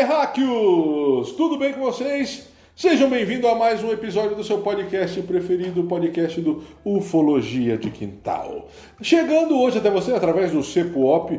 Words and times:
Terráqueos! 0.00 1.32
Tudo 1.32 1.58
bem 1.58 1.74
com 1.74 1.80
vocês? 1.80 2.48
Sejam 2.74 3.10
bem-vindos 3.10 3.50
a 3.50 3.54
mais 3.54 3.84
um 3.84 3.92
episódio 3.92 4.34
do 4.34 4.42
seu 4.42 4.62
podcast 4.62 5.20
preferido, 5.20 5.82
o 5.82 5.86
podcast 5.86 6.40
do 6.40 6.64
Ufologia 6.82 7.76
de 7.76 7.90
Quintal. 7.90 8.66
Chegando 9.02 9.60
hoje 9.60 9.76
até 9.76 9.90
você 9.90 10.12
através 10.14 10.52
do 10.52 10.62
CEPUOP, 10.62 11.38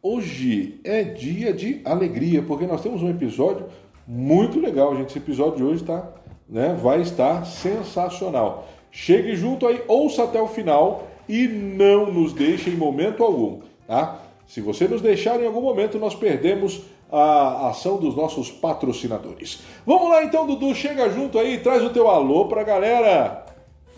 hoje 0.00 0.78
é 0.84 1.02
dia 1.02 1.52
de 1.52 1.80
alegria, 1.84 2.42
porque 2.42 2.64
nós 2.64 2.80
temos 2.80 3.02
um 3.02 3.10
episódio 3.10 3.66
muito 4.06 4.60
legal, 4.60 4.94
gente. 4.94 5.08
Esse 5.08 5.18
episódio 5.18 5.56
de 5.56 5.64
hoje 5.64 5.82
tá, 5.82 6.08
né, 6.48 6.78
vai 6.80 7.00
estar 7.00 7.44
sensacional. 7.44 8.68
Chegue 8.92 9.34
junto 9.34 9.66
aí, 9.66 9.82
ouça 9.88 10.22
até 10.22 10.40
o 10.40 10.46
final 10.46 11.08
e 11.28 11.48
não 11.48 12.12
nos 12.12 12.32
deixe 12.32 12.70
em 12.70 12.76
momento 12.76 13.24
algum, 13.24 13.62
tá? 13.84 14.22
Se 14.46 14.60
você 14.60 14.86
nos 14.86 15.02
deixar 15.02 15.40
em 15.42 15.46
algum 15.46 15.60
momento, 15.60 15.98
nós 15.98 16.14
perdemos 16.14 16.82
a 17.10 17.68
ação 17.68 17.96
dos 17.96 18.16
nossos 18.16 18.50
patrocinadores. 18.50 19.62
Vamos 19.86 20.08
lá 20.08 20.24
então, 20.24 20.46
Dudu, 20.46 20.74
chega 20.74 21.08
junto 21.10 21.38
aí, 21.38 21.58
traz 21.58 21.82
o 21.82 21.90
teu 21.90 22.08
alô 22.08 22.46
pra 22.46 22.62
galera. 22.62 23.46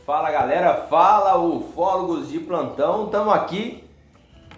Fala 0.05 0.31
galera, 0.31 0.87
fala 0.89 1.39
ufólogos 1.39 2.31
de 2.31 2.39
plantão, 2.39 3.07
estamos 3.07 3.33
aqui 3.35 3.85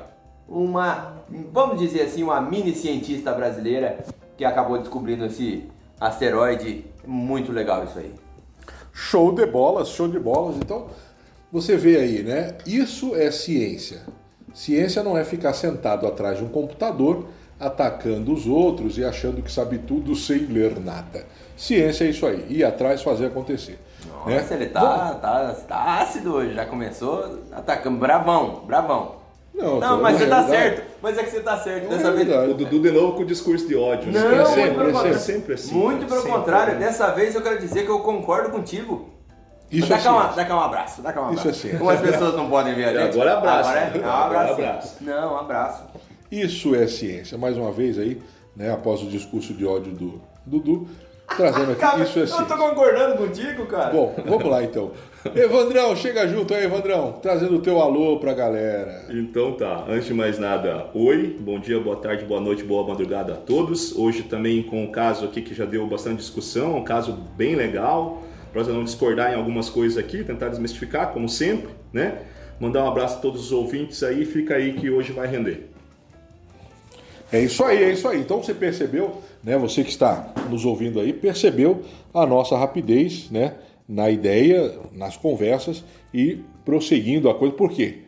uma, 0.48 1.14
vamos 1.52 1.80
dizer 1.80 2.02
assim, 2.02 2.22
uma 2.22 2.40
mini 2.40 2.72
cientista 2.72 3.32
brasileira 3.32 4.04
que 4.36 4.44
acabou 4.44 4.78
descobrindo 4.78 5.24
esse 5.26 5.68
asteroide. 6.00 6.84
Muito 7.04 7.50
legal 7.50 7.82
isso 7.82 7.98
aí. 7.98 8.14
Show 8.92 9.34
de 9.34 9.44
bolas, 9.46 9.88
show 9.88 10.06
de 10.06 10.20
bolas. 10.20 10.56
Então, 10.56 10.86
você 11.50 11.76
vê 11.76 11.96
aí, 11.96 12.22
né? 12.22 12.58
Isso 12.64 13.16
é 13.16 13.30
ciência. 13.32 14.02
Ciência 14.54 15.02
não 15.02 15.16
é 15.16 15.24
ficar 15.24 15.52
sentado 15.54 16.06
atrás 16.06 16.38
de 16.38 16.44
um 16.44 16.48
computador 16.48 17.26
atacando 17.58 18.32
os 18.32 18.46
outros 18.46 18.98
e 18.98 19.04
achando 19.04 19.40
que 19.42 19.50
sabe 19.50 19.78
tudo 19.78 20.14
sem 20.16 20.38
ler 20.46 20.78
nada. 20.80 21.24
Ciência 21.56 22.04
é 22.04 22.08
isso 22.08 22.26
aí, 22.26 22.44
ir 22.50 22.64
atrás 22.64 23.02
fazer 23.02 23.26
acontecer. 23.26 23.78
Nossa, 24.06 24.30
né? 24.30 24.46
ele 24.62 24.66
tá, 24.66 25.14
tá, 25.14 25.54
tá 25.68 26.00
ácido 26.00 26.34
hoje, 26.34 26.54
já 26.54 26.66
começou 26.66 27.38
atacando, 27.52 27.98
bravão, 27.98 28.64
bravão. 28.66 29.22
Não, 29.54 29.78
Não, 29.78 29.96
tô- 29.96 30.02
mas 30.02 30.16
você 30.18 30.26
tá 30.26 30.48
certo, 30.48 30.82
mas 31.02 31.18
é 31.18 31.22
que 31.22 31.30
você 31.30 31.40
tá 31.40 31.58
certo 31.58 31.82
Não, 31.84 31.90
dessa 31.90 32.08
é 32.08 32.12
vez. 32.12 32.50
O 32.50 32.54
Dudu 32.54 32.80
de 32.80 32.90
novo 32.90 33.16
com 33.16 33.22
o 33.22 33.26
discurso 33.26 33.68
de 33.68 33.76
ódio. 33.76 34.10
Não, 34.10 34.20
É 34.20 34.34
muito 34.34 34.48
sempre, 34.48 34.70
pelo 34.74 34.88
é 34.88 34.92
contrário. 34.92 35.18
sempre 35.18 35.54
assim. 35.54 35.74
Muito 35.74 36.06
pelo 36.06 36.20
sempre. 36.22 36.32
contrário, 36.38 36.78
dessa 36.78 37.10
vez 37.12 37.34
eu 37.34 37.42
quero 37.42 37.58
dizer 37.60 37.84
que 37.84 37.90
eu 37.90 38.00
concordo 38.00 38.50
contigo. 38.50 39.10
Isso 39.72 39.88
dá, 39.88 39.96
é 39.96 40.00
cá 40.02 40.12
uma, 40.12 40.20
ciência. 40.24 40.36
dá 40.36 40.44
cá 40.48 40.56
um 40.56 40.60
abraço, 40.60 41.02
dá 41.02 41.12
cá 41.12 41.20
um 41.22 41.30
Isso 41.32 41.40
abraço. 41.40 41.48
é 41.48 41.52
ciência. 41.60 41.78
Como 41.78 41.90
as 41.90 42.00
pessoas 42.00 42.36
não 42.36 42.48
podem 42.50 42.74
ver 42.74 42.84
a 42.84 42.88
gente. 43.04 43.14
Agora 43.14 43.38
abraço. 43.38 43.70
Agora 43.70 43.80
é, 43.80 43.98
não, 43.98 44.04
um 44.08 44.12
Agora 44.12 44.40
abraço. 44.40 44.52
abraço. 44.62 44.96
Não, 45.00 45.32
um 45.34 45.36
abraço. 45.38 45.82
Isso 46.30 46.74
é 46.74 46.86
ciência. 46.86 47.38
Mais 47.38 47.56
uma 47.56 47.72
vez 47.72 47.98
aí, 47.98 48.20
né, 48.56 48.72
após 48.72 49.02
o 49.02 49.06
discurso 49.06 49.52
de 49.54 49.64
ódio 49.66 49.92
do 49.92 50.20
Dudu, 50.46 50.88
trazendo 51.36 51.72
aqui, 51.72 51.80
Cara, 51.80 52.02
isso 52.02 52.18
é 52.18 52.22
eu 52.22 52.26
tô 52.26 52.34
ciência. 52.36 52.56
concordando 52.56 53.16
contigo, 53.16 53.66
cara. 53.66 53.90
Bom, 53.90 54.14
vamos 54.26 54.44
lá 54.44 54.62
então. 54.62 54.90
Evandrão, 55.34 55.94
chega 55.94 56.26
junto 56.26 56.52
aí, 56.52 56.64
Evandrão, 56.64 57.12
trazendo 57.22 57.56
o 57.56 57.60
teu 57.60 57.80
alô 57.80 58.18
pra 58.18 58.34
galera. 58.34 59.06
Então 59.10 59.52
tá, 59.52 59.84
antes 59.88 60.06
de 60.06 60.14
mais 60.14 60.38
nada, 60.38 60.88
oi, 60.92 61.36
bom 61.40 61.58
dia, 61.60 61.78
boa 61.80 61.96
tarde, 61.96 62.24
boa 62.24 62.40
noite, 62.40 62.64
boa 62.64 62.86
madrugada 62.86 63.34
a 63.34 63.36
todos. 63.36 63.94
Hoje 63.96 64.24
também 64.24 64.62
com 64.62 64.82
um 64.82 64.90
caso 64.90 65.24
aqui 65.24 65.40
que 65.40 65.54
já 65.54 65.64
deu 65.64 65.86
bastante 65.86 66.16
discussão, 66.18 66.76
um 66.76 66.84
caso 66.84 67.12
bem 67.36 67.54
legal, 67.54 68.22
para 68.52 68.64
não 68.64 68.84
discordar 68.84 69.32
em 69.32 69.36
algumas 69.36 69.70
coisas 69.70 69.96
aqui, 69.96 70.22
tentar 70.22 70.48
desmistificar, 70.48 71.12
como 71.12 71.28
sempre, 71.28 71.70
né? 71.92 72.22
Mandar 72.60 72.84
um 72.84 72.88
abraço 72.88 73.16
a 73.16 73.20
todos 73.20 73.46
os 73.46 73.52
ouvintes 73.52 74.02
aí, 74.02 74.24
fica 74.24 74.54
aí 74.54 74.74
que 74.74 74.90
hoje 74.90 75.12
vai 75.12 75.26
render. 75.26 75.70
É 77.32 77.40
isso 77.40 77.64
aí, 77.64 77.82
é 77.82 77.90
isso 77.90 78.06
aí. 78.06 78.20
Então 78.20 78.42
você 78.42 78.52
percebeu, 78.52 79.22
né? 79.42 79.56
Você 79.56 79.82
que 79.82 79.90
está 79.90 80.32
nos 80.50 80.66
ouvindo 80.66 81.00
aí, 81.00 81.12
percebeu 81.12 81.82
a 82.12 82.26
nossa 82.26 82.56
rapidez, 82.56 83.30
né? 83.30 83.54
Na 83.88 84.10
ideia, 84.10 84.78
nas 84.92 85.16
conversas 85.16 85.82
e 86.12 86.40
prosseguindo 86.64 87.30
a 87.30 87.34
coisa. 87.34 87.54
Por 87.54 87.70
quê? 87.70 88.01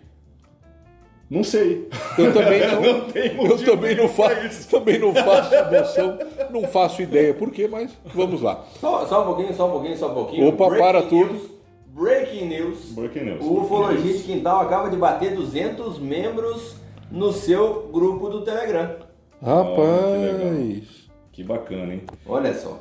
Não 1.35 1.43
sei. 1.43 1.89
Eu 2.17 2.33
também 2.33 2.61
não, 2.71 2.81
Não 2.81 3.47
eu 3.47 3.65
também 3.65 3.97
não 3.97 4.09
faço, 4.09 4.69
também 4.71 5.01
não 5.01 5.13
faço 5.13 5.51
noção, 5.69 6.19
não 6.51 6.63
faço 6.69 7.03
ideia 7.03 7.35
por 7.35 7.51
quê, 7.51 7.67
mas 7.67 7.91
vamos 8.15 8.41
lá. 8.41 8.65
Só, 8.81 9.05
só 9.05 9.23
um 9.23 9.27
pouquinho, 9.27 9.53
só 9.53 9.67
um 9.67 9.73
pouquinho, 9.73 9.99
só 9.99 10.11
um 10.13 10.15
pouquinho. 10.15 10.49
Opa, 10.49 10.69
para 10.69 11.03
tudo. 11.03 11.33
news, 11.33 11.51
Breaking 11.89 12.47
news. 12.47 12.79
Breaking 12.93 13.25
news. 13.25 13.45
O 13.45 13.63
Ufologia 13.63 14.13
de 14.13 14.23
Quintal 14.23 14.61
acaba 14.61 14.89
de 14.89 14.97
bater 14.97 15.35
200 15.35 15.99
membros 15.99 16.77
no 17.11 17.33
seu 17.33 17.89
grupo 17.93 18.29
do 18.29 18.43
Telegram. 18.43 18.95
Rapaz, 19.43 21.09
Que 21.33 21.43
bacana, 21.43 21.95
hein? 21.95 22.03
Olha 22.29 22.55
só. 22.55 22.81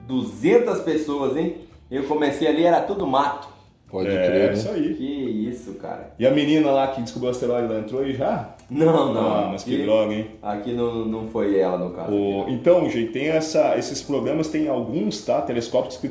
200 0.00 0.80
pessoas, 0.80 1.36
hein? 1.36 1.58
Eu 1.88 2.02
comecei 2.04 2.48
ali, 2.48 2.64
era 2.64 2.80
tudo 2.80 3.06
mato. 3.06 3.55
Pode 3.90 4.08
é, 4.08 4.26
crer, 4.26 4.52
isso 4.52 4.68
né? 4.68 4.74
aí. 4.74 4.94
Que 4.94 5.04
isso, 5.50 5.74
cara. 5.74 6.12
E 6.18 6.26
a 6.26 6.30
menina 6.30 6.70
lá 6.70 6.88
que 6.88 7.02
descobriu 7.02 7.28
o 7.28 7.32
asteroide, 7.32 7.66
ela 7.70 7.80
entrou 7.80 8.02
aí 8.02 8.14
já? 8.14 8.54
Não, 8.68 9.14
não. 9.14 9.26
Ah, 9.34 9.48
mas 9.52 9.62
que 9.62 9.82
droga, 9.84 10.12
hein? 10.12 10.26
Aqui 10.42 10.72
não, 10.72 11.04
não 11.04 11.28
foi 11.28 11.58
ela, 11.58 11.78
no 11.78 11.90
caso. 11.90 12.12
O- 12.12 12.46
então, 12.48 12.88
gente, 12.90 13.12
tem 13.12 13.28
essa, 13.28 13.76
esses 13.78 14.02
programas, 14.02 14.48
tem 14.48 14.68
alguns, 14.68 15.24
tá? 15.24 15.40
Telescópios 15.40 15.96
que 15.96 16.08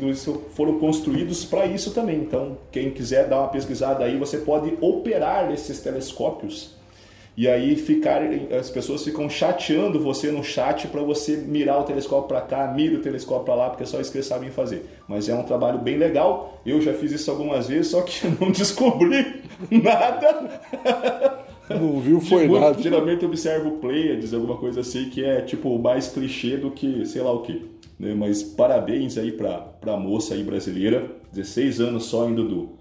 foram 0.54 0.80
construídos 0.80 1.44
para 1.44 1.66
isso 1.66 1.94
também. 1.94 2.18
Então, 2.18 2.58
quem 2.72 2.92
quiser 2.92 3.28
dar 3.28 3.40
uma 3.40 3.48
pesquisada 3.50 4.06
aí, 4.06 4.18
você 4.18 4.38
pode 4.38 4.78
operar 4.80 5.52
esses 5.52 5.82
telescópios 5.82 6.75
E 7.38 7.50
aí 7.50 7.76
ficarem, 7.76 8.48
as 8.54 8.70
pessoas 8.70 9.04
ficam 9.04 9.30
chateando 9.30 10.00
você 10.00 10.32
no 10.32 10.42
chat 10.42 10.88
para 10.88 11.02
você 11.02 11.36
mirar 11.36 11.82
o 11.82 11.84
telescópio 11.84 12.30
para 12.30 12.42
cá, 12.42 12.72
mira 12.74 12.96
o 12.96 13.02
telescópio 13.02 13.46
para 13.46 13.56
lá, 13.56 13.70
porque 13.70 13.84
é 13.84 13.86
só 13.86 14.00
isso 14.00 14.10
que 14.10 14.18
eles 14.18 14.28
sabem 14.28 14.50
fazer. 14.52 14.86
Mas 15.08 15.28
é 15.28 15.36
um 15.36 15.44
trabalho 15.44 15.80
bem 15.80 15.98
legal. 15.98 16.62
Eu 16.66 16.82
já 16.82 16.94
fiz 16.94 17.12
isso 17.12 17.30
algumas 17.30 17.68
vezes, 17.68 17.88
só 17.92 18.02
que 18.02 18.26
não 18.40 18.52
descobri 18.52 19.42
nada. 19.70 20.62
Não 21.68 22.00
viu, 22.00 22.22
foi 22.22 22.44
Tipo, 22.44 22.60
nada. 22.60 22.80
Geralmente 22.80 23.24
eu 23.24 23.30
observo 23.30 23.80
Pleiades, 23.80 24.36
alguma 24.36 24.56
coisa 24.56 24.82
assim, 24.82 25.10
que 25.10 25.26
é 25.26 25.42
tipo 25.42 25.80
mais 25.80 26.08
clichê 26.08 26.58
do 26.58 26.70
que 26.70 27.08
sei 27.08 27.24
lá 27.24 27.32
o 27.32 27.42
que. 27.42 27.66
Né? 28.00 28.14
Mas 28.14 28.44
parabéns 28.44 29.18
aí 29.18 29.32
pra, 29.32 29.58
pra 29.58 29.98
moça 29.98 30.36
aí 30.36 30.44
brasileira, 30.44 31.10
16 31.34 31.82
anos 31.82 32.06
só 32.06 32.30
em 32.30 32.36
Dudu. 32.36 32.78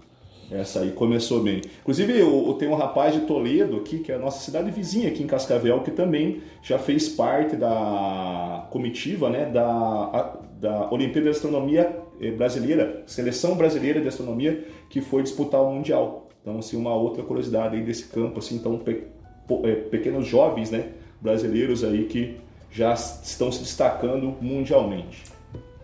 Essa 0.51 0.81
aí 0.81 0.91
começou 0.91 1.41
bem. 1.41 1.61
Inclusive, 1.81 2.19
eu, 2.19 2.45
eu 2.47 2.53
tenho 2.53 2.71
um 2.71 2.75
rapaz 2.75 3.13
de 3.13 3.21
Toledo 3.21 3.77
aqui, 3.77 3.97
que 3.99 4.11
é 4.11 4.15
a 4.15 4.19
nossa 4.19 4.39
cidade 4.43 4.69
vizinha 4.69 5.07
aqui 5.09 5.23
em 5.23 5.27
Cascavel, 5.27 5.81
que 5.81 5.89
também 5.91 6.41
já 6.61 6.77
fez 6.77 7.09
parte 7.09 7.55
da 7.55 8.67
comitiva 8.69 9.29
né, 9.29 9.45
da, 9.45 9.65
a- 9.65 10.37
da 10.61 10.91
Olimpíada 10.91 11.23
de 11.23 11.35
Astronomia 11.35 11.97
eh, 12.21 12.31
Brasileira, 12.31 13.01
Seleção 13.07 13.55
Brasileira 13.55 13.99
de 13.99 14.07
Astronomia, 14.07 14.65
que 14.89 15.01
foi 15.01 15.23
disputar 15.23 15.61
o 15.61 15.71
Mundial. 15.73 16.29
Então, 16.41 16.59
assim, 16.59 16.77
uma 16.77 16.93
outra 16.93 17.23
curiosidade 17.23 17.75
aí 17.75 17.81
desse 17.83 18.05
campo, 18.05 18.37
assim, 18.37 18.55
então, 18.55 18.77
pe- 18.77 19.03
po- 19.47 19.61
eh, 19.65 19.73
pequenos 19.75 20.27
jovens 20.27 20.69
né, 20.69 20.89
brasileiros 21.19 21.83
aí 21.83 22.03
que 22.05 22.37
já 22.71 22.93
estão 22.93 23.51
se 23.51 23.61
destacando 23.61 24.35
mundialmente. 24.39 25.23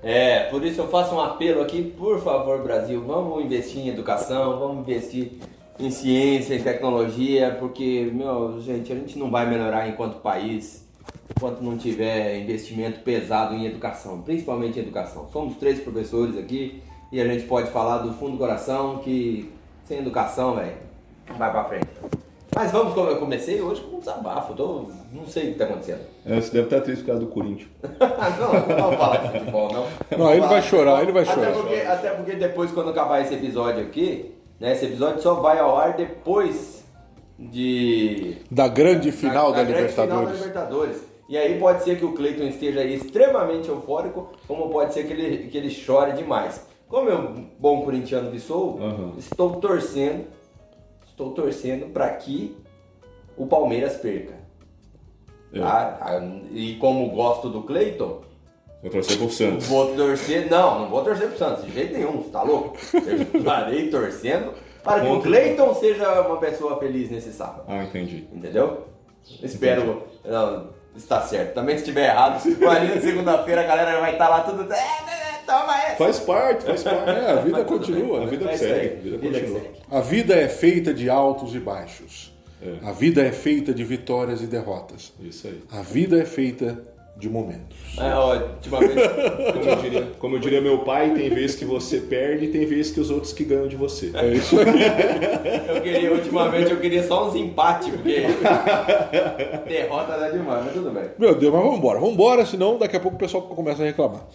É, 0.04 0.46
por 0.46 0.66
isso 0.66 0.82
eu 0.82 0.88
faço 0.88 1.14
um 1.14 1.20
apelo 1.20 1.62
aqui, 1.62 1.84
por 1.84 2.20
favor, 2.22 2.64
Brasil, 2.64 3.04
vamos 3.06 3.46
investir 3.46 3.82
em 3.82 3.90
educação, 3.90 4.58
vamos 4.58 4.80
investir 4.80 5.34
em 5.80 5.92
ciência, 5.92 6.56
em 6.56 6.64
tecnologia, 6.64 7.56
porque, 7.60 8.10
meu, 8.12 8.60
gente, 8.62 8.92
a 8.92 8.96
gente 8.96 9.18
não 9.18 9.30
vai 9.30 9.48
melhorar 9.48 9.88
enquanto 9.88 10.22
país 10.22 10.82
enquanto 11.36 11.62
não 11.62 11.78
tiver 11.78 12.40
investimento 12.40 13.00
pesado 13.00 13.56
em 13.56 13.66
educação, 13.66 14.22
principalmente 14.22 14.78
em 14.78 14.84
educação. 14.84 15.28
Somos 15.32 15.56
três 15.56 15.80
professores 15.80 16.38
aqui 16.38 16.84
e 17.12 17.20
a 17.20 17.26
gente 17.26 17.46
pode 17.46 17.72
falar 17.72 18.00
do 18.00 18.14
fundo 18.14 18.34
do 18.34 18.38
coração 18.38 19.00
que 19.00 19.52
sem 19.86 20.00
educação, 20.00 20.56
velho, 20.56 20.76
vai 21.38 21.52
pra 21.52 21.64
frente. 21.64 21.88
Mas 22.54 22.72
vamos, 22.72 22.94
como 22.94 23.10
eu 23.10 23.18
comecei 23.18 23.62
hoje 23.62 23.82
com 23.82 23.98
um 23.98 24.00
desabafo, 24.00 24.54
tô, 24.54 24.86
não 25.12 25.26
sei 25.26 25.50
o 25.50 25.54
que 25.54 25.60
tá 25.60 25.66
acontecendo. 25.66 26.06
É, 26.26 26.40
Você 26.40 26.52
deve 26.52 26.66
estar 26.66 26.82
triste 26.82 27.02
por 27.02 27.08
causa 27.08 27.22
do 27.22 27.28
Corinthians. 27.32 27.70
não, 28.40 28.78
não 28.78 28.98
falar 28.98 29.18
de 29.18 29.40
futebol, 29.40 29.72
não. 29.74 30.18
Não, 30.18 30.32
ele 30.32 30.46
vai 30.48 30.62
chorar, 30.62 31.02
ele 31.02 31.12
vai 31.12 31.24
até 31.24 31.34
chorar. 31.34 31.54
Porque, 31.54 31.76
até 31.76 32.10
porque 32.12 32.32
depois, 32.34 32.72
quando 32.72 32.90
acabar 32.92 33.22
esse 33.22 33.34
episódio 33.34 33.82
aqui, 33.84 34.32
né, 34.60 34.74
esse 34.74 34.86
episódio 34.86 35.22
só 35.22 35.36
vai 35.36 35.58
ao 35.60 35.76
ar 35.78 35.94
depois 35.94 36.84
de... 37.40 38.38
Da 38.52 38.68
grande 38.68 39.12
final 39.12 39.52
da, 39.52 39.64
grande 39.64 39.90
final 39.94 40.08
da 40.08 40.14
Libertadores. 40.16 40.40
Libertadores. 40.40 41.12
E 41.28 41.38
aí 41.38 41.58
pode 41.58 41.84
ser 41.84 41.98
que 41.98 42.06
o 42.06 42.12
Cleiton 42.14 42.44
esteja 42.44 42.82
aí 42.82 42.94
extremamente 42.94 43.70
eufórico, 43.70 44.30
como 44.48 44.70
pode 44.70 44.94
ser 44.94 45.08
que 45.08 45.14
ele, 45.14 45.48
que 45.48 45.58
ele 45.58 45.70
chore 45.70 46.12
demais. 46.12 46.68
Como 46.88 47.10
eu, 47.10 47.46
bom 47.58 47.84
corintiano 47.84 48.30
que 48.30 48.40
sou, 48.40 48.76
Uhum. 48.78 49.14
estou 49.18 49.56
torcendo, 49.62 50.26
estou 51.08 51.32
torcendo 51.32 51.86
para 51.88 52.10
que 52.10 52.56
o 53.38 53.48
Palmeiras 53.48 53.96
perca. 53.96 54.41
É. 55.54 55.60
Tá? 55.60 55.98
Ah, 56.02 56.22
E 56.52 56.76
como 56.76 57.10
gosto 57.10 57.50
do 57.50 57.62
Cleiton, 57.64 58.22
Vou 58.82 58.90
torcer 58.90 59.18
pro 59.18 59.30
Santos. 59.30 59.68
Vou 59.68 59.96
torcer, 59.96 60.50
não, 60.50 60.80
não 60.80 60.90
vou 60.90 61.04
torcer 61.04 61.28
pro 61.28 61.38
Santos, 61.38 61.66
de 61.66 61.72
jeito 61.72 61.94
nenhum, 61.94 62.14
você 62.24 62.30
tá 62.32 62.42
louco? 62.42 62.76
Eu 62.94 63.22
estarei 63.40 63.90
torcendo 63.92 64.54
para 64.84 65.02
que 65.02 65.06
o 65.08 65.10
Contra- 65.12 65.30
Cleiton 65.30 65.76
seja 65.76 66.22
uma 66.22 66.38
pessoa 66.38 66.80
feliz 66.80 67.12
nesse 67.12 67.32
sábado, 67.32 67.66
Ah, 67.68 67.84
entendi. 67.84 68.28
entendeu? 68.34 68.88
Espero, 69.44 70.02
não, 70.26 70.70
está 70.96 71.22
certo. 71.22 71.54
Também 71.54 71.76
se 71.76 71.84
estiver 71.84 72.10
errado, 72.10 72.42
ali 72.68 72.96
na 72.96 73.00
segunda-feira 73.02 73.62
a 73.62 73.66
galera 73.68 74.00
vai 74.00 74.14
estar 74.14 74.30
lá 74.30 74.42
tudo, 74.42 74.64
é, 74.74 74.76
é, 74.78 75.46
toma 75.46 75.78
essa. 75.84 75.96
Faz 75.98 76.20
parte, 76.20 76.64
faz 76.64 76.84
parte. 76.84 77.10
É, 77.12 77.32
a 77.34 77.36
vida 77.36 77.64
continua. 77.64 78.24
a 78.24 78.26
vida 78.26 78.50
é 78.52 78.58
segue, 78.58 78.74
a 78.74 79.00
vida 79.00 79.18
vida 79.20 79.40
continua. 79.42 79.60
segue. 79.62 79.72
A 79.92 80.00
vida 80.02 80.34
é 80.34 80.50
feita 80.50 80.92
de 80.92 81.08
altos 81.08 81.54
e 81.54 81.60
baixos. 81.60 82.31
É. 82.62 82.88
A 82.88 82.92
vida 82.92 83.22
é 83.22 83.32
feita 83.32 83.74
de 83.74 83.84
vitórias 83.84 84.42
e 84.42 84.46
derrotas. 84.46 85.12
Isso 85.20 85.48
aí. 85.48 85.60
A 85.72 85.82
vida 85.82 86.20
é 86.20 86.26
feita 86.26 86.82
de 87.18 87.30
momentos. 87.30 87.78
É, 87.98 88.14
ó, 88.14 88.36
ultimamente, 88.36 88.94
Como 89.54 89.70
eu, 89.70 89.76
diria, 89.76 90.08
como 90.18 90.36
eu 90.36 90.40
diria 90.40 90.62
meu 90.62 90.80
pai, 90.80 91.14
tem 91.14 91.30
vezes 91.30 91.56
que 91.56 91.66
você 91.66 92.00
perde 92.00 92.46
e 92.46 92.48
tem 92.50 92.66
vezes 92.66 92.92
que 92.92 93.00
os 93.00 93.12
outros 93.12 93.34
que 93.34 93.44
ganham 93.44 93.68
de 93.68 93.76
você. 93.76 94.12
É 94.14 94.34
isso 94.34 94.56
aí. 94.60 94.66
eu 95.76 95.82
queria, 95.82 96.14
ultimamente 96.14 96.72
eu 96.72 96.80
queria 96.80 97.04
só 97.04 97.28
uns 97.28 97.36
empates, 97.36 97.90
porque 97.90 98.22
derrota 99.68 100.18
dá 100.18 100.30
demais, 100.30 100.66
mas 100.66 100.74
tudo 100.74 100.90
bem. 100.92 101.10
Meu 101.18 101.36
Deus, 101.36 101.54
mas 101.54 101.62
vamos 101.62 101.78
embora. 101.78 102.00
Vamos 102.00 102.14
embora, 102.16 102.46
senão 102.46 102.78
daqui 102.78 102.96
a 102.96 103.00
pouco 103.00 103.18
o 103.18 103.20
pessoal 103.20 103.44
começa 103.44 103.84
a 103.84 103.86
reclamar. 103.86 104.26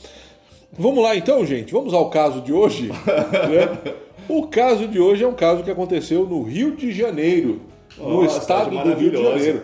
Vamos 0.79 1.03
lá 1.03 1.17
então, 1.17 1.45
gente. 1.47 1.73
Vamos 1.73 1.95
ao 1.95 2.11
caso 2.11 2.41
de 2.41 2.53
hoje. 2.53 2.89
né? 2.89 3.95
O 4.29 4.49
caso 4.49 4.89
de 4.89 4.99
hoje 4.99 5.23
é 5.23 5.29
um 5.29 5.35
caso 5.35 5.63
que 5.63 5.71
aconteceu 5.71 6.27
no 6.27 6.43
Rio 6.43 6.75
de 6.75 6.91
Janeiro, 6.91 7.61
no 7.99 8.23
Nossa, 8.23 8.39
estado 8.39 8.71
do 8.71 8.95
Rio 8.95 9.11
de. 9.11 9.23
Janeiro. 9.23 9.63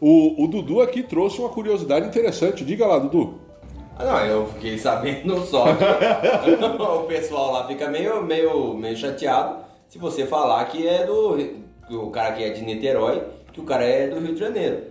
O, 0.00 0.44
o 0.44 0.48
Dudu 0.48 0.80
aqui 0.80 1.02
trouxe 1.02 1.38
uma 1.40 1.50
curiosidade 1.50 2.06
interessante. 2.06 2.64
Diga 2.64 2.86
lá, 2.86 2.98
Dudu. 2.98 3.34
Ah, 3.98 4.04
não, 4.04 4.24
eu 4.26 4.46
fiquei 4.46 4.78
sabendo 4.78 5.44
só 5.44 5.64
que 5.74 6.50
o 6.64 7.02
pessoal 7.04 7.52
lá 7.52 7.66
fica 7.66 7.86
meio, 7.88 8.22
meio, 8.22 8.72
meio 8.74 8.96
chateado 8.96 9.56
se 9.88 9.98
você 9.98 10.24
falar 10.26 10.64
que 10.66 10.86
é 10.88 11.04
do. 11.04 11.36
que 11.86 11.94
o 11.94 12.08
cara 12.10 12.32
que 12.32 12.42
é 12.42 12.48
de 12.50 12.64
Niterói, 12.64 13.22
que 13.52 13.60
o 13.60 13.64
cara 13.64 13.84
é 13.84 14.08
do 14.08 14.18
Rio 14.20 14.32
de 14.34 14.40
Janeiro. 14.40 14.84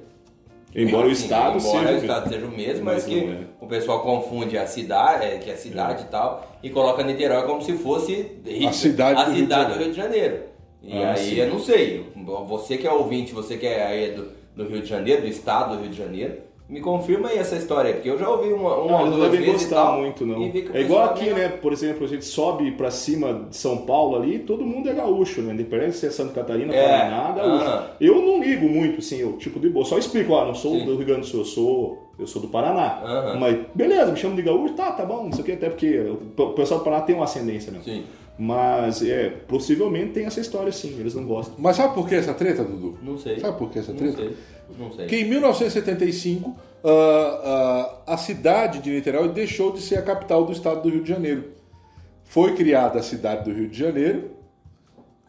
Embora 0.75 1.07
o 1.07 1.11
Assim, 1.11 1.23
estado 1.23 1.57
embora 1.57 1.79
seja. 1.87 1.93
o 1.93 1.97
estado 2.01 2.29
seja 2.29 2.45
o 2.45 2.51
mesmo, 2.51 2.85
Mas 2.85 2.95
mas, 2.97 3.05
que 3.05 3.19
é. 3.21 3.39
o 3.59 3.65
pessoal 3.65 4.01
confunde 4.01 4.55
a 4.55 4.67
cidade, 4.67 5.25
é, 5.25 5.37
que 5.39 5.49
é 5.49 5.55
cidade 5.55 6.03
e 6.03 6.05
tal, 6.05 6.47
e 6.61 6.69
coloca 6.69 7.01
Niterói 7.03 7.41
como 7.47 7.59
se 7.63 7.73
fosse 7.73 8.39
Rio- 8.45 8.69
A 8.69 8.71
cidade 8.71 9.19
a 9.19 9.23
do 9.23 9.31
Rio 9.31 9.35
de 9.37 9.41
cidade 9.41 9.65
do 9.65 9.69
Janeiro. 9.71 9.83
Rio 9.85 9.91
de 9.91 9.97
Janeiro. 9.97 10.43
E 10.83 11.03
Ah, 11.03 11.11
aí 11.13 11.17
sim. 11.17 11.35
eu 11.37 11.49
não 11.49 11.59
sei, 11.59 12.05
você 12.47 12.77
que 12.77 12.87
é 12.87 12.91
ouvinte, 12.91 13.33
você 13.33 13.57
que 13.57 13.65
é 13.67 13.85
aí 13.85 14.11
do, 14.11 14.27
do 14.55 14.69
Rio 14.69 14.81
de 14.81 14.87
Janeiro, 14.87 15.21
do 15.21 15.27
estado 15.27 15.75
do 15.75 15.81
Rio 15.81 15.91
de 15.91 15.97
Janeiro, 15.97 16.49
me 16.67 16.81
confirma 16.81 17.29
aí 17.29 17.37
essa 17.39 17.55
história, 17.55 17.93
porque 17.95 18.07
eu 18.07 18.19
já 18.19 18.29
ouvi 18.29 18.53
uma, 18.53 18.75
uma 18.75 18.99
eles 19.01 19.09
não 19.09 19.17
duas 19.17 19.31
vezes 19.31 19.47
e 19.47 19.51
gostar 19.53 19.75
tal, 19.85 19.97
muito, 19.97 20.23
não. 20.23 20.39
e 20.43 20.69
É 20.71 20.81
igual 20.81 21.03
aqui, 21.05 21.23
meio- 21.23 21.35
né? 21.35 21.49
Por 21.49 21.73
exemplo, 21.73 22.05
a 22.05 22.07
gente 22.07 22.23
sobe 22.25 22.69
pra 22.73 22.91
cima 22.91 23.47
de 23.49 23.55
São 23.55 23.77
Paulo 23.87 24.15
ali, 24.15 24.37
todo 24.37 24.63
mundo 24.63 24.87
é 24.87 24.93
gaúcho, 24.93 25.41
né? 25.41 25.53
Independente 25.53 25.95
se 25.95 26.05
é 26.05 26.11
Santa 26.11 26.31
Catarina, 26.35 26.71
É, 26.71 26.87
Paraná, 26.87 27.31
gaúcho. 27.31 27.65
aham. 27.65 27.85
Eu 27.99 28.21
não 28.21 28.39
ligo 28.43 28.69
muito, 28.69 28.99
assim, 28.99 29.17
eu 29.17 29.33
tipo 29.37 29.59
de 29.59 29.67
boa. 29.67 29.83
Só 29.83 29.97
explico, 29.97 30.31
ó, 30.33 30.45
não 30.45 30.53
sou 30.53 30.77
Sim. 30.77 30.85
do 30.85 30.95
Rio 30.95 31.05
Grande 31.07 31.21
do 31.21 31.25
Sul, 31.27 31.39
eu 31.39 31.45
sou, 31.45 32.11
eu 32.19 32.27
sou 32.27 32.39
do 32.39 32.49
Paraná. 32.49 33.01
Aham. 33.03 33.39
Mas 33.39 33.57
beleza, 33.73 34.11
me 34.11 34.17
chamo 34.19 34.35
de 34.35 34.43
gaúcho, 34.43 34.75
tá, 34.75 34.91
tá 34.91 35.03
bom, 35.03 35.23
não 35.23 35.31
sei 35.31 35.41
o 35.41 35.45
que, 35.45 35.53
até 35.53 35.69
porque 35.71 35.99
o 36.37 36.49
pessoal 36.51 36.81
do 36.81 36.83
Paraná 36.83 37.01
tem 37.01 37.15
uma 37.15 37.23
ascendência 37.25 37.71
mesmo. 37.71 37.83
Sim, 37.85 38.03
Mas, 38.41 39.01
é, 39.03 39.29
possivelmente 39.29 40.13
tem 40.13 40.23
essa 40.25 40.39
história 40.39 40.71
sim, 40.71 40.97
eles 40.97 41.13
não 41.13 41.25
gostam. 41.25 41.55
Mas 41.57 41.75
sabe 41.75 41.93
por 41.93 42.07
que 42.07 42.15
essa 42.15 42.33
treta, 42.33 42.63
Dudu? 42.63 42.97
não 43.03 43.17
sei. 43.17 43.37
Sabe 43.37 43.57
por 43.57 43.69
que 43.69 43.79
essa 43.79 43.91
Não 43.91 43.99
treta? 43.99 44.15
sei, 44.17 44.37
não 44.79 44.91
sei. 44.93 45.07
Que 45.07 45.17
em 45.17 45.25
1975 45.25 46.55
ah, 46.81 47.99
ah, 48.07 48.13
a 48.13 48.17
cidade 48.17 48.79
de 48.79 48.89
Niterói 48.91 49.27
deixou 49.27 49.73
de 49.73 49.81
ser 49.81 49.97
a 49.97 50.01
capital 50.01 50.45
do 50.45 50.53
estado 50.53 50.81
do 50.81 50.89
Rio 50.89 51.03
de 51.03 51.09
Janeiro. 51.09 51.49
Foi 52.23 52.55
criada 52.55 52.99
a 52.99 53.03
cidade 53.03 53.43
do 53.43 53.53
Rio 53.53 53.67
de 53.67 53.77
Janeiro, 53.77 54.31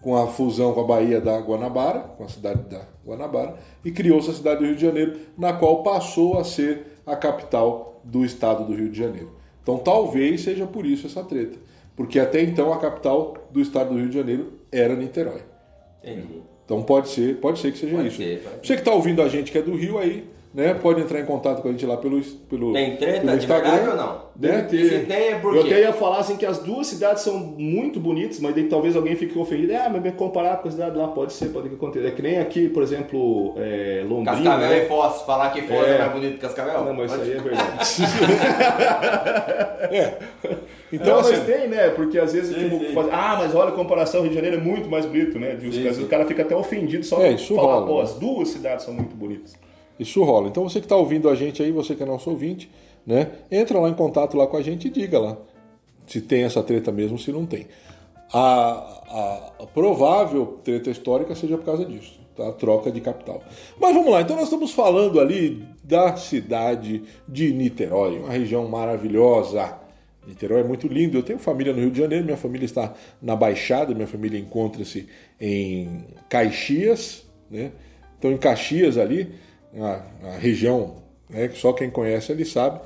com 0.00 0.16
a 0.16 0.28
fusão 0.28 0.72
com 0.72 0.80
a 0.80 0.84
Baía 0.84 1.20
da 1.20 1.36
Guanabara, 1.40 2.00
com 2.16 2.22
a 2.22 2.28
cidade 2.28 2.62
da 2.70 2.82
Guanabara, 3.04 3.56
e 3.84 3.90
criou-se 3.90 4.30
a 4.30 4.34
cidade 4.34 4.60
do 4.60 4.66
Rio 4.66 4.76
de 4.76 4.82
Janeiro, 4.82 5.18
na 5.36 5.52
qual 5.52 5.82
passou 5.82 6.38
a 6.38 6.44
ser 6.44 7.00
a 7.04 7.16
capital 7.16 8.00
do 8.04 8.24
estado 8.24 8.64
do 8.64 8.72
Rio 8.72 8.88
de 8.88 8.98
Janeiro. 8.98 9.32
Então 9.62 9.78
talvez 9.78 10.42
seja 10.42 10.64
por 10.66 10.86
isso 10.86 11.08
essa 11.08 11.24
treta. 11.24 11.58
Porque 12.00 12.18
até 12.18 12.40
então 12.40 12.72
a 12.72 12.78
capital 12.78 13.36
do 13.50 13.60
estado 13.60 13.90
do 13.90 13.96
Rio 13.96 14.08
de 14.08 14.14
Janeiro 14.14 14.54
era 14.72 14.96
Niterói. 14.96 15.42
Entendi. 16.02 16.40
Então 16.64 16.82
pode 16.82 17.10
ser, 17.10 17.36
pode 17.36 17.58
ser 17.58 17.72
que 17.72 17.78
seja 17.78 17.94
Pode 17.94 18.08
isso. 18.08 18.16
ser. 18.16 18.42
Você 18.62 18.72
que 18.72 18.80
está 18.80 18.90
ouvindo 18.94 19.20
a 19.20 19.28
gente 19.28 19.52
que 19.52 19.58
é 19.58 19.62
do 19.62 19.74
Rio 19.76 19.98
aí, 19.98 20.26
né? 20.52 20.74
Pode 20.74 21.00
entrar 21.00 21.20
em 21.20 21.24
contato 21.24 21.62
com 21.62 21.68
a 21.68 21.70
gente 21.70 21.86
lá 21.86 21.96
pelo 21.96 22.20
pelo 22.48 22.72
Tem 22.72 22.96
treta 22.96 23.20
pelo 23.26 23.38
de 23.38 23.46
verdade 23.46 23.88
ou 23.88 23.96
não? 23.96 24.30
Né? 24.40 24.66
E 24.72 24.88
se 24.88 24.98
tem 25.00 25.28
é 25.28 25.38
por 25.38 25.54
Eu 25.54 25.62
até 25.62 25.80
ia 25.80 25.92
falar 25.92 26.18
assim 26.18 26.36
que 26.36 26.46
as 26.46 26.58
duas 26.58 26.86
cidades 26.86 27.22
são 27.22 27.36
muito 27.38 28.00
bonitas, 28.00 28.40
mas 28.40 28.54
daí 28.54 28.64
talvez 28.64 28.96
alguém 28.96 29.14
fique 29.14 29.38
ofendido. 29.38 29.74
Ah, 29.76 29.88
mas 29.92 30.02
me 30.02 30.10
comparar 30.12 30.56
com 30.58 30.68
a 30.68 30.70
cidade 30.70 30.96
lá, 30.96 31.08
pode 31.08 31.32
ser, 31.34 31.46
pode 31.50 31.68
acontecer. 31.68 32.06
É 32.06 32.10
que 32.10 32.22
nem 32.22 32.38
aqui, 32.38 32.68
por 32.68 32.82
exemplo, 32.82 33.54
é, 33.58 34.02
Londrina. 34.08 34.32
Cascavel 34.32 34.68
né? 34.70 34.84
e 34.84 34.88
Foz, 34.88 35.22
falar 35.22 35.50
que 35.50 35.62
Foz 35.62 35.86
é, 35.86 35.90
É. 35.94 35.98
mais 35.98 36.12
bonito 36.12 36.32
que 36.34 36.38
Cascavel? 36.38 36.84
Não, 36.84 36.94
mas 36.94 37.10
isso 37.12 37.18
Pode- 37.18 37.30
aí 37.30 37.36
é 37.36 37.40
verdade. 37.40 37.78
Então, 40.92 41.06
não, 41.14 41.20
assim, 41.20 41.36
mas 41.36 41.46
tem, 41.46 41.68
né? 41.68 41.88
Porque 41.90 42.18
às 42.18 42.32
vezes, 42.32 42.52
Sim, 42.52 42.68
tipo, 42.68 42.84
sim. 42.84 42.92
faz- 42.92 43.08
ah, 43.12 43.36
mas 43.38 43.54
olha 43.54 43.68
a 43.68 43.72
comparação, 43.72 44.22
Rio 44.22 44.30
de 44.30 44.34
Janeiro 44.34 44.56
é 44.56 44.60
muito 44.60 44.90
mais 44.90 45.06
bonito, 45.06 45.38
né? 45.38 45.56
Sim, 45.60 45.70
sim. 45.92 46.02
O 46.02 46.08
cara 46.08 46.26
fica 46.26 46.42
até 46.42 46.56
ofendido 46.56 47.04
só 47.06 47.20
É, 47.22 47.28
por 47.28 47.34
isso 47.36 47.54
falar, 47.54 47.74
rola, 47.74 47.86
pô, 47.86 47.96
né? 47.98 48.02
as 48.02 48.14
duas 48.14 48.48
cidades 48.48 48.84
são 48.84 48.92
muito 48.92 49.14
bonitas. 49.14 49.54
Isso 50.00 50.22
rola. 50.24 50.48
Então 50.48 50.62
você 50.68 50.80
que 50.80 50.86
está 50.86 50.96
ouvindo 50.96 51.28
a 51.28 51.34
gente 51.34 51.62
aí, 51.62 51.70
você 51.70 51.94
que 51.94 52.02
é 52.02 52.06
nosso 52.06 52.30
ouvinte, 52.30 52.70
né? 53.06 53.30
Entra 53.50 53.78
lá 53.78 53.88
em 53.88 53.94
contato 53.94 54.36
lá 54.36 54.46
com 54.46 54.56
a 54.56 54.62
gente 54.62 54.88
e 54.88 54.90
diga 54.90 55.18
lá 55.18 55.36
se 56.06 56.20
tem 56.20 56.42
essa 56.42 56.60
treta 56.62 56.90
mesmo, 56.90 57.16
se 57.18 57.30
não 57.30 57.46
tem. 57.46 57.66
A, 58.32 58.40
a- 58.40 59.52
a 59.62 59.66
provável 59.66 60.58
treta 60.64 60.90
histórica 60.90 61.34
seja 61.34 61.56
por 61.56 61.64
causa 61.64 61.84
disso. 61.84 62.18
tá? 62.36 62.50
troca 62.52 62.90
de 62.90 63.00
capital. 63.00 63.42
Mas 63.80 63.94
vamos 63.94 64.10
lá, 64.10 64.20
então 64.20 64.34
nós 64.36 64.44
estamos 64.46 64.72
falando 64.72 65.20
ali 65.20 65.64
da 65.84 66.16
cidade 66.16 67.02
de 67.28 67.52
Niterói, 67.52 68.18
uma 68.18 68.30
região 68.30 68.66
maravilhosa. 68.68 69.76
Niterói 70.26 70.60
é 70.60 70.64
muito 70.64 70.86
lindo. 70.86 71.16
Eu 71.18 71.22
tenho 71.22 71.38
família 71.38 71.72
no 71.72 71.80
Rio 71.80 71.90
de 71.90 71.98
Janeiro, 71.98 72.24
minha 72.24 72.36
família 72.36 72.64
está 72.64 72.94
na 73.20 73.34
Baixada, 73.34 73.94
minha 73.94 74.06
família 74.06 74.38
encontra-se 74.38 75.08
em 75.40 76.04
Caxias, 76.28 77.24
né? 77.50 77.72
Então 78.18 78.30
em 78.30 78.36
Caxias 78.36 78.96
ali, 78.98 79.32
a, 79.78 80.02
a 80.28 80.38
região, 80.38 80.96
né, 81.28 81.48
só 81.54 81.72
quem 81.72 81.90
conhece 81.90 82.32
ali 82.32 82.44
sabe, 82.44 82.80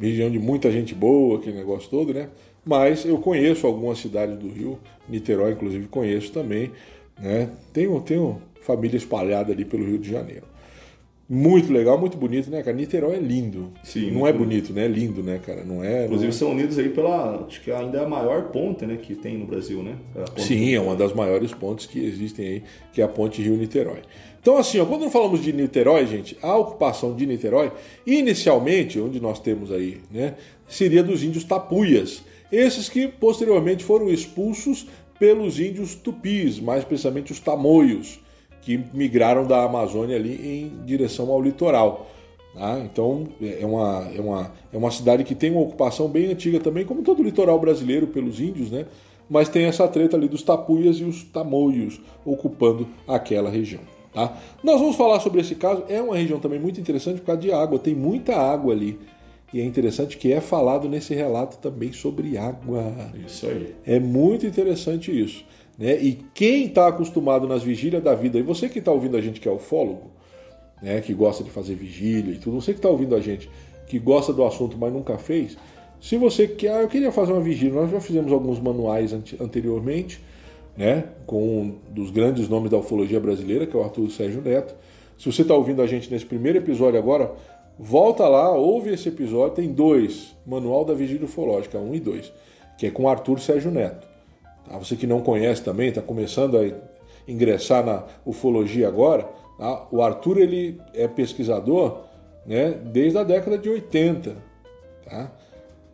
região 0.00 0.30
de 0.30 0.38
muita 0.38 0.70
gente 0.70 0.94
boa, 0.94 1.38
aquele 1.38 1.56
negócio 1.56 1.88
todo, 1.88 2.12
né? 2.12 2.28
Mas 2.64 3.04
eu 3.04 3.18
conheço 3.18 3.66
algumas 3.66 3.98
cidades 3.98 4.36
do 4.38 4.48
Rio, 4.48 4.78
Niterói 5.08 5.52
inclusive 5.52 5.86
conheço 5.86 6.32
também, 6.32 6.72
né? 7.18 7.48
Tenho, 7.72 8.00
tenho 8.00 8.42
família 8.60 8.96
espalhada 8.96 9.52
ali 9.52 9.64
pelo 9.64 9.84
Rio 9.84 9.98
de 9.98 10.10
Janeiro. 10.10 10.44
Muito 11.28 11.72
legal, 11.72 11.98
muito 11.98 12.16
bonito, 12.16 12.48
né, 12.50 12.62
cara? 12.62 12.76
Niterói 12.76 13.16
é 13.16 13.18
lindo. 13.18 13.72
Sim, 13.82 14.12
não 14.12 14.26
é 14.26 14.32
bonito, 14.32 14.72
né? 14.72 14.84
É 14.84 14.88
lindo, 14.88 15.24
né, 15.24 15.40
cara? 15.44 15.64
Não 15.64 15.82
é. 15.82 16.04
Inclusive 16.04 16.28
não 16.28 16.36
é... 16.36 16.38
são 16.38 16.50
unidos 16.52 16.78
aí 16.78 16.88
pela. 16.88 17.44
Acho 17.46 17.60
que 17.62 17.72
ainda 17.72 17.98
é 17.98 18.04
a 18.04 18.08
maior 18.08 18.44
ponte 18.50 18.86
né, 18.86 18.96
que 18.96 19.16
tem 19.16 19.36
no 19.36 19.44
Brasil, 19.44 19.82
né? 19.82 19.96
Sim, 20.36 20.72
é 20.72 20.80
uma 20.80 20.94
das 20.94 21.12
maiores 21.12 21.52
pontes 21.52 21.86
que 21.86 21.98
existem 21.98 22.46
aí, 22.46 22.62
que 22.92 23.00
é 23.00 23.04
a 23.04 23.08
ponte 23.08 23.42
Rio-Niterói. 23.42 24.02
Então, 24.46 24.58
assim, 24.58 24.78
ó, 24.78 24.86
quando 24.86 25.10
falamos 25.10 25.42
de 25.42 25.52
Niterói, 25.52 26.06
gente, 26.06 26.38
a 26.40 26.56
ocupação 26.56 27.16
de 27.16 27.26
Niterói, 27.26 27.72
inicialmente, 28.06 29.00
onde 29.00 29.18
nós 29.18 29.40
temos 29.40 29.72
aí, 29.72 30.00
né, 30.08 30.36
seria 30.68 31.02
dos 31.02 31.24
índios 31.24 31.42
tapuias. 31.42 32.22
Esses 32.52 32.88
que 32.88 33.08
posteriormente 33.08 33.82
foram 33.82 34.08
expulsos 34.08 34.86
pelos 35.18 35.58
índios 35.58 35.96
tupis, 35.96 36.60
mais 36.60 36.84
precisamente 36.84 37.32
os 37.32 37.40
tamoios 37.40 38.20
que 38.62 38.80
migraram 38.94 39.44
da 39.44 39.64
Amazônia 39.64 40.14
ali 40.14 40.34
em 40.34 40.84
direção 40.86 41.28
ao 41.32 41.42
litoral. 41.42 42.08
Tá? 42.54 42.78
Então 42.84 43.26
é 43.42 43.66
uma, 43.66 44.08
é, 44.14 44.20
uma, 44.20 44.52
é 44.72 44.78
uma 44.78 44.92
cidade 44.92 45.24
que 45.24 45.34
tem 45.34 45.50
uma 45.50 45.62
ocupação 45.62 46.06
bem 46.06 46.30
antiga 46.30 46.60
também, 46.60 46.84
como 46.84 47.02
todo 47.02 47.18
o 47.18 47.24
litoral 47.24 47.58
brasileiro 47.58 48.06
pelos 48.06 48.38
índios, 48.38 48.70
né? 48.70 48.86
mas 49.28 49.48
tem 49.48 49.64
essa 49.64 49.88
treta 49.88 50.16
ali 50.16 50.28
dos 50.28 50.44
tapuias 50.44 50.98
e 50.98 51.04
os 51.04 51.24
tamoios 51.24 52.00
ocupando 52.24 52.86
aquela 53.08 53.50
região. 53.50 53.95
Tá? 54.16 54.34
Nós 54.64 54.80
vamos 54.80 54.96
falar 54.96 55.20
sobre 55.20 55.42
esse 55.42 55.54
caso, 55.54 55.84
é 55.90 56.00
uma 56.00 56.16
região 56.16 56.40
também 56.40 56.58
muito 56.58 56.80
interessante 56.80 57.20
por 57.20 57.26
causa 57.26 57.42
de 57.42 57.52
água, 57.52 57.78
tem 57.78 57.94
muita 57.94 58.34
água 58.34 58.72
ali. 58.72 58.98
E 59.52 59.60
é 59.60 59.64
interessante 59.64 60.16
que 60.16 60.32
é 60.32 60.40
falado 60.40 60.88
nesse 60.88 61.14
relato 61.14 61.58
também 61.58 61.92
sobre 61.92 62.38
água. 62.38 62.94
Isso 63.26 63.46
aí. 63.46 63.74
É 63.84 64.00
muito 64.00 64.46
interessante 64.46 65.12
isso. 65.12 65.44
Né? 65.78 66.00
E 66.00 66.18
quem 66.32 66.64
está 66.64 66.88
acostumado 66.88 67.46
nas 67.46 67.62
vigílias 67.62 68.02
da 68.02 68.14
vida, 68.14 68.38
e 68.38 68.42
você 68.42 68.70
que 68.70 68.78
está 68.78 68.90
ouvindo 68.90 69.18
a 69.18 69.20
gente 69.20 69.38
que 69.38 69.46
é 69.46 69.52
ufólogo, 69.52 70.10
né, 70.80 71.02
que 71.02 71.12
gosta 71.12 71.44
de 71.44 71.50
fazer 71.50 71.74
vigília 71.74 72.32
e 72.32 72.38
tudo, 72.38 72.58
você 72.58 72.72
que 72.72 72.78
está 72.78 72.88
ouvindo 72.88 73.14
a 73.14 73.20
gente 73.20 73.50
que 73.86 73.98
gosta 73.98 74.32
do 74.32 74.46
assunto, 74.46 74.78
mas 74.78 74.90
nunca 74.94 75.18
fez, 75.18 75.58
se 76.00 76.16
você 76.16 76.48
quer, 76.48 76.72
ah, 76.72 76.80
eu 76.80 76.88
queria 76.88 77.12
fazer 77.12 77.32
uma 77.32 77.42
vigília, 77.42 77.74
nós 77.74 77.90
já 77.90 78.00
fizemos 78.00 78.32
alguns 78.32 78.58
manuais 78.58 79.12
anteriormente, 79.38 80.20
né, 80.76 81.04
com 81.26 81.42
um 81.42 81.78
dos 81.90 82.10
grandes 82.10 82.48
nomes 82.48 82.70
da 82.70 82.76
ufologia 82.76 83.18
brasileira, 83.18 83.66
que 83.66 83.76
é 83.76 83.80
o 83.80 83.82
Arthur 83.82 84.10
Sérgio 84.10 84.42
Neto. 84.42 84.74
Se 85.18 85.30
você 85.30 85.42
está 85.42 85.54
ouvindo 85.54 85.80
a 85.80 85.86
gente 85.86 86.10
nesse 86.10 86.26
primeiro 86.26 86.58
episódio 86.58 86.98
agora, 86.98 87.32
volta 87.78 88.28
lá, 88.28 88.50
ouve 88.50 88.92
esse 88.92 89.08
episódio, 89.08 89.56
tem 89.56 89.72
dois, 89.72 90.36
Manual 90.46 90.84
da 90.84 90.92
Vigília 90.92 91.24
Ufológica, 91.24 91.78
um 91.78 91.94
e 91.94 92.00
dois, 92.00 92.32
que 92.78 92.86
é 92.86 92.90
com 92.90 93.08
Arthur 93.08 93.40
Sérgio 93.40 93.70
Neto. 93.70 94.06
Tá? 94.68 94.76
Você 94.78 94.96
que 94.96 95.06
não 95.06 95.22
conhece 95.22 95.62
também, 95.62 95.88
está 95.88 96.02
começando 96.02 96.58
a 96.58 96.70
ingressar 97.26 97.84
na 97.84 98.04
ufologia 98.24 98.86
agora, 98.86 99.26
tá? 99.58 99.86
o 99.90 100.02
Arthur 100.02 100.38
ele 100.38 100.80
é 100.92 101.08
pesquisador 101.08 102.04
né, 102.44 102.70
desde 102.84 103.18
a 103.18 103.24
década 103.24 103.56
de 103.56 103.68
80. 103.68 104.36
Tá? 105.04 105.32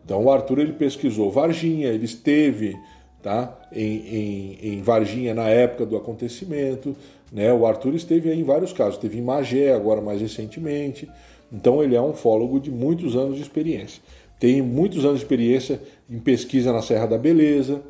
Então 0.04 0.24
o 0.24 0.30
Arthur 0.30 0.58
ele 0.58 0.72
pesquisou 0.72 1.30
Varginha, 1.30 1.88
ele 1.88 2.04
esteve 2.04 2.76
tá, 3.22 3.56
em, 3.72 3.80
em, 3.80 4.58
em 4.62 4.82
Varginha 4.82 5.34
na 5.34 5.48
época 5.48 5.86
do 5.86 5.96
acontecimento. 5.96 6.96
Né? 7.30 7.52
O 7.52 7.66
Arthur 7.66 7.94
esteve 7.94 8.32
em 8.32 8.42
vários 8.42 8.72
casos, 8.72 8.94
esteve 8.94 9.18
em 9.18 9.22
Magé 9.22 9.72
agora 9.72 10.00
mais 10.00 10.20
recentemente. 10.20 11.08
Então 11.52 11.82
ele 11.82 11.94
é 11.94 12.00
um 12.00 12.10
ufólogo 12.10 12.58
de 12.58 12.70
muitos 12.70 13.16
anos 13.16 13.36
de 13.36 13.42
experiência. 13.42 14.02
Tem 14.38 14.60
muitos 14.60 15.04
anos 15.04 15.18
de 15.18 15.24
experiência 15.24 15.80
em 16.10 16.18
pesquisa 16.18 16.72
na 16.72 16.82
Serra 16.82 17.06
da 17.06 17.18
Beleza, 17.18 17.80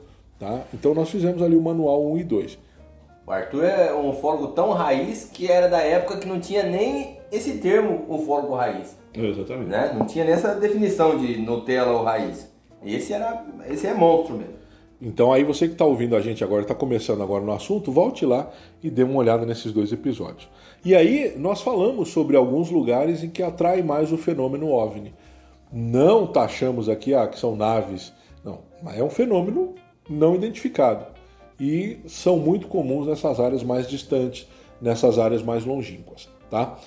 Tá? 0.42 0.62
Então 0.74 0.92
nós 0.92 1.08
fizemos 1.08 1.40
ali 1.40 1.54
o 1.54 1.62
manual 1.62 2.04
1 2.14 2.18
e 2.18 2.24
2. 2.24 2.58
O 3.24 3.30
Arthur 3.30 3.62
é 3.62 3.94
um 3.94 4.10
ufólogo 4.10 4.48
tão 4.48 4.72
raiz 4.72 5.30
que 5.32 5.48
era 5.48 5.68
da 5.68 5.78
época 5.78 6.16
que 6.16 6.26
não 6.26 6.40
tinha 6.40 6.64
nem 6.64 7.16
esse 7.30 7.58
termo 7.58 8.04
ufólogo 8.08 8.52
raiz. 8.56 8.98
Exatamente. 9.14 9.68
Né? 9.68 9.94
Não 9.96 10.04
tinha 10.04 10.24
nessa 10.24 10.56
definição 10.56 11.16
de 11.16 11.36
Nutella 11.36 11.92
ou 11.92 12.02
raiz. 12.02 12.50
Esse, 12.84 13.12
era, 13.12 13.46
esse 13.70 13.86
é 13.86 13.94
monstro 13.94 14.36
mesmo. 14.36 14.54
Então 15.04 15.32
aí 15.32 15.42
você 15.42 15.66
que 15.66 15.72
está 15.72 15.84
ouvindo 15.84 16.14
a 16.14 16.20
gente 16.20 16.44
agora, 16.44 16.62
está 16.62 16.76
começando 16.76 17.24
agora 17.24 17.44
no 17.44 17.52
assunto, 17.52 17.90
volte 17.90 18.24
lá 18.24 18.48
e 18.80 18.88
dê 18.88 19.02
uma 19.02 19.16
olhada 19.16 19.44
nesses 19.44 19.72
dois 19.72 19.90
episódios. 19.90 20.48
E 20.84 20.94
aí 20.94 21.34
nós 21.36 21.60
falamos 21.60 22.10
sobre 22.10 22.36
alguns 22.36 22.70
lugares 22.70 23.24
em 23.24 23.28
que 23.28 23.42
atrai 23.42 23.82
mais 23.82 24.12
o 24.12 24.16
fenômeno 24.16 24.70
OVNI. 24.70 25.12
Não 25.72 26.24
taxamos 26.24 26.88
aqui 26.88 27.14
ah, 27.14 27.26
que 27.26 27.36
são 27.36 27.56
naves, 27.56 28.12
não, 28.44 28.60
mas 28.80 28.96
é 28.96 29.02
um 29.02 29.10
fenômeno 29.10 29.74
não 30.08 30.36
identificado 30.36 31.06
e 31.58 31.98
são 32.06 32.38
muito 32.38 32.68
comuns 32.68 33.08
nessas 33.08 33.40
áreas 33.40 33.64
mais 33.64 33.88
distantes, 33.88 34.46
nessas 34.80 35.18
áreas 35.18 35.42
mais 35.42 35.64
longínquas, 35.64 36.28
tá? 36.48 36.78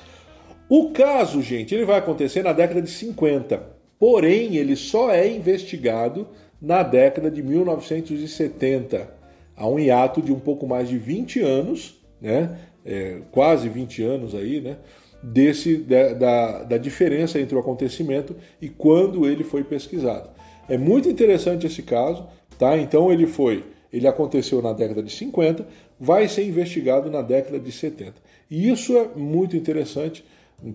O 0.70 0.92
caso, 0.92 1.42
gente, 1.42 1.76
ele 1.76 1.86
vai 1.86 1.98
acontecer 1.98 2.44
na 2.44 2.54
década 2.54 2.82
de 2.82 2.90
50, 2.90 3.62
porém 4.00 4.56
ele 4.56 4.76
só 4.76 5.12
é 5.12 5.28
investigado 5.28 6.28
na 6.66 6.84
década 6.84 7.30
de 7.30 7.44
1970. 7.44 9.14
Há 9.56 9.68
um 9.68 9.80
hiato 9.80 10.22
de 10.22 10.34
um 10.34 10.40
pouco 10.40 10.68
mais 10.68 10.90
de 10.90 10.98
20 10.98 11.42
anos, 11.42 12.02
né? 12.20 12.58
É, 12.86 13.20
quase 13.32 13.70
20 13.70 14.04
anos 14.04 14.36
aí, 14.36 14.60
né? 14.62 14.78
Desse, 15.24 15.78
da, 15.78 16.14
da, 16.14 16.64
da 16.64 16.78
diferença 16.78 17.40
entre 17.40 17.56
o 17.56 17.60
acontecimento 17.60 18.36
e 18.62 18.70
quando 18.70 19.26
ele 19.26 19.44
foi 19.44 19.64
pesquisado. 19.64 20.30
É 20.68 20.78
muito 20.78 21.10
interessante 21.10 21.66
esse 21.66 21.82
caso, 21.82 22.28
Tá? 22.58 22.78
Então 22.78 23.12
ele 23.12 23.28
foi, 23.28 23.64
ele 23.92 24.08
aconteceu 24.08 24.62
na 24.62 24.74
década 24.74 25.04
de 25.04 25.12
50, 25.12 25.68
vai 26.00 26.28
ser 26.28 26.48
investigado 26.48 27.10
na 27.10 27.22
década 27.22 27.60
de 27.60 27.72
70. 27.72 28.14
E 28.50 28.70
isso 28.70 28.98
é 28.98 29.10
muito 29.16 29.58
interessante, 29.58 30.24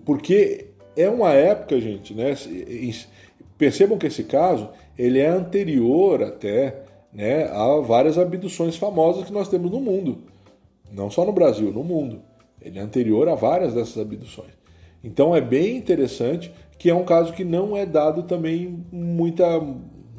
porque 0.05 0.67
é 0.95 1.09
uma 1.09 1.33
época, 1.33 1.79
gente, 1.79 2.13
né? 2.13 2.35
Percebam 3.57 3.97
que 3.97 4.07
esse 4.07 4.23
caso 4.23 4.69
ele 5.01 5.17
é 5.17 5.27
anterior 5.27 6.21
até 6.21 6.83
né, 7.11 7.45
a 7.45 7.81
várias 7.81 8.19
abduções 8.19 8.75
famosas 8.75 9.23
que 9.23 9.33
nós 9.33 9.49
temos 9.49 9.71
no 9.71 9.81
mundo. 9.81 10.19
Não 10.91 11.09
só 11.09 11.25
no 11.25 11.31
Brasil, 11.31 11.71
no 11.71 11.83
mundo. 11.83 12.21
Ele 12.61 12.77
é 12.77 12.81
anterior 12.83 13.27
a 13.27 13.33
várias 13.33 13.73
dessas 13.73 13.97
abduções. 13.97 14.51
Então 15.03 15.35
é 15.35 15.41
bem 15.41 15.75
interessante 15.75 16.53
que 16.77 16.87
é 16.87 16.93
um 16.93 17.03
caso 17.03 17.33
que 17.33 17.43
não 17.43 17.75
é 17.75 17.83
dado 17.83 18.21
também 18.23 18.85
muita, 18.91 19.59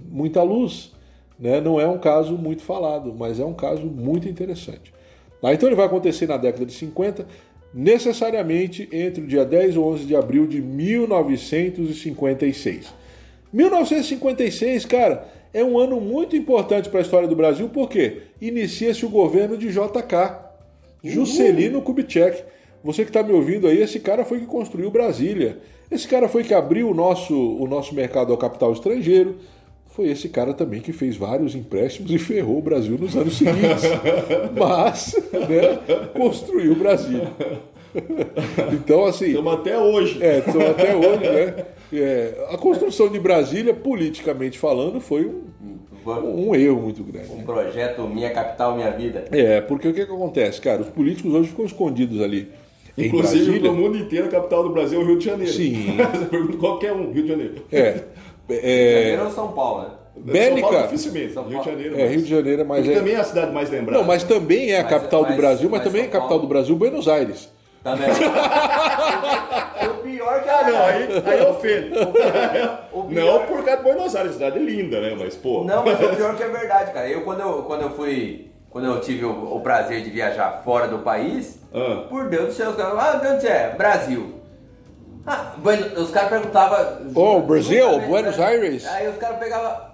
muita 0.05 0.43
luz. 0.43 0.91
Né? 1.39 1.61
Não 1.61 1.81
é 1.81 1.87
um 1.87 1.99
caso 1.99 2.37
muito 2.37 2.65
falado, 2.65 3.15
mas 3.17 3.39
é 3.39 3.45
um 3.45 3.55
caso 3.55 3.87
muito 3.87 4.29
interessante. 4.29 4.93
Ah, 5.41 5.55
então 5.55 5.69
ele 5.69 5.77
vai 5.77 5.87
acontecer 5.87 6.27
na 6.27 6.37
década 6.37 6.67
de 6.67 6.73
50, 6.73 7.25
necessariamente 7.73 8.89
entre 8.91 9.23
o 9.23 9.29
dia 9.29 9.45
10 9.45 9.77
ou 9.77 9.93
11 9.93 10.07
de 10.07 10.17
abril 10.17 10.49
de 10.49 10.61
1956. 10.61 13.02
1956, 13.53 14.85
cara, 14.87 15.29
é 15.53 15.63
um 15.63 15.79
ano 15.79 16.01
muito 16.01 16.35
importante 16.37 16.89
para 16.89 17.01
a 17.01 17.03
história 17.03 17.29
do 17.29 17.37
Brasil, 17.37 17.69
porque 17.69 18.23
inicia-se 18.41 19.05
o 19.05 19.11
governo 19.11 19.57
de 19.57 19.69
JK, 19.69 20.53
Juscelino 21.05 21.83
Kubitschek. 21.83 22.43
Você 22.83 23.05
que 23.05 23.11
está 23.11 23.23
me 23.23 23.33
ouvindo 23.33 23.67
aí, 23.67 23.81
esse 23.81 24.01
cara 24.01 24.25
foi 24.25 24.41
que 24.41 24.47
construiu 24.47 24.91
Brasília. 24.91 25.59
Esse 25.91 26.09
cara 26.09 26.29
foi 26.29 26.43
que 26.43 26.55
abriu 26.55 26.91
o 26.91 26.95
nosso, 26.95 27.35
o 27.35 27.67
nosso 27.67 27.95
mercado 27.95 28.33
ao 28.33 28.39
capital 28.39 28.73
estrangeiro 28.73 29.37
foi 29.93 30.09
esse 30.09 30.29
cara 30.31 30.55
também 30.55 30.81
que 30.81 30.93
fez 30.93 31.17
vários 31.17 31.55
empréstimos 31.55 32.11
e 32.11 32.19
ferrou 32.19 32.59
o 32.59 32.63
Brasil 32.63 32.97
nos 32.99 33.15
anos 33.15 33.37
seguintes. 33.37 33.83
Mas, 34.59 35.15
né, 35.33 36.09
construiu 36.15 36.73
o 36.73 36.77
Brasil. 36.77 37.21
Então, 38.73 39.05
assim. 39.05 39.27
Estamos 39.27 39.53
até 39.53 39.79
hoje. 39.79 40.23
É, 40.23 40.39
estamos 40.39 40.67
até 40.71 40.97
hoje, 40.97 41.29
né? 41.29 41.67
É, 41.93 42.47
a 42.51 42.57
construção 42.57 43.09
de 43.09 43.19
Brasília, 43.19 43.75
politicamente 43.75 44.59
falando, 44.59 45.01
foi 45.01 45.27
um, 45.27 46.49
um 46.49 46.55
erro 46.55 46.81
muito 46.81 47.03
grande. 47.05 47.31
Um 47.33 47.43
projeto 47.43 48.03
Minha 48.09 48.31
Capital, 48.31 48.75
Minha 48.77 48.91
Vida. 48.91 49.25
É, 49.31 49.61
porque 49.61 49.89
o 49.89 49.93
que, 49.95 50.07
que 50.07 50.13
acontece, 50.13 50.61
cara? 50.61 50.81
Os 50.83 50.89
políticos 50.89 51.33
hoje 51.35 51.49
ficam 51.51 51.65
escondidos 51.65 52.21
ali. 52.23 52.51
Inclusive, 52.97 53.59
no 53.61 53.73
mundo 53.73 53.97
inteiro, 53.97 54.27
a 54.27 54.31
capital 54.31 54.63
do 54.65 54.71
Brasil 54.71 55.01
é 55.01 55.05
o 55.05 55.07
Rio 55.07 55.19
de 55.19 55.25
Janeiro. 55.25 55.53
Sim. 55.53 55.97
Você 56.13 56.25
pergunta 56.27 56.59
qualquer 56.59 56.93
um, 56.93 57.11
Rio 57.11 57.23
de 57.23 57.29
Janeiro. 57.29 57.55
É. 57.73 58.01
É... 58.51 59.01
Janeiro 59.03 59.25
ou 59.25 59.31
São 59.31 59.53
Paulo, 59.53 59.83
né? 59.83 59.89
Bélica. 60.15 60.61
São 60.61 60.71
Paulo 60.71 60.87
dificilmente. 60.89 61.33
São 61.33 61.43
Rio 61.45 61.51
de 61.51 61.57
Paulo. 61.65 61.71
Janeiro. 61.71 61.95
É, 61.95 61.99
mais. 61.99 62.11
Rio 62.13 62.23
de 62.23 62.29
Janeiro, 62.31 62.67
mas 62.67 62.79
Porque 62.81 62.93
é. 62.93 62.99
também 62.99 63.15
é 63.15 63.17
a 63.17 63.25
cidade 63.25 63.53
mais 63.53 63.71
lembrada. 63.71 63.99
Não, 63.99 64.07
mas 64.07 64.25
também 64.25 64.71
é 64.73 64.79
a 64.81 64.83
Mas- 64.83 64.93
capital 64.93 65.23
do 65.23 65.29
mas- 65.29 65.37
Brasil, 65.37 65.71
mas 65.71 65.79
mas 65.81 65.89
também 65.89 66.03
é 66.03 66.05
a 66.05 66.09
capital 66.09 66.29
Paulo- 66.29 66.43
do 66.43 66.49
Brasil, 66.49 66.77
Buenos 66.77 67.09
Aires. 67.09 67.49
Também. 67.83 68.09
o 69.91 69.95
pior 70.03 70.43
que 70.43 70.49
Ah, 70.49 70.63
não, 70.71 70.83
aí, 70.85 71.23
aí 71.27 71.43
ofende. 71.47 71.91
O 72.93 72.99
Não 72.99 73.09
pior- 73.09 73.47
por 73.47 73.65
causa 73.65 73.77
de 73.79 73.83
Buenos 73.83 74.15
Aires, 74.17 74.33
cidade 74.35 74.59
linda, 74.59 75.01
né? 75.01 75.17
Mas, 75.19 75.35
pô. 75.37 75.65
Não, 75.65 75.85
mas 75.85 76.01
o 76.01 76.15
pior 76.15 76.37
que 76.37 76.43
é 76.43 76.49
verdade, 76.49 76.93
cara. 76.93 77.09
Eu 77.09 77.23
quando 77.23 77.41
eu, 77.41 77.63
quando 77.65 77.83
eu 77.83 77.91
fui. 77.91 78.51
Quando 78.71 78.87
eu 78.87 79.01
tive 79.01 79.25
o, 79.27 79.57
o 79.57 79.61
prazer 79.61 80.03
de 80.03 80.11
viajar 80.11 80.63
fora 80.65 80.87
do 80.89 81.01
país, 81.01 81.61
Ah. 81.75 82.07
por 82.09 82.29
Deus 82.31 82.47
do 82.47 82.53
céu, 82.53 82.71
os 82.71 82.77
caras. 82.77 82.95
Ah, 82.99 83.17
de 83.17 83.27
onde 83.27 83.41
você 83.43 83.49
é? 83.49 83.75
Brasil. 83.77 84.41
Ah, 85.27 85.53
os 85.97 86.11
caras 86.11 86.31
perguntavam. 86.31 87.11
Oh, 87.15 87.41
Brasil, 87.41 88.01
Buenos 88.01 88.37
né? 88.39 88.47
Aires. 88.47 88.87
Aí 88.87 89.09
os 89.09 89.17
caras 89.17 89.39
pegavam. 89.39 89.93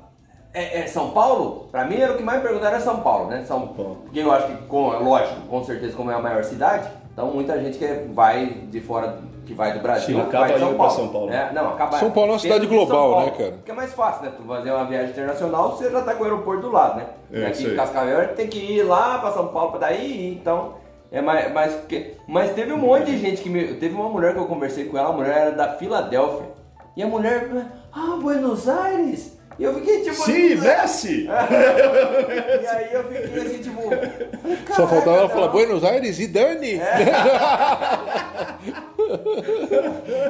É, 0.54 0.80
é 0.80 0.86
São 0.86 1.10
Paulo? 1.10 1.68
Pra 1.70 1.84
mim 1.84 2.00
era 2.00 2.12
o 2.12 2.16
que 2.16 2.22
mais 2.22 2.40
perguntaram 2.42 2.74
era 2.76 2.80
São 2.84 3.00
Paulo, 3.00 3.28
né? 3.28 3.44
São 3.46 3.68
Paulo. 3.68 3.98
Porque 4.04 4.20
eu 4.20 4.32
acho 4.32 4.46
que, 4.46 4.54
com, 4.66 4.88
lógico, 4.90 5.40
com 5.42 5.62
certeza, 5.64 5.94
como 5.94 6.10
é 6.10 6.14
a 6.14 6.18
maior 6.22 6.42
cidade, 6.42 6.88
então 7.18 7.32
muita 7.32 7.58
gente 7.60 7.76
que 7.78 7.86
vai 8.14 8.46
de 8.46 8.80
fora, 8.80 9.18
que 9.44 9.52
vai 9.52 9.72
do 9.72 9.80
Brasil, 9.80 10.14
Sim, 10.14 10.20
acaba 10.22 10.44
vai 10.44 10.52
de 10.54 10.60
São 10.60 10.74
Paulo. 10.74 10.92
São 10.92 11.08
Paulo. 11.08 11.26
né? 11.30 11.50
Não, 11.52 11.68
acaba 11.70 11.98
São 11.98 12.10
Paulo 12.12 12.30
é 12.30 12.32
uma 12.34 12.38
cidade 12.38 12.66
global, 12.68 13.10
Paulo, 13.10 13.26
né, 13.26 13.32
cara? 13.36 13.52
Porque 13.54 13.70
é 13.72 13.74
mais 13.74 13.92
fácil, 13.92 14.24
né? 14.24 14.32
Tu 14.36 14.42
fazer 14.44 14.70
uma 14.70 14.84
viagem 14.84 15.10
internacional, 15.10 15.76
você 15.76 15.90
já 15.90 16.00
tá 16.02 16.14
com 16.14 16.20
o 16.22 16.24
aeroporto 16.26 16.62
do 16.62 16.70
lado, 16.70 16.98
né? 16.98 17.06
É, 17.32 17.46
Aqui 17.46 17.64
em 17.66 17.74
Cascavel 17.74 18.34
tem 18.36 18.46
que 18.46 18.58
ir 18.58 18.84
lá 18.84 19.18
pra 19.18 19.32
São 19.32 19.48
Paulo 19.48 19.72
pra 19.72 19.80
daí 19.80 20.06
ir, 20.06 20.34
então. 20.40 20.74
É 21.10 21.20
mais, 21.20 21.52
mais 21.52 21.74
que- 21.88 22.14
mas 22.28 22.52
teve 22.52 22.72
um 22.72 22.76
monte 22.76 23.06
de 23.06 23.18
gente 23.18 23.42
que 23.42 23.48
me. 23.50 23.74
Teve 23.74 23.94
uma 23.96 24.08
mulher 24.10 24.34
que 24.34 24.38
eu 24.38 24.44
conversei 24.46 24.84
com 24.84 24.96
ela, 24.96 25.08
a 25.08 25.12
mulher 25.12 25.36
era 25.38 25.50
da 25.52 25.72
Filadélfia. 25.72 26.46
E 26.96 27.02
a 27.02 27.06
mulher. 27.06 27.48
Ah, 27.92 28.16
Buenos 28.20 28.68
Aires! 28.68 29.37
E 29.58 29.64
eu 29.64 29.74
fiquei 29.74 30.02
tipo. 30.02 30.14
Sim, 30.14 30.54
Messi! 30.56 31.28
E 32.62 32.66
aí 32.66 32.92
eu 32.92 33.04
fiquei 33.04 33.42
assim, 33.42 33.58
tipo. 33.58 33.82
Só 34.74 34.86
faltava 34.86 35.16
ela 35.16 35.28
"Caraca, 35.28 35.34
falar 35.34 35.46
não." 35.46 35.52
Buenos 35.52 35.84
Aires 35.84 36.20
e 36.20 36.26
Dani. 36.28 36.78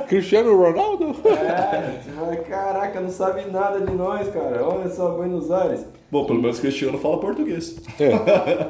Cristiano 0.09 0.57
Ronaldo. 0.57 1.15
É, 1.29 1.99
tipo, 2.03 2.49
caraca, 2.49 3.01
não 3.01 3.11
sabe 3.11 3.51
nada 3.51 3.81
de 3.81 3.93
nós, 3.93 4.29
cara. 4.29 4.65
Olha 4.65 4.89
só, 4.89 5.11
Buenos 5.11 5.51
Aires. 5.51 5.85
Bom, 6.11 6.25
pelo 6.25 6.41
menos 6.41 6.61
Cristiano 6.61 6.99
fala 6.99 7.21
português. 7.21 7.77
É. 8.01 8.69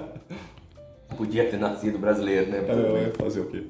Podia 1.16 1.48
ter 1.48 1.58
nascido 1.58 1.98
brasileiro, 1.98 2.50
né? 2.50 2.58
É, 2.58 3.22
fazer 3.22 3.40
o 3.40 3.46
quê? 3.46 3.64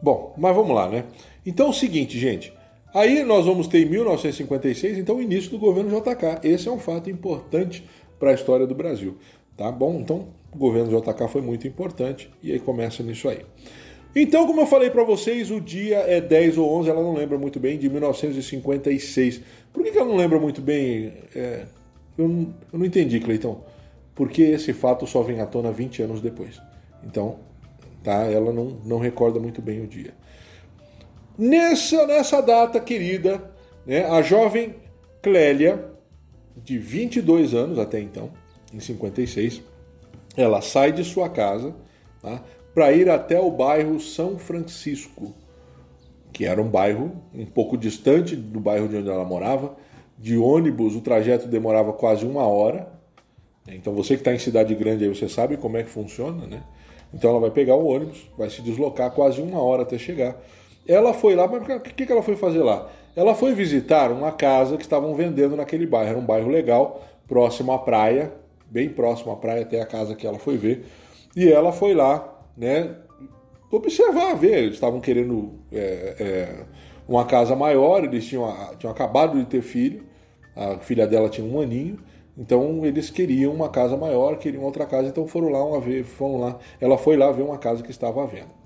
Bom, 0.00 0.34
mas 0.36 0.54
vamos 0.54 0.74
lá, 0.74 0.88
né? 0.88 1.04
Então 1.44 1.66
é 1.66 1.70
o 1.70 1.72
seguinte, 1.72 2.18
gente. 2.18 2.52
Aí 2.94 3.24
nós 3.24 3.46
vamos 3.46 3.66
ter 3.68 3.86
em 3.86 3.86
1956, 3.86 4.98
então 4.98 5.16
o 5.16 5.22
início 5.22 5.50
do 5.50 5.58
governo 5.58 5.90
JK. 5.90 6.46
Esse 6.46 6.68
é 6.68 6.70
um 6.70 6.78
fato 6.78 7.08
importante 7.08 7.84
para 8.18 8.30
a 8.30 8.34
história 8.34 8.66
do 8.66 8.74
Brasil, 8.74 9.16
tá 9.56 9.72
bom? 9.72 9.98
Então 9.98 10.28
o 10.52 10.58
governo 10.58 11.00
JK 11.00 11.28
foi 11.28 11.40
muito 11.40 11.66
importante 11.66 12.30
e 12.42 12.52
aí 12.52 12.58
começa 12.58 13.02
nisso 13.02 13.28
aí. 13.28 13.40
Então, 14.14 14.46
como 14.46 14.60
eu 14.60 14.66
falei 14.66 14.90
para 14.90 15.02
vocês, 15.04 15.50
o 15.50 15.58
dia 15.58 16.00
é 16.00 16.20
10 16.20 16.58
ou 16.58 16.70
11, 16.80 16.90
ela 16.90 17.02
não 17.02 17.14
lembra 17.14 17.38
muito 17.38 17.58
bem, 17.58 17.78
de 17.78 17.88
1956. 17.88 19.40
Por 19.72 19.82
que, 19.82 19.90
que 19.90 19.96
ela 19.98 20.06
não 20.06 20.16
lembra 20.16 20.38
muito 20.38 20.60
bem? 20.60 21.14
É, 21.34 21.64
eu, 22.18 22.28
não, 22.28 22.54
eu 22.70 22.78
não 22.78 22.84
entendi, 22.84 23.18
Cleitão. 23.20 23.64
Porque 24.14 24.42
esse 24.42 24.74
fato 24.74 25.06
só 25.06 25.22
vem 25.22 25.40
à 25.40 25.46
tona 25.46 25.72
20 25.72 26.02
anos 26.02 26.20
depois. 26.20 26.60
Então, 27.02 27.38
tá? 28.04 28.30
Ela 28.30 28.52
não, 28.52 28.76
não 28.84 28.98
recorda 28.98 29.40
muito 29.40 29.62
bem 29.62 29.80
o 29.80 29.86
dia. 29.86 30.12
Nessa, 31.38 32.06
nessa 32.06 32.40
data 32.40 32.78
querida, 32.78 33.42
né, 33.86 34.04
a 34.04 34.22
jovem 34.22 34.74
Clélia, 35.22 35.92
de 36.56 36.78
22 36.78 37.54
anos 37.54 37.78
até 37.78 38.00
então, 38.00 38.30
em 38.72 38.80
56, 38.80 39.62
ela 40.36 40.60
sai 40.60 40.92
de 40.92 41.04
sua 41.04 41.28
casa 41.28 41.74
tá, 42.20 42.42
para 42.74 42.92
ir 42.92 43.08
até 43.08 43.38
o 43.40 43.50
bairro 43.50 44.00
São 44.00 44.38
Francisco, 44.38 45.34
que 46.32 46.44
era 46.44 46.60
um 46.60 46.68
bairro 46.68 47.12
um 47.34 47.44
pouco 47.44 47.76
distante 47.76 48.34
do 48.34 48.60
bairro 48.60 48.88
de 48.88 48.96
onde 48.96 49.08
ela 49.08 49.24
morava. 49.24 49.76
De 50.18 50.36
ônibus, 50.36 50.94
o 50.94 51.00
trajeto 51.00 51.48
demorava 51.48 51.92
quase 51.92 52.24
uma 52.24 52.46
hora. 52.46 52.88
Então 53.68 53.92
você 53.92 54.14
que 54.14 54.20
está 54.20 54.32
em 54.32 54.38
cidade 54.38 54.74
grande 54.74 55.04
aí, 55.04 55.10
você 55.14 55.28
sabe 55.28 55.56
como 55.56 55.76
é 55.76 55.82
que 55.82 55.90
funciona, 55.90 56.46
né? 56.46 56.62
Então 57.12 57.30
ela 57.30 57.40
vai 57.40 57.50
pegar 57.50 57.74
o 57.74 57.86
ônibus, 57.86 58.30
vai 58.38 58.48
se 58.48 58.62
deslocar 58.62 59.10
quase 59.10 59.42
uma 59.42 59.60
hora 59.60 59.82
até 59.82 59.98
chegar. 59.98 60.40
Ela 60.86 61.14
foi 61.14 61.34
lá, 61.34 61.46
mas 61.46 61.62
o 61.62 61.80
que, 61.80 62.06
que 62.06 62.12
ela 62.12 62.22
foi 62.22 62.36
fazer 62.36 62.62
lá? 62.62 62.88
Ela 63.14 63.34
foi 63.34 63.54
visitar 63.54 64.10
uma 64.10 64.32
casa 64.32 64.76
que 64.76 64.82
estavam 64.82 65.14
vendendo 65.14 65.56
naquele 65.56 65.86
bairro. 65.86 66.10
Era 66.10 66.18
um 66.18 66.24
bairro 66.24 66.48
legal, 66.48 67.02
próximo 67.28 67.72
à 67.72 67.78
praia, 67.78 68.32
bem 68.66 68.88
próximo 68.88 69.32
à 69.32 69.36
praia, 69.36 69.62
até 69.62 69.80
a 69.80 69.86
casa 69.86 70.14
que 70.14 70.26
ela 70.26 70.38
foi 70.38 70.56
ver. 70.56 70.86
E 71.36 71.50
ela 71.50 71.72
foi 71.72 71.94
lá, 71.94 72.42
né, 72.56 72.96
observar, 73.70 74.34
ver. 74.34 74.58
Eles 74.58 74.74
estavam 74.74 75.00
querendo 75.00 75.52
é, 75.70 76.16
é, 76.18 76.64
uma 77.06 77.24
casa 77.24 77.54
maior, 77.54 78.04
eles 78.04 78.26
tinham, 78.26 78.52
tinham 78.78 78.92
acabado 78.92 79.38
de 79.38 79.44
ter 79.44 79.62
filho, 79.62 80.04
a 80.56 80.78
filha 80.78 81.06
dela 81.06 81.28
tinha 81.28 81.46
um 81.46 81.60
aninho. 81.60 81.98
Então 82.36 82.84
eles 82.84 83.10
queriam 83.10 83.52
uma 83.52 83.68
casa 83.68 83.94
maior, 83.94 84.38
queriam 84.38 84.62
outra 84.64 84.86
casa, 84.86 85.08
então 85.08 85.26
foram 85.26 85.50
lá 85.50 85.62
uma 85.62 85.80
vez, 85.80 86.06
foram 86.08 86.40
lá. 86.40 86.58
Ela 86.80 86.96
foi 86.96 87.16
lá 87.16 87.30
ver 87.30 87.42
uma 87.42 87.58
casa 87.58 87.82
que 87.82 87.90
estava 87.90 88.22
à 88.22 88.26
venda. 88.26 88.62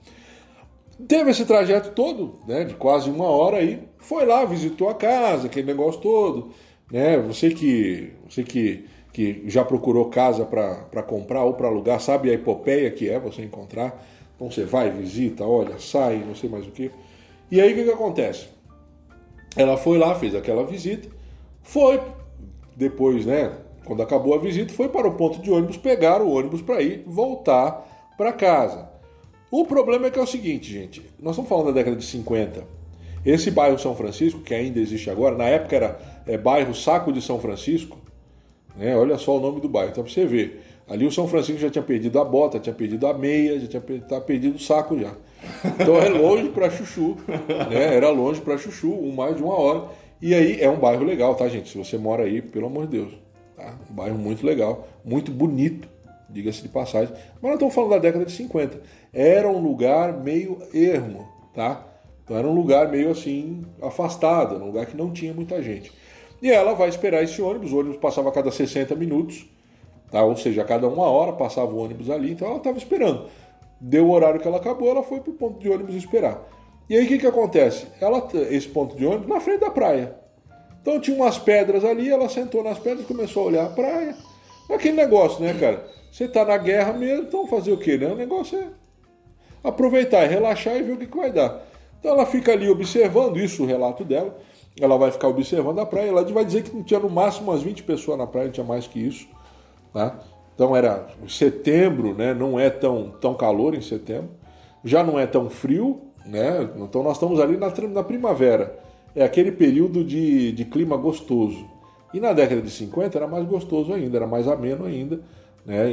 Teve 1.06 1.30
esse 1.30 1.44
trajeto 1.44 1.90
todo, 1.90 2.40
né, 2.48 2.64
de 2.64 2.74
quase 2.74 3.10
uma 3.10 3.26
hora 3.26 3.58
aí, 3.58 3.86
foi 3.98 4.24
lá, 4.24 4.44
visitou 4.46 4.88
a 4.88 4.94
casa, 4.94 5.46
aquele 5.46 5.66
negócio 5.66 6.00
todo, 6.00 6.52
né? 6.90 7.18
Você 7.18 7.50
que, 7.50 8.12
você 8.26 8.42
que, 8.42 8.86
que 9.12 9.42
já 9.46 9.62
procurou 9.62 10.06
casa 10.06 10.46
para 10.46 11.02
comprar 11.02 11.44
ou 11.44 11.52
para 11.52 11.68
alugar, 11.68 12.00
sabe 12.00 12.30
a 12.30 12.32
epopeia 12.32 12.90
que 12.90 13.10
é 13.10 13.18
você 13.18 13.42
encontrar. 13.42 14.02
Então 14.34 14.50
você 14.50 14.64
vai, 14.64 14.90
visita, 14.90 15.44
olha, 15.44 15.78
sai, 15.78 16.24
não 16.26 16.34
sei 16.34 16.48
mais 16.48 16.66
o 16.66 16.70
que. 16.70 16.90
E 17.50 17.60
aí 17.60 17.72
o 17.72 17.74
que, 17.74 17.84
que 17.84 17.90
acontece? 17.90 18.48
Ela 19.54 19.76
foi 19.76 19.98
lá, 19.98 20.14
fez 20.14 20.34
aquela 20.34 20.64
visita, 20.64 21.08
foi 21.62 22.00
depois, 22.74 23.26
né? 23.26 23.52
Quando 23.84 24.02
acabou 24.02 24.34
a 24.34 24.38
visita, 24.38 24.72
foi 24.72 24.88
para 24.88 25.06
o 25.06 25.14
ponto 25.14 25.40
de 25.40 25.50
ônibus, 25.50 25.76
pegar 25.76 26.20
o 26.22 26.30
ônibus 26.30 26.62
para 26.62 26.80
ir 26.82 27.04
voltar 27.06 28.14
para 28.16 28.32
casa. 28.32 28.95
O 29.50 29.64
problema 29.64 30.06
é 30.06 30.10
que 30.10 30.18
é 30.18 30.22
o 30.22 30.26
seguinte, 30.26 30.72
gente. 30.72 31.02
Nós 31.20 31.32
estamos 31.32 31.48
falando 31.48 31.66
da 31.66 31.72
década 31.72 31.96
de 31.96 32.04
50. 32.04 32.64
Esse 33.24 33.50
bairro 33.50 33.78
São 33.78 33.94
Francisco, 33.94 34.40
que 34.40 34.54
ainda 34.54 34.78
existe 34.78 35.10
agora, 35.10 35.36
na 35.36 35.44
época 35.44 35.76
era 35.76 36.00
é, 36.26 36.36
bairro 36.36 36.74
Saco 36.74 37.12
de 37.12 37.22
São 37.22 37.38
Francisco. 37.38 37.98
Né? 38.76 38.96
Olha 38.96 39.18
só 39.18 39.36
o 39.36 39.40
nome 39.40 39.60
do 39.60 39.68
bairro. 39.68 39.90
Então, 39.90 40.04
para 40.04 40.12
você 40.12 40.26
ver. 40.26 40.62
Ali 40.88 41.04
o 41.04 41.10
São 41.10 41.26
Francisco 41.26 41.60
já 41.60 41.68
tinha 41.68 41.82
perdido 41.82 42.20
a 42.20 42.24
bota, 42.24 42.60
tinha 42.60 42.74
perdido 42.74 43.08
a 43.08 43.14
meia, 43.14 43.58
já 43.58 43.66
tinha 43.66 44.00
tá 44.00 44.20
perdido 44.20 44.54
o 44.54 44.58
saco 44.58 44.96
já. 44.96 45.12
Então 45.64 45.96
é 45.96 46.08
longe 46.08 46.48
para 46.50 46.70
Chuchu, 46.70 47.16
né? 47.68 47.96
Era 47.96 48.08
longe 48.10 48.40
para 48.40 48.56
Chuchu, 48.56 48.92
um 48.92 49.12
mais 49.12 49.36
de 49.36 49.42
uma 49.42 49.58
hora. 49.58 49.88
E 50.22 50.32
aí 50.32 50.60
é 50.60 50.70
um 50.70 50.78
bairro 50.78 51.04
legal, 51.04 51.34
tá, 51.34 51.48
gente? 51.48 51.68
Se 51.70 51.76
você 51.76 51.98
mora 51.98 52.22
aí, 52.22 52.40
pelo 52.40 52.66
amor 52.66 52.86
de 52.86 52.98
Deus, 52.98 53.12
tá? 53.56 53.74
Um 53.90 53.94
bairro 53.94 54.16
muito 54.16 54.46
legal, 54.46 54.86
muito 55.04 55.32
bonito, 55.32 55.88
diga-se 56.30 56.62
de 56.62 56.68
passagem. 56.68 57.12
Mas 57.34 57.42
nós 57.42 57.54
estamos 57.54 57.74
falando 57.74 57.90
da 57.90 57.98
década 57.98 58.24
de 58.24 58.32
50. 58.32 58.80
Era 59.18 59.48
um 59.48 59.58
lugar 59.62 60.12
meio 60.12 60.58
ermo, 60.74 61.26
tá? 61.54 61.82
Então 62.22 62.36
era 62.36 62.46
um 62.46 62.54
lugar 62.54 62.90
meio 62.90 63.10
assim 63.10 63.64
afastado, 63.80 64.56
um 64.56 64.66
lugar 64.66 64.84
que 64.84 64.94
não 64.94 65.10
tinha 65.10 65.32
muita 65.32 65.62
gente. 65.62 65.90
E 66.42 66.50
ela 66.50 66.74
vai 66.74 66.90
esperar 66.90 67.24
esse 67.24 67.40
ônibus, 67.40 67.72
o 67.72 67.78
ônibus 67.78 67.96
passava 67.96 68.28
a 68.28 68.32
cada 68.32 68.52
60 68.52 68.94
minutos, 68.94 69.48
tá? 70.10 70.22
Ou 70.22 70.36
seja, 70.36 70.60
a 70.60 70.64
cada 70.66 70.86
uma 70.86 71.08
hora 71.08 71.32
passava 71.32 71.72
o 71.72 71.78
ônibus 71.78 72.10
ali, 72.10 72.32
então 72.32 72.46
ela 72.46 72.58
estava 72.58 72.76
esperando. 72.76 73.26
Deu 73.80 74.06
o 74.06 74.10
horário 74.10 74.38
que 74.38 74.46
ela 74.46 74.58
acabou, 74.58 74.90
ela 74.90 75.02
foi 75.02 75.20
para 75.20 75.30
o 75.30 75.34
ponto 75.34 75.58
de 75.58 75.70
ônibus 75.70 75.94
esperar. 75.94 76.46
E 76.86 76.94
aí 76.94 77.06
o 77.06 77.08
que, 77.08 77.18
que 77.18 77.26
acontece? 77.26 77.86
Ela, 77.98 78.28
esse 78.50 78.68
ponto 78.68 78.94
de 78.96 79.06
ônibus 79.06 79.28
na 79.28 79.40
frente 79.40 79.60
da 79.60 79.70
praia. 79.70 80.14
Então 80.82 81.00
tinha 81.00 81.16
umas 81.16 81.38
pedras 81.38 81.86
ali, 81.86 82.10
ela 82.10 82.28
sentou 82.28 82.62
nas 82.62 82.78
pedras 82.78 83.00
e 83.00 83.08
começou 83.08 83.44
a 83.44 83.46
olhar 83.46 83.64
a 83.64 83.70
praia. 83.70 84.14
Aquele 84.68 84.94
negócio, 84.94 85.42
né, 85.42 85.54
cara? 85.58 85.88
Você 86.12 86.28
tá 86.28 86.44
na 86.44 86.58
guerra 86.58 86.92
mesmo, 86.92 87.22
então 87.22 87.46
fazer 87.46 87.72
o 87.72 87.78
quê, 87.78 87.96
né? 87.96 88.08
O 88.08 88.14
negócio 88.14 88.58
é 88.58 88.85
aproveitar, 89.68 90.26
relaxar 90.26 90.76
e 90.76 90.82
ver 90.82 90.92
o 90.92 90.96
que, 90.96 91.06
que 91.06 91.16
vai 91.16 91.32
dar. 91.32 91.62
Então 91.98 92.12
ela 92.12 92.24
fica 92.24 92.52
ali 92.52 92.68
observando, 92.68 93.36
isso 93.36 93.64
o 93.64 93.66
relato 93.66 94.04
dela. 94.04 94.36
Ela 94.80 94.96
vai 94.96 95.10
ficar 95.10 95.28
observando 95.28 95.78
a 95.80 95.86
praia. 95.86 96.08
Ela 96.08 96.22
vai 96.24 96.44
dizer 96.44 96.62
que 96.62 96.82
tinha 96.84 97.00
no 97.00 97.10
máximo 97.10 97.50
umas 97.50 97.62
20 97.62 97.82
pessoas 97.82 98.18
na 98.18 98.26
praia, 98.26 98.46
não 98.46 98.52
tinha 98.52 98.66
mais 98.66 98.86
que 98.86 99.00
isso. 99.00 99.26
Tá? 99.92 100.18
Então 100.54 100.76
era 100.76 101.08
setembro, 101.28 102.14
né? 102.14 102.32
não 102.32 102.60
é 102.60 102.70
tão, 102.70 103.14
tão 103.20 103.34
calor 103.34 103.74
em 103.74 103.80
setembro. 103.80 104.30
Já 104.84 105.02
não 105.02 105.18
é 105.18 105.26
tão 105.26 105.50
frio, 105.50 106.00
né? 106.24 106.68
Então 106.76 107.02
nós 107.02 107.16
estamos 107.16 107.40
ali 107.40 107.56
na, 107.56 107.72
na 107.88 108.04
primavera. 108.04 108.78
É 109.14 109.24
aquele 109.24 109.50
período 109.50 110.04
de, 110.04 110.52
de 110.52 110.64
clima 110.64 110.96
gostoso. 110.96 111.66
E 112.14 112.20
na 112.20 112.32
década 112.32 112.62
de 112.62 112.70
50 112.70 113.18
era 113.18 113.26
mais 113.26 113.44
gostoso 113.46 113.92
ainda, 113.92 114.16
era 114.16 114.26
mais 114.26 114.46
ameno 114.46 114.84
ainda. 114.84 115.20
Né? 115.66 115.92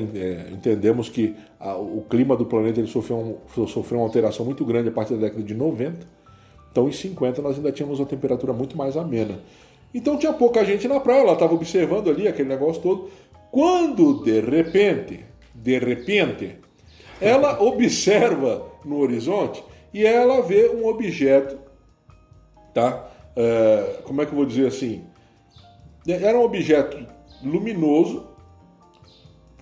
Entendemos 0.52 1.10
que 1.10 1.36
a, 1.60 1.76
o 1.76 2.06
clima 2.08 2.38
do 2.38 2.46
planeta 2.46 2.80
ele 2.80 2.88
sofreu, 2.88 3.18
um, 3.58 3.68
sofreu 3.68 4.00
uma 4.00 4.06
alteração 4.06 4.46
muito 4.46 4.64
grande 4.64 4.90
a 4.90 4.92
partir 4.92 5.16
da 5.16 5.22
década 5.22 5.44
de 5.44 5.56
90. 5.56 6.08
Então, 6.72 6.88
em 6.88 6.92
50, 6.92 7.42
nós 7.42 7.58
ainda 7.58 7.72
tínhamos 7.72 8.00
uma 8.00 8.06
temperatura 8.06 8.54
muito 8.54 8.78
mais 8.78 8.96
amena. 8.96 9.40
Então 9.94 10.18
tinha 10.18 10.34
pouca 10.34 10.66
gente 10.66 10.88
na 10.88 11.00
praia, 11.00 11.22
ela 11.22 11.34
estava 11.34 11.54
observando 11.54 12.10
ali 12.10 12.28
aquele 12.28 12.50
negócio 12.50 12.82
todo. 12.82 13.10
Quando 13.52 14.24
de 14.24 14.40
repente, 14.42 15.24
de 15.54 15.78
repente, 15.78 16.58
ela 17.22 17.62
observa 17.62 18.66
no 18.84 18.98
horizonte 19.00 19.64
e 19.94 20.04
ela 20.04 20.42
vê 20.42 20.70
um 20.70 20.88
objeto, 20.88 21.60
tá? 22.74 23.08
É, 23.36 24.00
como 24.04 24.22
é 24.22 24.26
que 24.26 24.32
eu 24.32 24.36
vou 24.36 24.46
dizer 24.46 24.68
assim? 24.68 25.04
Era 26.08 26.38
um 26.38 26.44
objeto 26.44 27.06
luminoso, 27.44 28.28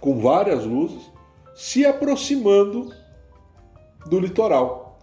com 0.01 0.19
várias 0.19 0.65
luzes, 0.65 1.09
se 1.55 1.85
aproximando 1.85 2.91
do 4.07 4.19
litoral. 4.19 4.99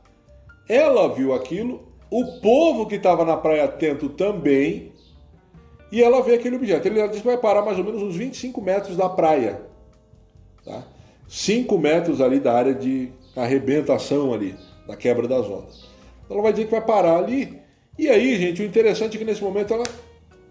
Ela 0.68 1.08
viu 1.08 1.32
aquilo, 1.32 1.88
o 2.10 2.40
povo 2.40 2.86
que 2.86 2.96
estava 2.96 3.24
na 3.24 3.36
praia 3.36 3.64
atento 3.64 4.08
também, 4.10 4.92
e 5.90 6.02
ela 6.02 6.22
vê 6.22 6.34
aquele 6.34 6.56
objeto. 6.56 6.86
Ele 6.86 7.08
disse 7.08 7.20
que 7.20 7.26
vai 7.26 7.38
parar 7.38 7.62
mais 7.62 7.78
ou 7.78 7.84
menos 7.84 8.02
uns 8.02 8.16
25 8.16 8.60
metros 8.60 8.96
da 8.96 9.08
praia. 9.08 9.62
Tá? 10.64 10.82
5 11.28 11.78
metros 11.78 12.20
ali 12.20 12.40
da 12.40 12.52
área 12.52 12.74
de 12.74 13.10
arrebentação 13.36 14.34
ali, 14.34 14.54
da 14.86 14.96
quebra 14.96 15.28
das 15.28 15.46
ondas. 15.46 15.88
Ela 16.28 16.42
vai 16.42 16.52
dizer 16.52 16.66
que 16.66 16.72
vai 16.72 16.84
parar 16.84 17.18
ali. 17.18 17.58
E 17.98 18.08
aí, 18.08 18.36
gente, 18.36 18.62
o 18.62 18.64
interessante 18.64 19.16
é 19.16 19.18
que 19.18 19.24
nesse 19.24 19.42
momento 19.42 19.72
ela 19.72 19.84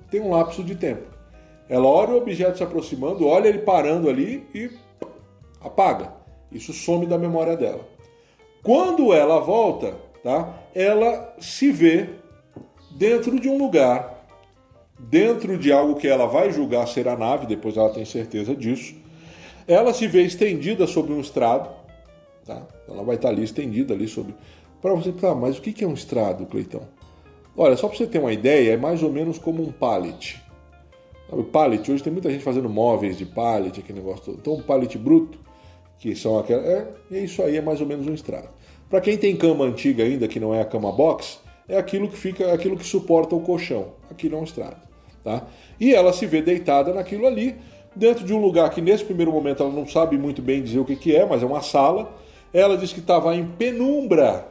tem 0.10 0.21
um 0.21 0.31
lapso 0.31 0.63
de 0.63 0.75
tempo. 0.75 1.16
Ela 1.69 1.88
olha 1.88 2.13
o 2.13 2.17
objeto 2.17 2.58
se 2.58 2.63
aproximando, 2.63 3.27
olha 3.27 3.47
ele 3.47 3.60
parando 3.60 4.10
ali 4.10 4.47
e 4.53 4.69
apaga. 5.62 6.13
Isso 6.51 6.71
some 6.73 7.06
da 7.06 7.17
memória 7.17 7.58
dela. 7.58 7.88
Quando 8.63 9.13
ela 9.13 9.39
volta, 9.39 9.95
tá? 10.23 10.53
Ela 10.73 11.36
se 11.39 11.71
vê 11.71 12.10
dentro 12.91 13.39
de 13.39 13.49
um 13.49 13.58
lugar, 13.58 14.25
dentro 14.97 15.58
de 15.58 15.71
algo 15.71 15.95
que 15.95 16.08
ela 16.08 16.25
vai 16.25 16.51
julgar 16.51 16.88
ser 16.88 17.08
a 17.08 17.15
nave, 17.15 17.45
depois 17.45 17.77
ela 17.77 17.89
tem 17.89 18.06
certeza 18.06 18.56
disso. 18.56 18.95
Ela 19.67 19.93
se 19.93 20.08
vê 20.08 20.23
estendida 20.23 20.88
sobre 20.88 21.13
um 21.13 21.19
estrado, 21.19 21.69
tá? 22.45 22.65
Ela 22.88 23.03
vai 23.03 23.15
estar 23.15 23.30
ali 23.30 23.43
estendida 23.43 23.93
ali 23.93 24.08
sobre. 24.08 24.34
Para 24.82 24.93
você, 24.93 25.12
tá, 25.12 25.36
mas 25.36 25.58
o 25.58 25.62
que 25.62 25.84
é 25.84 25.88
um 25.88 25.93
estrado, 25.93 26.45
Cleitão? 26.45 26.84
Olha, 27.56 27.75
só 27.75 27.88
para 27.88 27.97
você 27.97 28.08
ter 28.08 28.19
uma 28.19 28.32
ideia, 28.32 28.73
é 28.73 28.77
mais 28.77 29.03
ou 29.03 29.12
menos 29.12 29.38
como 29.38 29.63
um 29.63 29.71
pallet. 29.71 30.41
O 31.30 31.44
pallet, 31.44 31.92
hoje 31.92 32.02
tem 32.02 32.13
muita 32.13 32.30
gente 32.32 32.44
fazendo 32.44 32.70
móveis 32.70 33.18
de 33.18 33.26
pallet, 33.26 33.80
aquele 33.80 34.00
negócio 34.00 34.26
todo. 34.26 34.38
Então, 34.40 34.62
pallet 34.62 34.98
bruto, 34.98 35.38
que 36.00 36.16
são 36.16 36.40
aquelas. 36.40 36.66
É, 36.66 36.88
é 37.12 37.20
isso 37.20 37.42
aí, 37.44 37.58
é 37.58 37.62
mais 37.62 37.82
ou 37.82 37.88
menos 37.88 38.08
um 38.08 38.13
estrado. 38.13 38.50
Para 38.90 39.02
quem 39.02 39.18
tem 39.18 39.36
cama 39.36 39.66
antiga 39.66 40.04
ainda, 40.04 40.28
que 40.28 40.40
não 40.40 40.54
é 40.54 40.62
a 40.62 40.66
cama 40.66 40.92
box, 40.92 41.40
é 41.68 41.78
aquilo 41.78 42.08
que 42.08 42.16
fica, 42.16 42.54
aquilo 42.54 42.78
que 42.78 42.86
suporta 42.86 43.36
o 43.36 43.42
colchão. 43.42 43.90
Aquilo 44.10 44.38
é 44.38 44.40
um 44.40 44.44
estrado. 44.44 44.78
Tá? 45.24 45.46
E 45.78 45.94
ela 45.94 46.13
se 46.13 46.26
vê 46.26 46.42
deitada 46.42 46.94
naquilo 46.94 47.28
ali, 47.28 47.58
dentro 47.94 48.24
de 48.26 48.34
um 48.34 48.40
lugar 48.40 48.70
que 48.70 48.80
nesse 48.80 49.04
primeiro 49.04 49.32
momento 49.32 49.62
ela 49.62 49.72
não 49.72 49.86
sabe 49.86 50.18
muito 50.18 50.42
bem 50.42 50.63
dizer 50.63 50.80
o 50.80 50.86
que, 50.86 50.96
que 50.96 51.13
é, 51.13 51.26
mas 51.26 51.44
é 51.44 51.46
uma 51.46 51.62
sala. 51.62 52.10
Ela 52.54 52.78
diz 52.78 52.94
que 52.94 53.02
estava 53.02 53.36
em 53.36 53.46
penumbra. 53.46 54.48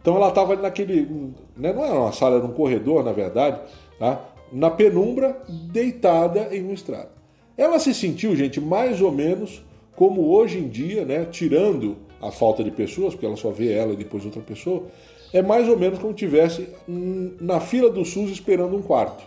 Então 0.00 0.16
ela 0.16 0.28
estava 0.28 0.56
naquele. 0.56 1.34
Né, 1.54 1.70
não 1.74 1.84
era 1.84 1.94
uma 1.94 2.12
sala, 2.12 2.36
era 2.36 2.46
um 2.46 2.52
corredor, 2.52 3.04
na 3.04 3.12
verdade, 3.12 3.60
tá? 3.98 4.24
Na 4.52 4.70
penumbra, 4.70 5.40
deitada 5.48 6.54
em 6.54 6.64
um 6.64 6.72
estrado. 6.72 7.10
Ela 7.56 7.78
se 7.78 7.92
sentiu, 7.92 8.36
gente, 8.36 8.60
mais 8.60 9.00
ou 9.00 9.10
menos 9.10 9.62
como 9.96 10.28
hoje 10.30 10.58
em 10.58 10.68
dia, 10.68 11.04
né, 11.04 11.24
tirando 11.24 11.96
a 12.22 12.30
falta 12.30 12.62
de 12.62 12.70
pessoas, 12.70 13.14
porque 13.14 13.26
ela 13.26 13.36
só 13.36 13.50
vê 13.50 13.72
ela 13.72 13.92
e 13.92 13.96
depois 13.96 14.24
outra 14.24 14.40
pessoa, 14.40 14.84
é 15.32 15.42
mais 15.42 15.68
ou 15.68 15.76
menos 15.76 15.98
como 15.98 16.14
tivesse 16.14 16.68
na 16.86 17.60
fila 17.60 17.90
do 17.90 18.04
SUS 18.04 18.30
esperando 18.30 18.76
um 18.76 18.82
quarto. 18.82 19.24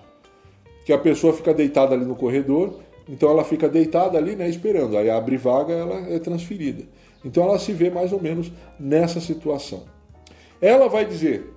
Que 0.85 0.93
a 0.93 0.97
pessoa 0.97 1.33
fica 1.33 1.53
deitada 1.53 1.93
ali 1.93 2.05
no 2.05 2.15
corredor, 2.15 2.79
então 3.07 3.29
ela 3.29 3.43
fica 3.43 3.67
deitada 3.67 4.17
ali, 4.17 4.35
né, 4.35 4.49
esperando. 4.49 4.97
Aí 4.97 5.09
abre 5.09 5.37
vaga, 5.37 5.73
ela 5.73 6.07
é 6.09 6.17
transferida. 6.17 6.83
Então 7.23 7.43
ela 7.43 7.59
se 7.59 7.71
vê 7.73 7.89
mais 7.89 8.11
ou 8.13 8.21
menos 8.21 8.51
nessa 8.79 9.19
situação. 9.19 9.83
Ela 10.61 10.87
vai 10.87 11.05
dizer 11.05 11.53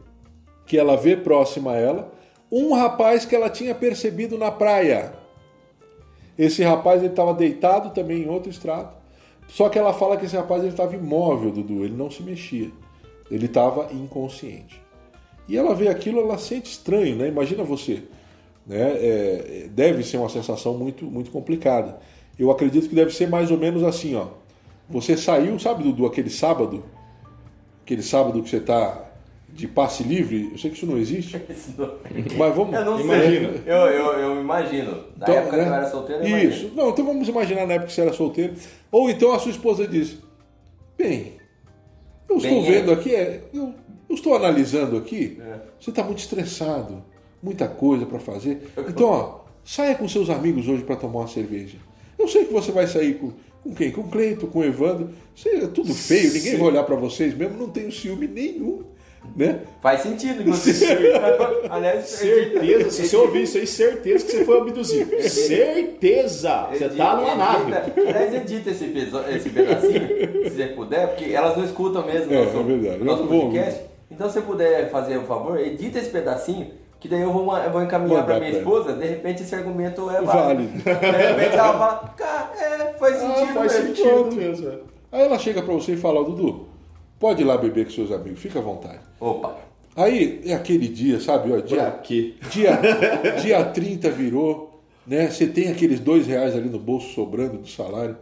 que 0.66 0.78
ela 0.78 0.96
vê 0.96 1.16
próxima 1.16 1.72
a 1.72 1.78
ela 1.78 2.12
um 2.50 2.74
rapaz 2.74 3.24
que 3.24 3.34
ela 3.34 3.50
tinha 3.50 3.74
percebido 3.74 4.38
na 4.38 4.50
praia. 4.50 5.12
Esse 6.38 6.62
rapaz 6.62 7.00
ele 7.00 7.12
estava 7.12 7.32
deitado 7.34 7.90
também 7.90 8.22
em 8.22 8.28
outro 8.28 8.50
estrado 8.50 9.04
só 9.48 9.68
que 9.68 9.78
ela 9.78 9.92
fala 9.92 10.16
que 10.16 10.24
esse 10.24 10.36
rapaz 10.36 10.64
estava 10.64 10.94
imóvel, 10.94 11.50
Dudu, 11.50 11.84
ele 11.84 11.94
não 11.94 12.10
se 12.10 12.22
mexia. 12.22 12.70
Ele 13.30 13.46
estava 13.46 13.92
inconsciente. 13.92 14.82
E 15.48 15.56
ela 15.56 15.74
vê 15.74 15.88
aquilo, 15.88 16.20
ela 16.20 16.38
sente 16.38 16.70
estranho, 16.70 17.16
né? 17.16 17.28
Imagina 17.28 17.62
você. 17.62 18.02
Né? 18.66 18.80
É, 18.80 19.68
deve 19.70 20.02
ser 20.02 20.16
uma 20.16 20.28
sensação 20.28 20.74
muito, 20.74 21.04
muito 21.04 21.30
complicada. 21.30 21.98
Eu 22.38 22.50
acredito 22.50 22.88
que 22.88 22.94
deve 22.94 23.12
ser 23.12 23.28
mais 23.28 23.50
ou 23.50 23.58
menos 23.58 23.82
assim, 23.82 24.14
ó. 24.14 24.28
Você 24.88 25.16
saiu, 25.16 25.58
sabe, 25.58 25.84
Dudu, 25.84 26.06
aquele 26.06 26.30
sábado? 26.30 26.84
Aquele 27.82 28.02
sábado 28.02 28.42
que 28.42 28.48
você 28.48 28.56
está 28.56 29.03
de 29.54 29.68
passe 29.68 30.02
livre, 30.02 30.50
eu 30.50 30.58
sei 30.58 30.68
que 30.68 30.76
isso 30.76 30.86
não 30.86 30.98
existe. 30.98 31.40
Mas 32.36 32.54
vamos. 32.56 32.74
Eu 32.74 32.84
não 32.84 33.00
imagina. 33.00 33.52
sei. 33.52 33.62
Eu, 33.64 33.76
eu, 33.86 34.06
eu 34.18 34.40
imagino. 34.40 34.90
Na 35.16 35.22
então, 35.22 35.34
época 35.34 35.56
né? 35.56 35.62
que 35.62 35.70
eu 35.70 35.74
era 35.74 35.90
solteiro, 35.90 36.26
eu 36.26 36.38
Isso. 36.50 36.72
Não, 36.74 36.90
então 36.90 37.04
vamos 37.04 37.28
imaginar 37.28 37.66
na 37.66 37.74
época 37.74 37.86
que 37.86 37.94
você 37.94 38.00
era 38.00 38.12
solteiro. 38.12 38.54
Ou 38.90 39.08
então 39.08 39.32
a 39.32 39.38
sua 39.38 39.52
esposa 39.52 39.86
diz: 39.86 40.18
Bem, 40.98 41.34
eu 42.28 42.40
Bem, 42.40 42.58
estou 42.58 42.62
vendo 42.64 42.90
é. 42.90 42.94
aqui, 42.94 43.14
é, 43.14 43.42
eu, 43.54 43.74
eu, 44.08 44.14
estou 44.16 44.34
analisando 44.34 44.96
aqui, 44.96 45.38
é. 45.40 45.60
você 45.78 45.90
está 45.90 46.02
muito 46.02 46.18
estressado, 46.18 47.04
muita 47.40 47.68
coisa 47.68 48.04
para 48.04 48.18
fazer. 48.18 48.60
Então, 48.88 49.06
ó, 49.06 49.40
saia 49.64 49.94
com 49.94 50.08
seus 50.08 50.30
amigos 50.30 50.66
hoje 50.66 50.82
para 50.82 50.96
tomar 50.96 51.20
uma 51.20 51.28
cerveja. 51.28 51.78
Eu 52.18 52.26
sei 52.26 52.44
que 52.44 52.52
você 52.52 52.72
vai 52.72 52.88
sair 52.88 53.14
com, 53.14 53.32
com 53.62 53.72
quem? 53.72 53.92
Com 53.92 54.00
o 54.00 54.08
Cleito, 54.08 54.48
com 54.48 54.58
o 54.58 54.64
Evandro. 54.64 55.10
Isso 55.32 55.48
é 55.48 55.68
tudo 55.68 55.94
feio, 55.94 56.32
ninguém 56.32 56.52
Sim. 56.52 56.58
vai 56.58 56.66
olhar 56.66 56.82
para 56.82 56.96
vocês 56.96 57.36
mesmo, 57.36 57.56
não 57.56 57.68
tenho 57.68 57.92
ciúme 57.92 58.26
nenhum. 58.26 58.93
Né? 59.36 59.60
Faz 59.80 60.00
sentido. 60.00 60.44
Aliás, 61.68 62.04
certeza, 62.04 62.90
se 62.90 63.08
você 63.08 63.16
ouvir 63.16 63.42
isso 63.42 63.58
aí, 63.58 63.66
certeza 63.66 64.24
que 64.24 64.32
você 64.32 64.44
foi 64.44 64.60
abduzido. 64.60 65.22
certeza! 65.22 66.68
Você 66.72 66.88
tá 66.90 67.16
numa 67.16 67.34
nave. 67.34 67.72
Aliás, 67.96 68.34
edita 68.34 68.70
esse, 68.70 68.84
esse 69.34 69.50
pedacinho, 69.50 70.08
se 70.44 70.50
você 70.50 70.66
puder, 70.68 71.08
porque 71.08 71.32
elas 71.32 71.56
não 71.56 71.64
escutam 71.64 72.06
mesmo 72.06 72.32
é, 72.32 72.44
nosso, 72.44 72.58
é 72.58 72.62
verdade. 72.62 73.04
nosso 73.04 73.26
podcast. 73.26 73.80
Então, 74.10 74.28
se 74.28 74.34
você 74.34 74.40
puder 74.42 74.90
fazer 74.90 75.18
um 75.18 75.24
favor, 75.24 75.58
edita 75.58 75.98
esse 75.98 76.10
pedacinho, 76.10 76.70
que 77.00 77.08
daí 77.08 77.20
eu 77.20 77.32
vou, 77.32 77.56
eu 77.58 77.70
vou 77.70 77.82
encaminhar 77.82 78.24
para 78.24 78.38
minha 78.38 78.52
esposa, 78.52 78.92
de 78.92 79.06
repente 79.06 79.42
esse 79.42 79.54
argumento 79.54 80.08
é 80.10 80.22
válido. 80.22 80.24
válido. 80.24 80.78
De 80.78 80.90
repente 80.90 81.54
ela 81.54 81.72
fala, 81.72 82.14
cara, 82.16 82.52
é, 82.58 82.94
faz 82.94 83.16
ah, 83.16 83.18
sentido 83.18 83.50
ah, 83.50 83.54
faz 83.54 83.72
mesmo. 83.72 83.96
Sentido 83.96 84.36
mesmo. 84.36 84.80
Aí 85.10 85.22
ela 85.22 85.38
chega 85.38 85.62
para 85.62 85.74
você 85.74 85.92
e 85.92 85.96
fala, 85.96 86.24
Dudu, 86.24 86.66
Pode 87.24 87.40
ir 87.40 87.46
lá 87.46 87.56
beber 87.56 87.86
com 87.86 87.90
seus 87.90 88.12
amigos, 88.12 88.38
fica 88.38 88.58
à 88.58 88.62
vontade. 88.62 89.00
Opa! 89.18 89.56
Aí 89.96 90.42
é 90.44 90.52
aquele 90.52 90.86
dia, 90.86 91.18
sabe? 91.18 91.50
Ó, 91.50 91.58
dia, 91.58 91.90
quê? 91.90 92.34
Dia, 92.50 92.78
dia 93.40 93.64
30 93.64 94.10
virou, 94.10 94.82
né? 95.06 95.30
Você 95.30 95.46
tem 95.46 95.70
aqueles 95.70 96.00
dois 96.00 96.26
reais 96.26 96.54
ali 96.54 96.68
no 96.68 96.78
bolso 96.78 97.14
sobrando 97.14 97.56
do 97.56 97.66
salário. 97.66 98.18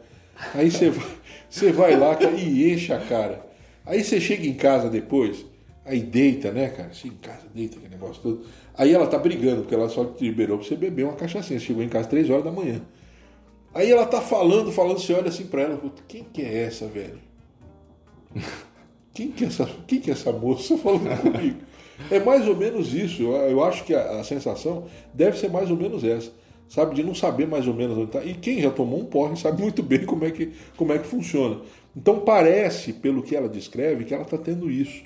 Aí 0.55 0.71
você 0.71 0.91
vai, 0.91 1.07
você 1.51 1.73
vai 1.73 1.97
lá 1.97 2.17
e 2.23 2.73
enche 2.73 2.93
a 2.93 3.01
cara. 3.01 3.45
Aí 3.85 4.05
você 4.05 4.21
chega 4.21 4.47
em 4.47 4.55
casa 4.55 4.88
depois, 4.88 5.45
aí 5.85 5.99
deita, 5.99 6.53
né, 6.53 6.69
cara? 6.69 6.93
Chega 6.93 7.12
em 7.12 7.19
casa, 7.19 7.43
deita 7.53 7.79
aquele 7.79 7.95
negócio 7.95 8.23
todo. 8.23 8.47
Aí 8.73 8.95
ela 8.95 9.09
tá 9.09 9.19
brigando, 9.19 9.62
porque 9.62 9.75
ela 9.75 9.88
só 9.88 10.05
te 10.05 10.23
liberou 10.23 10.59
pra 10.59 10.69
você 10.69 10.77
beber 10.77 11.07
uma 11.07 11.17
cachaçinha. 11.17 11.59
Você 11.59 11.67
chegou 11.67 11.83
em 11.83 11.88
casa 11.88 12.07
três 12.09 12.31
horas 12.31 12.45
da 12.45 12.53
manhã. 12.53 12.81
Aí 13.75 13.91
ela 13.91 14.07
tá 14.07 14.21
falando, 14.21 14.71
falando, 14.71 15.01
você 15.01 15.12
olha 15.12 15.29
assim 15.29 15.47
pra 15.47 15.62
ela, 15.62 15.81
quem 16.07 16.23
que 16.23 16.41
é 16.41 16.62
essa, 16.67 16.87
velho? 16.87 17.19
quem 19.14 19.31
que 19.31 19.44
é 19.44 19.46
essa, 19.46 19.68
quem 19.87 20.01
que 20.01 20.11
é 20.11 20.14
essa 20.14 20.33
moça 20.33 20.77
falando 20.79 21.20
comigo? 21.20 21.59
É 22.11 22.18
mais 22.18 22.48
ou 22.48 22.57
menos 22.57 22.94
isso. 22.94 23.22
Eu, 23.22 23.62
acho 23.62 23.85
que 23.85 23.94
a, 23.94 24.20
a, 24.20 24.25
sensação 24.25 24.85
deve 25.12 25.38
ser 25.38 25.51
mais 25.51 25.70
ou 25.70 25.77
menos 25.77 26.03
essa. 26.03 26.31
Sabe, 26.68 26.94
de 26.94 27.05
não 27.05 27.14
saber 27.14 27.46
mais 27.46 27.68
ou 27.68 27.75
menos 27.75 27.98
onde 27.98 28.07
está. 28.07 28.25
E 28.25 28.33
quem 28.35 28.61
já 28.61 28.70
tomou 28.70 28.98
um 28.98 29.05
porre 29.05 29.37
sabe 29.37 29.61
muito 29.62 29.83
bem 29.83 30.07
como 30.07 30.25
é 30.25 30.31
que, 30.31 30.53
como 30.77 30.92
é 30.92 30.98
que 30.98 31.07
funciona. 31.07 31.61
Então 31.94 32.20
parece, 32.20 32.94
pelo 32.94 33.22
que 33.22 33.37
ela 33.37 33.48
descreve, 33.48 34.05
que 34.05 34.14
ela 34.14 34.22
está 34.22 34.38
tendo 34.38 34.70
isso. 34.70 35.03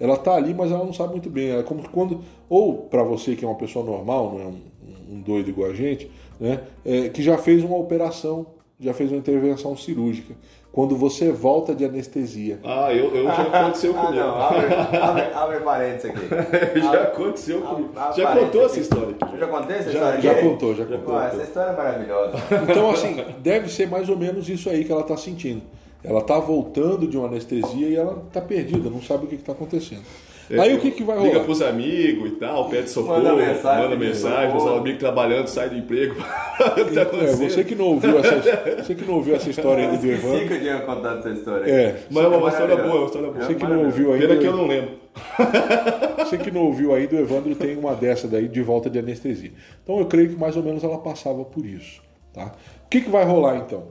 Ela 0.00 0.14
está 0.14 0.34
ali, 0.34 0.54
mas 0.54 0.72
ela 0.72 0.84
não 0.84 0.92
sabe 0.92 1.12
muito 1.12 1.28
bem. 1.28 1.50
É 1.50 1.62
como 1.62 1.86
quando, 1.90 2.22
ou 2.48 2.78
para 2.86 3.02
você 3.02 3.36
que 3.36 3.44
é 3.44 3.48
uma 3.48 3.58
pessoa 3.58 3.84
normal, 3.84 4.32
não 4.32 4.40
é 4.40 4.46
um, 4.46 5.16
um 5.16 5.20
doido 5.20 5.50
igual 5.50 5.70
a 5.70 5.74
gente, 5.74 6.10
né, 6.40 6.62
é, 6.84 7.10
que 7.10 7.22
já 7.22 7.36
fez 7.36 7.62
uma 7.62 7.76
operação, 7.76 8.46
já 8.80 8.94
fez 8.94 9.12
uma 9.12 9.18
intervenção 9.18 9.76
cirúrgica 9.76 10.34
quando 10.72 10.96
você 10.96 11.30
volta 11.30 11.74
de 11.74 11.84
anestesia. 11.84 12.58
Ah, 12.64 12.92
eu, 12.92 13.14
eu 13.14 13.24
já 13.24 13.42
aconteceu 13.42 13.92
comigo. 13.94 14.22
Ah, 14.22 14.26
não, 14.26 14.40
abre, 14.42 14.96
abre, 14.96 15.22
abre 15.34 15.60
parênteses 15.60 16.10
aqui. 16.10 16.28
já 16.80 16.88
abre, 16.88 17.00
aconteceu 17.00 17.60
comigo. 17.60 17.90
Abre, 17.94 18.22
já 18.22 18.36
contou 18.36 18.64
essa 18.64 18.80
história 18.80 19.16
aqui. 19.20 19.38
Já 19.38 19.46
contei 19.46 19.76
essa 19.76 19.90
já, 19.92 19.98
história 19.98 20.20
Já 20.20 20.32
aqui? 20.32 20.40
contou, 20.40 20.74
já 20.74 20.84
contou. 20.86 21.00
Pô, 21.00 21.20
essa 21.20 21.42
história 21.42 21.70
é 21.70 21.76
maravilhosa. 21.76 22.32
Então, 22.62 22.90
assim, 22.90 23.24
deve 23.40 23.68
ser 23.68 23.88
mais 23.88 24.08
ou 24.08 24.16
menos 24.16 24.48
isso 24.48 24.70
aí 24.70 24.84
que 24.84 24.90
ela 24.90 25.02
está 25.02 25.16
sentindo. 25.16 25.62
Ela 26.02 26.20
está 26.20 26.38
voltando 26.38 27.06
de 27.06 27.16
uma 27.16 27.28
anestesia 27.28 27.88
e 27.88 27.94
ela 27.94 28.22
está 28.26 28.40
perdida, 28.40 28.90
não 28.90 29.00
sabe 29.00 29.26
o 29.26 29.28
que 29.28 29.36
está 29.36 29.52
acontecendo. 29.52 30.02
Aí 30.50 30.74
o 30.74 30.80
que, 30.80 30.90
que 30.90 31.02
vai 31.02 31.16
rolar? 31.16 31.28
É, 31.28 31.32
Liga 31.32 31.44
pros 31.44 31.62
amigos 31.62 32.30
e 32.30 32.34
tal, 32.34 32.68
pede 32.68 32.90
socorro, 32.90 33.22
Manda 33.22 33.34
mensagem, 33.34 33.82
manda 33.82 33.96
mensagem, 33.96 34.56
os 34.56 34.66
amigos 34.66 34.98
trabalhando, 34.98 35.46
sai 35.46 35.68
do 35.68 35.76
emprego. 35.76 36.14
tá 36.20 36.74
É, 37.22 37.32
você 37.34 37.64
que 37.64 37.74
não 37.74 37.86
ouviu 37.86 38.18
essa, 38.18 38.82
você 38.82 38.94
que 38.94 39.04
não 39.04 39.14
ouviu 39.14 39.34
essa 39.34 39.50
história 39.50 39.88
aí 39.88 39.96
do 39.96 40.06
Evandro. 40.06 40.54
eu 40.54 40.60
tinha 40.60 40.80
contado 40.80 41.18
essa 41.20 41.30
história. 41.30 41.70
É, 41.70 41.96
Mas 42.10 42.24
é 42.24 42.28
uma 42.28 42.48
história 42.48 42.76
boa, 42.76 42.94
uma 42.96 43.06
história 43.06 43.30
boa. 43.30 43.44
você 43.44 43.54
que 43.54 43.64
não 43.64 43.84
ouviu 43.84 44.12
ainda. 44.12 44.28
Pena 44.28 44.40
que 44.40 44.46
eu 44.46 44.56
não 44.56 44.66
lembro. 44.66 45.02
Você 46.18 46.38
que 46.38 46.50
não 46.50 46.62
ouviu 46.62 46.94
ainda, 46.94 47.16
o 47.16 47.18
Evandro 47.18 47.54
tem 47.54 47.76
uma 47.76 47.94
dessa 47.94 48.26
daí 48.26 48.48
de 48.48 48.62
volta 48.62 48.88
de 48.88 48.98
anestesia. 48.98 49.52
Então 49.82 49.98
eu 49.98 50.06
creio 50.06 50.30
que 50.30 50.36
mais 50.36 50.56
ou 50.56 50.62
menos 50.62 50.82
ela 50.82 50.96
passava 50.96 51.44
por 51.44 51.66
isso. 51.66 52.00
Tá? 52.32 52.54
O 52.86 52.88
que, 52.88 53.02
que 53.02 53.10
vai 53.10 53.24
rolar 53.24 53.56
então? 53.56 53.88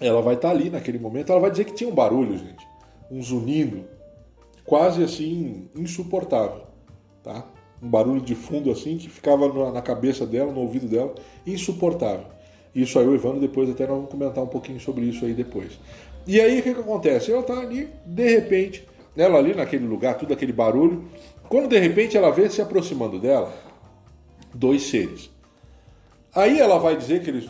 Ela 0.00 0.22
vai 0.22 0.34
estar 0.34 0.50
ali 0.50 0.70
naquele 0.70 0.98
momento, 0.98 1.30
ela 1.30 1.40
vai 1.40 1.50
dizer 1.50 1.64
que 1.64 1.74
tinha 1.74 1.88
um 1.88 1.94
barulho, 1.94 2.36
gente. 2.36 2.66
Um 3.10 3.22
zunindo, 3.22 3.84
quase 4.64 5.02
assim, 5.02 5.68
insuportável. 5.76 6.62
Tá? 7.22 7.44
Um 7.82 7.88
barulho 7.88 8.20
de 8.20 8.34
fundo 8.34 8.70
assim 8.70 8.96
que 8.96 9.08
ficava 9.08 9.72
na- 9.72 9.82
cabeça 9.82 10.26
dela, 10.26 10.52
no 10.52 10.60
ouvido 10.60 10.86
dela, 10.86 11.14
insuportável. 11.46 12.26
Isso 12.74 12.98
aí 12.98 13.06
o 13.06 13.14
Evandro 13.14 13.40
depois 13.40 13.68
até 13.68 13.86
nós 13.86 13.96
vamos 13.96 14.10
comentar 14.10 14.42
um 14.42 14.48
pouquinho 14.48 14.80
sobre 14.80 15.04
isso 15.04 15.24
aí 15.24 15.34
depois. 15.34 15.78
E 16.26 16.40
aí 16.40 16.60
o 16.60 16.62
que, 16.62 16.74
que 16.74 16.80
acontece? 16.80 17.32
Ela 17.32 17.42
tá 17.42 17.58
ali, 17.58 17.88
de 18.06 18.28
repente, 18.28 18.86
ela 19.16 19.38
ali 19.38 19.54
naquele 19.54 19.86
lugar, 19.86 20.16
tudo 20.16 20.32
aquele 20.32 20.52
barulho, 20.52 21.04
quando 21.48 21.68
de 21.68 21.78
repente 21.78 22.16
ela 22.16 22.30
vê 22.30 22.48
se 22.48 22.62
aproximando 22.62 23.18
dela 23.18 23.52
dois 24.54 24.82
seres. 24.82 25.30
Aí 26.34 26.58
ela 26.58 26.78
vai 26.78 26.96
dizer 26.96 27.22
que 27.22 27.30
eles. 27.30 27.48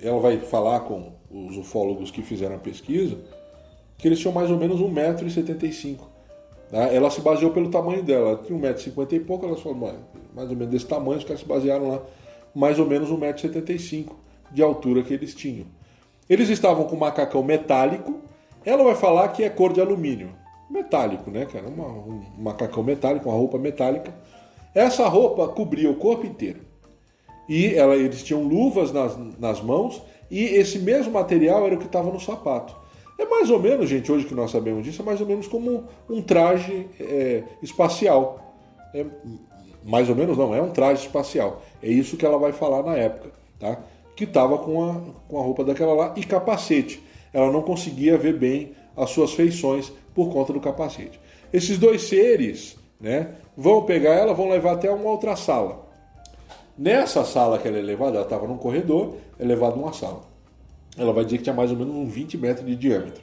Ela 0.00 0.18
vai 0.18 0.38
falar 0.38 0.80
com 0.80 1.12
os 1.30 1.56
ufólogos 1.56 2.10
que 2.10 2.22
fizeram 2.22 2.56
a 2.56 2.58
pesquisa 2.58 3.16
que 3.96 4.08
eles 4.08 4.18
tinham 4.18 4.32
mais 4.34 4.50
ou 4.50 4.58
menos 4.58 4.80
1,75m. 4.80 6.00
Tá? 6.72 6.84
Ela 6.92 7.10
se 7.10 7.20
baseou 7.20 7.50
pelo 7.52 7.70
tamanho 7.70 8.02
dela. 8.02 8.30
Ela 8.30 8.38
tinha 8.38 8.58
1,50m 8.58 9.12
e 9.12 9.20
pouco, 9.20 9.44
ela 9.46 9.56
falou, 9.56 9.76
"Mano, 9.76 9.98
mais 10.34 10.48
ou 10.48 10.56
menos 10.56 10.72
desse 10.72 10.86
tamanho, 10.86 11.18
os 11.18 11.24
caras 11.24 11.40
se 11.40 11.46
basearam 11.46 11.88
lá, 11.88 12.02
mais 12.54 12.78
ou 12.78 12.86
menos 12.86 13.10
1,75m 13.10 14.10
de 14.50 14.62
altura 14.62 15.02
que 15.02 15.12
eles 15.12 15.34
tinham. 15.34 15.66
Eles 16.28 16.48
estavam 16.48 16.84
com 16.84 16.96
macacão 16.96 17.42
metálico. 17.42 18.20
Ela 18.64 18.82
vai 18.82 18.94
falar 18.94 19.28
que 19.28 19.44
é 19.44 19.50
cor 19.50 19.70
de 19.72 19.82
alumínio. 19.82 20.30
Metálico, 20.70 21.30
né, 21.30 21.44
cara? 21.44 21.68
Uma- 21.68 21.88
um 21.88 22.22
macacão 22.38 22.82
metálico, 22.82 23.28
uma 23.28 23.36
roupa 23.36 23.58
metálica. 23.58 24.14
Essa 24.74 25.06
roupa 25.06 25.48
cobria 25.48 25.90
o 25.90 25.96
corpo 25.96 26.24
inteiro. 26.26 26.60
E 27.46 27.74
ela- 27.74 27.96
eles 27.96 28.22
tinham 28.22 28.42
luvas 28.44 28.90
nas, 28.92 29.14
nas 29.38 29.60
mãos 29.60 30.00
e 30.30 30.42
esse 30.42 30.78
mesmo 30.78 31.12
material 31.12 31.66
era 31.66 31.74
o 31.74 31.78
que 31.78 31.84
estava 31.84 32.10
no 32.10 32.18
sapato. 32.18 32.74
É 33.22 33.26
mais 33.26 33.48
ou 33.50 33.60
menos, 33.60 33.88
gente, 33.88 34.10
hoje 34.10 34.24
que 34.24 34.34
nós 34.34 34.50
sabemos 34.50 34.84
disso, 34.84 35.00
é 35.00 35.04
mais 35.04 35.20
ou 35.20 35.26
menos 35.26 35.46
como 35.46 35.84
um 36.10 36.20
traje 36.20 36.88
é, 36.98 37.44
espacial. 37.62 38.56
É, 38.92 39.06
mais 39.84 40.08
ou 40.08 40.16
menos 40.16 40.36
não, 40.36 40.52
é 40.52 40.60
um 40.60 40.70
traje 40.70 41.06
espacial. 41.06 41.62
É 41.80 41.88
isso 41.88 42.16
que 42.16 42.26
ela 42.26 42.36
vai 42.36 42.52
falar 42.52 42.82
na 42.82 42.96
época, 42.96 43.30
tá? 43.60 43.78
Que 44.16 44.24
estava 44.24 44.58
com 44.58 44.90
a, 44.90 45.00
com 45.28 45.38
a 45.38 45.42
roupa 45.42 45.62
daquela 45.62 45.94
lá 45.94 46.14
e 46.16 46.24
capacete. 46.24 47.00
Ela 47.32 47.52
não 47.52 47.62
conseguia 47.62 48.18
ver 48.18 48.36
bem 48.36 48.72
as 48.96 49.10
suas 49.10 49.34
feições 49.34 49.92
por 50.12 50.32
conta 50.32 50.52
do 50.52 50.58
capacete. 50.60 51.20
Esses 51.52 51.78
dois 51.78 52.02
seres, 52.02 52.76
né, 53.00 53.36
vão 53.56 53.84
pegar 53.84 54.14
ela, 54.14 54.34
vão 54.34 54.48
levar 54.48 54.72
até 54.72 54.90
uma 54.90 55.08
outra 55.08 55.36
sala. 55.36 55.88
Nessa 56.76 57.24
sala 57.24 57.56
que 57.56 57.68
ela 57.68 57.78
é 57.78 57.82
levada, 57.82 58.16
ela 58.16 58.24
estava 58.24 58.48
num 58.48 58.58
corredor, 58.58 59.14
é 59.38 59.44
levada 59.44 59.76
uma 59.76 59.92
sala. 59.92 60.31
Ela 60.96 61.12
vai 61.12 61.24
dizer 61.24 61.38
que 61.38 61.44
tinha 61.44 61.54
mais 61.54 61.70
ou 61.70 61.76
menos 61.76 61.94
uns 61.94 62.12
20 62.12 62.36
metros 62.38 62.66
de 62.66 62.76
diâmetro. 62.76 63.22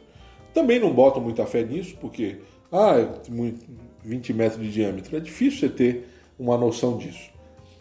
Também 0.54 0.80
não 0.80 0.92
boto 0.94 1.22
muita 1.22 1.46
fé 1.46 1.64
nisso, 1.64 1.96
porque 2.02 2.38
ah, 2.72 2.96
é 2.98 3.32
muito- 3.32 3.66
20 4.04 4.34
metros 4.34 4.62
de 4.62 4.72
diâmetro. 4.72 5.16
É 5.16 5.20
difícil 5.20 5.60
você 5.60 5.70
ter 5.70 6.08
uma 6.40 6.58
noção 6.58 6.98
disso. 6.98 7.30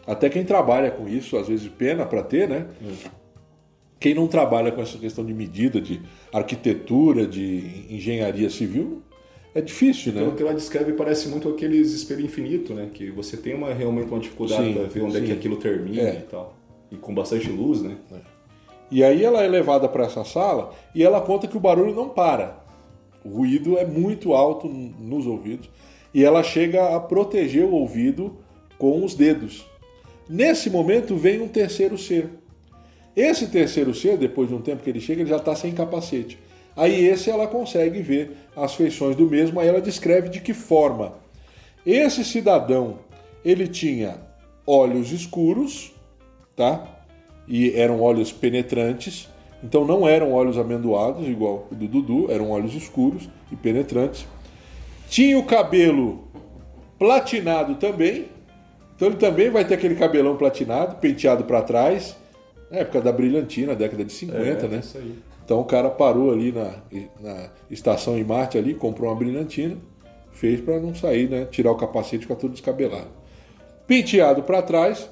Até 0.05 0.29
quem 0.29 0.43
trabalha 0.43 0.91
com 0.91 1.07
isso, 1.07 1.37
às 1.37 1.47
vezes 1.47 1.67
pena 1.69 2.05
para 2.05 2.21
ter, 2.23 2.47
né? 2.47 2.67
Quem 3.99 4.13
não 4.13 4.27
trabalha 4.27 4.71
com 4.71 4.81
essa 4.81 4.97
questão 4.97 5.25
de 5.25 5.33
medida, 5.33 5.79
de 5.81 6.01
arquitetura, 6.31 7.25
de 7.27 7.85
engenharia 7.89 8.49
civil, 8.49 9.01
é 9.53 9.61
difícil, 9.61 10.13
né? 10.13 10.21
Pelo 10.21 10.33
que 10.35 10.41
ela 10.43 10.53
descreve, 10.53 10.93
parece 10.93 11.27
muito 11.27 11.49
aqueles 11.49 11.91
espelho 11.93 12.23
infinito, 12.23 12.73
né? 12.73 12.89
Que 12.93 13.09
você 13.11 13.35
tem 13.37 13.53
uma, 13.55 13.73
realmente 13.73 14.07
uma 14.07 14.19
dificuldade 14.19 14.73
para 14.73 14.83
ver 14.83 15.01
onde 15.01 15.17
é 15.17 15.19
sim. 15.19 15.25
que 15.27 15.31
aquilo 15.31 15.57
termina 15.57 16.01
É. 16.01 16.13
e 16.19 16.29
tal. 16.29 16.55
E 16.91 16.95
com 16.97 17.13
bastante 17.13 17.49
luz, 17.49 17.81
né? 17.81 17.97
E 18.91 19.03
aí 19.03 19.23
ela 19.23 19.43
é 19.43 19.47
levada 19.47 19.87
para 19.87 20.05
essa 20.05 20.23
sala 20.23 20.71
e 20.95 21.03
ela 21.03 21.21
conta 21.21 21.47
que 21.47 21.57
o 21.57 21.59
barulho 21.59 21.93
não 21.93 22.09
para. 22.09 22.57
O 23.23 23.29
ruído 23.29 23.77
é 23.77 23.85
muito 23.85 24.33
alto 24.33 24.67
nos 24.67 25.27
ouvidos 25.27 25.69
e 26.13 26.23
ela 26.23 26.41
chega 26.41 26.95
a 26.95 26.99
proteger 26.99 27.65
o 27.65 27.73
ouvido 27.73 28.37
com 28.77 29.03
os 29.03 29.13
dedos. 29.13 29.65
Nesse 30.27 30.69
momento 30.69 31.15
vem 31.15 31.41
um 31.41 31.47
terceiro 31.47 31.97
ser. 31.97 32.29
Esse 33.15 33.47
terceiro 33.47 33.93
ser, 33.93 34.17
depois 34.17 34.47
de 34.47 34.55
um 34.55 34.61
tempo 34.61 34.83
que 34.83 34.89
ele 34.89 35.01
chega, 35.01 35.21
ele 35.21 35.29
já 35.29 35.37
está 35.37 35.55
sem 35.55 35.73
capacete. 35.73 36.39
Aí 36.75 37.05
esse 37.05 37.29
ela 37.29 37.47
consegue 37.47 38.01
ver 38.01 38.37
as 38.55 38.73
feições 38.73 39.15
do 39.15 39.29
mesmo, 39.29 39.59
aí 39.59 39.67
ela 39.67 39.81
descreve 39.81 40.29
de 40.29 40.39
que 40.39 40.53
forma. 40.53 41.15
Esse 41.85 42.23
cidadão, 42.23 42.99
ele 43.43 43.67
tinha 43.67 44.17
olhos 44.65 45.11
escuros, 45.11 45.91
tá? 46.55 46.98
E 47.49 47.73
eram 47.75 47.99
olhos 47.99 48.31
penetrantes, 48.31 49.27
então 49.63 49.83
não 49.83 50.07
eram 50.07 50.31
olhos 50.31 50.57
amendoados, 50.57 51.27
igual 51.27 51.67
o 51.69 51.75
do 51.75 51.87
Dudu, 51.87 52.31
eram 52.31 52.51
olhos 52.51 52.73
escuros 52.75 53.27
e 53.51 53.55
penetrantes. 53.55 54.25
Tinha 55.09 55.37
o 55.37 55.43
cabelo 55.43 56.23
platinado 56.99 57.75
também, 57.75 58.27
então 58.95 59.07
ele 59.07 59.17
também 59.17 59.49
vai 59.49 59.65
ter 59.65 59.73
aquele 59.73 59.95
cabelão 59.95 60.37
platinado, 60.37 60.97
penteado 60.97 61.43
para 61.43 61.61
trás, 61.63 62.15
na 62.69 62.79
época 62.79 63.01
da 63.01 63.11
brilhantina, 63.11 63.73
década 63.73 64.05
de 64.05 64.13
50, 64.13 64.67
né? 64.67 64.79
Isso 64.79 64.97
aí. 64.97 65.15
Então 65.43 65.59
o 65.59 65.65
cara 65.65 65.89
parou 65.89 66.31
ali 66.31 66.51
na, 66.51 66.75
na 67.19 67.49
estação 67.71 68.15
em 68.15 68.23
Marte 68.23 68.55
ali, 68.55 68.75
comprou 68.75 69.09
uma 69.09 69.15
brilhantina, 69.15 69.77
fez 70.31 70.61
para 70.61 70.79
não 70.79 70.93
sair, 70.93 71.27
né? 71.27 71.45
Tirar 71.45 71.71
o 71.71 71.75
capacete 71.75 72.17
e 72.17 72.21
ficar 72.21 72.35
tudo 72.35 72.51
descabelado. 72.51 73.07
Penteado 73.87 74.43
para 74.43 74.61
trás, 74.61 75.09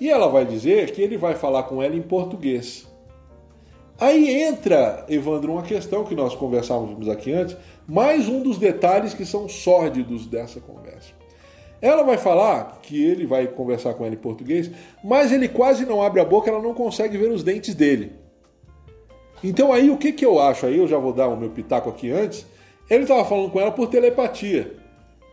e 0.00 0.08
ela 0.08 0.28
vai 0.28 0.46
dizer 0.46 0.90
que 0.92 1.02
ele 1.02 1.18
vai 1.18 1.34
falar 1.34 1.64
com 1.64 1.82
ela 1.82 1.94
em 1.94 2.02
português. 2.02 2.88
Aí 4.00 4.30
entra, 4.30 5.04
Evandro, 5.10 5.52
uma 5.52 5.62
questão 5.62 6.04
que 6.04 6.14
nós 6.14 6.34
conversávamos 6.34 7.06
aqui 7.06 7.32
antes, 7.32 7.54
mais 7.86 8.26
um 8.26 8.42
dos 8.42 8.56
detalhes 8.56 9.12
que 9.12 9.26
são 9.26 9.46
sórdidos 9.46 10.26
dessa 10.26 10.58
conversa. 10.58 11.12
Ela 11.82 12.02
vai 12.02 12.16
falar 12.16 12.80
que 12.82 13.02
ele 13.02 13.26
vai 13.26 13.46
conversar 13.46 13.92
com 13.92 14.04
ela 14.04 14.14
em 14.14 14.18
português, 14.18 14.70
mas 15.04 15.32
ele 15.32 15.48
quase 15.48 15.84
não 15.84 16.02
abre 16.02 16.20
a 16.20 16.24
boca, 16.24 16.50
ela 16.50 16.62
não 16.62 16.72
consegue 16.72 17.18
ver 17.18 17.30
os 17.30 17.42
dentes 17.42 17.74
dele. 17.74 18.12
Então 19.44 19.70
aí 19.70 19.90
o 19.90 19.98
que, 19.98 20.12
que 20.12 20.24
eu 20.24 20.38
acho? 20.38 20.64
Aí 20.64 20.78
eu 20.78 20.88
já 20.88 20.98
vou 20.98 21.12
dar 21.12 21.28
o 21.28 21.36
meu 21.36 21.50
pitaco 21.50 21.90
aqui 21.90 22.10
antes. 22.10 22.46
Ele 22.88 23.02
estava 23.02 23.24
falando 23.24 23.50
com 23.50 23.60
ela 23.60 23.70
por 23.70 23.88
telepatia. 23.88 24.76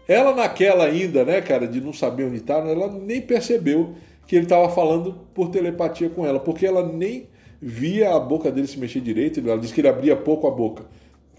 Ela 0.07 0.33
naquela 0.33 0.85
ainda, 0.85 1.25
né, 1.25 1.41
cara, 1.41 1.67
de 1.67 1.81
não 1.81 1.91
saber 1.91 2.25
onde 2.25 2.37
estava, 2.37 2.69
ela 2.69 2.87
nem 2.87 3.21
percebeu 3.21 3.95
que 4.27 4.35
ele 4.35 4.43
estava 4.45 4.69
falando 4.69 5.15
por 5.33 5.49
telepatia 5.49 6.09
com 6.09 6.25
ela, 6.25 6.39
porque 6.39 6.65
ela 6.65 6.85
nem 6.85 7.27
via 7.61 8.13
a 8.13 8.19
boca 8.19 8.51
dele 8.51 8.67
se 8.67 8.77
mexer 8.77 8.99
direito. 8.99 9.39
Ela 9.39 9.57
disse 9.57 9.73
que 9.73 9.81
ele 9.81 9.87
abria 9.87 10.15
pouco 10.15 10.47
a 10.47 10.51
boca. 10.51 10.85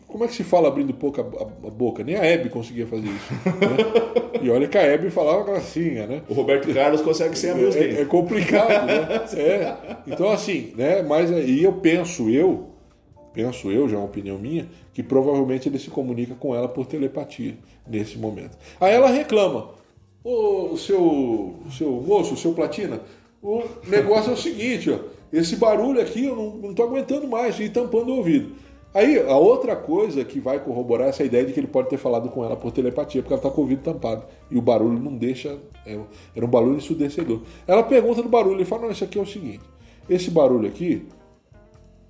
Como 0.06 0.24
é 0.24 0.26
que 0.26 0.34
se 0.34 0.42
fala 0.42 0.68
abrindo 0.68 0.94
pouco 0.94 1.20
a, 1.20 1.24
a- 1.24 1.68
a 1.68 1.70
boca? 1.70 2.02
Nem 2.02 2.16
a 2.16 2.24
Hebe 2.24 2.48
conseguia 2.48 2.86
fazer 2.86 3.08
isso. 3.08 3.32
né? 3.44 4.08
E 4.40 4.48
olha 4.50 4.68
que 4.68 4.78
a 4.78 4.82
Hebe 4.82 5.10
falava 5.10 5.42
grossinha, 5.42 6.06
né? 6.06 6.22
O 6.28 6.32
Roberto 6.32 6.72
Carlos 6.72 7.00
consegue 7.02 7.34
abrir 7.50 7.64
os 7.64 7.74
É, 7.76 7.80
é 7.84 7.88
dentes. 7.88 8.06
complicado, 8.06 8.86
né? 8.86 9.24
É. 9.36 9.76
Então, 10.06 10.30
assim, 10.30 10.72
né? 10.76 11.02
Mas 11.02 11.28
e 11.30 11.62
eu 11.62 11.72
penso, 11.72 12.30
eu, 12.30 12.68
penso 13.34 13.70
eu, 13.70 13.88
já 13.88 13.96
é 13.96 13.98
uma 13.98 14.06
opinião 14.06 14.38
minha, 14.38 14.68
que 14.94 15.02
provavelmente 15.02 15.68
ele 15.68 15.78
se 15.78 15.90
comunica 15.90 16.34
com 16.36 16.54
ela 16.54 16.68
por 16.68 16.86
telepatia 16.86 17.56
nesse 17.86 18.16
momento. 18.16 18.56
Aí 18.80 18.94
ela 18.94 19.10
reclama. 19.10 19.70
Ô, 20.30 20.76
seu, 20.76 21.54
seu 21.70 21.90
moço, 21.90 22.36
seu 22.36 22.52
platina, 22.52 23.00
o 23.42 23.62
negócio 23.86 24.30
é 24.30 24.34
o 24.34 24.36
seguinte, 24.36 24.90
ó. 24.90 24.98
Esse 25.32 25.56
barulho 25.56 26.02
aqui 26.02 26.26
eu 26.26 26.36
não, 26.36 26.50
não 26.50 26.74
tô 26.74 26.82
aguentando 26.82 27.26
mais, 27.26 27.58
e 27.58 27.70
tampando 27.70 28.10
o 28.10 28.16
ouvido. 28.16 28.52
Aí, 28.92 29.18
a 29.18 29.38
outra 29.38 29.74
coisa 29.74 30.22
que 30.26 30.38
vai 30.38 30.62
corroborar 30.62 31.08
essa 31.08 31.24
ideia 31.24 31.46
de 31.46 31.54
que 31.54 31.60
ele 31.60 31.66
pode 31.66 31.88
ter 31.88 31.96
falado 31.96 32.28
com 32.28 32.44
ela 32.44 32.56
por 32.56 32.70
telepatia, 32.72 33.22
porque 33.22 33.32
ela 33.32 33.42
tá 33.42 33.48
com 33.48 33.62
o 33.62 33.64
ouvido 33.64 33.80
tampado. 33.80 34.24
E 34.50 34.58
o 34.58 34.60
barulho 34.60 34.98
não 34.98 35.16
deixa. 35.16 35.58
é, 35.86 35.98
era 36.36 36.44
um 36.44 36.50
barulho 36.50 36.76
ensurdecedor. 36.76 37.40
Ela 37.66 37.82
pergunta 37.82 38.22
do 38.22 38.28
barulho 38.28 38.60
e 38.60 38.66
fala: 38.66 38.82
Não, 38.82 38.90
isso 38.90 39.04
aqui 39.04 39.18
é 39.18 39.22
o 39.22 39.26
seguinte. 39.26 39.62
Esse 40.10 40.30
barulho 40.30 40.68
aqui 40.68 41.06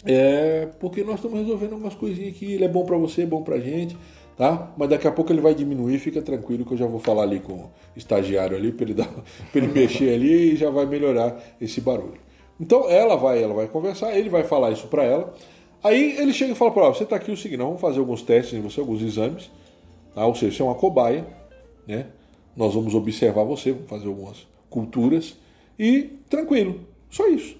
é 0.04 0.68
porque 0.80 1.04
nós 1.04 1.16
estamos 1.16 1.38
resolvendo 1.38 1.74
algumas 1.74 1.94
coisinhas 1.94 2.34
aqui. 2.34 2.54
Ele 2.54 2.64
é 2.64 2.68
bom 2.68 2.84
pra 2.84 2.96
você, 2.96 3.22
é 3.22 3.26
bom 3.26 3.42
pra 3.42 3.60
gente, 3.60 3.96
tá? 4.38 4.72
Mas 4.78 4.88
daqui 4.88 5.06
a 5.06 5.12
pouco 5.12 5.32
ele 5.32 5.40
vai 5.42 5.54
diminuir, 5.54 5.98
fica 5.98 6.22
tranquilo 6.22 6.64
que 6.64 6.72
eu 6.72 6.78
já 6.78 6.86
vou 6.86 7.00
falar 7.00 7.24
ali 7.24 7.40
com 7.40 7.52
o 7.52 7.70
estagiário 7.96 8.56
ali 8.56 8.72
para 8.72 8.84
ele 8.84 8.94
dar, 8.94 9.08
pra 9.52 9.60
ele 9.60 9.66
mexer 9.66 10.14
ali 10.14 10.52
e 10.52 10.56
já 10.56 10.70
vai 10.70 10.86
melhorar 10.86 11.36
esse 11.60 11.80
barulho. 11.80 12.20
Então 12.60 12.88
ela 12.88 13.16
vai, 13.16 13.42
ela 13.42 13.52
vai 13.52 13.66
conversar, 13.66 14.16
ele 14.16 14.30
vai 14.30 14.44
falar 14.44 14.70
isso 14.70 14.86
pra 14.86 15.04
ela. 15.04 15.34
Aí 15.82 16.16
ele 16.18 16.32
chega 16.32 16.52
e 16.52 16.54
fala 16.54 16.70
para 16.70 16.84
ela: 16.84 16.94
"Você 16.94 17.04
tá 17.04 17.16
aqui 17.16 17.30
o 17.30 17.36
seguinte, 17.36 17.58
vamos 17.58 17.80
fazer 17.80 17.98
alguns 17.98 18.22
testes 18.22 18.58
em 18.58 18.62
você, 18.62 18.80
alguns 18.80 19.02
exames, 19.02 19.50
tá? 20.14 20.24
Ou 20.24 20.34
seja, 20.34 20.56
você 20.56 20.62
é 20.62 20.64
uma 20.64 20.74
cobaia. 20.74 21.26
né? 21.86 22.06
Nós 22.56 22.74
vamos 22.74 22.94
observar 22.94 23.44
você, 23.44 23.72
vamos 23.72 23.88
fazer 23.88 24.08
algumas 24.08 24.46
culturas 24.68 25.36
e 25.78 26.02
tranquilo, 26.28 26.80
só 27.10 27.28
isso. 27.28 27.56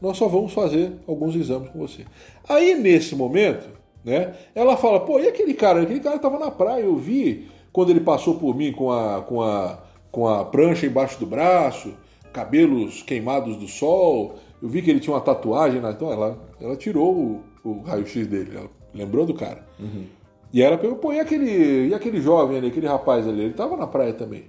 Nós 0.00 0.16
só 0.16 0.28
vamos 0.28 0.52
fazer 0.52 0.92
alguns 1.06 1.34
exames 1.34 1.68
com 1.70 1.78
você. 1.78 2.04
Aí 2.48 2.74
nesse 2.74 3.14
momento, 3.14 3.68
né? 4.04 4.34
Ela 4.54 4.76
fala, 4.76 5.00
pô, 5.00 5.20
e 5.20 5.28
aquele 5.28 5.54
cara? 5.54 5.82
Aquele 5.82 6.00
cara 6.00 6.16
estava 6.16 6.38
na 6.38 6.50
praia, 6.50 6.82
eu 6.82 6.96
vi 6.96 7.48
quando 7.72 7.90
ele 7.90 8.00
passou 8.00 8.34
por 8.34 8.54
mim 8.56 8.72
com 8.72 8.90
a, 8.90 9.22
com 9.22 9.42
a, 9.42 9.78
com 10.10 10.26
a 10.28 10.44
prancha 10.44 10.86
embaixo 10.86 11.18
do 11.18 11.26
braço, 11.26 11.94
cabelos 12.32 13.02
queimados 13.02 13.56
do 13.56 13.68
sol. 13.68 14.36
Eu 14.62 14.68
vi 14.68 14.82
que 14.82 14.90
ele 14.90 15.00
tinha 15.00 15.14
uma 15.14 15.20
tatuagem, 15.20 15.80
então 15.84 16.12
ela, 16.12 16.38
ela 16.60 16.76
tirou 16.76 17.14
o, 17.14 17.42
o 17.64 17.80
raio-x 17.82 18.26
dele, 18.26 18.56
ela 18.56 18.70
lembrou 18.94 19.24
do 19.24 19.34
cara. 19.34 19.66
Uhum. 19.78 20.04
E 20.52 20.62
ela 20.62 20.76
perguntou, 20.76 21.00
pô, 21.00 21.12
e 21.12 21.20
aquele, 21.20 21.88
e 21.88 21.94
aquele 21.94 22.20
jovem 22.20 22.58
ali, 22.58 22.66
aquele 22.66 22.86
rapaz 22.86 23.26
ali? 23.26 23.40
Ele 23.40 23.50
estava 23.50 23.76
na 23.76 23.86
praia 23.86 24.12
também. 24.12 24.44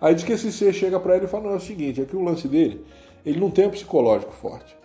Aí 0.00 0.14
diz 0.14 0.24
que 0.24 0.32
esse 0.32 0.52
ser 0.52 0.72
chega 0.72 0.98
para 0.98 1.16
ele 1.16 1.26
e 1.26 1.28
fala, 1.28 1.44
não, 1.44 1.52
é 1.52 1.56
o 1.56 1.60
seguinte, 1.60 2.00
é 2.00 2.04
que 2.04 2.16
o 2.16 2.22
lance 2.22 2.48
dele, 2.48 2.84
ele 3.24 3.38
não 3.38 3.50
tem 3.50 3.66
um 3.66 3.70
psicológico 3.70 4.32
forte. 4.32 4.76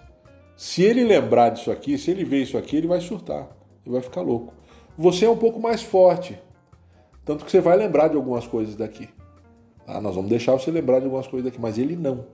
Se 0.55 0.83
ele 0.83 1.03
lembrar 1.03 1.49
disso 1.49 1.71
aqui, 1.71 1.97
se 1.97 2.11
ele 2.11 2.23
ver 2.23 2.43
isso 2.43 2.57
aqui, 2.57 2.77
ele 2.77 2.87
vai 2.87 2.99
surtar, 2.99 3.47
ele 3.87 3.93
vai 3.93 4.01
ficar 4.01 4.21
louco. 4.21 4.53
Você 4.97 5.25
é 5.25 5.29
um 5.29 5.37
pouco 5.37 5.59
mais 5.59 5.81
forte, 5.81 6.37
tanto 7.25 7.45
que 7.45 7.51
você 7.51 7.61
vai 7.61 7.77
lembrar 7.77 8.09
de 8.09 8.15
algumas 8.15 8.45
coisas 8.45 8.75
daqui. 8.75 9.07
Ah, 9.87 10.01
nós 10.01 10.15
vamos 10.15 10.29
deixar 10.29 10.51
você 10.53 10.69
lembrar 10.69 10.99
de 10.99 11.05
algumas 11.05 11.27
coisas 11.27 11.45
daqui, 11.45 11.61
mas 11.61 11.77
ele 11.77 11.95
não. 11.95 12.25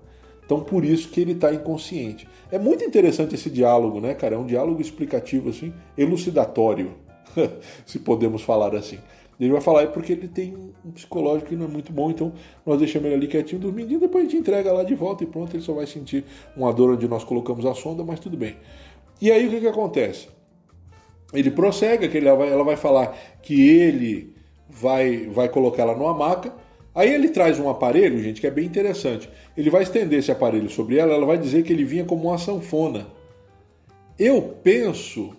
Então 0.45 0.59
por 0.59 0.83
isso 0.83 1.09
que 1.09 1.21
ele 1.21 1.33
está 1.33 1.53
inconsciente. 1.53 2.27
É 2.51 2.57
muito 2.57 2.83
interessante 2.83 3.35
esse 3.35 3.49
diálogo, 3.49 4.01
né, 4.01 4.13
cara? 4.15 4.35
É 4.35 4.37
um 4.37 4.45
diálogo 4.45 4.81
explicativo, 4.81 5.49
assim, 5.49 5.71
elucidatório, 5.97 6.95
se 7.85 7.99
podemos 7.99 8.41
falar 8.41 8.75
assim. 8.75 8.97
Ele 9.39 9.51
vai 9.51 9.61
falar 9.61 9.83
é 9.83 9.87
porque 9.87 10.13
ele 10.13 10.27
tem 10.27 10.55
um 10.85 10.91
psicológico 10.91 11.49
que 11.49 11.55
não 11.55 11.65
é 11.65 11.69
muito 11.69 11.91
bom, 11.91 12.09
então 12.09 12.33
nós 12.65 12.79
deixamos 12.79 13.07
ele 13.07 13.15
ali 13.15 13.27
quietinho, 13.27 13.61
dormindo, 13.61 13.91
e 13.91 13.97
depois 13.97 14.25
a 14.25 14.29
gente 14.29 14.39
entrega 14.39 14.71
lá 14.71 14.83
de 14.83 14.95
volta 14.95 15.23
e 15.23 15.27
pronto, 15.27 15.55
ele 15.55 15.63
só 15.63 15.73
vai 15.73 15.85
sentir 15.85 16.23
uma 16.55 16.71
dor 16.71 16.91
onde 16.91 17.07
nós 17.07 17.23
colocamos 17.23 17.65
a 17.65 17.73
sonda, 17.73 18.03
mas 18.03 18.19
tudo 18.19 18.37
bem. 18.37 18.55
E 19.21 19.31
aí 19.31 19.47
o 19.47 19.49
que, 19.49 19.59
que 19.59 19.67
acontece? 19.67 20.27
Ele 21.33 21.49
prossegue, 21.49 22.07
que 22.07 22.17
ela 22.17 22.35
vai, 22.35 22.49
ela 22.49 22.63
vai 22.63 22.75
falar 22.75 23.17
que 23.41 23.69
ele 23.69 24.33
vai, 24.69 25.27
vai 25.27 25.49
colocar 25.49 25.83
ela 25.83 25.95
numa 25.95 26.13
maca, 26.13 26.53
aí 26.93 27.13
ele 27.13 27.29
traz 27.29 27.59
um 27.59 27.69
aparelho, 27.69 28.21
gente, 28.21 28.39
que 28.39 28.47
é 28.47 28.51
bem 28.51 28.65
interessante. 28.65 29.29
Ele 29.57 29.69
vai 29.69 29.83
estender 29.83 30.19
esse 30.19 30.31
aparelho 30.31 30.69
sobre 30.69 30.97
ela, 30.97 31.13
ela 31.13 31.25
vai 31.25 31.37
dizer 31.37 31.63
que 31.63 31.73
ele 31.73 31.83
vinha 31.83 32.05
como 32.05 32.29
uma 32.29 32.37
sanfona. 32.37 33.07
Eu 34.17 34.41
penso, 34.63 35.35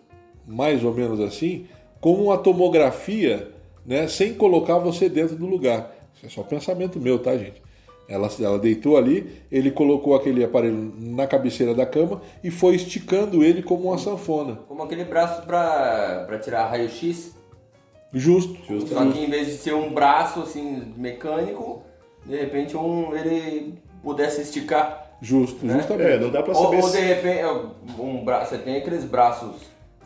mais 0.46 0.82
ou 0.84 0.92
menos 0.92 1.20
assim, 1.20 1.66
como 2.00 2.24
uma 2.24 2.38
tomografia 2.38 3.50
né, 3.86 4.08
sem 4.08 4.34
colocar 4.34 4.78
você 4.78 5.08
dentro 5.08 5.36
do 5.36 5.46
lugar. 5.46 5.94
Isso 6.16 6.26
é 6.26 6.28
só 6.28 6.42
pensamento 6.42 7.00
meu, 7.00 7.18
tá, 7.18 7.36
gente? 7.36 7.63
Ela, 8.08 8.28
ela 8.38 8.58
deitou 8.58 8.98
ali, 8.98 9.42
ele 9.50 9.70
colocou 9.70 10.14
aquele 10.14 10.44
aparelho 10.44 10.92
na 10.98 11.26
cabeceira 11.26 11.74
da 11.74 11.86
cama 11.86 12.20
e 12.42 12.50
foi 12.50 12.74
esticando 12.74 13.42
ele 13.42 13.62
como 13.62 13.88
uma 13.88 13.96
sanfona. 13.98 14.56
Como 14.68 14.82
aquele 14.82 15.04
braço 15.04 15.42
para 15.46 16.38
tirar 16.42 16.66
raio-x. 16.66 17.34
Justo. 18.12 18.56
Justo. 18.68 18.90
Só 18.94 19.04
que 19.10 19.18
em 19.18 19.30
vez 19.30 19.46
de 19.46 19.54
ser 19.54 19.74
um 19.74 19.92
braço 19.92 20.40
assim 20.40 20.92
mecânico, 20.96 21.82
de 22.26 22.36
repente 22.36 22.76
um, 22.76 23.14
ele 23.16 23.74
pudesse 24.02 24.42
esticar. 24.42 25.02
Justo, 25.22 25.64
Né? 25.64 25.78
justamente. 25.78 26.10
É, 26.10 26.18
não 26.18 26.30
dá 26.30 26.42
pra 26.42 26.54
Ou, 26.54 26.64
saber 26.64 26.76
ou 26.76 26.82
de 26.82 26.90
se... 26.96 27.00
repente 27.00 27.42
um 27.98 28.22
bra... 28.24 28.44
você 28.44 28.58
tem 28.58 28.76
aqueles 28.76 29.04
braços 29.04 29.56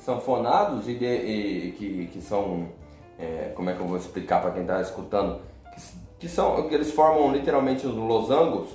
sanfonados 0.04 0.88
e, 0.88 0.94
de- 0.94 1.04
e 1.04 1.72
que, 1.76 2.06
que 2.12 2.20
são. 2.22 2.68
é, 3.18 3.50
como 3.54 3.68
é 3.68 3.74
que 3.74 3.80
eu 3.80 3.86
vou 3.86 3.96
explicar 3.96 4.40
para 4.40 4.52
quem 4.52 4.62
está 4.62 4.80
escutando? 4.80 5.40
Que, 6.18 6.28
são. 6.28 6.68
que 6.68 6.74
eles 6.74 6.90
formam 6.90 7.32
literalmente 7.32 7.86
os 7.86 7.94
losangos. 7.94 8.68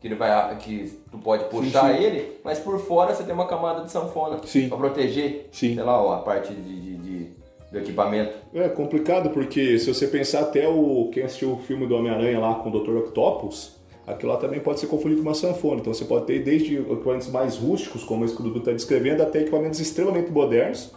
Que 0.00 0.08
ele 0.08 0.14
vai. 0.14 0.56
que 0.56 0.98
tu 1.10 1.18
pode 1.18 1.44
puxar 1.44 1.94
sim. 1.94 2.02
ele, 2.02 2.38
mas 2.42 2.58
por 2.58 2.78
fora 2.78 3.14
você 3.14 3.22
tem 3.22 3.34
uma 3.34 3.46
camada 3.46 3.82
de 3.84 3.90
sanfona 3.90 4.38
Sim. 4.46 4.68
para 4.70 4.78
proteger, 4.78 5.48
Sim. 5.52 5.74
sei 5.74 5.84
lá, 5.84 6.14
a 6.16 6.18
parte 6.20 6.54
de, 6.54 6.62
de- 6.80 6.96
de- 6.96 7.30
do 7.70 7.78
equipamento. 7.78 8.32
É 8.54 8.66
complicado 8.70 9.28
porque 9.30 9.78
se 9.78 9.92
você 9.92 10.06
pensar 10.08 10.40
até 10.40 10.66
o 10.66 11.10
quem 11.12 11.22
assistiu 11.22 11.52
o 11.52 11.58
filme 11.58 11.86
do 11.86 11.94
Homem-Aranha 11.94 12.40
lá 12.40 12.54
com 12.54 12.70
o 12.70 12.80
Dr. 12.80 12.96
Octopus, 12.96 13.76
aquilo 14.06 14.32
lá 14.32 14.38
também 14.38 14.58
pode 14.58 14.80
ser 14.80 14.86
confundido 14.86 15.22
com 15.22 15.28
uma 15.28 15.34
sanfona. 15.34 15.80
Então 15.80 15.92
você 15.92 16.06
pode 16.06 16.24
ter 16.24 16.38
desde 16.42 16.76
equipamentos 16.78 17.28
mais 17.28 17.58
rústicos, 17.58 18.02
como 18.02 18.24
esse 18.24 18.34
que 18.34 18.40
o 18.40 18.44
Dudu 18.44 18.60
está 18.60 18.72
descrevendo, 18.72 19.22
até 19.22 19.40
equipamentos 19.42 19.78
extremamente 19.80 20.32
modernos, 20.32 20.92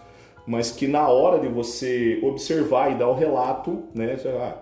mas 0.45 0.71
que 0.71 0.87
na 0.87 1.07
hora 1.07 1.39
de 1.39 1.47
você 1.47 2.19
observar 2.21 2.91
e 2.91 2.95
dar 2.95 3.07
o 3.07 3.13
relato, 3.13 3.83
né, 3.93 4.17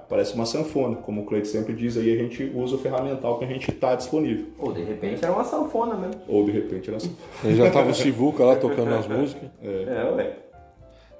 parece 0.08 0.36
uma 0.36 0.46
sanfona. 0.46 0.98
Como 0.98 1.22
o 1.22 1.26
Cleide 1.26 1.48
sempre 1.48 1.74
diz, 1.74 1.98
aí 1.98 2.14
a 2.14 2.18
gente 2.18 2.52
usa 2.56 2.76
o 2.76 2.80
ferramental 2.80 3.40
que 3.40 3.46
a 3.46 3.48
gente 3.48 3.72
está 3.72 3.96
disponível. 3.96 4.46
Ou 4.60 4.72
de 4.72 4.84
repente 4.84 5.24
era 5.24 5.34
uma 5.34 5.44
sanfona 5.44 5.96
mesmo. 5.96 6.22
Ou 6.28 6.46
de 6.46 6.52
repente 6.52 6.90
era 6.90 7.00
sanfona. 7.00 7.18
Ele 7.44 7.56
já 7.56 7.72
tava 7.72 7.90
o 7.90 7.96
Sivuca 7.96 8.44
lá 8.44 8.56
tocando 8.56 8.94
as 8.94 9.08
músicas. 9.10 9.50
É, 9.64 10.12
ué. 10.16 10.36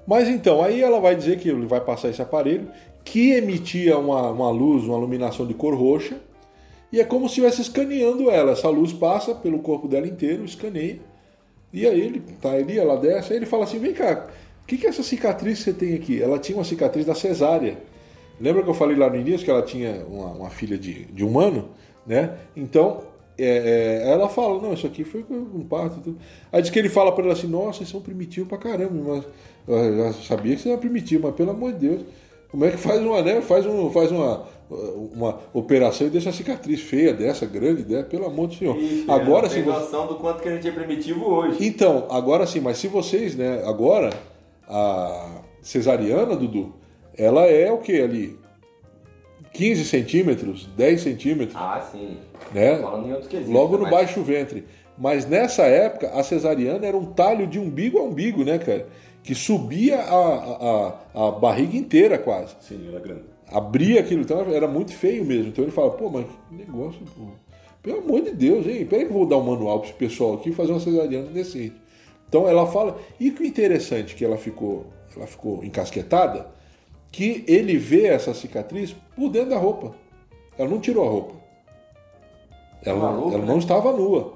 Mas 0.06 0.28
então, 0.28 0.62
aí 0.62 0.80
ela 0.80 1.00
vai 1.00 1.14
dizer 1.14 1.38
que 1.38 1.48
ele 1.48 1.66
vai 1.66 1.80
passar 1.80 2.08
esse 2.08 2.20
aparelho 2.20 2.68
que 3.04 3.32
emitia 3.32 3.98
uma, 3.98 4.30
uma 4.30 4.50
luz, 4.50 4.84
uma 4.84 4.98
iluminação 4.98 5.46
de 5.46 5.54
cor 5.54 5.74
roxa, 5.74 6.20
e 6.92 7.00
é 7.00 7.04
como 7.04 7.28
se 7.28 7.40
estivesse 7.40 7.62
escaneando 7.62 8.30
ela. 8.30 8.52
Essa 8.52 8.68
luz 8.68 8.92
passa 8.92 9.34
pelo 9.34 9.60
corpo 9.60 9.88
dela 9.88 10.06
inteiro, 10.06 10.44
escaneia, 10.44 11.00
e 11.72 11.86
aí 11.86 12.00
ele 12.00 12.20
tá 12.40 12.52
ali, 12.52 12.78
ela 12.78 12.96
desce, 12.96 13.32
aí 13.32 13.38
ele 13.38 13.46
fala 13.46 13.64
assim: 13.64 13.78
vem 13.78 13.92
cá, 13.92 14.28
que, 14.72 14.78
que 14.78 14.86
é 14.86 14.88
essa 14.88 15.02
cicatriz 15.02 15.58
que 15.58 15.64
você 15.64 15.72
tem 15.72 15.94
aqui? 15.94 16.22
Ela 16.22 16.38
tinha 16.38 16.56
uma 16.56 16.64
cicatriz 16.64 17.04
da 17.04 17.14
cesárea. 17.14 17.76
Lembra 18.40 18.62
que 18.62 18.70
eu 18.70 18.74
falei 18.74 18.96
lá 18.96 19.10
no 19.10 19.16
início 19.16 19.44
que 19.44 19.50
ela 19.50 19.62
tinha 19.62 20.04
uma, 20.08 20.26
uma 20.32 20.50
filha 20.50 20.78
de, 20.78 21.04
de 21.06 21.24
um 21.24 21.38
ano, 21.38 21.68
né? 22.06 22.38
Então, 22.56 23.02
é, 23.38 24.02
é, 24.04 24.10
ela 24.10 24.28
fala, 24.28 24.60
não, 24.60 24.72
isso 24.72 24.86
aqui 24.86 25.04
foi 25.04 25.24
um 25.30 25.64
parto. 25.64 26.00
Tudo. 26.00 26.18
Aí 26.50 26.62
diz 26.62 26.70
que 26.70 26.78
ele 26.78 26.88
fala 26.88 27.12
para 27.12 27.24
ela 27.24 27.34
assim, 27.34 27.46
nossa, 27.46 27.78
vocês 27.78 27.90
são 27.90 28.00
primitivos 28.00 28.48
pra 28.48 28.58
caramba, 28.58 28.94
mas 29.14 29.24
eu 29.68 29.96
já 29.96 30.12
sabia 30.14 30.56
que 30.56 30.62
você 30.62 30.70
era 30.70 30.78
primitivo, 30.78 31.24
mas 31.26 31.34
pelo 31.36 31.50
amor 31.50 31.72
de 31.72 31.88
Deus, 31.88 32.02
como 32.50 32.64
é 32.64 32.70
que 32.70 32.78
faz 32.78 33.00
uma, 33.00 33.22
né? 33.22 33.40
Faz, 33.42 33.66
um, 33.66 33.90
faz 33.90 34.10
uma, 34.10 34.44
uma 35.14 35.38
operação 35.52 36.06
e 36.06 36.10
deixa 36.10 36.30
a 36.30 36.32
cicatriz 36.32 36.80
feia 36.80 37.12
dessa, 37.12 37.46
grande 37.46 37.82
dessa, 37.82 38.04
pelo 38.04 38.26
amor 38.26 38.48
do 38.48 38.54
Senhor. 38.54 38.76
Ixi, 38.76 39.04
agora 39.08 39.48
sim. 39.48 39.56
tem 39.56 39.64
você- 39.64 39.80
noção 39.80 40.06
do 40.06 40.14
quanto 40.16 40.42
que 40.42 40.48
a 40.48 40.54
gente 40.54 40.66
é 40.66 40.72
primitivo 40.72 41.26
hoje. 41.26 41.58
Então, 41.60 42.06
agora 42.10 42.46
sim, 42.46 42.60
mas 42.60 42.78
se 42.78 42.88
vocês, 42.88 43.36
né, 43.36 43.62
agora, 43.66 44.10
a 44.68 45.42
cesariana, 45.60 46.36
Dudu, 46.36 46.74
ela 47.16 47.46
é 47.46 47.70
o 47.70 47.78
que 47.78 48.00
ali? 48.00 48.38
15 49.52 49.84
centímetros, 49.84 50.66
10 50.76 51.00
centímetros, 51.02 51.54
Ah, 51.56 51.80
sim. 51.92 52.16
né? 52.54 52.78
Quesitos. 53.28 53.52
Logo 53.52 53.76
no 53.76 53.82
mas- 53.82 53.90
baixo 53.90 54.22
ventre. 54.22 54.64
Mas 54.96 55.26
nessa 55.26 55.62
época, 55.64 56.10
a 56.10 56.22
cesariana 56.22 56.86
era 56.86 56.96
um 56.96 57.06
talho 57.06 57.46
de 57.46 57.58
umbigo 57.58 57.98
a 57.98 58.02
umbigo, 58.02 58.44
né, 58.44 58.58
cara? 58.58 58.86
Que 59.22 59.34
subia 59.34 59.98
a, 60.00 60.94
a, 61.14 61.28
a- 61.28 61.30
barriga 61.32 61.76
inteira 61.76 62.18
quase. 62.18 62.54
Sim, 62.60 62.88
era 62.88 62.98
grande. 63.00 63.22
Abria 63.50 64.00
aquilo, 64.00 64.22
então 64.22 64.40
era 64.52 64.66
muito 64.66 64.92
feio 64.94 65.24
mesmo. 65.24 65.48
Então 65.48 65.64
ele 65.64 65.72
fala, 65.72 65.90
pô, 65.90 66.08
mas 66.08 66.24
que 66.48 66.54
negócio, 66.54 67.00
pô. 67.16 67.26
Pelo 67.82 67.98
amor 67.98 68.22
de 68.22 68.30
Deus, 68.32 68.66
hein? 68.66 68.86
Peraí 68.86 69.04
que 69.06 69.10
eu 69.10 69.16
vou 69.18 69.26
dar 69.26 69.36
um 69.38 69.42
manual 69.42 69.80
para 69.80 69.88
esse 69.90 69.98
pessoal 69.98 70.34
aqui 70.34 70.50
e 70.50 70.52
fazer 70.54 70.72
uma 70.72 70.80
cesariana 70.80 71.26
decente. 71.28 71.74
Então 72.32 72.48
ela 72.48 72.66
fala, 72.66 72.98
e 73.20 73.30
que 73.30 73.46
interessante 73.46 74.14
que 74.14 74.24
ela 74.24 74.38
ficou, 74.38 74.86
ela 75.14 75.26
ficou 75.26 75.62
encasquetada, 75.62 76.46
que 77.10 77.44
ele 77.46 77.76
vê 77.76 78.06
essa 78.06 78.32
cicatriz 78.32 78.96
por 79.14 79.28
dentro 79.28 79.50
da 79.50 79.58
roupa. 79.58 79.94
Ela 80.56 80.70
não 80.70 80.80
tirou 80.80 81.06
a 81.06 81.10
roupa. 81.10 81.34
Ela, 82.82 82.98
não- 82.98 83.12
Maluco, 83.12 83.28
ela 83.34 83.38
né? 83.40 83.44
não 83.46 83.58
estava 83.58 83.92
nua. 83.92 84.32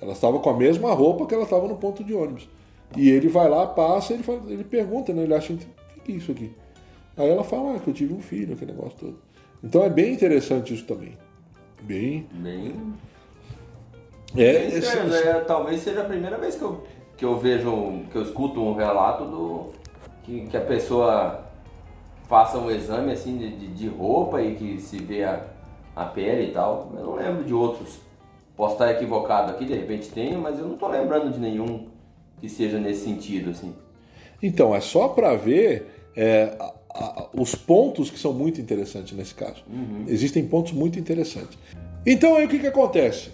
Ela 0.00 0.12
estava 0.12 0.38
com 0.38 0.48
a 0.48 0.54
mesma 0.56 0.92
roupa 0.94 1.26
que 1.26 1.34
ela 1.34 1.42
estava 1.42 1.66
no 1.66 1.74
ponto 1.74 2.04
de 2.04 2.14
ônibus. 2.14 2.48
E 2.96 3.10
ele 3.10 3.26
vai 3.28 3.48
lá, 3.48 3.66
passa, 3.66 4.12
ele, 4.12 4.22
fala, 4.22 4.40
ele 4.46 4.62
pergunta, 4.62 5.12
né? 5.12 5.24
Ele 5.24 5.34
acha, 5.34 5.54
o 5.54 6.00
que 6.04 6.12
é 6.12 6.14
isso 6.14 6.30
aqui? 6.30 6.52
Aí 7.16 7.28
ela 7.28 7.42
fala 7.42 7.74
ah, 7.74 7.80
que 7.80 7.88
eu 7.88 7.94
tive 7.94 8.14
um 8.14 8.20
filho, 8.22 8.54
aquele 8.54 8.70
negócio 8.70 8.96
todo. 8.96 9.18
Então 9.60 9.82
é 9.82 9.90
bem 9.90 10.12
interessante 10.12 10.72
isso 10.72 10.84
também. 10.86 11.18
Bem. 11.82 12.28
Bem. 12.32 12.94
É, 14.36 14.66
estranho, 14.66 15.08
esse- 15.12 15.24
né? 15.24 15.40
Talvez 15.46 15.80
seja 15.80 16.02
a 16.02 16.04
primeira 16.04 16.38
vez 16.38 16.54
que 16.56 16.62
eu, 16.62 16.82
que 17.16 17.24
eu 17.24 17.38
vejo, 17.38 18.00
que 18.10 18.16
eu 18.16 18.22
escuto 18.22 18.60
um 18.60 18.74
relato 18.74 19.24
do. 19.24 19.66
que, 20.24 20.46
que 20.46 20.56
a 20.56 20.60
pessoa 20.60 21.44
faça 22.28 22.58
um 22.58 22.70
exame 22.70 23.12
assim 23.12 23.36
de, 23.36 23.56
de, 23.56 23.66
de 23.68 23.88
roupa 23.88 24.40
e 24.42 24.54
que 24.54 24.80
se 24.80 24.98
vê 24.98 25.24
a, 25.24 25.44
a 25.94 26.04
pele 26.06 26.50
e 26.50 26.52
tal. 26.52 26.90
Eu 26.96 27.04
não 27.04 27.14
lembro 27.14 27.44
de 27.44 27.52
outros. 27.54 27.98
Posso 28.56 28.74
estar 28.74 28.90
equivocado 28.92 29.50
aqui, 29.52 29.64
de 29.64 29.74
repente 29.74 30.10
tenho, 30.10 30.40
mas 30.40 30.58
eu 30.58 30.66
não 30.68 30.76
tô 30.76 30.86
lembrando 30.88 31.32
de 31.32 31.40
nenhum 31.40 31.86
que 32.40 32.48
seja 32.48 32.78
nesse 32.78 33.04
sentido, 33.04 33.50
assim. 33.50 33.74
Então, 34.42 34.74
é 34.74 34.80
só 34.80 35.08
para 35.08 35.34
ver 35.34 35.90
é, 36.16 36.56
a- 36.60 36.72
a- 36.94 37.26
os 37.36 37.56
pontos 37.56 38.08
que 38.10 38.18
são 38.18 38.32
muito 38.32 38.60
interessantes 38.60 39.16
nesse 39.16 39.34
caso. 39.34 39.64
Existem 40.06 40.46
pontos 40.46 40.70
muito 40.72 40.96
interessantes. 40.98 41.58
Então, 42.06 42.36
aí 42.36 42.44
o 42.44 42.48
que, 42.48 42.60
que 42.60 42.66
acontece? 42.68 43.30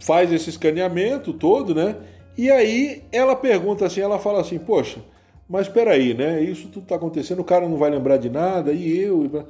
Faz 0.00 0.32
esse 0.32 0.50
escaneamento 0.50 1.32
todo, 1.32 1.72
né? 1.74 1.94
E 2.38 2.52
aí 2.52 3.02
ela 3.10 3.34
pergunta 3.34 3.84
assim, 3.84 4.00
ela 4.00 4.16
fala 4.16 4.40
assim, 4.40 4.60
poxa, 4.60 5.00
mas 5.48 5.66
espera 5.66 5.90
aí, 5.90 6.14
né? 6.14 6.40
Isso 6.40 6.68
tudo 6.68 6.86
tá 6.86 6.94
acontecendo, 6.94 7.40
o 7.40 7.44
cara 7.44 7.68
não 7.68 7.76
vai 7.76 7.90
lembrar 7.90 8.16
de 8.16 8.30
nada, 8.30 8.72
e 8.72 8.96
eu... 9.00 9.44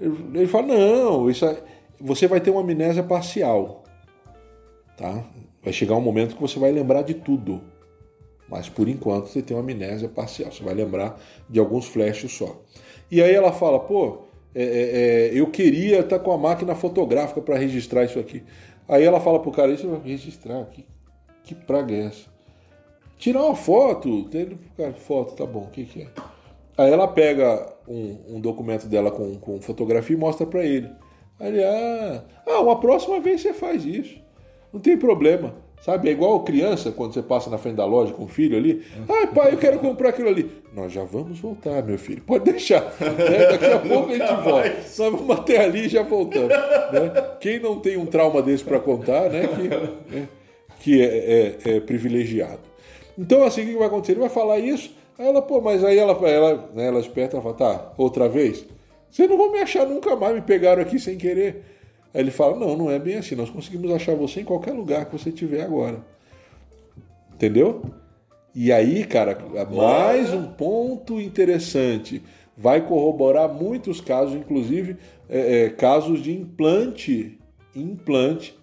Ele 0.00 0.46
fala, 0.46 0.68
não, 0.68 1.28
isso 1.28 1.44
você 2.00 2.26
vai 2.26 2.40
ter 2.40 2.50
uma 2.50 2.62
amnésia 2.62 3.02
parcial. 3.02 3.84
Tá? 4.96 5.22
Vai 5.62 5.70
chegar 5.74 5.94
um 5.96 6.00
momento 6.00 6.34
que 6.34 6.40
você 6.40 6.58
vai 6.58 6.72
lembrar 6.72 7.02
de 7.02 7.12
tudo. 7.12 7.60
Mas 8.48 8.70
por 8.70 8.88
enquanto 8.88 9.26
você 9.26 9.42
tem 9.42 9.54
uma 9.54 9.62
amnésia 9.62 10.08
parcial. 10.08 10.50
Você 10.50 10.64
vai 10.64 10.72
lembrar 10.72 11.20
de 11.48 11.60
alguns 11.60 11.86
flashes 11.86 12.32
só. 12.32 12.62
E 13.10 13.22
aí 13.22 13.34
ela 13.34 13.52
fala, 13.52 13.78
pô, 13.78 14.22
é, 14.54 14.62
é, 14.62 14.66
é, 14.66 15.30
eu 15.38 15.46
queria 15.48 16.00
estar 16.00 16.18
com 16.18 16.32
a 16.32 16.38
máquina 16.38 16.74
fotográfica 16.74 17.42
para 17.42 17.58
registrar 17.58 18.04
isso 18.04 18.18
aqui. 18.18 18.42
Aí 18.88 19.04
ela 19.04 19.20
fala 19.20 19.38
pro 19.40 19.52
cara, 19.52 19.72
isso 19.72 19.86
vai 19.86 20.00
registrar 20.02 20.62
aqui. 20.62 20.86
Que 21.44 21.54
praga 21.54 21.94
é 21.94 22.06
essa? 22.06 22.29
Tirar 23.20 23.44
uma 23.44 23.54
foto. 23.54 24.24
Tem, 24.24 24.58
cara, 24.76 24.94
foto, 24.94 25.34
tá 25.34 25.44
bom, 25.44 25.60
o 25.64 25.70
que, 25.70 25.84
que 25.84 26.02
é? 26.02 26.06
Aí 26.76 26.90
ela 26.90 27.06
pega 27.06 27.70
um, 27.86 28.16
um 28.36 28.40
documento 28.40 28.86
dela 28.86 29.10
com, 29.10 29.34
com 29.36 29.60
fotografia 29.60 30.16
e 30.16 30.18
mostra 30.18 30.46
para 30.46 30.64
ele. 30.64 30.88
Aí 31.38 31.48
ele, 31.48 31.62
ah, 31.62 32.24
ah, 32.46 32.60
uma 32.60 32.80
próxima 32.80 33.20
vez 33.20 33.42
você 33.42 33.52
faz 33.52 33.84
isso. 33.84 34.18
Não 34.72 34.80
tem 34.80 34.96
problema. 34.96 35.54
Sabe, 35.82 36.10
é 36.10 36.12
igual 36.12 36.40
criança, 36.44 36.92
quando 36.92 37.14
você 37.14 37.22
passa 37.22 37.48
na 37.48 37.56
frente 37.56 37.76
da 37.76 37.86
loja 37.86 38.12
com 38.12 38.24
o 38.24 38.28
filho 38.28 38.56
ali. 38.56 38.82
Ai, 39.08 39.26
pai, 39.26 39.52
eu 39.52 39.58
quero 39.58 39.78
comprar 39.78 40.10
aquilo 40.10 40.28
ali. 40.28 40.50
Nós 40.74 40.92
já 40.92 41.04
vamos 41.04 41.38
voltar, 41.40 41.82
meu 41.82 41.98
filho. 41.98 42.22
Pode 42.22 42.44
deixar. 42.44 42.82
né? 43.00 43.46
Daqui 43.50 43.64
a 43.64 43.78
pouco 43.78 44.10
a 44.10 44.18
gente 44.18 44.42
volta. 44.42 44.68
Nós 44.68 44.96
vamos 44.98 45.30
até 45.30 45.64
ali 45.64 45.86
e 45.86 45.88
já 45.88 46.02
voltamos. 46.02 46.48
né? 46.48 47.36
Quem 47.40 47.58
não 47.60 47.80
tem 47.80 47.96
um 47.96 48.04
trauma 48.06 48.42
desse 48.42 48.62
para 48.64 48.78
contar, 48.78 49.30
né? 49.30 49.46
Que, 49.46 50.14
né? 50.16 50.28
que 50.80 51.02
é, 51.02 51.56
é- 51.66 51.76
é 51.76 51.80
privilegiado. 51.80 52.69
Então, 53.20 53.44
assim, 53.44 53.64
o 53.64 53.66
que 53.66 53.76
vai 53.76 53.86
acontecer? 53.86 54.12
Ele 54.12 54.20
vai 54.20 54.30
falar 54.30 54.58
isso. 54.58 54.96
Aí 55.18 55.26
ela, 55.26 55.42
pô, 55.42 55.60
mas 55.60 55.84
aí 55.84 55.98
ela, 55.98 56.12
ela, 56.26 56.70
né, 56.74 56.86
ela 56.86 56.96
é 56.96 57.00
esperta, 57.00 57.36
ela 57.36 57.42
fala, 57.42 57.54
tá, 57.54 57.92
outra 57.98 58.26
vez? 58.30 58.64
Vocês 59.10 59.28
não 59.28 59.36
vão 59.36 59.52
me 59.52 59.58
achar 59.58 59.86
nunca 59.86 60.16
mais, 60.16 60.34
me 60.34 60.40
pegaram 60.40 60.80
aqui 60.80 60.98
sem 60.98 61.18
querer. 61.18 61.62
Aí 62.14 62.22
ele 62.22 62.30
fala, 62.30 62.56
não, 62.56 62.74
não 62.78 62.90
é 62.90 62.98
bem 62.98 63.16
assim, 63.16 63.34
nós 63.34 63.50
conseguimos 63.50 63.90
achar 63.92 64.16
você 64.16 64.40
em 64.40 64.44
qualquer 64.44 64.72
lugar 64.72 65.04
que 65.04 65.12
você 65.12 65.28
estiver 65.28 65.60
agora. 65.60 66.02
Entendeu? 67.34 67.82
E 68.54 68.72
aí, 68.72 69.04
cara, 69.04 69.36
mais 69.70 70.32
um 70.32 70.46
ponto 70.52 71.20
interessante. 71.20 72.22
Vai 72.56 72.86
corroborar 72.86 73.52
muitos 73.52 74.00
casos, 74.00 74.34
inclusive 74.34 74.96
é, 75.28 75.64
é, 75.64 75.68
casos 75.68 76.22
de 76.22 76.32
implante, 76.32 77.38
implante, 77.76 78.58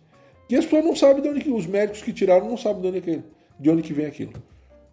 que 0.49 0.55
as 0.55 0.65
pessoas 0.65 0.83
não 0.83 0.95
sabem 0.95 1.21
de 1.21 1.29
onde 1.29 1.51
os 1.51 1.67
médicos 1.67 2.01
que 2.01 2.11
tiraram 2.11 2.49
não 2.49 2.57
sabem 2.57 2.81
de 2.81 2.87
onde 2.87 3.01
que, 3.01 3.21
de 3.59 3.69
onde 3.69 3.81
que 3.81 3.93
vem 3.93 4.05
aquilo. 4.05 4.33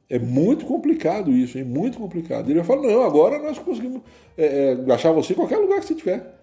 É 0.08 0.18
muito 0.18 0.66
complicado 0.66 1.32
isso, 1.32 1.56
é 1.58 1.64
muito 1.64 1.98
complicado. 1.98 2.50
Ele 2.50 2.60
vai 2.60 2.64
falar, 2.64 2.82
não, 2.92 3.02
agora 3.02 3.38
nós 3.38 3.58
conseguimos 3.58 4.02
é, 4.36 4.76
é, 4.88 4.92
achar 4.92 5.12
você 5.12 5.32
em 5.32 5.36
qualquer 5.36 5.56
lugar 5.56 5.80
que 5.80 5.86
você 5.86 5.94
tiver. 5.94 6.34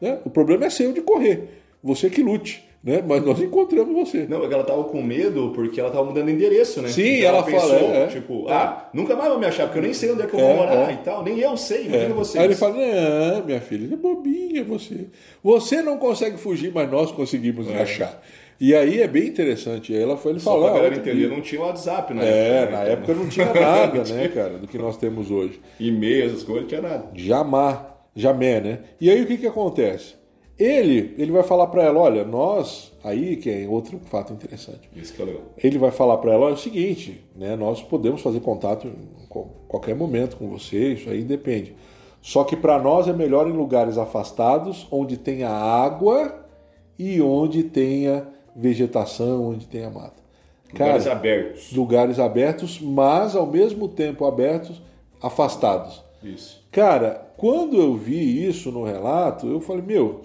Né? 0.00 0.18
O 0.24 0.30
problema 0.30 0.64
é 0.64 0.70
seu 0.70 0.92
de 0.92 1.02
correr. 1.02 1.48
Você 1.82 2.08
que 2.08 2.22
lute, 2.22 2.64
né? 2.82 3.02
Mas 3.06 3.24
nós 3.24 3.40
encontramos 3.40 3.94
você. 3.94 4.26
Não, 4.26 4.42
é 4.42 4.52
ela 4.52 4.64
tava 4.64 4.84
com 4.84 5.02
medo 5.02 5.52
porque 5.54 5.78
ela 5.78 5.90
tava 5.90 6.04
mudando 6.04 6.26
de 6.26 6.32
endereço, 6.32 6.80
né? 6.80 6.88
Sim, 6.88 7.18
Então 7.18 7.28
ela 7.28 7.42
fala, 7.44 7.74
é, 7.74 8.02
é. 8.02 8.06
tipo, 8.06 8.48
É. 8.48 8.52
ah, 8.52 8.88
nunca 8.94 9.14
mais 9.14 9.28
vão 9.28 9.38
me 9.38 9.46
achar, 9.46 9.64
porque 9.64 9.78
eu 9.78 9.82
nem 9.82 9.92
sei 9.92 10.12
onde 10.12 10.22
é 10.22 10.26
que 10.26 10.34
eu 10.34 10.40
É, 10.40 10.42
vou 10.42 10.56
morar 10.56 10.90
é. 10.90 10.94
e 10.94 10.96
tal. 10.98 11.22
Nem 11.22 11.38
eu 11.38 11.56
sei, 11.56 11.82
É. 11.82 11.86
imagina 11.86 12.14
vocês. 12.14 12.36
Aí 12.36 12.46
ele 12.48 12.54
fala: 12.54 12.74
Não, 12.76 13.44
minha 13.44 13.60
filha, 13.60 13.92
é 13.92 13.96
bobinha 13.96 14.64
você. 14.64 15.08
Você 15.42 15.82
não 15.82 15.98
consegue 15.98 16.38
fugir, 16.38 16.72
mas 16.74 16.90
nós 16.90 17.12
conseguimos 17.12 17.68
achar. 17.70 18.22
E 18.60 18.74
aí 18.74 19.00
é 19.00 19.08
bem 19.08 19.26
interessante. 19.28 19.94
Aí 19.94 20.02
ela 20.02 20.16
foi, 20.16 20.32
ele 20.32 20.40
Só 20.40 20.50
falou: 20.50 20.66
pra 20.66 20.70
"Ah, 20.72 20.74
galera 20.74 20.94
outro 20.96 21.08
entender, 21.10 21.26
dia." 21.26 21.34
não 21.36 21.42
tinha 21.42 21.60
WhatsApp, 21.62 22.12
né? 22.12 22.22
É, 22.28 22.70
na 22.70 22.82
época 22.82 23.14
não 23.14 23.28
tinha 23.28 23.46
nada, 23.54 24.04
né, 24.04 24.28
cara, 24.28 24.58
do 24.58 24.66
que 24.68 24.76
nós 24.76 24.96
temos 24.98 25.30
hoje. 25.30 25.58
E-mail, 25.78 26.26
essas 26.26 26.42
coisas, 26.42 26.62
não 26.62 26.68
tinha 26.68 26.82
nada. 26.82 27.06
Jamais, 27.14 27.78
jamais, 28.14 28.62
né? 28.62 28.78
E 29.00 29.08
aí 29.10 29.22
o 29.22 29.26
que 29.26 29.38
que 29.38 29.46
acontece? 29.46 30.14
Ele, 30.58 31.14
ele 31.16 31.32
vai 31.32 31.42
falar 31.42 31.68
para 31.68 31.82
ela, 31.84 31.98
olha, 32.00 32.22
nós, 32.22 32.92
aí 33.02 33.36
que 33.36 33.48
é 33.48 33.66
outro 33.66 33.98
fato 34.04 34.34
interessante. 34.34 34.90
Isso 34.94 35.14
que 35.14 35.22
é 35.22 35.24
legal. 35.24 35.40
Ele 35.56 35.78
vai 35.78 35.90
falar 35.90 36.18
para 36.18 36.34
ela, 36.34 36.44
olha, 36.44 36.52
é 36.52 36.54
o 36.54 36.58
seguinte, 36.58 37.24
né, 37.34 37.56
nós 37.56 37.82
podemos 37.82 38.20
fazer 38.20 38.40
contato 38.40 38.86
em 38.86 39.26
qual- 39.26 39.48
qualquer 39.66 39.94
momento 39.96 40.36
com 40.36 40.50
você, 40.50 40.92
isso 40.92 41.08
aí 41.08 41.22
depende. 41.22 41.74
Só 42.20 42.44
que 42.44 42.54
para 42.56 42.78
nós 42.78 43.08
é 43.08 43.12
melhor 43.14 43.48
em 43.48 43.52
lugares 43.52 43.96
afastados, 43.96 44.86
onde 44.90 45.16
tenha 45.16 45.48
água 45.48 46.44
e 46.98 47.22
onde 47.22 47.62
tenha 47.62 48.28
vegetação, 48.60 49.48
onde 49.48 49.66
tenha 49.66 49.90
mata. 49.90 50.20
Lugares 50.72 51.04
Cara, 51.04 51.16
abertos. 51.16 51.72
lugares 51.72 52.18
abertos, 52.18 52.80
mas 52.80 53.34
ao 53.34 53.46
mesmo 53.46 53.88
tempo 53.88 54.24
abertos, 54.24 54.80
afastados. 55.20 56.02
Isso. 56.22 56.64
Cara, 56.70 57.32
quando 57.36 57.76
eu 57.76 57.96
vi 57.96 58.46
isso 58.46 58.70
no 58.70 58.84
relato, 58.84 59.48
eu 59.48 59.60
falei, 59.60 59.82
meu, 59.82 60.22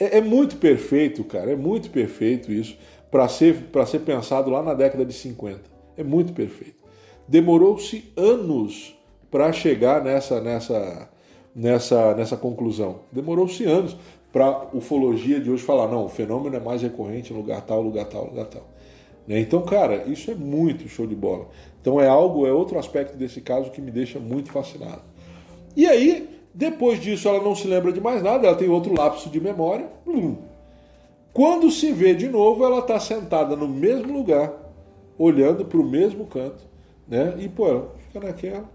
é, 0.00 0.18
é 0.18 0.20
muito 0.20 0.56
perfeito, 0.56 1.22
cara, 1.24 1.52
é 1.52 1.56
muito 1.56 1.90
perfeito 1.90 2.50
isso 2.50 2.76
para 3.10 3.28
ser, 3.28 3.54
pra 3.70 3.86
ser 3.86 4.00
pensado 4.00 4.50
lá 4.50 4.62
na 4.62 4.74
década 4.74 5.04
de 5.04 5.12
50. 5.12 5.60
É 5.96 6.02
muito 6.02 6.32
perfeito. 6.32 6.82
Demorou-se 7.26 8.10
anos 8.16 8.96
para 9.30 9.52
chegar 9.52 10.02
nessa, 10.02 10.40
nessa, 10.40 11.08
nessa, 11.54 12.14
nessa 12.14 12.36
conclusão. 12.36 13.00
Demorou-se 13.12 13.64
anos 13.64 13.96
para 14.38 14.68
ufologia 14.72 15.40
de 15.40 15.50
hoje 15.50 15.64
falar, 15.64 15.88
não, 15.88 16.04
o 16.04 16.08
fenômeno 16.08 16.54
é 16.54 16.60
mais 16.60 16.80
recorrente 16.80 17.32
em 17.32 17.36
lugar 17.36 17.60
tal, 17.62 17.82
lugar 17.82 18.04
tal, 18.04 18.26
lugar 18.26 18.46
tal. 18.46 18.68
Né? 19.26 19.40
Então, 19.40 19.62
cara, 19.62 20.04
isso 20.06 20.30
é 20.30 20.34
muito 20.36 20.88
show 20.88 21.08
de 21.08 21.16
bola. 21.16 21.48
Então 21.80 22.00
é 22.00 22.06
algo, 22.06 22.46
é 22.46 22.52
outro 22.52 22.78
aspecto 22.78 23.16
desse 23.16 23.40
caso 23.40 23.72
que 23.72 23.80
me 23.80 23.90
deixa 23.90 24.20
muito 24.20 24.52
fascinado. 24.52 25.02
E 25.76 25.86
aí, 25.86 26.38
depois 26.54 27.00
disso, 27.00 27.26
ela 27.28 27.42
não 27.42 27.56
se 27.56 27.66
lembra 27.66 27.92
de 27.92 28.00
mais 28.00 28.22
nada, 28.22 28.46
ela 28.46 28.56
tem 28.56 28.68
outro 28.68 28.94
lapso 28.94 29.28
de 29.28 29.40
memória. 29.40 29.88
Hum. 30.06 30.36
Quando 31.32 31.68
se 31.68 31.90
vê 31.90 32.14
de 32.14 32.28
novo, 32.28 32.64
ela 32.64 32.78
está 32.78 33.00
sentada 33.00 33.56
no 33.56 33.66
mesmo 33.66 34.12
lugar, 34.12 34.52
olhando 35.18 35.64
para 35.64 35.80
o 35.80 35.84
mesmo 35.84 36.26
canto, 36.26 36.64
né? 37.08 37.34
E, 37.40 37.48
pô, 37.48 37.66
ela 37.66 37.92
fica 38.06 38.24
naquela. 38.24 38.70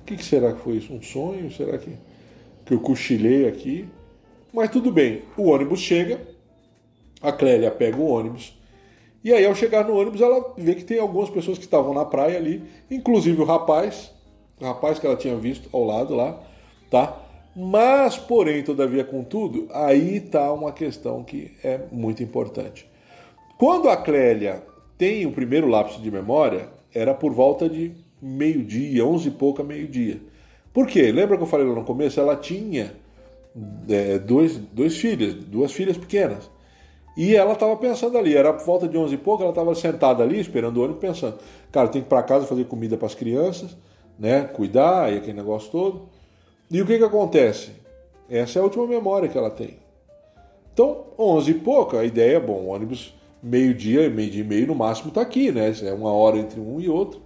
O 0.00 0.04
que, 0.06 0.16
que 0.16 0.24
será 0.24 0.54
que 0.54 0.60
foi 0.60 0.76
isso? 0.76 0.94
Um 0.94 1.02
sonho? 1.02 1.52
Será 1.52 1.76
que, 1.76 1.90
que 2.64 2.72
eu 2.72 2.80
cochilei 2.80 3.46
aqui? 3.46 3.86
Mas 4.56 4.70
tudo 4.70 4.90
bem, 4.90 5.20
o 5.36 5.50
ônibus 5.50 5.80
chega, 5.80 6.18
a 7.20 7.30
Clélia 7.30 7.70
pega 7.70 7.98
o 7.98 8.08
ônibus, 8.08 8.58
e 9.22 9.30
aí 9.30 9.44
ao 9.44 9.54
chegar 9.54 9.86
no 9.86 9.94
ônibus 9.94 10.22
ela 10.22 10.54
vê 10.56 10.74
que 10.74 10.82
tem 10.82 10.98
algumas 10.98 11.28
pessoas 11.28 11.58
que 11.58 11.64
estavam 11.64 11.92
na 11.92 12.06
praia 12.06 12.38
ali, 12.38 12.62
inclusive 12.90 13.38
o 13.38 13.44
rapaz, 13.44 14.10
o 14.58 14.64
rapaz 14.64 14.98
que 14.98 15.06
ela 15.06 15.14
tinha 15.14 15.36
visto 15.36 15.68
ao 15.74 15.84
lado 15.84 16.14
lá, 16.14 16.40
tá? 16.90 17.20
Mas, 17.54 18.16
porém, 18.16 18.62
todavia, 18.62 19.04
contudo, 19.04 19.68
aí 19.74 20.20
tá 20.20 20.50
uma 20.50 20.72
questão 20.72 21.22
que 21.22 21.52
é 21.62 21.80
muito 21.92 22.22
importante. 22.22 22.88
Quando 23.58 23.90
a 23.90 23.96
Clélia 23.98 24.62
tem 24.96 25.26
o 25.26 25.32
primeiro 25.32 25.68
lapso 25.68 26.00
de 26.00 26.10
memória, 26.10 26.70
era 26.94 27.12
por 27.12 27.34
volta 27.34 27.68
de 27.68 27.92
meio-dia, 28.22 29.04
onze 29.04 29.28
e 29.28 29.32
pouca 29.32 29.62
meio-dia. 29.62 30.18
Por 30.72 30.86
quê? 30.86 31.12
Lembra 31.12 31.36
que 31.36 31.42
eu 31.42 31.46
falei 31.46 31.66
lá 31.66 31.74
no 31.74 31.84
começo? 31.84 32.18
Ela 32.18 32.36
tinha 32.36 33.04
é, 33.88 34.18
dois, 34.18 34.56
dois 34.56 34.96
filhos, 34.96 35.34
duas 35.34 35.72
filhas 35.72 35.96
pequenas. 35.96 36.50
E 37.16 37.34
ela 37.34 37.54
estava 37.54 37.74
pensando 37.76 38.18
ali, 38.18 38.36
era 38.36 38.52
por 38.52 38.66
volta 38.66 38.86
de 38.86 38.96
11 38.96 39.14
e 39.14 39.18
pouco, 39.18 39.42
ela 39.42 39.50
estava 39.50 39.74
sentada 39.74 40.22
ali, 40.22 40.38
esperando 40.38 40.76
o 40.76 40.84
ônibus, 40.84 41.00
pensando, 41.00 41.38
cara, 41.72 41.88
tem 41.88 42.02
que 42.02 42.06
ir 42.06 42.10
para 42.10 42.22
casa 42.22 42.46
fazer 42.46 42.64
comida 42.64 42.96
para 42.98 43.06
as 43.06 43.14
crianças, 43.14 43.74
né, 44.18 44.42
cuidar 44.44 45.10
e 45.12 45.16
aquele 45.16 45.32
negócio 45.36 45.70
todo. 45.70 46.08
E 46.70 46.82
o 46.82 46.86
que 46.86 46.98
que 46.98 47.04
acontece? 47.04 47.70
Essa 48.28 48.58
é 48.58 48.60
a 48.60 48.64
última 48.64 48.86
memória 48.86 49.28
que 49.28 49.38
ela 49.38 49.50
tem. 49.50 49.78
Então, 50.74 51.04
11 51.18 51.50
e 51.50 51.54
pouco, 51.54 51.96
a 51.96 52.04
ideia 52.04 52.36
é, 52.36 52.40
bom, 52.40 52.66
ônibus 52.66 53.14
meio-dia, 53.42 54.10
meio-dia 54.10 54.42
e 54.42 54.46
meio 54.46 54.66
no 54.66 54.74
máximo 54.74 55.08
está 55.08 55.22
aqui, 55.22 55.50
né, 55.50 55.72
é 55.82 55.92
uma 55.94 56.12
hora 56.12 56.36
entre 56.36 56.60
um 56.60 56.78
e 56.78 56.88
outro. 56.88 57.22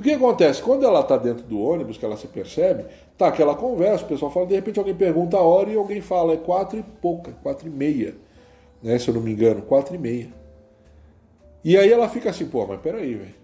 E 0.00 0.02
o 0.02 0.04
que 0.04 0.12
acontece? 0.12 0.62
Quando 0.62 0.86
ela 0.86 1.00
está 1.00 1.16
dentro 1.16 1.44
do 1.44 1.60
ônibus, 1.60 1.98
que 1.98 2.04
ela 2.04 2.16
se 2.16 2.26
percebe, 2.26 2.86
tá 3.18 3.28
aquela 3.28 3.54
conversa, 3.54 4.04
o 4.04 4.08
pessoal 4.08 4.30
fala, 4.32 4.46
de 4.46 4.54
repente 4.54 4.78
alguém 4.78 4.94
pergunta 4.94 5.36
a 5.36 5.42
hora 5.42 5.70
e 5.70 5.76
alguém 5.76 6.00
fala, 6.00 6.32
é 6.32 6.36
quatro 6.36 6.78
e 6.78 6.82
pouca, 6.82 7.32
quatro 7.42 7.68
e 7.68 7.70
meia 7.70 8.14
né, 8.82 8.98
se 8.98 9.08
eu 9.08 9.14
não 9.14 9.20
me 9.20 9.32
engano, 9.32 9.62
quatro 9.62 9.94
e 9.94 9.98
meia. 9.98 10.28
E 11.62 11.76
aí 11.76 11.92
ela 11.92 12.08
fica 12.08 12.30
assim, 12.30 12.46
pô, 12.46 12.66
mas 12.66 12.80
peraí, 12.80 13.14
velho. 13.14 13.34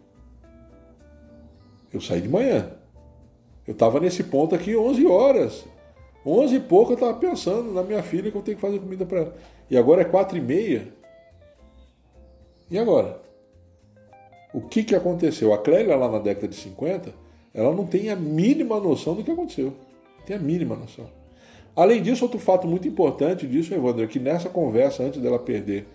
Eu 1.92 2.00
saí 2.00 2.20
de 2.20 2.28
manhã. 2.28 2.72
Eu 3.66 3.74
tava 3.74 4.00
nesse 4.00 4.24
ponto 4.24 4.54
aqui 4.54 4.74
11 4.74 5.06
horas. 5.06 5.64
11 6.24 6.56
e 6.56 6.60
pouco 6.60 6.92
eu 6.92 6.96
tava 6.96 7.14
pensando 7.14 7.72
na 7.72 7.82
minha 7.82 8.02
filha 8.02 8.30
que 8.30 8.36
eu 8.36 8.42
tenho 8.42 8.56
que 8.56 8.60
fazer 8.60 8.78
comida 8.78 9.04
para 9.04 9.18
ela. 9.20 9.36
E 9.70 9.76
agora 9.76 10.02
é 10.02 10.04
quatro 10.04 10.36
e 10.36 10.40
meia. 10.40 10.88
E 12.70 12.78
agora? 12.78 13.20
O 14.56 14.62
que 14.62 14.82
que 14.82 14.94
aconteceu? 14.94 15.52
A 15.52 15.58
Clélia 15.58 15.94
lá 15.96 16.10
na 16.10 16.18
década 16.18 16.48
de 16.48 16.54
50, 16.54 17.12
ela 17.52 17.74
não 17.74 17.84
tem 17.84 18.08
a 18.08 18.16
mínima 18.16 18.80
noção 18.80 19.14
do 19.14 19.22
que 19.22 19.30
aconteceu. 19.30 19.74
Tem 20.24 20.34
a 20.34 20.38
mínima 20.38 20.74
noção. 20.74 21.04
Além 21.76 22.00
disso, 22.00 22.24
outro 22.24 22.40
fato 22.40 22.66
muito 22.66 22.88
importante 22.88 23.46
disso, 23.46 23.74
Evandro, 23.74 24.02
é 24.02 24.06
que 24.06 24.18
nessa 24.18 24.48
conversa, 24.48 25.02
antes 25.02 25.20
dela 25.20 25.38
perder 25.38 25.86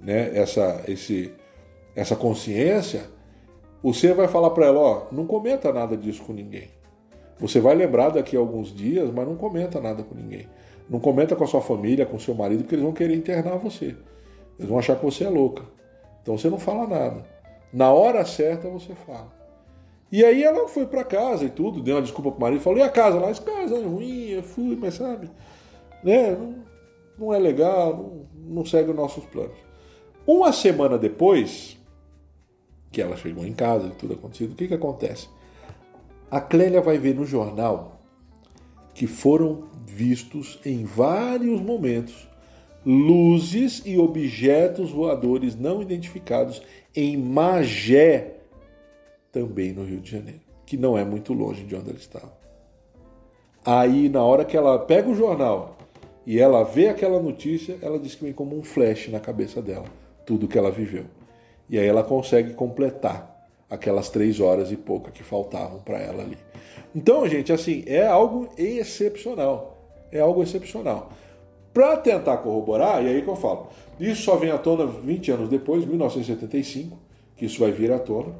né, 0.00 0.36
essa, 0.36 0.82
esse, 0.88 1.32
essa 1.94 2.16
consciência, 2.16 3.04
você 3.80 4.12
vai 4.12 4.26
falar 4.26 4.50
para 4.50 4.66
ela, 4.66 4.80
ó, 4.80 5.02
não 5.12 5.24
comenta 5.24 5.72
nada 5.72 5.96
disso 5.96 6.24
com 6.24 6.32
ninguém. 6.32 6.70
Você 7.38 7.60
vai 7.60 7.76
lembrar 7.76 8.08
daqui 8.08 8.36
a 8.36 8.40
alguns 8.40 8.74
dias, 8.74 9.08
mas 9.14 9.28
não 9.28 9.36
comenta 9.36 9.80
nada 9.80 10.02
com 10.02 10.16
ninguém. 10.16 10.48
Não 10.90 10.98
comenta 10.98 11.36
com 11.36 11.44
a 11.44 11.46
sua 11.46 11.60
família, 11.60 12.04
com 12.04 12.18
seu 12.18 12.34
marido, 12.34 12.64
porque 12.64 12.74
eles 12.74 12.84
vão 12.84 12.92
querer 12.92 13.14
internar 13.14 13.58
você. 13.58 13.94
Eles 14.58 14.68
vão 14.68 14.76
achar 14.76 14.96
que 14.96 15.04
você 15.04 15.22
é 15.22 15.28
louca. 15.28 15.62
Então 16.20 16.36
você 16.36 16.50
não 16.50 16.58
fala 16.58 16.84
nada. 16.84 17.37
Na 17.72 17.92
hora 17.92 18.24
certa 18.24 18.68
você 18.68 18.94
fala. 18.94 19.36
E 20.10 20.24
aí 20.24 20.42
ela 20.42 20.66
foi 20.68 20.86
para 20.86 21.04
casa 21.04 21.44
e 21.44 21.50
tudo, 21.50 21.82
deu 21.82 21.96
uma 21.96 22.02
desculpa 22.02 22.30
pro 22.30 22.40
marido, 22.40 22.62
falou: 22.62 22.78
"E 22.78 22.82
a 22.82 22.88
casa 22.88 23.18
lá? 23.18 23.28
Essa 23.28 23.42
casa 23.42 23.76
é 23.76 23.82
ruim, 23.82 24.28
eu 24.28 24.42
fui, 24.42 24.74
mas 24.76 24.94
sabe, 24.94 25.30
né? 26.02 26.32
Não, 26.32 26.54
não 27.18 27.34
é 27.34 27.38
legal, 27.38 27.94
não, 27.94 28.54
não 28.56 28.64
segue 28.64 28.90
os 28.90 28.96
nossos 28.96 29.24
planos". 29.24 29.56
Uma 30.26 30.52
semana 30.52 30.96
depois 30.96 31.76
que 32.90 33.02
ela 33.02 33.16
chegou 33.16 33.44
em 33.44 33.52
casa 33.52 33.88
e 33.88 33.90
tudo 33.90 34.14
acontecido, 34.14 34.52
o 34.52 34.54
que 34.56 34.68
que 34.68 34.74
acontece? 34.74 35.28
A 36.30 36.40
Clélia 36.40 36.80
vai 36.80 36.98
ver 36.98 37.14
no 37.14 37.24
jornal 37.24 38.00
que 38.94 39.06
foram 39.06 39.64
vistos 39.86 40.58
em 40.64 40.84
vários 40.84 41.60
momentos 41.60 42.28
luzes 42.84 43.82
e 43.84 43.98
objetos 43.98 44.90
voadores 44.90 45.54
não 45.54 45.82
identificados 45.82 46.62
em 46.94 47.16
Magé, 47.16 48.34
também 49.30 49.72
no 49.72 49.84
Rio 49.84 50.00
de 50.00 50.10
Janeiro, 50.10 50.40
que 50.66 50.76
não 50.76 50.96
é 50.96 51.04
muito 51.04 51.32
longe 51.32 51.64
de 51.64 51.74
onde 51.74 51.90
ela 51.90 51.98
estava. 51.98 52.32
Aí, 53.64 54.08
na 54.08 54.22
hora 54.22 54.44
que 54.44 54.56
ela 54.56 54.78
pega 54.78 55.08
o 55.08 55.14
jornal 55.14 55.76
e 56.26 56.38
ela 56.40 56.62
vê 56.62 56.88
aquela 56.88 57.20
notícia, 57.20 57.78
ela 57.82 57.98
diz 57.98 58.14
que 58.14 58.24
vem 58.24 58.32
como 58.32 58.56
um 58.56 58.62
flash 58.62 59.08
na 59.08 59.20
cabeça 59.20 59.60
dela, 59.60 59.86
tudo 60.24 60.48
que 60.48 60.56
ela 60.56 60.70
viveu. 60.70 61.04
E 61.68 61.78
aí 61.78 61.86
ela 61.86 62.02
consegue 62.02 62.54
completar 62.54 63.38
aquelas 63.68 64.08
três 64.08 64.40
horas 64.40 64.72
e 64.72 64.76
pouca 64.76 65.10
que 65.10 65.22
faltavam 65.22 65.80
para 65.80 65.98
ela 65.98 66.22
ali. 66.22 66.38
Então, 66.94 67.28
gente, 67.28 67.52
assim, 67.52 67.84
é 67.86 68.06
algo 68.06 68.48
excepcional. 68.56 69.76
É 70.10 70.20
algo 70.20 70.42
excepcional. 70.42 71.10
Para 71.78 71.96
tentar 71.96 72.38
corroborar, 72.38 73.04
e 73.04 73.06
aí 73.06 73.22
que 73.22 73.28
eu 73.28 73.36
falo, 73.36 73.68
isso 74.00 74.22
só 74.22 74.34
vem 74.34 74.50
à 74.50 74.58
tona 74.58 74.84
20 74.84 75.30
anos 75.30 75.48
depois, 75.48 75.86
1975, 75.86 76.98
que 77.36 77.46
isso 77.46 77.60
vai 77.60 77.70
vir 77.70 77.92
à 77.92 78.00
tona. 78.00 78.34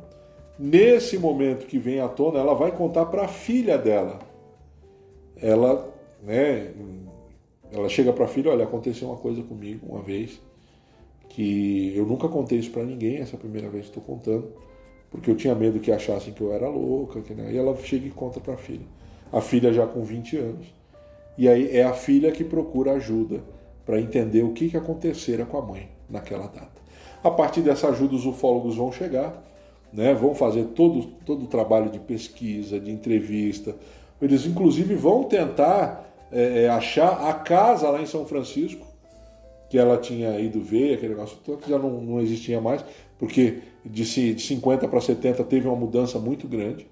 Nesse 0.58 1.16
momento 1.16 1.64
que 1.64 1.78
vem 1.78 2.00
à 2.00 2.08
tona, 2.08 2.40
ela 2.40 2.52
vai 2.52 2.72
contar 2.72 3.06
para 3.06 3.26
a 3.26 3.28
filha 3.28 3.78
dela. 3.78 4.18
Ela, 5.40 5.88
né, 6.20 6.72
ela 7.70 7.88
chega 7.88 8.12
para 8.12 8.24
a 8.24 8.26
filha, 8.26 8.50
olha, 8.50 8.64
aconteceu 8.64 9.06
uma 9.06 9.18
coisa 9.18 9.40
comigo 9.40 9.86
uma 9.88 10.02
vez 10.02 10.40
que 11.28 11.96
eu 11.96 12.04
nunca 12.04 12.26
contei 12.26 12.58
isso 12.58 12.72
para 12.72 12.82
ninguém, 12.82 13.18
essa 13.18 13.36
é 13.36 13.36
a 13.36 13.40
primeira 13.40 13.68
vez 13.68 13.84
que 13.84 13.96
estou 13.96 14.02
contando, 14.02 14.50
porque 15.12 15.30
eu 15.30 15.36
tinha 15.36 15.54
medo 15.54 15.78
que 15.78 15.92
achassem 15.92 16.34
que 16.34 16.40
eu 16.40 16.52
era 16.52 16.68
louca, 16.68 17.20
que, 17.20 17.34
né? 17.34 17.52
e 17.52 17.56
ela 17.56 17.76
chega 17.76 18.04
e 18.04 18.10
conta 18.10 18.40
para 18.40 18.54
a 18.54 18.58
filha. 18.58 18.86
A 19.32 19.40
filha 19.40 19.72
já 19.72 19.86
com 19.86 20.02
20 20.02 20.36
anos. 20.38 20.78
E 21.38 21.48
aí 21.48 21.70
é 21.74 21.84
a 21.84 21.92
filha 21.92 22.32
que 22.32 22.42
procura 22.42 22.94
ajuda 22.94 23.40
para 23.86 24.00
entender 24.00 24.42
o 24.42 24.52
que, 24.52 24.68
que 24.68 24.76
acontecera 24.76 25.46
com 25.46 25.56
a 25.56 25.62
mãe 25.62 25.88
naquela 26.10 26.48
data. 26.48 26.82
A 27.22 27.30
partir 27.30 27.62
dessa 27.62 27.88
ajuda, 27.88 28.16
os 28.16 28.26
ufólogos 28.26 28.76
vão 28.76 28.90
chegar, 28.90 29.44
né, 29.92 30.12
vão 30.12 30.34
fazer 30.34 30.64
todo, 30.74 31.06
todo 31.24 31.44
o 31.44 31.46
trabalho 31.46 31.90
de 31.90 32.00
pesquisa, 32.00 32.80
de 32.80 32.90
entrevista. 32.90 33.76
Eles, 34.20 34.44
inclusive, 34.46 34.96
vão 34.96 35.22
tentar 35.24 36.12
é, 36.32 36.64
é 36.64 36.68
achar 36.68 37.28
a 37.28 37.32
casa 37.32 37.88
lá 37.88 38.02
em 38.02 38.06
São 38.06 38.26
Francisco, 38.26 38.84
que 39.70 39.78
ela 39.78 39.96
tinha 39.96 40.38
ido 40.40 40.60
ver, 40.60 40.94
aquele 40.94 41.14
negócio 41.14 41.38
todo, 41.44 41.58
que 41.58 41.70
já 41.70 41.78
não, 41.78 42.00
não 42.00 42.20
existia 42.20 42.60
mais, 42.60 42.84
porque 43.16 43.58
de, 43.84 44.34
de 44.34 44.42
50 44.42 44.88
para 44.88 45.00
70 45.00 45.44
teve 45.44 45.68
uma 45.68 45.76
mudança 45.76 46.18
muito 46.18 46.48
grande 46.48 46.86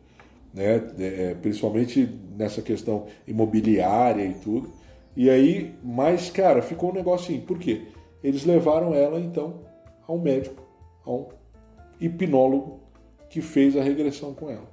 né? 0.52 0.82
É, 0.98 1.34
principalmente 1.34 2.08
nessa 2.36 2.62
questão 2.62 3.06
imobiliária 3.26 4.24
e 4.24 4.34
tudo. 4.34 4.70
E 5.16 5.30
aí, 5.30 5.74
mas, 5.82 6.30
cara, 6.30 6.60
ficou 6.60 6.90
um 6.90 6.94
negocinho. 6.94 7.40
Por 7.42 7.58
quê? 7.58 7.82
Eles 8.22 8.44
levaram 8.44 8.94
ela, 8.94 9.18
então, 9.18 9.60
a 10.06 10.12
um 10.12 10.20
médico, 10.20 10.62
a 11.04 11.10
um 11.10 11.28
hipnólogo 12.00 12.80
que 13.30 13.40
fez 13.40 13.76
a 13.76 13.82
regressão 13.82 14.34
com 14.34 14.50
ela. 14.50 14.68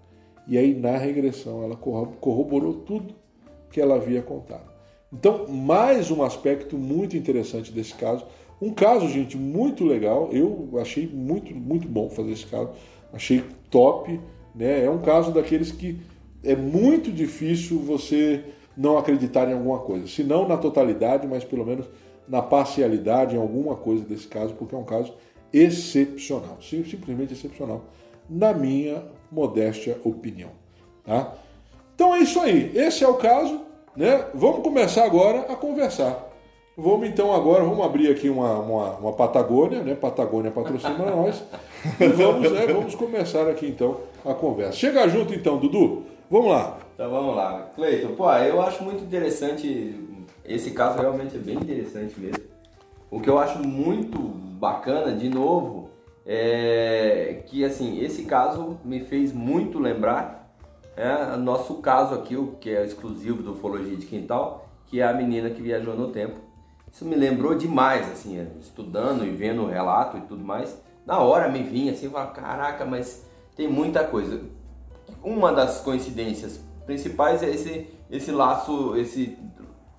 E 0.47 0.57
aí, 0.57 0.73
na 0.73 0.97
regressão, 0.97 1.63
ela 1.63 1.75
corroborou 1.75 2.73
tudo 2.73 3.15
que 3.71 3.79
ela 3.79 3.95
havia 3.95 4.21
contado. 4.21 4.71
Então, 5.11 5.47
mais 5.47 6.11
um 6.11 6.23
aspecto 6.23 6.77
muito 6.77 7.15
interessante 7.15 7.71
desse 7.71 7.93
caso. 7.93 8.25
Um 8.61 8.73
caso, 8.73 9.07
gente, 9.07 9.37
muito 9.37 9.85
legal. 9.85 10.29
Eu 10.31 10.69
achei 10.81 11.07
muito, 11.07 11.53
muito 11.55 11.87
bom 11.87 12.09
fazer 12.09 12.31
esse 12.31 12.45
caso. 12.47 12.71
Achei 13.13 13.43
top. 13.69 14.19
Né? 14.53 14.85
É 14.85 14.89
um 14.89 14.99
caso 14.99 15.31
daqueles 15.31 15.71
que 15.71 15.99
é 16.43 16.55
muito 16.55 17.11
difícil 17.11 17.79
você 17.79 18.43
não 18.75 18.97
acreditar 18.97 19.49
em 19.49 19.53
alguma 19.53 19.79
coisa. 19.79 20.07
Se 20.07 20.23
não 20.23 20.47
na 20.47 20.57
totalidade, 20.57 21.27
mas 21.27 21.43
pelo 21.43 21.65
menos 21.65 21.85
na 22.27 22.41
parcialidade, 22.41 23.35
em 23.35 23.39
alguma 23.39 23.75
coisa 23.75 24.03
desse 24.03 24.27
caso, 24.27 24.53
porque 24.53 24.75
é 24.75 24.77
um 24.77 24.83
caso 24.83 25.13
excepcional. 25.51 26.57
Simplesmente 26.61 27.33
excepcional, 27.33 27.85
na 28.29 28.53
minha 28.53 29.03
modéstia 29.31 29.97
opinião. 30.03 30.49
Tá? 31.05 31.33
Então 31.95 32.15
é 32.15 32.19
isso 32.19 32.39
aí. 32.39 32.71
Esse 32.75 33.03
é 33.03 33.07
o 33.07 33.15
caso. 33.15 33.61
Né? 33.95 34.25
Vamos 34.33 34.63
começar 34.63 35.05
agora 35.05 35.41
a 35.41 35.55
conversar. 35.55 36.32
Vamos 36.75 37.07
então 37.07 37.31
agora, 37.31 37.63
vamos 37.63 37.85
abrir 37.85 38.09
aqui 38.09 38.29
uma, 38.29 38.57
uma, 38.57 38.91
uma 38.97 39.13
Patagônia, 39.13 39.83
né? 39.83 39.93
Patagônia 39.93 40.49
patrocina 40.49 40.97
nós. 41.11 41.43
E 41.99 42.07
vamos, 42.07 42.51
né, 42.51 42.65
vamos 42.65 42.95
começar 42.95 43.47
aqui 43.47 43.67
então 43.67 43.99
a 44.25 44.33
conversa. 44.33 44.73
Chega 44.73 45.07
junto 45.07 45.35
então, 45.35 45.57
Dudu. 45.57 46.03
Vamos 46.31 46.49
lá. 46.49 46.79
Então 46.95 47.11
vamos 47.11 47.35
lá. 47.35 47.69
Cleiton, 47.75 48.15
pô, 48.15 48.31
eu 48.31 48.59
acho 48.59 48.83
muito 48.83 49.03
interessante, 49.03 49.95
esse 50.43 50.71
caso 50.71 50.99
realmente 50.99 51.35
é 51.35 51.39
bem 51.39 51.55
interessante 51.57 52.19
mesmo. 52.19 52.43
O 53.11 53.19
que 53.19 53.29
eu 53.29 53.37
acho 53.37 53.59
muito 53.59 54.17
bacana, 54.17 55.15
de 55.15 55.29
novo, 55.29 55.89
é 56.25 57.43
que 57.45 57.63
assim, 57.63 58.03
esse 58.03 58.23
caso 58.23 58.79
me 58.83 59.01
fez 59.01 59.31
muito 59.31 59.77
lembrar 59.77 60.51
é, 60.97 61.37
nosso 61.37 61.75
caso 61.75 62.15
aqui, 62.15 62.35
o 62.35 62.53
que 62.59 62.71
é 62.71 62.83
exclusivo 62.83 63.43
do 63.43 63.51
Ufologia 63.51 63.95
de 63.95 64.07
Quintal, 64.07 64.67
que 64.87 65.01
é 65.01 65.03
a 65.03 65.13
menina 65.13 65.51
que 65.51 65.61
viajou 65.61 65.95
no 65.95 66.07
tempo 66.07 66.52
isso 66.93 67.05
me 67.05 67.15
lembrou 67.15 67.55
demais, 67.55 68.09
assim, 68.11 68.47
estudando 68.61 69.25
e 69.25 69.31
vendo 69.31 69.63
o 69.63 69.67
relato 69.67 70.15
e 70.15 70.21
tudo 70.21 70.43
mais. 70.43 70.79
Na 71.07 71.19
hora 71.19 71.49
me 71.49 71.63
vinha 71.63 71.91
assim, 71.91 72.07
falava, 72.07 72.31
caraca, 72.31 72.85
mas 72.85 73.25
tem 73.55 73.67
muita 73.67 74.03
coisa. 74.03 74.41
Uma 75.23 75.51
das 75.51 75.81
coincidências 75.81 76.63
principais 76.85 77.41
é 77.41 77.49
esse, 77.49 77.89
esse 78.11 78.31
laço, 78.31 78.95
esse 78.95 79.35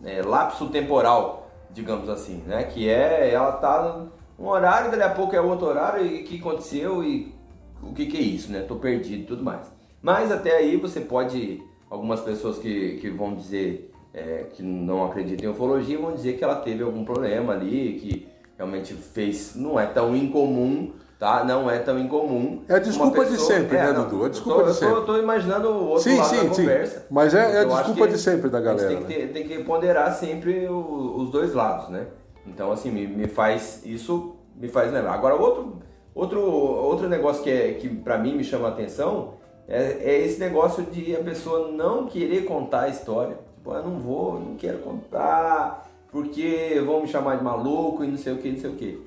é, 0.04 0.22
lapso 0.22 0.68
temporal, 0.68 1.50
digamos 1.72 2.08
assim, 2.08 2.44
né? 2.46 2.62
Que 2.62 2.88
é, 2.88 3.28
ela 3.32 3.50
tá 3.52 4.06
num 4.38 4.46
horário, 4.46 4.92
dali 4.92 5.02
a 5.02 5.10
pouco 5.10 5.34
é 5.34 5.40
outro 5.40 5.66
horário, 5.66 6.06
e 6.06 6.22
o 6.22 6.24
que 6.24 6.38
aconteceu 6.38 7.02
e 7.02 7.34
o 7.82 7.92
que, 7.92 8.06
que 8.06 8.16
é 8.16 8.20
isso, 8.20 8.52
né? 8.52 8.60
Tô 8.60 8.76
perdido 8.76 9.22
e 9.22 9.26
tudo 9.26 9.42
mais. 9.42 9.66
Mas 10.00 10.30
até 10.30 10.58
aí 10.58 10.76
você 10.76 11.00
pode, 11.00 11.60
algumas 11.90 12.20
pessoas 12.20 12.56
que, 12.56 12.98
que 12.98 13.10
vão 13.10 13.34
dizer 13.34 13.92
é, 14.14 14.46
que 14.52 14.62
não 14.62 15.04
acreditam 15.04 15.50
em 15.50 15.52
ufologia 15.52 15.98
vão 15.98 16.14
dizer 16.14 16.34
que 16.34 16.44
ela 16.44 16.56
teve 16.56 16.84
algum 16.84 17.04
problema 17.04 17.52
ali, 17.52 17.98
que 18.00 18.28
realmente 18.56 18.94
fez. 18.94 19.56
Não 19.56 19.78
é 19.78 19.86
tão 19.86 20.16
incomum, 20.16 20.92
tá? 21.18 21.42
Não 21.44 21.68
é 21.68 21.80
tão 21.80 21.98
incomum. 21.98 22.62
É 22.68 22.76
a 22.76 22.78
desculpa 22.78 23.18
pessoa, 23.22 23.36
de 23.36 23.42
sempre, 23.42 23.76
é, 23.76 23.86
né, 23.86 23.92
não, 23.92 24.04
Dudu? 24.04 24.22
É 24.22 24.26
a 24.26 24.30
desculpa 24.30 24.62
tô, 24.62 24.70
de 24.70 24.74
sempre. 24.74 24.94
Eu 24.94 25.00
tô, 25.00 25.12
tô 25.14 25.18
imaginando 25.18 25.68
o 25.68 25.88
outro 25.88 26.04
sim, 26.04 26.16
lado 26.16 26.28
sim, 26.28 26.36
da 26.36 26.54
sim. 26.54 26.62
conversa. 26.62 27.06
Mas 27.10 27.34
é, 27.34 27.38
é 27.38 27.60
a 27.60 27.64
desculpa 27.64 28.08
de 28.08 28.18
sempre 28.18 28.48
da 28.48 28.60
galera. 28.60 28.88
Tem 28.88 28.98
que, 28.98 29.04
ter, 29.04 29.26
né? 29.26 29.32
tem 29.32 29.48
que 29.48 29.64
ponderar 29.64 30.14
sempre 30.14 30.68
o, 30.68 31.16
os 31.16 31.30
dois 31.30 31.52
lados, 31.52 31.88
né? 31.88 32.06
Então, 32.46 32.70
assim, 32.70 32.92
me, 32.92 33.08
me 33.08 33.26
faz. 33.26 33.82
Isso 33.84 34.36
me 34.54 34.68
faz 34.68 34.92
lembrar. 34.92 35.14
Agora, 35.14 35.34
outro, 35.34 35.78
outro, 36.14 36.40
outro 36.40 37.08
negócio 37.08 37.42
que, 37.42 37.50
é, 37.50 37.72
que 37.72 37.88
para 37.88 38.16
mim 38.16 38.36
me 38.36 38.44
chama 38.44 38.68
a 38.68 38.70
atenção 38.70 39.34
é, 39.66 39.96
é 39.98 40.24
esse 40.24 40.38
negócio 40.38 40.84
de 40.84 41.16
a 41.16 41.20
pessoa 41.20 41.72
não 41.72 42.06
querer 42.06 42.44
contar 42.44 42.82
a 42.82 42.88
história 42.88 43.38
Pô, 43.64 43.74
eu 43.74 43.82
não 43.82 43.98
vou, 43.98 44.38
não 44.38 44.56
quero 44.56 44.80
contar, 44.80 45.90
porque 46.12 46.80
vão 46.84 47.00
me 47.00 47.08
chamar 47.08 47.38
de 47.38 47.42
maluco 47.42 48.04
e 48.04 48.06
não 48.06 48.18
sei 48.18 48.34
o 48.34 48.36
que, 48.36 48.52
não 48.52 48.58
sei 48.58 48.70
o 48.70 48.74
que. 48.74 49.02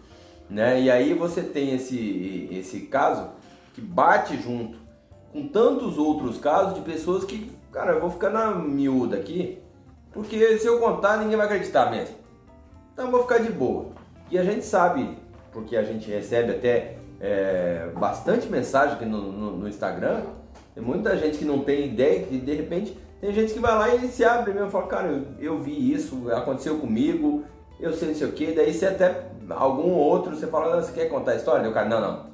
Né? 0.49 0.81
E 0.81 0.89
aí 0.89 1.13
você 1.13 1.43
tem 1.43 1.75
esse, 1.75 2.49
esse 2.51 2.81
caso 2.81 3.29
que 3.75 3.79
bate 3.79 4.35
junto 4.41 4.79
com 5.31 5.47
tantos 5.47 5.99
outros 5.99 6.39
casos 6.39 6.73
de 6.73 6.81
pessoas 6.81 7.23
que, 7.23 7.51
cara, 7.71 7.93
eu 7.93 8.01
vou 8.01 8.09
ficar 8.09 8.31
na 8.31 8.55
miúda 8.55 9.17
aqui, 9.17 9.59
porque 10.11 10.57
se 10.57 10.65
eu 10.65 10.79
contar 10.79 11.17
ninguém 11.17 11.37
vai 11.37 11.45
acreditar 11.45 11.91
mesmo. 11.91 12.15
Então 12.93 13.05
eu 13.05 13.11
vou 13.11 13.21
ficar 13.21 13.37
de 13.37 13.51
boa. 13.51 13.89
E 14.31 14.39
a 14.39 14.43
gente 14.43 14.65
sabe, 14.65 15.15
porque 15.53 15.77
a 15.77 15.83
gente 15.83 16.09
recebe 16.09 16.53
até 16.53 16.97
é, 17.21 17.91
bastante 17.95 18.47
mensagem 18.47 18.95
aqui 18.95 19.05
no, 19.05 19.31
no, 19.31 19.57
no 19.57 19.69
Instagram, 19.69 20.23
tem 20.73 20.83
muita 20.83 21.15
gente 21.15 21.37
que 21.37 21.45
não 21.45 21.59
tem 21.59 21.87
ideia 21.87 22.23
que 22.23 22.39
de 22.39 22.53
repente 22.53 22.97
tem 23.19 23.33
gente 23.33 23.53
que 23.53 23.59
vai 23.59 23.73
lá 23.73 23.95
e 23.95 24.07
se 24.07 24.23
abre 24.23 24.53
mesmo 24.53 24.67
e 24.67 24.71
fala, 24.71 24.87
cara, 24.87 25.07
eu, 25.07 25.25
eu 25.39 25.57
vi 25.57 25.91
isso, 25.91 26.31
aconteceu 26.31 26.77
comigo, 26.77 27.43
eu 27.79 27.93
sei 27.93 28.09
não 28.09 28.15
sei 28.15 28.27
o 28.27 28.31
que, 28.31 28.51
daí 28.53 28.73
você 28.73 28.85
até 28.85 29.27
algum 29.49 29.91
outro, 29.93 30.35
você 30.35 30.47
fala, 30.47 30.81
você 30.81 30.91
quer 30.91 31.09
contar 31.09 31.31
a 31.31 31.35
história? 31.35 31.61
Daí 31.61 31.71
o 31.71 31.73
cara, 31.73 31.89
não, 31.89 32.01
não. 32.01 32.27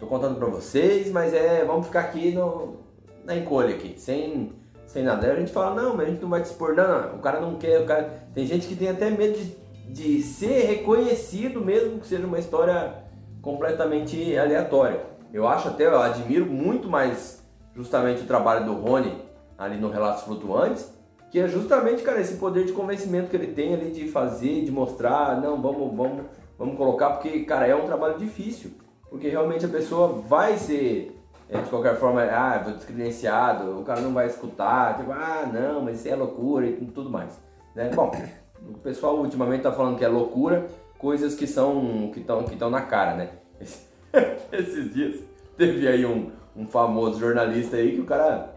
Tô 0.00 0.06
contando 0.06 0.36
pra 0.36 0.46
vocês, 0.46 1.10
mas 1.10 1.34
é. 1.34 1.64
Vamos 1.64 1.86
ficar 1.86 2.00
aqui 2.00 2.32
no, 2.32 2.76
na 3.24 3.36
encolha 3.36 3.74
aqui, 3.74 3.94
sem, 3.98 4.52
sem 4.86 5.02
nada. 5.02 5.32
A 5.32 5.36
gente 5.36 5.52
fala, 5.52 5.80
não, 5.80 5.96
mas 5.96 6.06
a 6.06 6.10
gente 6.10 6.22
não 6.22 6.28
vai 6.28 6.40
te 6.40 6.46
expor, 6.46 6.74
não, 6.74 6.86
não, 6.86 7.16
o 7.16 7.18
cara 7.18 7.40
não 7.40 7.56
quer, 7.56 7.80
o 7.80 7.86
cara. 7.86 8.22
Tem 8.34 8.46
gente 8.46 8.66
que 8.68 8.76
tem 8.76 8.88
até 8.88 9.10
medo 9.10 9.36
de, 9.36 9.56
de 9.92 10.22
ser 10.22 10.66
reconhecido 10.66 11.60
mesmo 11.60 11.98
que 11.98 12.06
seja 12.06 12.26
uma 12.26 12.38
história 12.38 12.94
completamente 13.42 14.36
aleatória. 14.36 15.00
Eu 15.32 15.46
acho 15.46 15.68
até, 15.68 15.86
eu 15.86 16.00
admiro 16.00 16.46
muito 16.46 16.88
mais 16.88 17.44
justamente 17.74 18.22
o 18.22 18.26
trabalho 18.26 18.64
do 18.64 18.74
Rony 18.74 19.27
ali 19.58 19.76
no 19.76 19.90
Relatos 19.90 20.22
Flutuantes, 20.22 20.90
que 21.30 21.40
é 21.40 21.48
justamente, 21.48 22.02
cara, 22.02 22.20
esse 22.20 22.36
poder 22.36 22.64
de 22.64 22.72
convencimento 22.72 23.28
que 23.28 23.36
ele 23.36 23.48
tem 23.48 23.74
ali 23.74 23.90
de 23.90 24.08
fazer, 24.08 24.64
de 24.64 24.70
mostrar, 24.70 25.40
não, 25.40 25.60
vamos, 25.60 25.94
vamos, 25.94 26.24
vamos 26.58 26.76
colocar, 26.76 27.10
porque, 27.10 27.40
cara, 27.40 27.66
é 27.66 27.74
um 27.74 27.84
trabalho 27.84 28.16
difícil, 28.16 28.70
porque 29.10 29.28
realmente 29.28 29.66
a 29.66 29.68
pessoa 29.68 30.08
vai 30.08 30.56
ser 30.56 31.18
é, 31.50 31.58
de 31.60 31.70
qualquer 31.70 31.96
forma, 31.96 32.22
ah, 32.22 32.58
vou 32.62 32.74
descredenciado, 32.74 33.78
o 33.78 33.82
cara 33.82 34.00
não 34.00 34.12
vai 34.12 34.26
escutar, 34.26 34.96
tipo, 34.98 35.12
ah, 35.12 35.48
não, 35.52 35.82
mas 35.82 35.98
isso 35.98 36.08
é 36.08 36.14
loucura 36.14 36.66
e 36.66 36.86
tudo 36.86 37.10
mais. 37.10 37.40
Né? 37.74 37.90
Bom, 37.94 38.12
o 38.68 38.78
pessoal 38.78 39.16
ultimamente 39.18 39.62
tá 39.62 39.72
falando 39.72 39.96
que 39.96 40.04
é 40.04 40.08
loucura, 40.08 40.66
coisas 40.98 41.34
que 41.34 41.46
são 41.46 42.10
que 42.12 42.20
estão 42.20 42.44
que 42.44 42.56
na 42.56 42.82
cara, 42.82 43.14
né? 43.14 43.30
Esses 44.52 44.92
dias 44.92 45.22
teve 45.56 45.86
aí 45.88 46.04
um, 46.04 46.30
um 46.56 46.66
famoso 46.66 47.18
jornalista 47.18 47.76
aí 47.76 47.92
que 47.92 48.00
o 48.00 48.04
cara 48.04 48.54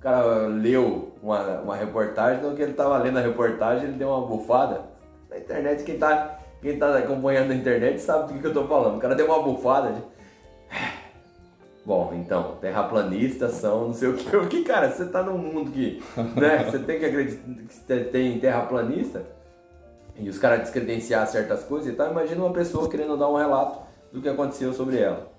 o 0.00 0.02
cara 0.02 0.46
leu 0.46 1.12
uma, 1.22 1.60
uma 1.60 1.76
reportagem, 1.76 2.38
então 2.38 2.54
que 2.54 2.62
ele 2.62 2.72
tava 2.72 2.96
lendo 2.96 3.18
a 3.18 3.20
reportagem, 3.20 3.84
ele 3.84 3.98
deu 3.98 4.08
uma 4.08 4.26
bufada. 4.26 4.80
Na 5.28 5.36
internet, 5.36 5.84
quem 5.84 5.98
tá, 5.98 6.38
quem 6.62 6.78
tá 6.78 6.96
acompanhando 6.96 7.50
a 7.50 7.54
internet 7.54 8.00
sabe 8.00 8.32
do 8.32 8.40
que, 8.40 8.46
eu 8.46 8.54
tô 8.54 8.66
falando. 8.66 8.96
O 8.96 8.98
cara 8.98 9.14
deu 9.14 9.26
uma 9.26 9.42
bufada 9.42 9.92
de 9.92 10.02
Bom, 11.84 12.14
então, 12.14 12.56
terraplanistas 12.62 13.52
são 13.52 13.88
não 13.88 13.92
sei 13.92 14.08
o 14.08 14.14
que. 14.16 14.30
Porque, 14.30 14.62
cara, 14.62 14.90
você 14.90 15.04
tá 15.04 15.22
num 15.22 15.36
mundo 15.36 15.70
que, 15.70 16.02
né, 16.34 16.64
você 16.64 16.78
tem 16.78 16.98
que 16.98 17.04
acreditar 17.04 17.42
que 17.68 18.04
tem 18.04 18.40
terraplanista 18.40 19.22
e 20.16 20.30
os 20.30 20.38
caras 20.38 20.60
descredenciar 20.60 21.26
certas 21.26 21.62
coisas 21.62 21.92
e 21.92 21.94
tal, 21.94 22.10
imagina 22.10 22.42
uma 22.42 22.54
pessoa 22.54 22.88
querendo 22.88 23.18
dar 23.18 23.28
um 23.28 23.36
relato 23.36 23.80
do 24.10 24.22
que 24.22 24.28
aconteceu 24.30 24.72
sobre 24.72 24.98
ela. 24.98 25.30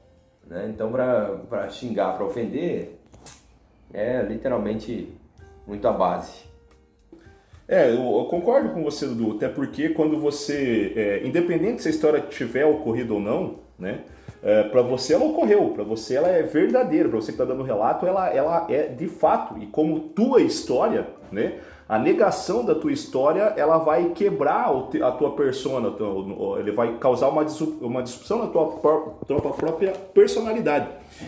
Né? 0.45 0.67
Então, 0.69 0.91
pra 0.91 1.67
xingar, 1.67 2.15
pra 2.15 2.25
ofender, 2.25 3.00
é 3.93 4.21
literalmente 4.21 5.09
muito 5.65 5.87
a 5.87 5.91
base. 5.91 6.51
É, 7.67 7.89
eu, 7.89 8.25
concordo 8.29 8.69
com 8.69 8.83
você, 8.83 9.07
Dudu, 9.07 9.37
até 9.37 9.47
porque 9.47 9.89
quando 9.89 10.19
você, 10.19 10.91
é, 10.95 11.25
independente 11.25 11.81
se 11.81 11.87
a 11.87 11.91
história 11.91 12.19
tiver 12.19 12.65
ocorrido 12.65 13.13
ou 13.13 13.19
não, 13.21 13.59
né, 13.79 14.01
é, 14.43 14.63
para 14.63 14.81
você 14.81 15.13
ela 15.13 15.23
ocorreu, 15.23 15.69
para 15.69 15.83
você 15.83 16.15
ela 16.15 16.27
é 16.27 16.43
verdadeira, 16.43 17.07
para 17.07 17.21
você 17.21 17.31
que 17.31 17.41
está 17.41 17.45
dando 17.45 17.63
relato, 17.63 18.05
ela, 18.05 18.29
ela 18.29 18.67
é 18.69 18.87
de 18.87 19.07
fato. 19.07 19.57
E 19.57 19.67
como 19.67 19.99
tua 19.99 20.41
história, 20.41 21.07
né, 21.31 21.59
a 21.87 21.99
negação 21.99 22.65
da 22.65 22.73
tua 22.73 22.91
história, 22.91 23.53
ela 23.55 23.77
vai 23.77 24.09
quebrar 24.09 24.69
a 25.03 25.11
tua 25.11 25.31
persona, 25.31 25.93
ele 26.59 26.71
vai 26.71 26.97
causar 26.97 27.27
uma, 27.27 27.45
uma 27.81 28.01
disrupção 28.01 28.39
na 28.39 28.47
tua, 28.47 28.65
tua 29.27 29.41
própria 29.41 29.91
personalidade. 30.13 30.87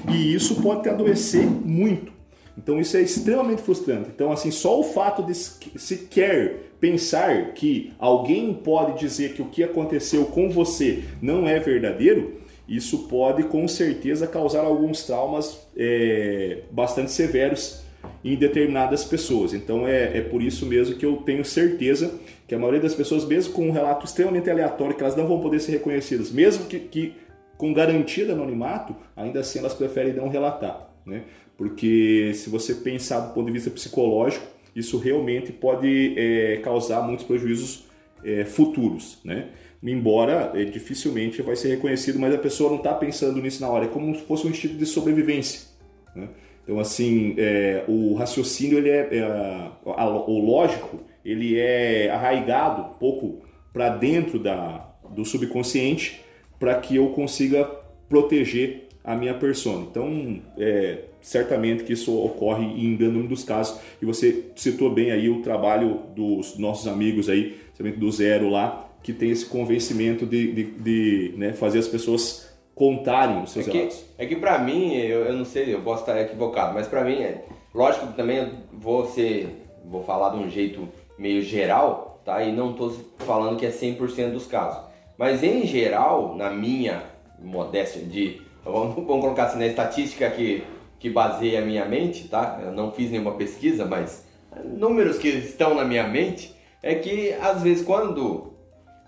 E 0.09 0.33
isso 0.33 0.61
pode 0.61 0.83
te 0.83 0.89
adoecer 0.89 1.45
muito. 1.45 2.13
Então 2.57 2.79
isso 2.79 2.95
é 2.97 3.01
extremamente 3.01 3.61
frustrante. 3.61 4.09
Então 4.13 4.31
assim, 4.31 4.51
só 4.51 4.79
o 4.79 4.83
fato 4.83 5.23
de 5.23 5.33
sequer 5.33 6.71
pensar 6.79 7.53
que 7.53 7.93
alguém 7.97 8.53
pode 8.53 8.99
dizer 8.99 9.33
que 9.33 9.41
o 9.41 9.45
que 9.45 9.63
aconteceu 9.63 10.25
com 10.25 10.49
você 10.49 11.03
não 11.21 11.47
é 11.47 11.59
verdadeiro, 11.59 12.41
isso 12.67 13.07
pode 13.07 13.43
com 13.43 13.67
certeza 13.67 14.27
causar 14.27 14.61
alguns 14.61 15.03
traumas 15.03 15.67
é, 15.75 16.59
bastante 16.71 17.11
severos 17.11 17.83
em 18.23 18.35
determinadas 18.35 19.03
pessoas. 19.03 19.53
Então 19.53 19.87
é, 19.87 20.17
é 20.17 20.21
por 20.21 20.41
isso 20.41 20.65
mesmo 20.65 20.95
que 20.95 21.05
eu 21.05 21.17
tenho 21.17 21.43
certeza 21.43 22.19
que 22.47 22.55
a 22.55 22.59
maioria 22.59 22.81
das 22.81 22.93
pessoas, 22.93 23.25
mesmo 23.25 23.53
com 23.53 23.67
um 23.67 23.71
relato 23.71 24.05
extremamente 24.05 24.49
aleatório, 24.49 24.95
que 24.95 25.03
elas 25.03 25.15
não 25.15 25.27
vão 25.27 25.39
poder 25.39 25.59
ser 25.59 25.73
reconhecidas, 25.73 26.31
mesmo 26.31 26.65
que, 26.65 26.79
que 26.79 27.13
com 27.57 27.73
garantia 27.73 28.25
de 28.25 28.31
anonimato, 28.31 28.95
ainda 29.15 29.39
assim 29.39 29.59
elas 29.59 29.73
preferem 29.73 30.13
não 30.13 30.29
relatar. 30.29 30.89
Né? 31.05 31.23
Porque 31.57 32.31
se 32.33 32.49
você 32.49 32.75
pensar 32.75 33.19
do 33.19 33.33
ponto 33.33 33.47
de 33.47 33.53
vista 33.53 33.69
psicológico, 33.69 34.45
isso 34.75 34.97
realmente 34.97 35.51
pode 35.51 36.13
é, 36.17 36.57
causar 36.57 37.01
muitos 37.01 37.25
prejuízos 37.25 37.85
é, 38.23 38.43
futuros. 38.45 39.19
Né? 39.23 39.49
embora 39.91 40.51
é, 40.55 40.63
dificilmente 40.63 41.41
vai 41.41 41.55
ser 41.55 41.69
reconhecido, 41.69 42.17
mas 42.17 42.33
a 42.33 42.37
pessoa 42.37 42.69
não 42.69 42.77
está 42.77 42.93
pensando 42.93 43.41
nisso 43.41 43.61
na 43.61 43.69
hora, 43.69 43.85
é 43.85 43.87
como 43.89 44.15
se 44.15 44.21
fosse 44.21 44.47
um 44.47 44.49
instinto 44.49 44.75
de 44.75 44.85
sobrevivência. 44.85 45.67
Né? 46.15 46.29
Então, 46.63 46.79
assim, 46.79 47.35
é, 47.37 47.83
o 47.87 48.13
raciocínio, 48.13 48.77
ele 48.77 48.89
é, 48.89 49.09
é 49.11 49.23
a, 49.23 50.07
o 50.07 50.39
lógico, 50.39 51.01
ele 51.25 51.59
é 51.59 52.09
arraigado 52.09 52.83
um 52.83 52.93
pouco 52.93 53.41
para 53.73 53.89
dentro 53.89 54.39
da, 54.39 54.89
do 55.09 55.25
subconsciente 55.25 56.21
para 56.57 56.75
que 56.75 56.95
eu 56.95 57.09
consiga 57.09 57.65
proteger 58.07 58.82
a 59.03 59.15
minha 59.15 59.33
persona. 59.33 59.85
Então, 59.89 60.39
é, 60.57 60.99
certamente 61.19 61.83
que 61.83 61.93
isso 61.93 62.17
ocorre 62.17 62.65
em 62.65 62.95
grande 62.95 63.13
número 63.13 63.29
dos 63.29 63.43
casos. 63.43 63.79
E 64.01 64.05
você 64.05 64.51
citou 64.55 64.89
bem 64.89 65.11
aí 65.11 65.29
o 65.29 65.41
trabalho 65.41 66.01
dos 66.15 66.57
nossos 66.57 66.87
amigos 66.87 67.29
aí, 67.29 67.57
do 67.97 68.11
Zero 68.11 68.49
lá, 68.49 68.89
que 69.01 69.11
tem 69.11 69.29
esse 69.29 69.45
convencimento 69.45 70.25
de, 70.25 70.51
de, 70.53 70.63
de 70.63 71.33
né, 71.37 71.53
fazer 71.53 71.79
as 71.79 71.87
pessoas 71.87 72.53
contarem 72.73 73.43
os 73.43 73.51
seus 73.51 73.67
é 73.67 73.71
que, 73.71 73.77
relatos. 73.77 74.05
É 74.17 74.25
que 74.25 74.35
para 74.35 74.57
mim, 74.59 74.95
eu, 74.95 75.25
eu 75.25 75.33
não 75.33 75.45
sei, 75.45 75.73
eu 75.73 75.81
posso 75.81 76.01
estar 76.01 76.19
equivocado, 76.19 76.73
mas 76.73 76.87
para 76.87 77.03
mim, 77.03 77.21
é, 77.21 77.43
lógico 77.73 78.07
que 78.07 78.13
também 78.13 78.51
vou 78.71 79.05
ser, 79.07 79.67
vou 79.85 80.03
falar 80.03 80.29
de 80.29 80.37
um 80.37 80.49
jeito 80.49 80.87
meio 81.17 81.41
geral, 81.41 82.21
tá? 82.25 82.41
E 82.43 82.51
não 82.51 82.71
estou 82.71 82.91
falando 83.19 83.57
que 83.57 83.65
é 83.65 83.69
100% 83.69 84.31
dos 84.31 84.47
casos. 84.47 84.81
Mas 85.17 85.43
em 85.43 85.65
geral, 85.67 86.35
na 86.35 86.49
minha 86.49 87.03
modéstia 87.39 88.01
de, 88.01 88.41
vamos, 88.63 88.95
vamos 88.95 89.21
colocar 89.21 89.45
assim, 89.45 89.59
na 89.59 89.67
estatística 89.67 90.29
que, 90.29 90.63
que 90.99 91.09
baseia 91.09 91.61
a 91.61 91.65
minha 91.65 91.85
mente, 91.85 92.27
tá? 92.27 92.59
Eu 92.63 92.71
não 92.71 92.91
fiz 92.91 93.11
nenhuma 93.11 93.33
pesquisa, 93.33 93.85
mas 93.85 94.25
números 94.63 95.17
que 95.17 95.29
estão 95.29 95.75
na 95.75 95.83
minha 95.83 96.07
mente, 96.07 96.55
é 96.81 96.95
que 96.95 97.33
às 97.33 97.61
vezes 97.61 97.83
quando 97.83 98.53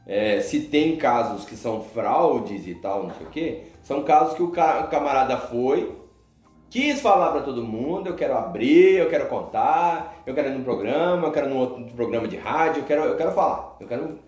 é, 0.07 0.39
se 0.39 0.61
tem 0.61 0.95
casos 0.95 1.45
que 1.45 1.55
são 1.55 1.81
fraudes 1.81 2.67
e 2.67 2.75
tal, 2.75 3.03
não 3.03 3.15
sei 3.15 3.27
o 3.27 3.29
que, 3.29 3.63
são 3.81 4.03
casos 4.03 4.35
que 4.35 4.43
o 4.43 4.51
camarada 4.51 5.37
foi, 5.37 5.95
quis 6.69 7.01
falar 7.01 7.31
para 7.31 7.41
todo 7.41 7.63
mundo, 7.63 8.07
eu 8.07 8.15
quero 8.15 8.37
abrir, 8.37 8.97
eu 8.97 9.09
quero 9.09 9.27
contar, 9.27 10.21
eu 10.25 10.33
quero 10.33 10.49
ir 10.49 10.51
num 10.51 10.63
programa, 10.63 11.27
eu 11.27 11.31
quero 11.31 11.49
num 11.49 11.57
outro 11.57 11.85
programa 11.95 12.27
de 12.27 12.37
rádio, 12.37 12.81
eu 12.81 12.85
quero, 12.85 13.03
eu 13.03 13.15
quero 13.15 13.31
falar, 13.31 13.77
eu 13.79 13.87
quero 13.87 14.03
não 14.03 14.19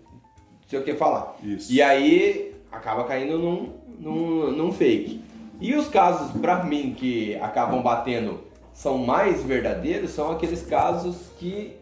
sei 0.66 0.78
o 0.78 0.84
que 0.84 0.94
falar. 0.94 1.34
Isso. 1.42 1.72
E 1.72 1.80
aí 1.80 2.54
acaba 2.70 3.04
caindo 3.04 3.38
num, 3.38 3.77
num, 3.98 4.52
num 4.52 4.72
fake. 4.72 5.22
E 5.60 5.74
os 5.74 5.88
casos, 5.88 6.30
para 6.40 6.64
mim, 6.64 6.94
que 6.96 7.36
acabam 7.36 7.82
batendo 7.82 8.40
são 8.72 8.98
mais 8.98 9.42
verdadeiros, 9.42 10.10
são 10.10 10.30
aqueles 10.30 10.62
casos 10.64 11.30
que 11.38 11.76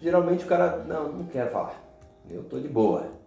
geralmente 0.00 0.44
o 0.44 0.48
cara, 0.48 0.84
não, 0.86 1.12
não 1.12 1.24
quero 1.24 1.50
falar, 1.50 1.82
eu 2.30 2.42
tô 2.44 2.58
de 2.58 2.68
boa 2.68 3.22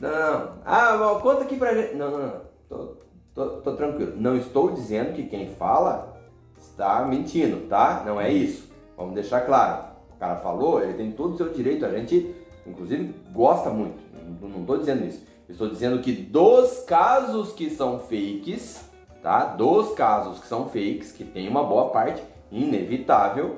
não, 0.00 0.52
ah, 0.64 1.18
conta 1.20 1.42
aqui 1.42 1.56
pra 1.56 1.74
gente. 1.74 1.96
Não, 1.96 2.10
não, 2.10 2.18
não. 2.18 2.40
Tô, 2.68 2.96
tô, 3.34 3.46
tô, 3.60 3.72
tranquilo. 3.72 4.12
Não 4.16 4.36
estou 4.36 4.70
dizendo 4.70 5.12
que 5.12 5.24
quem 5.24 5.48
fala 5.48 6.16
está 6.56 7.04
mentindo, 7.04 7.68
tá? 7.68 8.04
Não 8.06 8.20
é 8.20 8.32
isso. 8.32 8.70
Vamos 8.96 9.14
deixar 9.14 9.40
claro. 9.40 9.88
O 10.14 10.18
cara 10.18 10.36
falou, 10.36 10.82
ele 10.82 10.94
tem 10.94 11.10
todo 11.10 11.34
o 11.34 11.36
seu 11.36 11.52
direito. 11.52 11.84
A 11.84 11.90
gente, 11.90 12.34
inclusive, 12.64 13.12
gosta 13.32 13.70
muito. 13.70 13.98
Não 14.40 14.60
estou 14.60 14.78
dizendo 14.78 15.04
isso. 15.04 15.26
Estou 15.48 15.68
dizendo 15.68 16.00
que 16.00 16.12
dos 16.12 16.80
casos 16.80 17.52
que 17.52 17.70
são 17.70 17.98
fakes, 17.98 18.88
tá? 19.22 19.44
Dos 19.44 19.92
casos 19.94 20.40
que 20.40 20.46
são 20.46 20.66
fakes, 20.66 21.12
que 21.12 21.24
tem 21.24 21.48
uma 21.48 21.64
boa 21.64 21.90
parte 21.90 22.22
inevitável, 22.50 23.56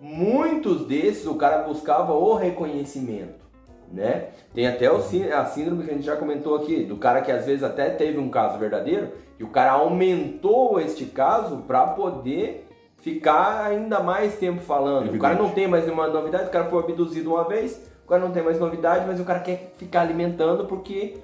muitos 0.00 0.86
desses 0.86 1.26
o 1.26 1.34
cara 1.34 1.62
buscava 1.62 2.12
o 2.14 2.34
reconhecimento 2.34 3.46
né? 3.92 4.28
Tem 4.54 4.66
até 4.66 4.90
o, 4.90 4.96
a 4.96 5.44
síndrome 5.44 5.84
que 5.84 5.90
a 5.90 5.94
gente 5.94 6.06
já 6.06 6.16
comentou 6.16 6.56
aqui, 6.56 6.84
do 6.84 6.96
cara 6.96 7.20
que 7.20 7.30
às 7.30 7.46
vezes 7.46 7.62
até 7.62 7.90
teve 7.90 8.18
um 8.18 8.28
caso 8.28 8.58
verdadeiro 8.58 9.12
e 9.38 9.44
o 9.44 9.48
cara 9.48 9.72
aumentou 9.72 10.80
este 10.80 11.06
caso 11.06 11.58
para 11.66 11.88
poder 11.88 12.66
ficar 12.98 13.64
ainda 13.64 14.00
mais 14.00 14.36
tempo 14.36 14.60
falando. 14.60 15.08
Evidente. 15.08 15.18
O 15.18 15.22
cara 15.22 15.34
não 15.34 15.50
tem 15.50 15.68
mais 15.68 15.84
nenhuma 15.84 16.08
novidade, 16.08 16.48
o 16.48 16.50
cara 16.50 16.66
foi 16.66 16.82
abduzido 16.82 17.30
uma 17.30 17.44
vez, 17.44 17.82
o 18.06 18.08
cara 18.08 18.22
não 18.22 18.30
tem 18.30 18.40
mais 18.40 18.60
novidade, 18.60 19.04
mas 19.04 19.18
o 19.18 19.24
cara 19.24 19.40
quer 19.40 19.72
ficar 19.76 20.02
alimentando 20.02 20.64
porque 20.66 21.18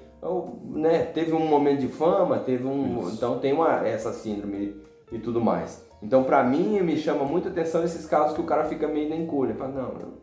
né, 0.65 1.03
teve 1.05 1.31
um 1.31 1.47
momento 1.47 1.79
de 1.79 1.87
fama, 1.87 2.39
teve 2.39 2.67
um, 2.67 2.99
Isso. 2.99 3.13
então 3.13 3.39
tem 3.39 3.53
uma 3.53 3.87
essa 3.87 4.11
síndrome 4.11 4.75
e 5.09 5.17
tudo 5.17 5.39
mais. 5.39 5.81
Então, 6.01 6.25
para 6.25 6.43
mim, 6.43 6.81
me 6.81 6.97
chama 6.97 7.23
muita 7.23 7.47
atenção 7.47 7.85
esses 7.85 8.05
casos 8.05 8.35
que 8.35 8.41
o 8.41 8.43
cara 8.43 8.65
fica 8.65 8.85
meio 8.85 9.07
na 9.07 9.15
encolha. 9.15 9.55
Fala, 9.55 9.71
não, 9.71 9.93
não, 9.93 10.13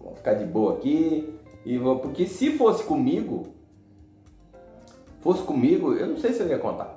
vou 0.00 0.14
ficar 0.14 0.34
de 0.34 0.44
boa 0.44 0.74
aqui, 0.74 1.34
e 1.66 1.76
vou, 1.76 1.98
porque 1.98 2.24
se 2.24 2.52
fosse 2.52 2.84
comigo, 2.84 3.48
fosse 5.20 5.42
comigo, 5.42 5.94
eu 5.94 6.06
não 6.06 6.18
sei 6.18 6.32
se 6.32 6.40
eu 6.40 6.46
ia 6.46 6.58
contar. 6.58 6.94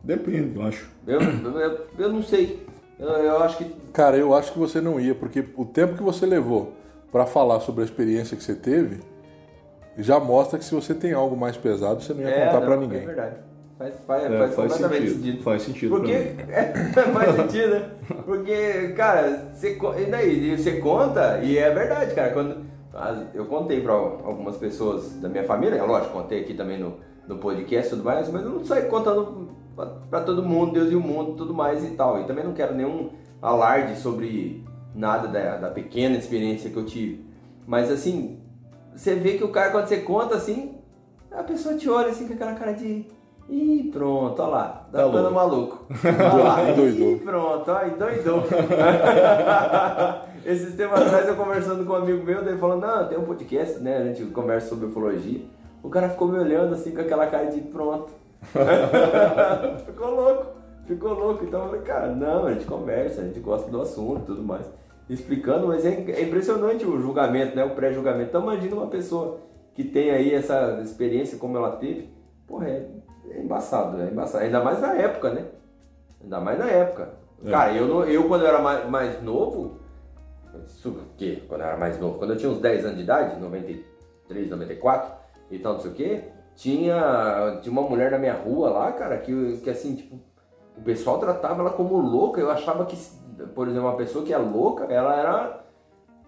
Depende, 0.00 0.56
eu 0.56 0.62
acho. 0.62 0.88
Eu, 1.04 1.20
eu, 1.20 1.86
eu 1.98 2.12
não 2.12 2.22
sei. 2.22 2.64
Eu, 3.00 3.08
eu 3.08 3.42
acho 3.42 3.58
que. 3.58 3.64
Cara, 3.92 4.16
eu 4.16 4.32
acho 4.32 4.52
que 4.52 4.58
você 4.60 4.80
não 4.80 5.00
ia, 5.00 5.16
porque 5.16 5.44
o 5.56 5.64
tempo 5.64 5.96
que 5.96 6.02
você 6.04 6.24
levou 6.24 6.77
pra 7.10 7.26
falar 7.26 7.60
sobre 7.60 7.82
a 7.82 7.84
experiência 7.84 8.36
que 8.36 8.42
você 8.42 8.54
teve 8.54 9.00
já 9.98 10.20
mostra 10.20 10.58
que 10.58 10.64
se 10.64 10.74
você 10.74 10.94
tem 10.94 11.12
algo 11.12 11.36
mais 11.36 11.56
pesado, 11.56 12.00
você 12.00 12.14
não 12.14 12.22
ia 12.22 12.46
contar 12.46 12.60
não, 12.60 12.66
pra 12.66 12.76
ninguém. 12.76 13.02
É 13.02 13.06
verdade. 13.06 13.36
Faz, 13.76 13.94
faz, 14.06 14.24
É, 14.24 14.48
faz, 14.48 14.72
sentido, 14.72 15.08
sentido. 15.08 15.42
faz 15.42 15.62
sentido 15.62 15.90
Porque. 15.90 16.12
É, 16.48 16.72
faz 17.12 17.36
sentido, 17.36 17.70
né? 17.70 17.90
Porque, 18.24 18.88
cara, 18.96 19.50
você, 19.52 19.78
e 19.98 20.04
daí? 20.10 20.56
Você 20.56 20.80
conta, 20.80 21.40
e 21.42 21.58
é 21.58 21.72
verdade, 21.72 22.14
cara. 22.14 22.32
Quando, 22.32 22.64
eu 23.34 23.46
contei 23.46 23.80
pra 23.80 23.92
algumas 23.92 24.56
pessoas 24.56 25.14
da 25.20 25.28
minha 25.28 25.44
família, 25.44 25.76
é 25.76 25.82
lógico, 25.82 26.12
contei 26.12 26.42
aqui 26.42 26.54
também 26.54 26.78
no, 26.78 26.94
no 27.26 27.38
podcast 27.38 27.88
e 27.88 27.96
tudo 27.96 28.04
mais, 28.04 28.28
mas 28.30 28.42
eu 28.42 28.50
não 28.50 28.64
saio 28.64 28.88
contando 28.88 29.48
pra, 29.76 29.86
pra 30.10 30.20
todo 30.22 30.42
mundo, 30.42 30.72
Deus 30.72 30.90
e 30.90 30.96
o 30.96 31.00
mundo 31.00 31.34
tudo 31.34 31.54
mais 31.54 31.84
e 31.84 31.90
tal. 31.90 32.20
E 32.20 32.24
também 32.24 32.44
não 32.44 32.52
quero 32.52 32.74
nenhum 32.74 33.10
alarde 33.40 33.96
sobre 33.96 34.64
nada 34.94 35.28
da, 35.28 35.56
da 35.56 35.70
pequena 35.70 36.16
experiência 36.16 36.70
que 36.70 36.76
eu 36.76 36.84
tive. 36.84 37.24
Mas 37.66 37.90
assim, 37.90 38.40
você 38.94 39.14
vê 39.14 39.38
que 39.38 39.44
o 39.44 39.50
cara, 39.50 39.70
quando 39.70 39.86
você 39.86 39.98
conta 39.98 40.36
assim, 40.36 40.76
a 41.30 41.42
pessoa 41.42 41.76
te 41.76 41.88
olha 41.88 42.08
assim 42.08 42.26
com 42.26 42.34
aquela 42.34 42.54
cara 42.54 42.72
de. 42.72 43.06
Ih, 43.48 43.88
pronto, 43.90 44.42
olha 44.42 44.50
lá, 44.50 44.88
tá 44.92 44.98
Tá 44.98 45.06
ficando 45.06 45.30
maluco. 45.32 45.86
Olha 46.04 46.42
lá, 46.44 46.70
Endoidou. 46.70 47.12
ih, 47.12 47.18
pronto, 47.20 47.70
ó, 47.70 47.86
endoidou. 47.86 48.42
Esses 50.44 50.74
tempos 50.74 51.00
atrás 51.00 51.26
eu 51.26 51.34
conversando 51.34 51.86
com 51.86 51.94
um 51.94 51.96
amigo 51.96 52.22
meu, 52.24 52.44
daí 52.44 52.58
falando, 52.58 52.82
não, 52.86 53.08
tem 53.08 53.18
um 53.18 53.24
podcast, 53.24 53.78
né? 53.80 53.96
A 53.96 54.04
gente 54.04 54.22
conversa 54.32 54.68
sobre 54.68 54.86
ufologia. 54.86 55.40
O 55.82 55.88
cara 55.88 56.10
ficou 56.10 56.28
me 56.28 56.38
olhando 56.38 56.74
assim 56.74 56.90
com 56.90 57.00
aquela 57.00 57.26
cara 57.26 57.46
de 57.46 57.62
pronto. 57.62 58.12
ficou 59.86 60.10
louco, 60.10 60.46
ficou 60.88 61.12
louco. 61.12 61.44
Então 61.44 61.60
eu 61.62 61.66
falei, 61.68 61.82
cara, 61.82 62.08
não, 62.08 62.46
a 62.46 62.52
gente 62.52 62.64
conversa, 62.64 63.20
a 63.20 63.24
gente 63.24 63.38
gosta 63.40 63.70
do 63.70 63.80
assunto 63.80 64.22
e 64.22 64.26
tudo 64.26 64.42
mais. 64.42 64.66
Explicando, 65.08 65.68
mas 65.68 65.86
é, 65.86 65.90
é 66.10 66.22
impressionante 66.22 66.84
o 66.84 67.00
julgamento, 67.00 67.54
né? 67.54 67.64
O 67.64 67.74
pré-julgamento. 67.74 68.28
Então 68.30 68.42
imagina 68.42 68.74
uma 68.74 68.88
pessoa 68.88 69.40
que 69.74 69.84
tem 69.84 70.10
aí 70.10 70.34
essa 70.34 70.80
experiência 70.82 71.38
como 71.38 71.56
ela 71.56 71.76
teve. 71.76 72.10
Porra, 72.46 72.68
é, 72.68 72.88
é 73.30 73.40
embaçado, 73.40 74.00
é 74.02 74.06
embaçado. 74.10 74.44
Ainda 74.44 74.62
mais 74.62 74.80
na 74.80 74.94
época, 74.94 75.30
né? 75.30 75.44
Ainda 76.22 76.40
mais 76.40 76.58
na 76.58 76.66
época. 76.68 77.10
É. 77.44 77.50
Cara, 77.50 77.72
eu, 77.74 77.86
não- 77.86 78.04
eu 78.04 78.26
quando 78.26 78.42
eu 78.42 78.48
era 78.48 78.60
mais, 78.60 78.90
mais 78.90 79.22
novo, 79.22 79.78
isso 80.66 80.88
o 80.90 80.96
quê? 81.16 81.42
Quando 81.48 81.60
eu 81.60 81.66
era 81.68 81.76
mais 81.76 81.98
novo, 82.00 82.18
quando 82.18 82.32
eu 82.32 82.36
tinha 82.36 82.50
uns 82.50 82.58
10 82.60 82.84
anos 82.84 82.96
de 82.96 83.02
idade, 83.04 83.40
93, 83.40 84.50
94 84.50 85.12
e 85.50 85.58
tal, 85.58 85.74
não 85.74 85.80
sei 85.80 85.90
o 85.90 85.94
quê, 85.94 86.24
tinha, 86.56 87.60
tinha 87.62 87.72
uma 87.72 87.82
mulher 87.82 88.10
na 88.10 88.18
minha 88.18 88.34
rua 88.34 88.70
lá, 88.70 88.92
cara, 88.92 89.16
que, 89.18 89.58
que 89.62 89.70
assim, 89.70 89.94
tipo, 89.94 90.18
o 90.78 90.82
pessoal 90.82 91.18
tratava 91.18 91.60
ela 91.60 91.70
como 91.70 91.98
louca. 91.98 92.40
Eu 92.40 92.50
achava 92.50 92.84
que, 92.86 92.96
por 93.54 93.68
exemplo, 93.68 93.88
uma 93.88 93.96
pessoa 93.96 94.24
que 94.24 94.32
é 94.32 94.38
louca, 94.38 94.84
ela 94.84 95.14
era, 95.14 95.60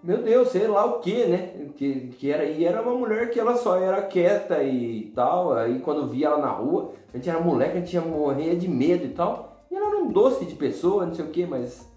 meu 0.03 0.17
Deus, 0.21 0.49
sei 0.49 0.67
lá 0.67 0.85
o 0.85 0.99
que, 0.99 1.25
né? 1.25 1.49
Que, 1.77 2.09
que 2.17 2.31
era, 2.31 2.43
e 2.45 2.65
era 2.65 2.81
uma 2.81 2.93
mulher 2.93 3.29
que 3.29 3.39
ela 3.39 3.55
só 3.55 3.77
era 3.77 4.01
quieta 4.03 4.61
e 4.63 5.11
tal. 5.15 5.53
Aí 5.53 5.79
quando 5.79 6.07
via 6.07 6.27
ela 6.27 6.37
na 6.37 6.49
rua, 6.51 6.91
a 7.13 7.17
gente 7.17 7.29
era 7.29 7.39
moleque, 7.39 7.77
a 7.77 7.79
gente 7.79 7.93
ia 7.93 8.01
morrer 8.01 8.55
de 8.55 8.67
medo 8.67 9.05
e 9.05 9.09
tal. 9.09 9.57
E 9.71 9.75
ela 9.75 9.87
era 9.87 9.97
um 9.97 10.11
doce 10.11 10.45
de 10.45 10.55
pessoa, 10.55 11.05
não 11.05 11.13
sei 11.13 11.25
o 11.25 11.29
que, 11.29 11.45
mas 11.45 11.89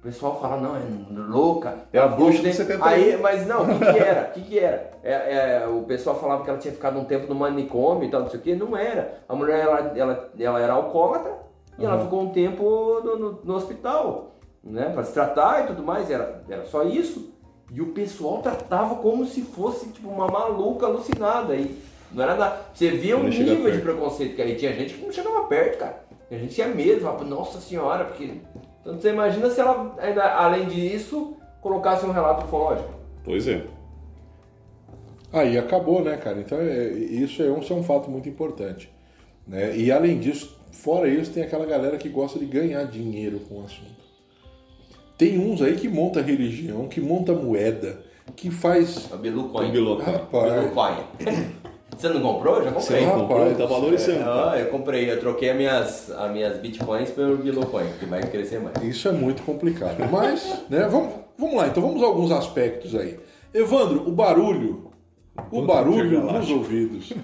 o 0.00 0.02
pessoal 0.02 0.40
fala, 0.40 0.56
não, 0.56 0.74
é 0.76 0.80
louca. 1.28 1.74
É 1.92 1.98
a 1.98 2.08
bruxa 2.08 2.38
de 2.38 2.42
tempo- 2.44 2.56
71. 2.56 2.84
Aí, 2.84 3.16
mas 3.18 3.46
não, 3.46 3.62
o 3.62 3.66
que, 3.78 3.92
que 3.92 3.98
era? 3.98 4.28
O 4.28 4.32
que, 4.32 4.40
que 4.40 4.58
era? 4.58 4.90
É, 5.04 5.12
é, 5.62 5.68
o 5.68 5.82
pessoal 5.82 6.16
falava 6.16 6.42
que 6.42 6.50
ela 6.50 6.58
tinha 6.58 6.72
ficado 6.74 6.98
um 6.98 7.04
tempo 7.04 7.26
no 7.32 7.38
manicômio 7.38 8.04
e 8.04 8.10
tal, 8.10 8.22
não 8.22 8.28
sei 8.28 8.40
o 8.40 8.42
que. 8.42 8.54
Não 8.56 8.76
era. 8.76 9.20
A 9.28 9.34
mulher, 9.34 9.60
ela, 9.60 9.92
ela, 9.96 10.30
ela 10.38 10.60
era 10.60 10.72
alcoólatra 10.72 11.49
e 11.78 11.84
ela 11.84 12.02
ficou 12.02 12.22
um 12.22 12.30
tempo 12.30 13.00
no, 13.02 13.18
no, 13.18 13.40
no 13.44 13.54
hospital, 13.54 14.36
né? 14.62 14.90
Pra 14.90 15.04
se 15.04 15.12
tratar 15.12 15.64
e 15.64 15.66
tudo 15.68 15.82
mais. 15.82 16.10
Era, 16.10 16.42
era 16.48 16.64
só 16.64 16.82
isso. 16.82 17.32
E 17.72 17.80
o 17.80 17.92
pessoal 17.92 18.42
tratava 18.42 18.96
como 18.96 19.24
se 19.24 19.42
fosse, 19.42 19.88
tipo, 19.88 20.08
uma 20.08 20.26
maluca 20.26 20.86
alucinada. 20.86 21.54
E 21.54 21.78
não 22.12 22.22
era 22.22 22.34
nada. 22.34 22.60
Você 22.74 22.90
via 22.90 23.16
um 23.16 23.22
nível 23.24 23.56
de 23.56 23.62
perto. 23.62 23.82
preconceito 23.82 24.34
que 24.34 24.42
aí 24.42 24.56
tinha 24.56 24.72
gente 24.72 24.94
que 24.94 25.04
não 25.04 25.12
chegava 25.12 25.44
perto, 25.44 25.78
cara. 25.78 26.04
A 26.30 26.34
gente 26.34 26.54
tinha 26.54 26.68
medo, 26.68 27.00
falava, 27.00 27.24
nossa 27.24 27.60
senhora, 27.60 28.04
porque. 28.04 28.40
Então 28.80 28.98
você 28.98 29.10
imagina 29.10 29.50
se 29.50 29.60
ela, 29.60 29.94
ainda, 29.98 30.22
além 30.34 30.66
disso, 30.66 31.36
colocasse 31.60 32.04
um 32.06 32.12
relato 32.12 32.44
ufológico. 32.44 32.88
Pois 33.24 33.46
é. 33.46 33.64
Aí 35.32 35.56
acabou, 35.56 36.02
né, 36.02 36.16
cara? 36.16 36.40
Então 36.40 36.58
é- 36.58 36.88
isso, 36.88 37.42
é 37.42 37.50
um, 37.50 37.58
isso 37.58 37.72
é 37.72 37.76
um 37.76 37.82
fato 37.82 38.10
muito 38.10 38.28
importante. 38.28 38.92
Né? 39.46 39.76
E 39.76 39.92
além 39.92 40.18
disso, 40.18 40.59
fora 40.72 41.08
isso, 41.08 41.32
tem 41.32 41.42
aquela 41.42 41.66
galera 41.66 41.96
que 41.96 42.08
gosta 42.08 42.38
de 42.38 42.46
ganhar 42.46 42.84
dinheiro 42.84 43.40
com 43.48 43.60
o 43.60 43.64
assunto. 43.64 44.00
Tem 45.16 45.38
uns 45.38 45.60
aí 45.60 45.76
que 45.76 45.88
monta 45.88 46.22
religião, 46.22 46.88
que 46.88 47.00
monta 47.00 47.32
moeda, 47.32 48.00
que 48.34 48.50
faz. 48.50 49.10
É 49.10 49.14
o 49.14 49.18
Bilu 49.18 49.48
Coin. 49.50 49.68
O 49.68 49.72
Bilu 49.72 49.96
Coin. 49.96 50.12
Rapaz. 50.12 50.52
Bilu 50.52 50.70
Coin. 50.70 50.96
Você 52.00 52.08
não 52.08 52.22
comprou? 52.22 52.56
Eu 52.56 52.64
Já 52.64 52.70
Você 52.70 52.86
comprei. 52.86 53.04
Rapaz, 53.04 53.20
comprou, 53.20 53.54
tá 53.54 53.66
valorizando. 53.66 54.24
Ah, 54.24 54.54
eu 54.58 54.66
comprei, 54.68 55.10
eu 55.10 55.20
troquei 55.20 55.50
as 55.50 55.56
minhas, 55.56 56.10
as 56.10 56.32
minhas 56.32 56.58
bitcoins 56.58 57.10
pelo 57.10 57.36
Bilu 57.36 57.66
Coin, 57.66 57.84
que 57.98 58.06
vai 58.06 58.22
crescer 58.22 58.58
mais. 58.58 58.82
Isso 58.82 59.08
é 59.08 59.12
muito 59.12 59.42
complicado. 59.42 59.98
Mas, 60.10 60.62
né, 60.70 60.88
vamos, 60.90 61.12
vamos 61.36 61.56
lá, 61.56 61.66
então 61.68 61.82
vamos 61.82 62.02
a 62.02 62.06
alguns 62.06 62.30
aspectos 62.30 62.94
aí. 62.94 63.18
Evandro, 63.52 64.08
o 64.08 64.12
barulho. 64.12 64.90
O 65.50 65.62
barulho 65.62 66.22
nos 66.22 66.50
ouvidos. 66.50 67.12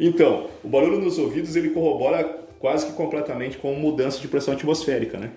Então, 0.00 0.46
o 0.62 0.68
barulho 0.68 1.00
nos 1.00 1.18
ouvidos 1.18 1.56
ele 1.56 1.70
corrobora 1.70 2.22
quase 2.58 2.86
que 2.86 2.92
completamente 2.92 3.58
com 3.58 3.72
mudança 3.74 4.20
de 4.20 4.28
pressão 4.28 4.54
atmosférica, 4.54 5.18
né? 5.18 5.30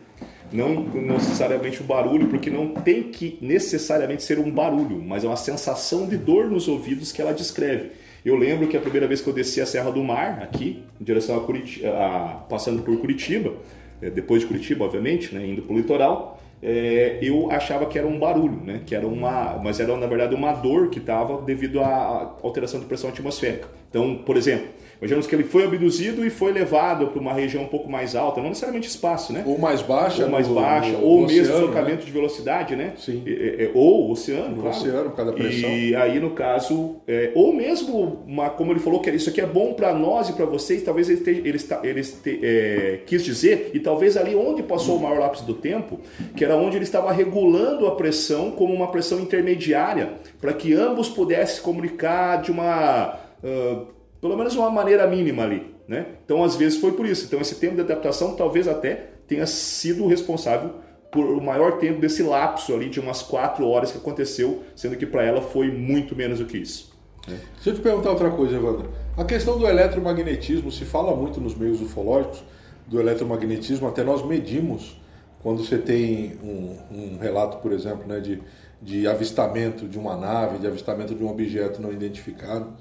Não 0.51 0.83
necessariamente 0.83 1.81
o 1.81 1.83
barulho, 1.83 2.27
porque 2.27 2.49
não 2.49 2.73
tem 2.73 3.03
que 3.03 3.37
necessariamente 3.41 4.23
ser 4.23 4.37
um 4.37 4.51
barulho, 4.51 5.01
mas 5.01 5.23
é 5.23 5.27
uma 5.27 5.37
sensação 5.37 6.07
de 6.07 6.17
dor 6.17 6.49
nos 6.49 6.67
ouvidos 6.67 7.11
que 7.11 7.21
ela 7.21 7.33
descreve. 7.33 7.91
Eu 8.23 8.35
lembro 8.35 8.67
que 8.67 8.77
a 8.77 8.81
primeira 8.81 9.07
vez 9.07 9.21
que 9.21 9.27
eu 9.27 9.33
desci 9.33 9.61
a 9.61 9.65
Serra 9.65 9.91
do 9.91 10.03
Mar, 10.03 10.43
aqui, 10.43 10.83
em 10.99 11.03
direção 11.03 11.37
a 11.37 11.41
Curitiba, 11.41 12.45
passando 12.49 12.83
por 12.83 12.95
Curitiba, 12.99 13.53
eh, 14.01 14.09
depois 14.09 14.41
de 14.41 14.47
Curitiba, 14.47 14.85
obviamente, 14.85 15.33
né, 15.33 15.45
indo 15.47 15.61
para 15.61 15.73
o 15.73 15.77
litoral, 15.77 16.39
eh, 16.61 17.17
eu 17.21 17.49
achava 17.49 17.87
que 17.87 17.97
era 17.97 18.07
um 18.07 18.19
barulho, 18.19 18.61
né, 18.63 18.81
que 18.85 18.93
era 18.93 19.07
uma, 19.07 19.59
mas 19.63 19.79
era 19.79 19.95
na 19.97 20.05
verdade 20.05 20.35
uma 20.35 20.53
dor 20.53 20.89
que 20.89 20.99
estava 20.99 21.41
devido 21.41 21.79
à 21.79 22.37
alteração 22.43 22.79
de 22.79 22.85
pressão 22.85 23.09
atmosférica. 23.09 23.67
Então, 23.89 24.15
por 24.23 24.37
exemplo, 24.37 24.67
imaginemos 25.01 25.25
que 25.25 25.33
ele 25.33 25.43
foi 25.43 25.63
abduzido 25.63 26.23
e 26.23 26.29
foi 26.29 26.51
levado 26.51 27.07
para 27.07 27.19
uma 27.19 27.33
região 27.33 27.63
um 27.63 27.67
pouco 27.67 27.89
mais 27.89 28.15
alta, 28.15 28.39
não 28.39 28.49
necessariamente 28.49 28.87
espaço, 28.87 29.33
né? 29.33 29.43
Ou 29.47 29.57
mais 29.57 29.81
baixa. 29.81 30.25
ou 30.25 30.29
mais 30.29 30.47
no- 30.47 30.53
baixa, 30.55 30.91
no- 30.91 31.03
ou 31.03 31.21
no 31.21 31.27
mesmo 31.27 31.41
oceano, 31.41 31.59
deslocamento 31.59 31.99
né? 31.99 32.05
de 32.05 32.11
velocidade, 32.11 32.75
né? 32.75 32.93
Sim. 32.97 33.23
E- 33.25 33.29
e- 33.31 33.71
ou 33.73 34.11
oceano, 34.11 34.55
No 34.55 34.61
claro. 34.61 34.77
oceano, 34.77 35.09
por 35.09 35.15
causa 35.15 35.31
da 35.31 35.37
pressão. 35.37 35.69
E 35.69 35.95
aí, 35.95 36.19
no 36.19 36.29
caso, 36.31 36.97
é, 37.07 37.31
ou 37.33 37.51
mesmo, 37.51 38.23
uma, 38.27 38.49
como 38.51 38.71
ele 38.71 38.79
falou, 38.79 38.99
que 39.01 39.09
isso 39.09 39.29
aqui 39.31 39.41
é 39.41 39.45
bom 39.47 39.73
para 39.73 39.91
nós 39.93 40.29
e 40.29 40.33
para 40.33 40.45
vocês, 40.45 40.83
talvez 40.83 41.09
ele, 41.09 41.21
te- 41.21 41.29
ele, 41.31 41.59
ele 41.83 41.99
este- 41.99 42.39
é, 42.43 42.99
quis 43.07 43.23
dizer, 43.25 43.71
e 43.73 43.79
talvez 43.79 44.15
ali 44.15 44.35
onde 44.35 44.61
passou 44.61 44.97
o 44.97 45.01
maior 45.01 45.19
lápis 45.19 45.41
do 45.41 45.55
tempo, 45.55 45.99
que 46.35 46.45
era 46.45 46.55
onde 46.55 46.77
ele 46.77 46.83
estava 46.83 47.11
regulando 47.11 47.87
a 47.87 47.95
pressão 47.95 48.51
como 48.51 48.71
uma 48.73 48.91
pressão 48.91 49.19
intermediária, 49.19 50.13
para 50.39 50.53
que 50.53 50.73
ambos 50.73 51.09
pudessem 51.09 51.55
se 51.55 51.61
comunicar 51.61 52.41
de 52.41 52.51
uma. 52.51 53.19
ah, 53.43 53.83
pelo 54.21 54.37
menos 54.37 54.55
uma 54.55 54.69
maneira 54.69 55.07
mínima 55.07 55.43
ali. 55.43 55.75
Né? 55.87 56.05
Então, 56.23 56.43
às 56.43 56.55
vezes, 56.55 56.79
foi 56.79 56.93
por 56.93 57.05
isso. 57.05 57.25
Então, 57.25 57.41
esse 57.41 57.55
tempo 57.55 57.75
de 57.75 57.81
adaptação 57.81 58.35
talvez 58.35 58.67
até 58.67 59.09
tenha 59.27 59.45
sido 59.47 60.07
responsável 60.07 60.75
por 61.11 61.25
o 61.25 61.41
maior 61.41 61.77
tempo 61.77 61.99
desse 61.99 62.23
lapso 62.23 62.73
ali 62.73 62.89
de 62.89 62.99
umas 62.99 63.21
quatro 63.21 63.67
horas 63.67 63.91
que 63.91 63.97
aconteceu, 63.97 64.63
sendo 64.75 64.95
que 64.95 65.05
para 65.05 65.23
ela 65.23 65.41
foi 65.41 65.69
muito 65.69 66.15
menos 66.15 66.39
do 66.39 66.45
que 66.45 66.57
isso. 66.57 66.91
Deixa 67.27 67.69
eu 67.69 67.75
te 67.75 67.81
perguntar 67.81 68.11
outra 68.11 68.31
coisa, 68.31 68.55
Evandro. 68.55 68.89
A 69.17 69.25
questão 69.25 69.57
do 69.57 69.67
eletromagnetismo, 69.67 70.71
se 70.71 70.85
fala 70.85 71.15
muito 71.15 71.41
nos 71.41 71.53
meios 71.53 71.81
ufológicos 71.81 72.43
do 72.87 72.99
eletromagnetismo, 72.99 73.87
até 73.87 74.03
nós 74.03 74.25
medimos 74.25 74.99
quando 75.43 75.63
você 75.63 75.77
tem 75.77 76.37
um, 76.43 76.77
um 76.91 77.17
relato, 77.19 77.57
por 77.57 77.71
exemplo, 77.71 78.07
né, 78.07 78.19
de, 78.19 78.41
de 78.81 79.07
avistamento 79.07 79.87
de 79.87 79.97
uma 79.97 80.15
nave, 80.15 80.59
de 80.59 80.67
avistamento 80.67 81.13
de 81.13 81.23
um 81.23 81.29
objeto 81.29 81.81
não 81.81 81.91
identificado, 81.91 82.71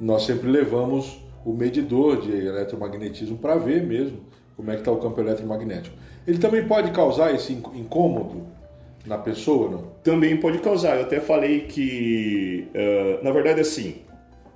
nós 0.00 0.24
sempre 0.24 0.48
levamos 0.50 1.20
o 1.44 1.52
medidor 1.52 2.20
de 2.20 2.32
eletromagnetismo 2.32 3.36
para 3.38 3.56
ver 3.56 3.82
mesmo 3.82 4.18
como 4.56 4.70
é 4.70 4.74
que 4.74 4.80
está 4.80 4.92
o 4.92 4.96
campo 4.96 5.20
eletromagnético. 5.20 5.96
Ele 6.26 6.38
também 6.38 6.66
pode 6.66 6.90
causar 6.90 7.34
esse 7.34 7.52
inc- 7.52 7.74
incômodo 7.74 8.46
na 9.06 9.16
pessoa, 9.16 9.70
não? 9.70 9.84
Também 10.02 10.36
pode 10.36 10.58
causar. 10.58 10.96
Eu 10.96 11.02
até 11.02 11.18
falei 11.18 11.60
que, 11.60 12.68
eh, 12.74 13.20
na 13.22 13.30
verdade, 13.30 13.60
assim, 13.60 13.96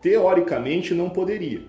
teoricamente 0.03 0.93
não 0.93 1.09
poderia. 1.09 1.63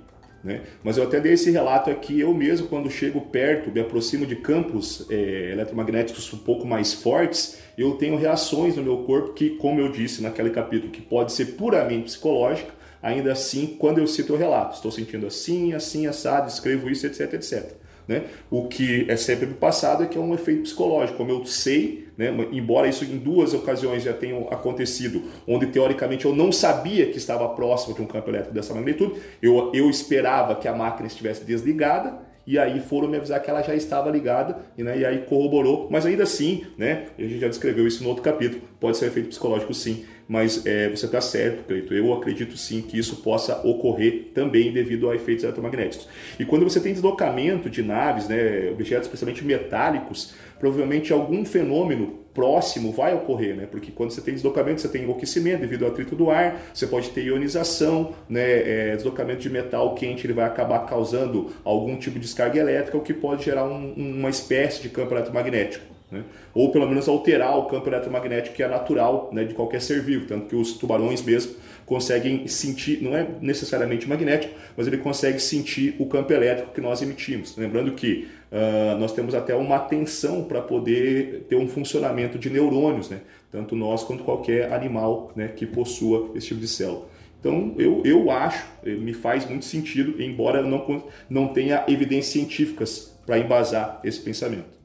Né? 0.44 0.62
Mas 0.84 0.98
eu 0.98 1.06
até 1.06 1.20
dei 1.20 1.34
esse 1.34 1.50
relato 1.50 1.90
aqui, 1.90 2.20
eu 2.20 2.32
mesmo, 2.34 2.68
quando 2.68 2.88
chego 2.92 3.20
perto, 3.22 3.72
me 3.72 3.80
aproximo 3.80 4.28
de 4.28 4.36
campos 4.36 5.08
eh, 5.10 5.50
eletromagnéticos 5.54 6.32
um 6.34 6.38
pouco 6.38 6.68
mais 6.68 6.94
fortes, 6.94 7.58
eu 7.78 7.94
tenho 7.94 8.16
reações 8.16 8.76
no 8.76 8.84
meu 8.84 8.98
corpo 9.00 9.34
que, 9.34 9.52
como 9.52 9.80
eu 9.80 9.92
disse 9.92 10.22
naquele 10.22 10.52
capítulo, 10.52 10.92
que 10.92 11.02
pode 11.02 11.32
ser 11.32 11.56
puramente 11.56 12.04
psicológica, 12.04 12.75
ainda 13.06 13.32
assim, 13.32 13.68
quando 13.80 14.00
eu 14.00 14.08
cito 14.08 14.34
o 14.34 14.36
relato, 14.36 14.76
estou 14.76 14.92
sentindo 14.92 15.28
assim, 15.28 15.74
assim, 15.74 16.08
assado, 16.08 16.50
escrevo 16.50 16.90
isso, 16.90 17.06
etc, 17.06 17.34
etc. 17.36 17.74
né? 18.08 18.24
O 18.50 18.68
que 18.68 19.06
é 19.08 19.16
sempre 19.16 19.46
do 19.46 19.54
passado 19.54 20.04
é 20.04 20.08
que 20.08 20.18
é 20.18 20.22
um 20.22 20.34
efeito 20.34 20.64
psicológico, 20.64 21.20
como 21.20 21.30
eu 21.30 21.46
sei, 21.46 22.08
né? 22.18 22.34
embora 22.52 22.88
isso 22.88 23.06
em 23.06 23.20
duas 23.20 23.54
ocasiões 23.54 24.02
já 24.02 24.12
tenha 24.12 24.36
acontecido, 24.50 25.22
onde 25.48 25.68
teoricamente 25.68 26.26
eu 26.26 26.36
não 26.36 26.52
sabia 26.52 27.06
que 27.06 27.18
estava 27.18 27.48
próximo 27.50 27.94
de 27.94 28.02
um 28.02 28.08
campo 28.08 28.28
elétrico 28.32 28.56
dessa 28.56 28.74
magnitude, 28.74 29.22
eu, 29.40 29.72
eu 29.72 29.88
esperava 29.88 30.56
que 30.56 30.68
a 30.68 30.74
máquina 30.74 31.06
estivesse 31.06 31.44
desligada, 31.44 32.26
e 32.48 32.60
aí 32.60 32.80
foram 32.80 33.08
me 33.08 33.18
avisar 33.18 33.42
que 33.42 33.50
ela 33.50 33.62
já 33.62 33.76
estava 33.76 34.10
ligada 34.10 34.60
e, 34.78 34.84
né, 34.84 35.00
e 35.00 35.06
aí 35.06 35.26
corroborou, 35.26 35.88
mas 35.90 36.06
ainda 36.06 36.24
assim, 36.24 36.66
né, 36.78 37.08
a 37.18 37.22
gente 37.22 37.40
já 37.40 37.48
descreveu 37.48 37.88
isso 37.88 38.04
no 38.04 38.10
outro 38.10 38.24
capítulo, 38.24 38.62
pode 38.80 38.98
ser 38.98 39.06
um 39.06 39.08
efeito 39.08 39.30
psicológico 39.30 39.74
sim, 39.74 40.06
mas 40.28 40.66
é, 40.66 40.90
você 40.90 41.06
está 41.06 41.22
certo, 41.22 41.66
Cleito, 41.66 41.94
eu 41.94 42.14
acredito 42.14 42.58
sim 42.58 42.82
que 42.82 42.98
isso 42.98 43.18
possa 43.18 43.66
ocorrer 43.66 44.32
também 44.34 44.72
devido 44.72 45.10
a 45.10 45.16
efeitos 45.16 45.44
eletromagnéticos. 45.44 46.08
E 46.40 46.46
quando 46.46 46.64
você 46.64 46.80
tem 46.80 46.94
deslocamento 46.94 47.70
de 47.70 47.84
naves, 47.84 48.28
né, 48.28 48.70
objetos 48.72 49.06
especialmente 49.06 49.46
metálicos, 49.46 50.34
provavelmente 50.60 51.14
algum 51.14 51.46
fenômeno 51.46 52.26
próximo 52.34 52.92
vai 52.92 53.14
ocorrer, 53.16 53.56
né? 53.56 53.66
Porque 53.70 53.92
quando 53.92 54.12
você 54.12 54.20
tem 54.20 54.34
deslocamento, 54.34 54.82
você 54.82 54.90
tem 54.90 55.04
enlouquecimento 55.04 55.62
devido 55.62 55.86
ao 55.86 55.92
atrito 55.92 56.16
do 56.16 56.30
ar, 56.30 56.62
você 56.74 56.86
pode 56.86 57.10
ter 57.12 57.24
ionização, 57.24 58.14
né? 58.28 58.92
É, 58.92 58.96
deslocamento 58.96 59.40
de 59.40 59.50
metal 59.50 59.96
quente 59.96 60.26
ele 60.26 60.34
vai 60.34 60.46
acabar 60.46 60.80
causando 60.80 61.52
algum 61.64 61.96
tipo 61.96 62.16
de 62.16 62.26
descarga 62.26 62.60
elétrica, 62.60 62.98
o 62.98 63.02
que 63.02 63.14
pode 63.14 63.46
gerar 63.46 63.66
um, 63.66 63.94
uma 63.94 64.30
espécie 64.30 64.82
de 64.82 64.90
campo 64.90 65.14
eletromagnético. 65.14 65.95
Né? 66.16 66.24
Ou 66.54 66.72
pelo 66.72 66.88
menos 66.88 67.08
alterar 67.08 67.58
o 67.58 67.66
campo 67.66 67.90
eletromagnético 67.90 68.56
que 68.56 68.64
é 68.64 68.68
natural 68.68 69.30
né, 69.34 69.44
de 69.44 69.54
qualquer 69.54 69.82
ser 69.82 70.02
vivo, 70.02 70.26
tanto 70.26 70.48
que 70.48 70.56
os 70.56 70.74
tubarões 70.74 71.22
mesmo 71.22 71.56
conseguem 71.86 72.48
sentir, 72.48 73.04
não 73.04 73.16
é 73.16 73.28
necessariamente 73.42 74.08
magnético, 74.08 74.54
mas 74.76 74.88
ele 74.88 74.98
consegue 74.98 75.40
sentir 75.40 75.96
o 76.00 76.06
campo 76.08 76.34
elétrico 76.34 76.74
que 76.74 76.82
nós 76.82 77.02
emitimos. 77.02 77.56
Lembrando 77.58 77.92
que 77.92 78.28
uh, 78.52 78.98
nós 78.98 79.12
temos 79.12 79.36
até 79.36 79.54
uma 79.54 79.78
tensão 79.78 80.44
para 80.44 80.62
poder 80.62 81.46
ter 81.48 81.56
um 81.56 81.68
funcionamento 81.68 82.40
de 82.40 82.50
neurônios, 82.50 83.10
né? 83.10 83.20
tanto 83.52 83.76
nós 83.76 84.04
quanto 84.04 84.24
qualquer 84.24 84.72
animal 84.74 85.32
né, 85.36 85.50
que 85.50 85.66
possua 85.66 86.32
esse 86.34 86.48
tipo 86.48 86.62
de 86.62 86.68
célula. 86.68 87.08
Então, 87.40 87.76
eu, 87.78 88.02
eu 88.04 88.32
acho, 88.32 88.66
me 88.84 89.14
faz 89.14 89.48
muito 89.48 89.66
sentido, 89.66 90.20
embora 90.20 90.64
não, 90.64 91.04
não 91.30 91.50
tenha 91.50 91.84
evidências 91.88 92.34
científicas 92.34 93.16
para 93.24 93.38
embasar 93.38 94.00
esse 94.04 94.20
pensamento. 94.20 94.76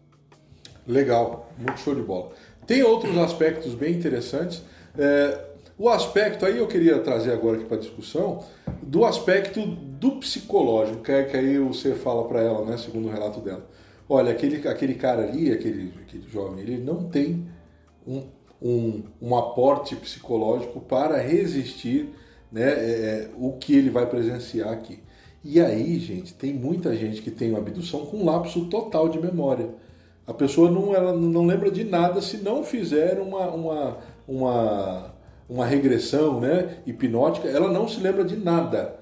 Legal, 0.90 1.52
muito 1.56 1.80
show 1.80 1.94
de 1.94 2.02
bola. 2.02 2.32
Tem 2.66 2.82
outros 2.82 3.16
aspectos 3.16 3.74
bem 3.74 3.94
interessantes. 3.94 4.62
É, 4.98 5.44
o 5.78 5.88
aspecto, 5.88 6.44
aí 6.44 6.58
eu 6.58 6.66
queria 6.66 6.98
trazer 6.98 7.32
agora 7.32 7.56
aqui 7.56 7.64
para 7.64 7.78
discussão, 7.78 8.44
do 8.82 9.04
aspecto 9.04 9.64
do 9.64 10.12
psicológico, 10.16 11.02
que, 11.02 11.12
é, 11.12 11.24
que 11.24 11.36
aí 11.36 11.58
você 11.58 11.94
fala 11.94 12.26
para 12.26 12.42
ela, 12.42 12.64
né, 12.64 12.76
segundo 12.76 13.08
o 13.08 13.10
relato 13.10 13.40
dela. 13.40 13.66
Olha, 14.08 14.32
aquele, 14.32 14.66
aquele 14.68 14.94
cara 14.94 15.22
ali, 15.22 15.52
aquele, 15.52 15.94
aquele 16.02 16.28
jovem, 16.28 16.60
ele 16.60 16.76
não 16.78 17.04
tem 17.04 17.46
um, 18.06 18.24
um, 18.60 19.02
um 19.22 19.36
aporte 19.36 19.94
psicológico 19.94 20.80
para 20.80 21.16
resistir 21.18 22.10
né, 22.50 22.62
é, 22.62 22.74
é, 22.74 23.30
o 23.38 23.52
que 23.52 23.74
ele 23.74 23.90
vai 23.90 24.06
presenciar 24.06 24.70
aqui. 24.70 24.98
E 25.42 25.60
aí, 25.60 25.98
gente, 25.98 26.34
tem 26.34 26.52
muita 26.52 26.94
gente 26.94 27.22
que 27.22 27.30
tem 27.30 27.50
uma 27.50 27.60
abdução 27.60 28.04
com 28.04 28.24
lapso 28.24 28.66
total 28.66 29.08
de 29.08 29.18
memória. 29.18 29.70
A 30.30 30.34
pessoa 30.34 30.70
não, 30.70 30.94
ela 30.94 31.12
não 31.12 31.44
lembra 31.44 31.70
de 31.70 31.84
nada 31.84 32.20
se 32.20 32.38
não 32.38 32.62
fizer 32.62 33.18
uma, 33.20 33.48
uma, 33.48 33.96
uma 34.26 35.10
uma 35.50 35.66
regressão 35.66 36.40
né, 36.40 36.76
hipnótica, 36.86 37.48
ela 37.48 37.70
não 37.70 37.88
se 37.88 38.00
lembra 38.00 38.24
de 38.24 38.36
nada. 38.36 38.94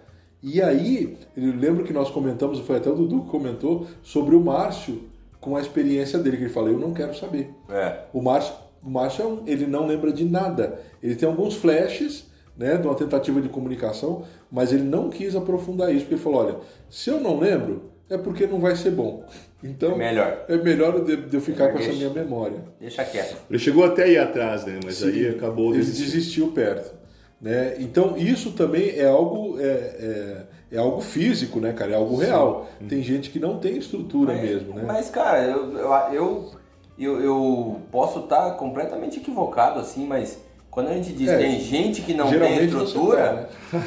E 0.43 0.63
aí, 0.63 1.19
eu 1.37 1.55
lembro 1.55 1.85
que 1.85 1.93
nós 1.93 2.11
comentamos, 2.11 2.59
foi 2.61 2.77
até 2.79 2.89
o 2.89 2.95
Dudu 2.95 3.23
que 3.23 3.29
comentou, 3.29 3.87
sobre 4.03 4.35
o 4.35 4.41
Márcio 4.41 5.03
com 5.41 5.57
a 5.57 5.61
experiência 5.61 6.19
dele, 6.19 6.39
que 6.39 6.45
ele 6.45 6.53
falou, 6.53 6.71
eu 6.71 6.79
não 6.79 6.95
quero 6.95 7.15
saber. 7.15 7.51
É. 7.69 8.05
O 8.15 8.23
Márcio, 8.23 8.55
o 8.83 8.89
Márcio 8.89 9.23
é 9.23 9.27
um, 9.27 9.43
ele 9.47 9.67
não 9.67 9.87
lembra 9.87 10.11
de 10.11 10.25
nada. 10.25 10.81
Ele 11.03 11.15
tem 11.15 11.29
alguns 11.29 11.55
flashes 11.55 12.27
né, 12.57 12.77
de 12.77 12.87
uma 12.87 12.95
tentativa 12.95 13.43
de 13.43 13.49
comunicação, 13.51 14.23
mas 14.51 14.73
ele 14.73 14.85
não 14.85 15.11
quis 15.11 15.37
aprofundar 15.37 15.91
isso, 15.91 16.01
porque 16.01 16.15
ele 16.15 16.23
falou, 16.23 16.41
olha, 16.41 16.57
se 16.89 17.11
eu 17.11 17.21
não 17.21 17.39
lembro, 17.39 17.83
é 18.09 18.17
porque 18.17 18.47
não 18.47 18.59
vai 18.59 18.75
ser 18.75 18.93
bom. 18.93 19.25
Então, 19.63 19.93
é 19.93 19.97
melhor, 19.97 20.45
é 20.49 20.57
melhor 20.57 21.05
de, 21.05 21.17
de 21.17 21.37
eu 21.37 21.41
ficar 21.41 21.73
com 21.73 21.79
essa 21.79 21.93
minha 21.93 22.11
memória. 22.11 22.59
Deixa 22.79 23.05
quieto. 23.05 23.37
Ele 23.51 23.59
chegou 23.59 23.85
até 23.85 24.05
aí 24.05 24.17
atrás, 24.17 24.65
né? 24.65 24.79
Mas 24.85 24.97
Sim, 24.97 25.09
aí 25.09 25.29
acabou 25.29 25.75
Ele 25.75 25.85
desistiu 25.85 26.53
perto. 26.53 26.97
Né? 27.41 27.75
Então, 27.79 28.17
isso 28.17 28.53
também 28.53 28.91
é 28.91 29.07
algo, 29.07 29.61
é, 29.61 29.65
é, 29.65 30.43
é, 30.73 30.79
algo 30.79 31.01
físico, 31.01 31.61
né, 31.61 31.73
cara? 31.73 31.93
É 31.93 31.95
algo 31.95 32.17
real. 32.17 32.69
Sim. 32.79 32.87
Tem 32.87 33.03
gente 33.03 33.31
que 33.31 33.39
não 33.41 33.59
tem 33.59 33.77
estrutura 33.77 34.33
mas, 34.33 34.43
mesmo, 34.43 34.75
né? 34.75 34.85
Mas, 34.87 35.11
cara, 35.11 35.43
eu, 35.43 35.77
eu, 36.13 36.51
eu, 36.99 37.21
eu 37.21 37.81
posso 37.91 38.21
estar 38.21 38.53
completamente 38.53 39.19
equivocado, 39.19 39.81
assim, 39.81 40.07
mas 40.07 40.41
quando 40.71 40.89
a 40.89 40.95
gente 40.95 41.13
diz 41.13 41.29
é, 41.29 41.39
tem 41.39 41.61
gente 41.61 42.03
que 42.03 42.15
não 42.15 42.29
tem 42.29 42.65
estrutura. 42.65 43.49
Tá, 43.71 43.79
né? 43.79 43.85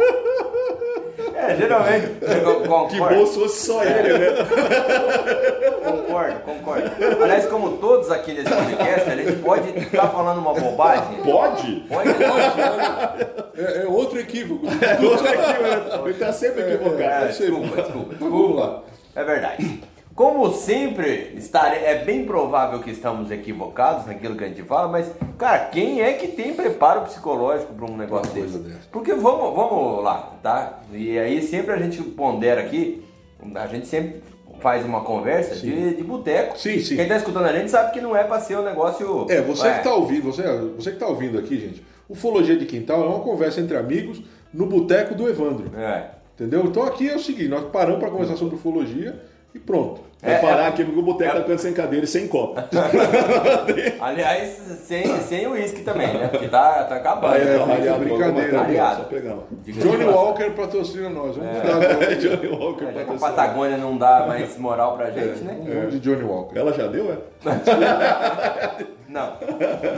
É, 1.36 1.54
geralmente. 1.56 2.06
Concordo. 2.66 2.88
Que 2.88 3.00
bom 3.00 3.26
se 3.26 3.38
fosse 3.38 3.66
só 3.66 3.84
ele, 3.84 4.18
né? 4.18 4.26
Concordo, 5.84 6.40
concordo. 6.40 6.90
Aliás, 7.22 7.46
como 7.46 7.76
todos 7.76 8.10
aqui 8.10 8.32
nesse 8.32 8.48
podcast, 8.48 9.10
a 9.10 9.16
gente 9.16 9.32
pode 9.42 9.78
estar 9.78 10.02
tá 10.02 10.08
falando 10.08 10.38
uma 10.38 10.54
bobagem. 10.54 11.22
Pode? 11.22 11.84
Pode, 11.88 12.14
pode. 12.14 13.26
É, 13.56 13.82
é 13.82 13.86
outro 13.86 14.18
equívoco. 14.18 14.66
É 14.66 15.04
outro 15.04 15.26
equívoco. 15.26 16.08
Ele 16.08 16.10
está 16.10 16.32
sempre 16.32 16.62
equivocado. 16.62 17.02
É, 17.02 17.28
desculpa, 17.28 17.82
desculpa, 17.82 18.14
desculpa. 18.14 18.84
É 19.14 19.24
verdade. 19.24 19.82
Como 20.16 20.50
sempre, 20.50 21.34
estar, 21.36 21.74
é 21.74 22.02
bem 22.02 22.24
provável 22.24 22.80
que 22.80 22.90
estamos 22.90 23.30
equivocados 23.30 24.06
naquilo 24.06 24.34
que 24.34 24.44
a 24.44 24.48
gente 24.48 24.62
fala, 24.62 24.88
mas, 24.88 25.12
cara, 25.36 25.66
quem 25.66 26.00
é 26.00 26.14
que 26.14 26.26
tem 26.26 26.54
preparo 26.54 27.02
psicológico 27.02 27.74
para 27.74 27.84
um 27.84 27.98
negócio 27.98 28.32
desse? 28.32 28.58
Dessa. 28.60 28.88
Porque 28.90 29.12
vamos, 29.12 29.54
vamos 29.54 30.02
lá, 30.02 30.32
tá? 30.42 30.80
E 30.90 31.18
aí 31.18 31.42
sempre 31.42 31.74
a 31.74 31.76
gente 31.76 32.02
pondera 32.02 32.62
aqui, 32.62 33.04
a 33.54 33.66
gente 33.66 33.86
sempre 33.86 34.22
faz 34.58 34.86
uma 34.86 35.02
conversa 35.02 35.54
sim. 35.54 35.70
de, 35.70 35.96
de 35.96 36.02
boteco. 36.02 36.58
Sim, 36.58 36.80
sim. 36.80 36.96
Quem 36.96 37.04
está 37.04 37.18
escutando 37.18 37.44
a 37.44 37.52
gente 37.52 37.70
sabe 37.70 37.92
que 37.92 38.00
não 38.00 38.16
é 38.16 38.24
para 38.24 38.40
ser 38.40 38.56
um 38.56 38.64
negócio. 38.64 39.26
É, 39.28 39.42
você 39.42 39.70
que 39.70 39.76
está 39.76 39.94
ouvindo, 39.94 40.22
você, 40.32 40.42
você 40.78 40.92
que 40.92 40.98
tá 40.98 41.06
ouvindo 41.06 41.38
aqui, 41.38 41.60
gente, 41.60 41.84
Ufologia 42.08 42.56
de 42.56 42.64
Quintal 42.64 43.02
é 43.02 43.06
uma 43.06 43.20
conversa 43.20 43.60
entre 43.60 43.76
amigos 43.76 44.22
no 44.50 44.64
boteco 44.64 45.14
do 45.14 45.28
Evandro. 45.28 45.78
É. 45.78 46.12
Entendeu? 46.34 46.64
Então 46.64 46.84
aqui 46.84 47.06
é 47.06 47.16
o 47.16 47.18
seguinte, 47.18 47.48
nós 47.48 47.64
paramos 47.70 48.00
para 48.00 48.10
conversar 48.10 48.36
sobre 48.36 48.54
ufologia 48.54 49.35
e 49.56 49.58
pronto. 49.58 50.02
Vai 50.22 50.34
é, 50.34 50.38
parar 50.38 50.64
é, 50.64 50.68
aqui 50.68 50.84
porque 50.84 50.98
o 50.98 51.02
boteco 51.02 51.36
é, 51.36 51.40
tá 51.40 51.58
sem 51.58 51.72
cadeira 51.72 52.04
e 52.04 52.08
sem 52.08 52.26
copo. 52.26 52.60
Aliás, 54.00 54.48
sem, 54.84 55.06
sem 55.20 55.46
uísque 55.46 55.82
também, 55.82 56.12
né? 56.14 56.28
Porque 56.28 56.48
tá, 56.48 56.84
tá 56.84 56.96
acabando. 56.96 57.34
Ah, 57.34 57.38
é, 57.38 57.86
é, 57.86 57.98
brincadeira. 57.98 58.60
Aliado. 58.60 59.06
Johnny 59.66 60.04
Walker 60.04 60.50
patrocina 60.50 61.10
nós. 61.10 61.36
Vamos. 61.36 61.54
É, 61.54 62.14
Johnny 62.16 62.48
Walker 62.48 62.84
é, 62.84 62.92
patrocina. 62.92 63.14
A 63.14 63.30
Patagônia 63.30 63.76
não 63.76 63.96
dá 63.96 64.24
mais 64.26 64.56
moral 64.58 64.96
pra 64.96 65.10
gente, 65.10 65.44
né? 65.44 65.58
É, 65.66 65.86
de 65.86 66.00
Johnny 66.00 66.24
Walker. 66.24 66.58
Ela 66.58 66.72
já 66.72 66.86
deu, 66.86 67.12
é? 67.12 67.18
não. 69.08 69.32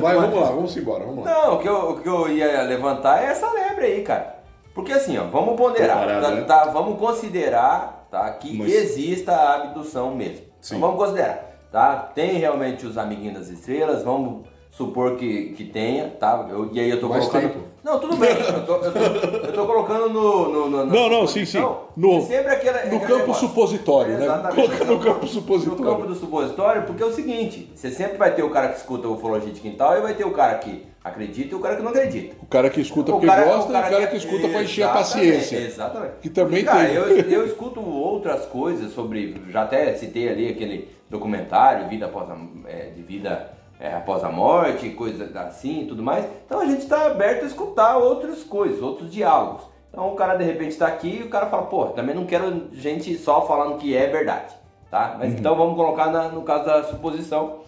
Vai, 0.00 0.16
vamos 0.16 0.40
lá, 0.40 0.46
vamos 0.48 0.76
embora, 0.76 1.04
vamos 1.04 1.24
lá. 1.24 1.32
Não, 1.32 1.54
o 1.54 1.58
que, 1.58 1.68
eu, 1.68 1.90
o 1.90 2.00
que 2.00 2.08
eu 2.08 2.28
ia 2.28 2.62
levantar 2.62 3.22
é 3.22 3.26
essa 3.26 3.50
lebre 3.52 3.86
aí, 3.86 4.02
cara. 4.02 4.36
Porque 4.74 4.92
assim, 4.92 5.16
ó, 5.16 5.24
vamos 5.24 5.56
ponderar, 5.56 6.06
tá, 6.06 6.30
né? 6.30 6.42
tá, 6.42 6.64
vamos 6.66 6.98
considerar 6.98 7.97
tá? 8.10 8.30
Que 8.32 8.56
Mas... 8.56 8.72
exista 8.72 9.32
a 9.32 9.54
abdução 9.56 10.14
mesmo. 10.14 10.46
Então 10.64 10.80
vamos 10.80 10.96
considerar, 10.96 11.68
tá? 11.70 11.96
Tem 11.96 12.32
realmente 12.38 12.86
os 12.86 12.98
amiguinhos 12.98 13.38
das 13.38 13.48
estrelas, 13.48 14.02
vamos 14.02 14.46
supor 14.70 15.16
que, 15.16 15.52
que 15.52 15.64
tenha, 15.64 16.08
tá? 16.08 16.46
Eu, 16.50 16.70
e 16.72 16.80
aí 16.80 16.90
eu 16.90 17.00
tô 17.00 17.08
Mais 17.08 17.26
colocando. 17.26 17.52
Tempo. 17.52 17.68
Não, 17.82 17.98
tudo 17.98 18.16
bem. 18.16 18.30
Eu 18.30 18.66
tô, 18.66 18.74
eu 18.76 18.92
tô, 18.92 18.98
eu 18.98 19.52
tô 19.52 19.66
colocando 19.66 20.10
no, 20.10 20.48
no, 20.48 20.70
no 20.70 20.86
Não, 20.86 21.08
não, 21.08 21.26
sim, 21.26 21.44
sim. 21.44 21.58
No, 21.96 22.22
sempre 22.22 22.52
aquela, 22.52 22.84
no 22.86 23.00
campo 23.00 23.18
negócio. 23.18 23.48
supositório, 23.48 24.18
né? 24.18 24.26
Coloca 24.54 24.84
no 24.84 25.00
campo 25.00 25.26
supositório. 25.26 25.84
No 25.84 25.90
campo 25.90 26.06
do 26.06 26.14
supositório, 26.14 26.82
porque 26.82 27.02
é 27.02 27.06
o 27.06 27.12
seguinte: 27.12 27.72
você 27.74 27.90
sempre 27.90 28.18
vai 28.18 28.34
ter 28.34 28.42
o 28.42 28.50
cara 28.50 28.68
que 28.68 28.78
escuta 28.78 29.08
ufologia 29.08 29.52
de 29.52 29.60
quintal 29.60 29.96
e 29.96 30.00
vai 30.00 30.14
ter 30.14 30.24
o 30.24 30.32
cara 30.32 30.58
que 30.58 30.86
acredita 31.02 31.54
e 31.54 31.56
o 31.56 31.60
cara 31.60 31.76
que 31.76 31.82
não 31.82 31.90
acredita. 31.90 32.36
O 32.42 32.46
cara 32.46 32.70
que 32.70 32.80
escuta 32.80 33.12
porque 33.12 33.26
cara, 33.26 33.44
gosta 33.44 33.70
o 33.70 33.72
cara 33.72 33.86
e 33.86 33.88
o 33.88 33.92
cara 33.92 34.06
que, 34.06 34.10
que 34.12 34.16
escuta 34.16 34.48
para 34.48 34.62
encher 34.62 34.82
a 34.82 34.88
paciência. 34.88 35.56
Exatamente. 35.56 36.14
Que 36.20 36.30
também 36.30 36.64
cara, 36.64 36.86
tem. 36.86 36.94
Eu, 36.94 37.08
eu 37.08 37.46
escuto 37.46 37.80
outras 37.80 38.46
coisas 38.46 38.92
sobre. 38.92 39.42
Já 39.50 39.62
até 39.62 39.94
citei 39.94 40.28
ali 40.28 40.48
aquele 40.48 40.88
documentário, 41.08 41.88
Vida 41.88 42.06
Após 42.06 42.30
a, 42.30 42.36
é, 42.66 42.90
de 42.90 43.02
Vida 43.02 43.50
é, 43.80 43.94
após 43.94 44.24
a 44.24 44.30
morte, 44.30 44.90
coisas 44.90 45.34
assim 45.36 45.82
e 45.82 45.86
tudo 45.86 46.02
mais. 46.02 46.26
Então 46.44 46.60
a 46.60 46.66
gente 46.66 46.82
está 46.82 47.06
aberto 47.06 47.44
a 47.44 47.46
escutar 47.46 47.96
outras 47.96 48.42
coisas, 48.42 48.82
outros 48.82 49.10
diálogos. 49.10 49.62
Então 49.90 50.12
o 50.12 50.16
cara 50.16 50.36
de 50.36 50.44
repente 50.44 50.72
está 50.72 50.86
aqui 50.86 51.20
e 51.20 51.22
o 51.22 51.30
cara 51.30 51.46
fala, 51.46 51.66
pô, 51.66 51.86
também 51.86 52.14
não 52.14 52.26
quero 52.26 52.68
gente 52.72 53.16
só 53.16 53.46
falando 53.46 53.78
que 53.78 53.96
é 53.96 54.06
verdade, 54.06 54.54
tá? 54.90 55.16
Mas 55.18 55.32
uhum. 55.32 55.38
então 55.38 55.56
vamos 55.56 55.76
colocar 55.76 56.10
na, 56.10 56.28
no 56.28 56.42
caso 56.42 56.66
da 56.66 56.84
suposição. 56.84 57.67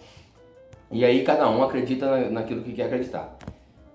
E 0.91 1.05
aí 1.05 1.23
cada 1.23 1.49
um 1.49 1.63
acredita 1.63 2.05
na, 2.05 2.29
naquilo 2.29 2.61
que 2.61 2.73
quer 2.73 2.83
acreditar. 2.83 3.37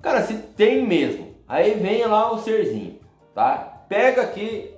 Cara, 0.00 0.22
se 0.22 0.34
tem 0.34 0.86
mesmo, 0.86 1.34
aí 1.46 1.74
vem 1.74 2.04
lá 2.06 2.32
o 2.32 2.38
serzinho, 2.38 2.98
tá? 3.34 3.84
Pega 3.88 4.22
aqui 4.22 4.70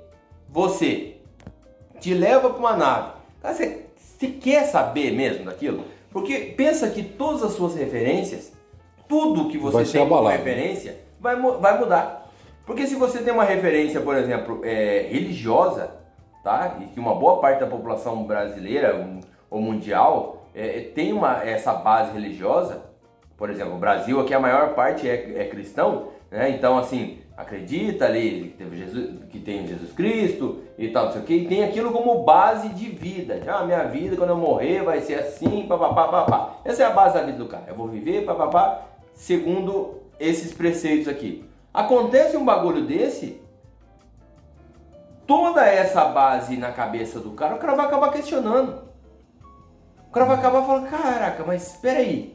você, 0.49 1.16
te 2.01 2.14
leva 2.14 2.51
para 2.51 2.59
uma 2.59 2.77
nave. 2.77 3.12
Cara, 3.41 3.55
você, 3.55 3.87
você 3.97 4.27
quer 4.29 4.64
saber 4.64 5.12
mesmo 5.12 5.45
daquilo? 5.45 5.85
Porque 6.11 6.55
pensa 6.57 6.89
que 6.91 7.03
todas 7.03 7.43
as 7.43 7.53
suas 7.53 7.75
referências, 7.77 8.53
tudo 9.07 9.49
que 9.49 9.59
você 9.59 9.77
Vai 9.77 9.85
tem 9.85 10.01
como 10.01 10.14
abalado. 10.14 10.39
referência, 10.39 10.99
vai, 11.21 11.37
vai 11.37 11.79
mudar. 11.79 12.31
Porque 12.66 12.87
se 12.87 12.95
você 12.97 13.23
tem 13.23 13.33
uma 13.33 13.45
referência, 13.45 14.01
por 14.01 14.16
exemplo, 14.16 14.61
é, 14.64 15.07
religiosa, 15.11 15.91
tá? 16.43 16.77
E 16.81 16.85
que 16.87 17.01
uma 17.01 17.14
boa 17.14 17.41
parte 17.41 17.61
da 17.61 17.66
população 17.66 18.25
brasileira 18.25 18.97
um, 18.97 19.21
ou 19.51 19.61
mundial 19.61 20.38
é, 20.59 20.80
tem 20.80 21.12
uma, 21.12 21.44
essa 21.44 21.72
base 21.72 22.12
religiosa, 22.12 22.82
por 23.36 23.48
exemplo, 23.48 23.76
o 23.76 23.78
Brasil 23.78 24.20
aqui 24.20 24.34
a 24.34 24.40
maior 24.40 24.74
parte 24.74 25.09
é, 25.09 25.42
é 25.42 25.44
cristão, 25.44 26.09
né? 26.28 26.50
Então 26.50 26.76
assim, 26.76 27.18
acredita 27.36 28.06
ali 28.06 28.40
que, 28.40 28.48
teve 28.59 28.76
Jesus, 28.76 29.11
que 29.30 29.38
tem 29.38 29.64
Jesus 29.68 29.92
Cristo 29.92 30.64
e 30.76 30.88
tal, 30.88 31.04
não 31.04 31.12
sei 31.12 31.20
o 31.20 31.24
que, 31.24 31.34
e 31.34 31.46
tem 31.46 31.62
aquilo 31.62 31.92
como 31.92 32.24
base 32.24 32.70
de 32.70 32.86
vida. 32.88 33.40
Ah, 33.46 33.64
minha 33.64 33.84
vida 33.84 34.16
quando 34.16 34.30
eu 34.30 34.36
morrer 34.36 34.82
vai 34.82 35.00
ser 35.00 35.14
assim, 35.14 35.64
papapá, 35.68 36.09
papá. 36.09 36.56
Essa 36.64 36.82
é 36.82 36.86
a 36.86 36.90
base 36.90 37.14
da 37.14 37.22
vida 37.22 37.38
do 37.38 37.46
cara. 37.46 37.66
Eu 37.68 37.76
vou 37.76 37.86
viver, 37.86 38.24
papapá, 38.24 38.82
segundo 39.14 40.02
esses 40.18 40.52
preceitos 40.52 41.06
aqui. 41.06 41.48
Acontece 41.72 42.36
um 42.36 42.44
bagulho 42.44 42.84
desse, 42.84 43.40
toda 45.24 45.64
essa 45.64 46.06
base 46.06 46.56
na 46.56 46.72
cabeça 46.72 47.20
do 47.20 47.30
cara, 47.30 47.54
o 47.54 47.59
cara 47.59 47.76
vai 47.76 47.86
acabar 47.86 48.11
questionando. 48.11 48.88
O 50.19 50.21
cara 50.21 50.25
vai 50.25 50.37
acabar 50.39 50.66
falando, 50.66 50.89
caraca, 50.91 51.45
mas 51.47 51.69
espera 51.69 52.01
aí. 52.01 52.35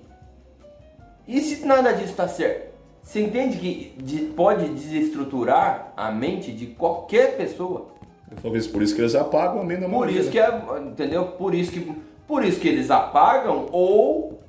E 1.27 1.41
se 1.41 1.65
nada 1.65 1.91
disso 1.91 2.13
tá 2.13 2.29
certo? 2.29 2.71
Você 3.01 3.19
entende 3.21 3.57
que 3.57 3.93
de- 4.01 4.25
pode 4.27 4.69
desestruturar 4.69 5.91
a 5.97 6.09
mente 6.09 6.53
de 6.53 6.67
qualquer 6.67 7.35
pessoa? 7.35 7.87
Talvez 8.41 8.67
por 8.67 8.81
isso 8.81 8.95
que 8.95 9.01
eles 9.01 9.15
apagam 9.15 9.59
a 9.59 9.63
mente 9.65 9.81
da 9.81 9.89
Por 9.89 10.09
isso 10.09 10.27
né? 10.27 10.31
que 10.31 10.39
é, 10.39 10.61
entendeu? 10.79 11.25
Por 11.25 11.53
isso 11.53 11.71
que 11.73 11.81
por 12.25 12.45
isso 12.45 12.57
que 12.61 12.69
eles 12.69 12.89
apagam 12.89 13.65
ou 13.73 14.39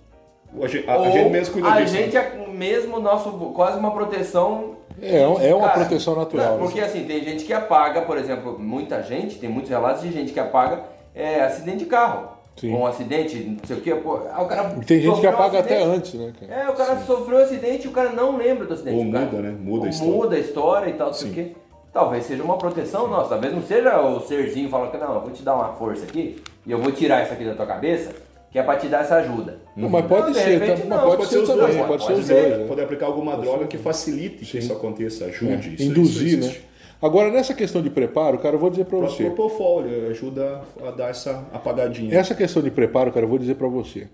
A 0.63 0.69
gente, 0.69 0.89
a, 0.89 0.95
a 0.95 1.11
gente 1.11 1.31
mesmo 1.31 1.55
cuida 1.55 1.73
a 1.73 1.81
disso. 1.81 1.93
né? 1.95 2.03
gente 2.03 2.17
é 2.17 2.47
mesmo 2.53 3.01
nosso 3.01 3.31
quase 3.53 3.79
uma 3.81 3.91
proteção 3.91 4.77
É, 5.03 5.23
é 5.23 5.27
uma 5.55 5.67
Cara, 5.69 5.81
proteção 5.81 6.15
natural. 6.15 6.47
não, 6.47 6.57
né? 6.59 6.63
porque 6.63 6.81
assim, 6.81 7.05
tem 7.05 7.23
gente 7.25 7.45
que 7.45 7.53
apaga, 7.53 8.01
por 8.03 8.17
exemplo, 8.17 8.57
muita 8.61 9.03
gente, 9.03 9.39
tem 9.41 9.51
muitos 9.51 9.71
relatos 9.71 10.03
de 10.03 10.13
gente 10.13 10.33
que 10.33 10.39
apaga 10.39 10.85
é, 11.13 11.41
acidente 11.43 11.79
de 11.79 11.87
carro. 11.87 12.34
Sim. 12.57 12.73
Um 12.73 12.87
acidente, 12.87 13.37
não 13.37 13.57
sei 13.67 13.77
o 13.77 13.81
que, 13.81 13.95
pô, 13.97 14.21
ah, 14.31 14.43
o 14.43 14.47
cara 14.47 14.77
E 14.81 14.85
tem 14.85 15.01
gente 15.01 15.09
que 15.11 15.15
sofreu 15.17 15.31
um 15.31 15.35
apaga 15.35 15.59
até 15.59 15.83
antes, 15.83 16.15
né, 16.15 16.33
cara? 16.41 16.63
É, 16.63 16.69
o 16.71 16.75
cara 16.75 17.01
sofreu 17.01 17.39
um 17.39 17.43
acidente 17.43 17.87
e 17.87 17.89
o 17.89 17.93
cara 17.93 18.11
não 18.11 18.37
lembra 18.37 18.65
do 18.67 18.75
acidente. 18.75 18.97
Ou 18.97 19.13
cara- 19.13 19.25
muda, 19.27 19.39
né? 19.43 19.57
Muda 19.61 19.87
a 19.87 19.91
história. 19.91 20.13
Muda 20.15 20.37
a 20.37 20.39
história 20.39 20.91
e 20.91 20.93
tal, 20.93 21.07
não 21.09 21.15
sei 21.15 21.31
o 21.31 21.35
quê. 21.35 21.53
Talvez 21.93 22.25
seja 22.27 22.43
uma 22.43 22.57
proteção 22.59 23.07
nossa, 23.09 23.31
talvez 23.31 23.53
não 23.55 23.63
seja 23.63 24.01
o 24.01 24.21
serzinho 24.21 24.69
falando 24.69 24.91
que 24.91 24.97
não, 24.99 25.15
eu 25.15 25.21
vou 25.21 25.31
te 25.31 25.43
dar 25.43 25.55
uma 25.55 25.73
força 25.75 26.05
aqui 26.05 26.43
e 26.67 26.71
eu 26.73 26.79
vou 26.79 26.91
tirar 26.93 27.23
isso 27.25 27.33
aqui 27.33 27.45
da 27.45 27.55
tua 27.55 27.67
cabeça, 27.67 28.11
que 28.51 28.59
é 28.59 28.63
pra 28.63 28.77
te 28.77 28.87
dar 28.89 29.03
essa 29.03 29.17
ajuda. 29.17 29.59
Não, 29.77 29.89
mas 29.89 30.05
pode 30.07 30.29
Não, 30.29 30.35
ser, 30.35 30.59
repente 30.59 30.83
tá- 30.83 30.89
não, 30.89 30.97
mas 30.97 31.05
pode, 31.07 31.17
pode 31.19 31.29
ser 31.31 31.39
os 31.39 31.49
também, 31.49 31.63
dois, 31.67 31.77
pode, 31.77 31.89
pode 31.89 32.05
ser 32.07 32.13
os 32.15 32.29
dois. 32.29 32.59
né? 32.59 32.65
Pode 32.67 32.81
aplicar 32.81 33.07
alguma 33.07 33.37
droga 33.37 33.67
que 33.67 33.79
facilite 33.79 34.45
que 34.45 34.59
isso 34.59 34.73
aconteça, 34.73 35.25
ajude. 35.27 35.75
isso, 35.75 35.83
Induzir, 35.85 36.39
isso 36.41 36.49
né? 36.49 36.57
Agora, 37.01 37.31
nessa 37.31 37.53
questão 37.55 37.83
de 37.83 37.91
preparo, 37.91 38.39
cara, 38.39 38.57
eu 38.57 38.59
vou 38.59 38.71
dizer 38.71 38.85
pra 38.87 38.99
Pro 38.99 39.09
você. 39.09 39.25
propofólio 39.25 40.09
ajuda 40.09 40.63
a 40.83 40.91
dar 40.91 41.11
essa 41.11 41.47
apagadinha. 41.53 42.15
Essa 42.17 42.35
questão 42.35 42.63
de 42.63 42.71
preparo, 42.71 43.13
cara, 43.13 43.27
eu 43.27 43.29
vou 43.29 43.39
dizer 43.39 43.57
pra 43.57 43.69
você. 43.69 44.09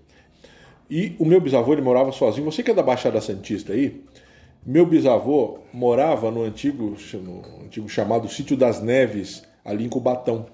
E 0.89 1.15
o 1.17 1.25
meu 1.25 1.39
bisavô, 1.39 1.71
ele 1.71 1.81
morava 1.81 2.11
sozinho. 2.11 2.51
Você 2.51 2.61
que 2.61 2.71
é 2.71 2.73
da 2.73 2.83
Baixada 2.83 3.21
Santista 3.21 3.71
aí, 3.71 4.03
meu 4.65 4.85
bisavô 4.85 5.59
morava 5.73 6.29
no 6.29 6.43
antigo, 6.43 6.95
no 7.13 7.63
antigo 7.65 7.87
chamado 7.87 8.27
Sítio 8.27 8.57
das 8.57 8.81
Neves, 8.81 9.43
ali 9.63 9.85
em 9.85 9.89
Cubatão. 9.89 10.47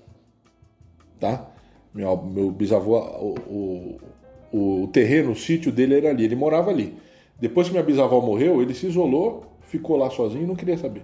Tá? 1.20 1.50
Meu, 1.94 2.16
meu 2.18 2.52
bisavô, 2.52 3.00
o, 3.00 3.98
o, 4.54 4.82
o 4.84 4.88
terreno, 4.90 5.32
o 5.32 5.36
sítio 5.36 5.72
dele 5.72 5.98
era 5.98 6.10
ali, 6.10 6.26
ele 6.26 6.36
morava 6.36 6.70
ali. 6.70 6.96
Depois 7.40 7.68
que 7.68 7.74
minha 7.74 7.84
bisavó 7.84 8.22
morreu, 8.22 8.62
ele 8.62 8.76
se 8.76 8.86
isolou, 8.86 9.46
ficou 9.62 9.98
lá 9.98 10.10
sozinho 10.12 10.44
e 10.44 10.48
não 10.48 10.56
queria 10.56 10.78
saber. 10.78 11.02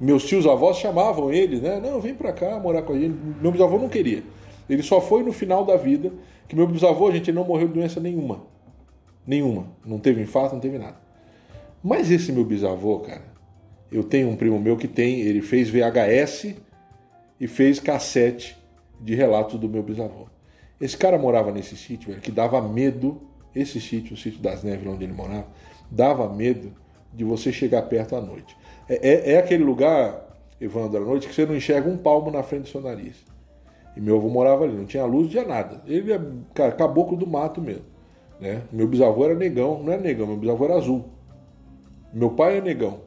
Meus 0.00 0.24
tios 0.24 0.46
avós 0.46 0.78
chamavam 0.78 1.32
ele, 1.32 1.60
né? 1.60 1.80
Não, 1.80 2.00
vem 2.00 2.14
pra 2.14 2.32
cá 2.32 2.58
morar 2.58 2.82
com 2.82 2.92
a 2.92 2.98
gente. 2.98 3.16
Meu 3.40 3.52
bisavô 3.52 3.78
não 3.78 3.88
queria. 3.88 4.22
Ele 4.68 4.82
só 4.82 5.00
foi 5.00 5.22
no 5.22 5.32
final 5.32 5.64
da 5.64 5.76
vida, 5.76 6.12
que 6.48 6.56
meu 6.56 6.66
bisavô, 6.66 7.10
gente, 7.12 7.30
ele 7.30 7.38
não 7.38 7.46
morreu 7.46 7.68
de 7.68 7.74
doença 7.74 8.00
nenhuma. 8.00 8.42
Nenhuma. 9.26 9.68
Não 9.84 9.98
teve 9.98 10.22
infarto, 10.22 10.54
não 10.54 10.60
teve 10.60 10.78
nada. 10.78 10.96
Mas 11.82 12.10
esse 12.10 12.32
meu 12.32 12.44
bisavô, 12.44 12.98
cara, 13.00 13.24
eu 13.92 14.02
tenho 14.02 14.28
um 14.28 14.36
primo 14.36 14.58
meu 14.58 14.76
que 14.76 14.88
tem, 14.88 15.20
ele 15.20 15.42
fez 15.42 15.68
VHS 15.68 16.54
e 17.38 17.46
fez 17.46 17.78
cassete 17.78 18.56
de 19.00 19.14
relatos 19.14 19.58
do 19.60 19.68
meu 19.68 19.82
bisavô. 19.82 20.26
Esse 20.80 20.96
cara 20.96 21.18
morava 21.18 21.52
nesse 21.52 21.76
sítio, 21.76 22.10
velho, 22.10 22.20
que 22.20 22.30
dava 22.30 22.60
medo, 22.60 23.20
esse 23.54 23.80
sítio, 23.80 24.14
o 24.14 24.16
sítio 24.16 24.40
das 24.40 24.62
Neves, 24.62 24.86
onde 24.86 25.04
ele 25.04 25.12
morava, 25.12 25.46
dava 25.90 26.28
medo 26.28 26.72
de 27.12 27.22
você 27.22 27.52
chegar 27.52 27.82
perto 27.82 28.16
à 28.16 28.20
noite. 28.20 28.56
É, 28.88 29.08
é- 29.08 29.32
é 29.32 29.38
aquele 29.38 29.64
lugar, 29.64 30.36
Evandro, 30.60 31.02
à 31.02 31.04
noite, 31.04 31.28
que 31.28 31.34
você 31.34 31.46
não 31.46 31.56
enxerga 31.56 31.88
um 31.88 31.96
palmo 31.96 32.30
na 32.30 32.42
frente 32.42 32.62
do 32.64 32.68
seu 32.68 32.80
nariz. 32.80 33.16
E 33.96 34.00
meu 34.00 34.16
avô 34.16 34.28
morava 34.28 34.64
ali, 34.64 34.74
não 34.74 34.84
tinha 34.86 35.04
luz, 35.04 35.24
não 35.24 35.30
tinha 35.30 35.44
nada. 35.44 35.80
Ele 35.86 36.12
é, 36.12 36.20
cara, 36.52 36.72
caboclo 36.72 37.16
do 37.16 37.26
mato 37.26 37.60
mesmo. 37.60 37.84
Né? 38.40 38.62
Meu 38.72 38.88
bisavô 38.88 39.24
era 39.24 39.34
negão, 39.34 39.82
não 39.82 39.92
era 39.92 40.02
negão, 40.02 40.26
meu 40.26 40.36
bisavô 40.36 40.64
era 40.64 40.74
azul. 40.74 41.04
Meu 42.12 42.30
pai 42.30 42.58
é 42.58 42.60
negão. 42.60 43.00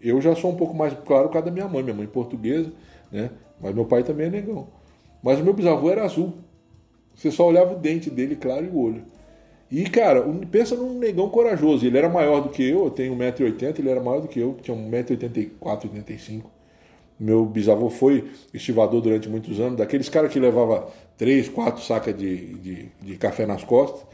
Eu 0.00 0.20
já 0.20 0.34
sou 0.34 0.50
um 0.50 0.56
pouco 0.56 0.74
mais 0.74 0.92
claro 1.04 1.28
por 1.28 1.34
causa 1.34 1.46
da 1.46 1.52
minha 1.52 1.68
mãe, 1.68 1.82
minha 1.82 1.94
mãe 1.94 2.04
é 2.04 2.08
portuguesa, 2.08 2.72
né? 3.10 3.30
Mas 3.60 3.74
meu 3.74 3.84
pai 3.84 4.02
também 4.02 4.26
é 4.26 4.30
negão. 4.30 4.68
Mas 5.22 5.40
o 5.40 5.44
meu 5.44 5.54
bisavô 5.54 5.88
era 5.90 6.04
azul. 6.04 6.34
Você 7.14 7.30
só 7.30 7.46
olhava 7.46 7.74
o 7.74 7.78
dente 7.78 8.10
dele, 8.10 8.36
claro, 8.36 8.64
e 8.66 8.68
o 8.68 8.78
olho. 8.78 9.04
E, 9.70 9.84
cara, 9.84 10.22
pensa 10.50 10.76
num 10.76 10.98
negão 10.98 11.28
corajoso. 11.28 11.86
Ele 11.86 11.98
era 11.98 12.08
maior 12.08 12.40
do 12.40 12.48
que 12.50 12.62
eu, 12.62 12.84
eu 12.84 12.90
tenho 12.90 13.16
1,80m, 13.16 13.78
ele 13.78 13.90
era 13.90 14.00
maior 14.00 14.20
do 14.20 14.28
que 14.28 14.38
eu, 14.38 14.56
tinha 14.62 14.76
1,84m, 14.76 15.84
85 15.84 16.50
Meu 17.18 17.44
bisavô 17.44 17.90
foi 17.90 18.30
estivador 18.52 19.00
durante 19.00 19.28
muitos 19.28 19.58
anos, 19.58 19.78
daqueles 19.78 20.08
caras 20.08 20.32
que 20.32 20.38
levava 20.38 20.88
três, 21.16 21.48
quatro 21.48 21.82
sacas 21.82 22.16
de, 22.16 22.54
de, 22.54 22.88
de 23.00 23.16
café 23.16 23.46
nas 23.46 23.64
costas. 23.64 24.06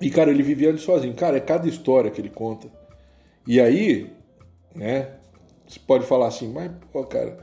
E, 0.00 0.10
cara, 0.10 0.30
ele 0.30 0.42
vivia 0.42 0.68
ali 0.68 0.78
sozinho. 0.78 1.14
Cara, 1.14 1.36
é 1.36 1.40
cada 1.40 1.68
história 1.68 2.10
que 2.10 2.20
ele 2.20 2.30
conta. 2.30 2.68
E 3.46 3.60
aí, 3.60 4.10
né, 4.74 5.08
você 5.66 5.80
pode 5.86 6.06
falar 6.06 6.28
assim, 6.28 6.52
mas, 6.52 6.70
pô, 6.92 7.04
cara, 7.04 7.38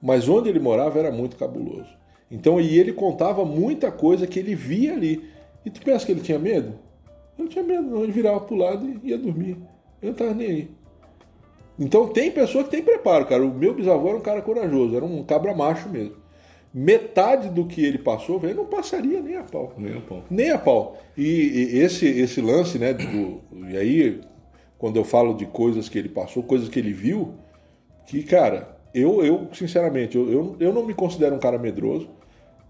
mas 0.00 0.28
onde 0.28 0.48
ele 0.48 0.60
morava 0.60 0.98
era 0.98 1.10
muito 1.10 1.36
cabuloso. 1.36 1.88
Então, 2.30 2.60
e 2.60 2.78
ele 2.78 2.92
contava 2.92 3.44
muita 3.44 3.90
coisa 3.90 4.26
que 4.26 4.38
ele 4.38 4.54
via 4.54 4.92
ali. 4.92 5.24
E 5.64 5.70
tu 5.70 5.80
pensa 5.82 6.06
que 6.06 6.12
ele 6.12 6.20
tinha 6.20 6.38
medo? 6.38 6.68
Ele 7.38 7.44
não 7.44 7.46
tinha 7.48 7.64
medo, 7.64 7.82
não. 7.82 8.02
Ele 8.02 8.12
virava 8.12 8.40
pro 8.40 8.56
lado 8.56 8.88
e 9.02 9.10
ia 9.10 9.18
dormir. 9.18 9.56
Ele 10.00 10.10
não 10.10 10.14
tava 10.14 10.34
nem 10.34 10.46
aí. 10.46 10.70
Então 11.78 12.08
tem 12.08 12.30
pessoa 12.30 12.64
que 12.64 12.70
tem 12.70 12.82
preparo, 12.82 13.26
cara. 13.26 13.44
O 13.44 13.52
meu 13.54 13.74
bisavô 13.74 14.08
era 14.08 14.18
um 14.18 14.22
cara 14.22 14.42
corajoso, 14.42 14.96
era 14.96 15.04
um 15.04 15.22
cabra 15.24 15.54
macho 15.54 15.88
mesmo. 15.88 16.16
Metade 16.72 17.48
do 17.48 17.66
que 17.66 17.84
ele 17.84 17.98
passou, 17.98 18.38
velho, 18.38 18.54
não 18.54 18.66
passaria 18.66 19.20
nem 19.20 19.36
a 19.36 19.42
pau. 19.42 19.72
Nem 19.76 19.96
a 19.96 20.00
pau. 20.00 20.24
Nem 20.30 20.50
a 20.50 20.58
pau. 20.58 20.98
E, 21.16 21.24
e 21.24 21.78
esse, 21.78 22.06
esse 22.06 22.40
lance, 22.40 22.78
né? 22.78 22.92
Do, 22.92 23.40
e 23.68 23.76
aí, 23.76 24.20
quando 24.78 24.96
eu 24.96 25.04
falo 25.04 25.34
de 25.34 25.46
coisas 25.46 25.88
que 25.88 25.98
ele 25.98 26.08
passou, 26.08 26.42
coisas 26.42 26.68
que 26.68 26.78
ele 26.78 26.92
viu, 26.92 27.34
que, 28.06 28.22
cara, 28.22 28.76
eu, 28.94 29.24
eu 29.24 29.48
sinceramente, 29.52 30.16
eu, 30.16 30.30
eu, 30.30 30.56
eu 30.60 30.72
não 30.72 30.86
me 30.86 30.94
considero 30.94 31.34
um 31.34 31.40
cara 31.40 31.58
medroso, 31.58 32.08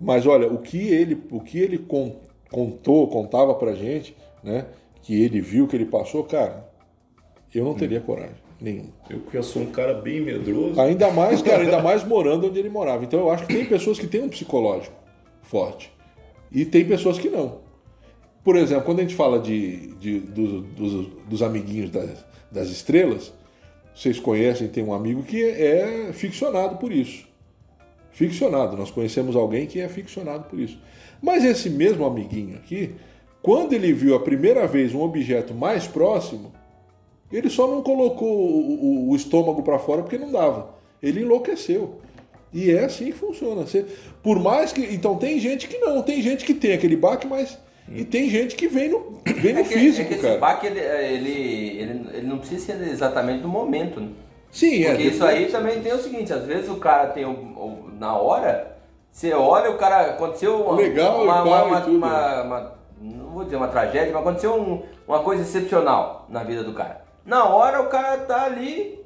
mas 0.00 0.26
olha, 0.26 0.50
o 0.50 0.58
que 0.58 0.78
ele, 0.78 1.22
o 1.30 1.40
que 1.40 1.58
ele 1.58 1.76
con- 1.76 2.16
contou, 2.50 3.06
contava 3.08 3.54
pra 3.54 3.72
gente, 3.74 4.16
né? 4.42 4.66
Que 5.02 5.22
ele 5.22 5.40
viu, 5.40 5.66
que 5.66 5.76
ele 5.76 5.86
passou, 5.86 6.24
cara, 6.24 6.68
eu 7.54 7.64
não 7.64 7.74
teria 7.74 8.00
coragem 8.00 8.36
nenhuma. 8.60 8.90
Eu 9.08 9.20
que 9.20 9.36
eu 9.36 9.42
sou 9.42 9.62
um 9.62 9.70
cara 9.70 9.94
bem 9.94 10.20
medroso. 10.20 10.80
Ainda 10.80 11.10
mais, 11.10 11.40
cara, 11.42 11.62
ainda 11.62 11.80
mais 11.82 12.04
morando 12.04 12.46
onde 12.48 12.58
ele 12.58 12.68
morava. 12.68 13.02
Então 13.04 13.20
eu 13.20 13.30
acho 13.30 13.46
que 13.46 13.54
tem 13.54 13.64
pessoas 13.64 13.98
que 13.98 14.06
têm 14.06 14.22
um 14.22 14.28
psicológico 14.28 14.94
forte. 15.42 15.90
E 16.52 16.64
tem 16.64 16.84
pessoas 16.84 17.18
que 17.18 17.28
não. 17.28 17.60
Por 18.44 18.56
exemplo, 18.56 18.84
quando 18.84 18.98
a 19.00 19.02
gente 19.02 19.14
fala 19.14 19.38
de, 19.38 19.94
de- 19.96 20.20
dos, 20.20 20.62
dos- 20.74 21.06
dos 21.28 21.42
amiguinhos 21.42 21.90
das, 21.90 22.24
das 22.50 22.68
estrelas, 22.68 23.32
vocês 23.94 24.18
conhecem, 24.18 24.66
tem 24.68 24.82
um 24.84 24.92
amigo 24.94 25.22
que 25.22 25.42
é 25.42 26.10
ficcionado 26.12 26.76
por 26.76 26.90
isso. 26.92 27.26
Ficcionado. 28.12 28.76
Nós 28.76 28.90
conhecemos 28.90 29.36
alguém 29.36 29.66
que 29.66 29.80
é 29.80 29.88
ficcionado 29.88 30.44
por 30.44 30.58
isso. 30.58 30.78
Mas 31.22 31.44
esse 31.44 31.68
mesmo 31.70 32.04
amiguinho 32.04 32.56
aqui, 32.56 32.94
quando 33.42 33.72
ele 33.72 33.92
viu 33.92 34.14
a 34.14 34.20
primeira 34.20 34.66
vez 34.66 34.94
um 34.94 35.02
objeto 35.02 35.54
mais 35.54 35.86
próximo, 35.86 36.52
ele 37.32 37.48
só 37.50 37.66
não 37.68 37.82
colocou 37.82 38.28
o, 38.28 38.84
o- 39.08 39.10
o 39.10 39.16
estômago 39.16 39.62
para 39.62 39.78
fora 39.78 40.02
porque 40.02 40.18
não 40.18 40.32
dava. 40.32 40.74
Ele 41.02 41.20
enlouqueceu. 41.22 42.00
E 42.52 42.70
é 42.70 42.84
assim 42.84 43.06
que 43.06 43.12
funciona. 43.12 43.62
Você- 43.62 43.86
por 44.22 44.38
mais 44.40 44.72
que. 44.72 44.80
Então 44.94 45.16
tem 45.16 45.38
gente 45.38 45.68
que 45.68 45.78
não, 45.78 46.02
tem 46.02 46.20
gente 46.20 46.44
que 46.44 46.52
tem 46.54 46.72
aquele 46.72 46.96
baque, 46.96 47.26
mas. 47.26 47.56
E 47.92 48.04
tem 48.04 48.28
gente 48.30 48.54
que 48.56 48.66
vem 48.68 48.88
no, 48.88 49.20
vem 49.40 49.52
no 49.54 49.60
É 49.60 49.62
que, 49.64 49.74
físico, 49.74 50.02
é 50.02 50.04
que 50.06 50.14
esse 50.14 50.22
cara. 50.22 50.38
baque, 50.38 50.66
ele, 50.66 50.80
ele, 50.80 51.30
ele, 51.80 52.00
ele 52.14 52.26
não 52.26 52.38
precisa 52.38 52.66
ser 52.76 52.88
exatamente 52.88 53.42
do 53.42 53.48
momento, 53.48 54.00
né? 54.00 54.08
Sim, 54.50 54.82
é. 54.84 54.90
Porque 54.90 55.02
isso 55.04 55.18
depois- 55.20 55.34
aí 55.36 55.46
também 55.46 55.80
tem 55.80 55.92
o 55.92 55.98
seguinte, 55.98 56.32
às 56.32 56.44
vezes 56.44 56.68
o 56.68 56.76
cara 56.76 57.06
tem 57.08 57.24
o, 57.24 57.30
o- 57.30 57.90
na 57.98 58.16
hora, 58.16 58.76
Você 59.10 59.32
olha, 59.34 59.70
o 59.70 59.76
cara 59.78 60.12
aconteceu 60.12 60.62
uma, 60.64 60.76
Legal, 60.76 61.22
uma, 61.22 61.42
uma, 61.42 61.62
uma- 61.64 61.86
uma- 61.86 62.42
uma- 62.42 62.72
não 63.00 63.30
vou 63.30 63.44
dizer 63.44 63.56
uma 63.56 63.68
tragédia, 63.68 64.12
mas 64.12 64.22
aconteceu 64.22 64.54
um- 64.54 64.82
uma 65.06 65.20
coisa 65.20 65.42
excepcional 65.42 66.26
na 66.28 66.42
vida 66.44 66.62
do 66.62 66.72
cara. 66.72 67.02
Na 67.24 67.44
hora 67.44 67.82
o 67.82 67.88
cara 67.88 68.18
tá 68.18 68.44
ali 68.44 69.04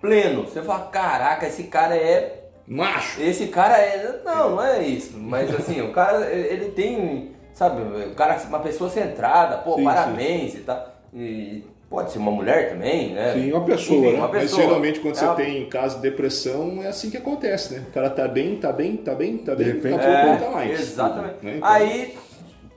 pleno. 0.00 0.42
Você 0.42 0.62
fala, 0.62 0.86
caraca, 0.86 1.46
esse 1.46 1.64
cara 1.64 1.96
é 1.96 2.40
Macho! 2.66 3.20
esse 3.20 3.48
cara 3.48 3.76
é. 3.78 4.20
Não, 4.24 4.50
não 4.50 4.64
é 4.64 4.82
isso. 4.82 5.16
Mas 5.18 5.52
assim, 5.54 5.80
o 5.80 5.92
cara, 5.92 6.30
ele 6.30 6.70
tem. 6.70 7.32
Sabe, 7.52 7.82
o 7.82 8.14
cara 8.14 8.38
uma 8.48 8.60
pessoa 8.60 8.88
centrada, 8.88 9.58
pô, 9.58 9.74
Sim, 9.74 9.84
parabéns 9.84 10.54
e 10.54 10.60
tal. 10.60 10.86
E 11.12 11.64
pode 11.92 12.10
ser 12.10 12.18
uma 12.18 12.30
mulher 12.32 12.70
também, 12.70 13.12
né? 13.12 13.34
Sim, 13.34 13.52
uma 13.52 13.64
pessoa, 13.64 13.98
Enfim, 14.00 14.12
né? 14.12 14.18
uma 14.18 14.28
Mas 14.28 14.42
pessoa. 14.42 14.62
geralmente 14.62 14.98
quando 15.00 15.14
É 15.14 15.18
você 15.18 15.24
uma- 15.26 15.34
tem 15.34 15.68
caso 15.68 15.96
de 15.96 16.02
depressão, 16.02 16.82
é 16.82 16.88
assim 16.88 17.10
que 17.10 17.16
acontece, 17.18 17.74
né? 17.74 17.84
O 17.88 17.92
cara 17.92 18.08
tá 18.10 18.26
bem, 18.26 18.56
tá 18.56 18.72
bem, 18.72 18.96
tá 18.96 19.14
bem, 19.14 19.36
tá 19.38 19.54
De 19.54 19.62
bem, 19.62 19.74
repente- 19.74 19.98
daqui 19.98 20.06
a 20.06 20.20
pouco 20.22 20.26
É, 20.28 20.32
não 20.40 20.46
tá 20.46 20.50
mais. 20.50 20.80
exatamente. 20.80 21.34
Né? 21.42 21.54
Então, 21.58 21.68
Aí, 21.68 22.14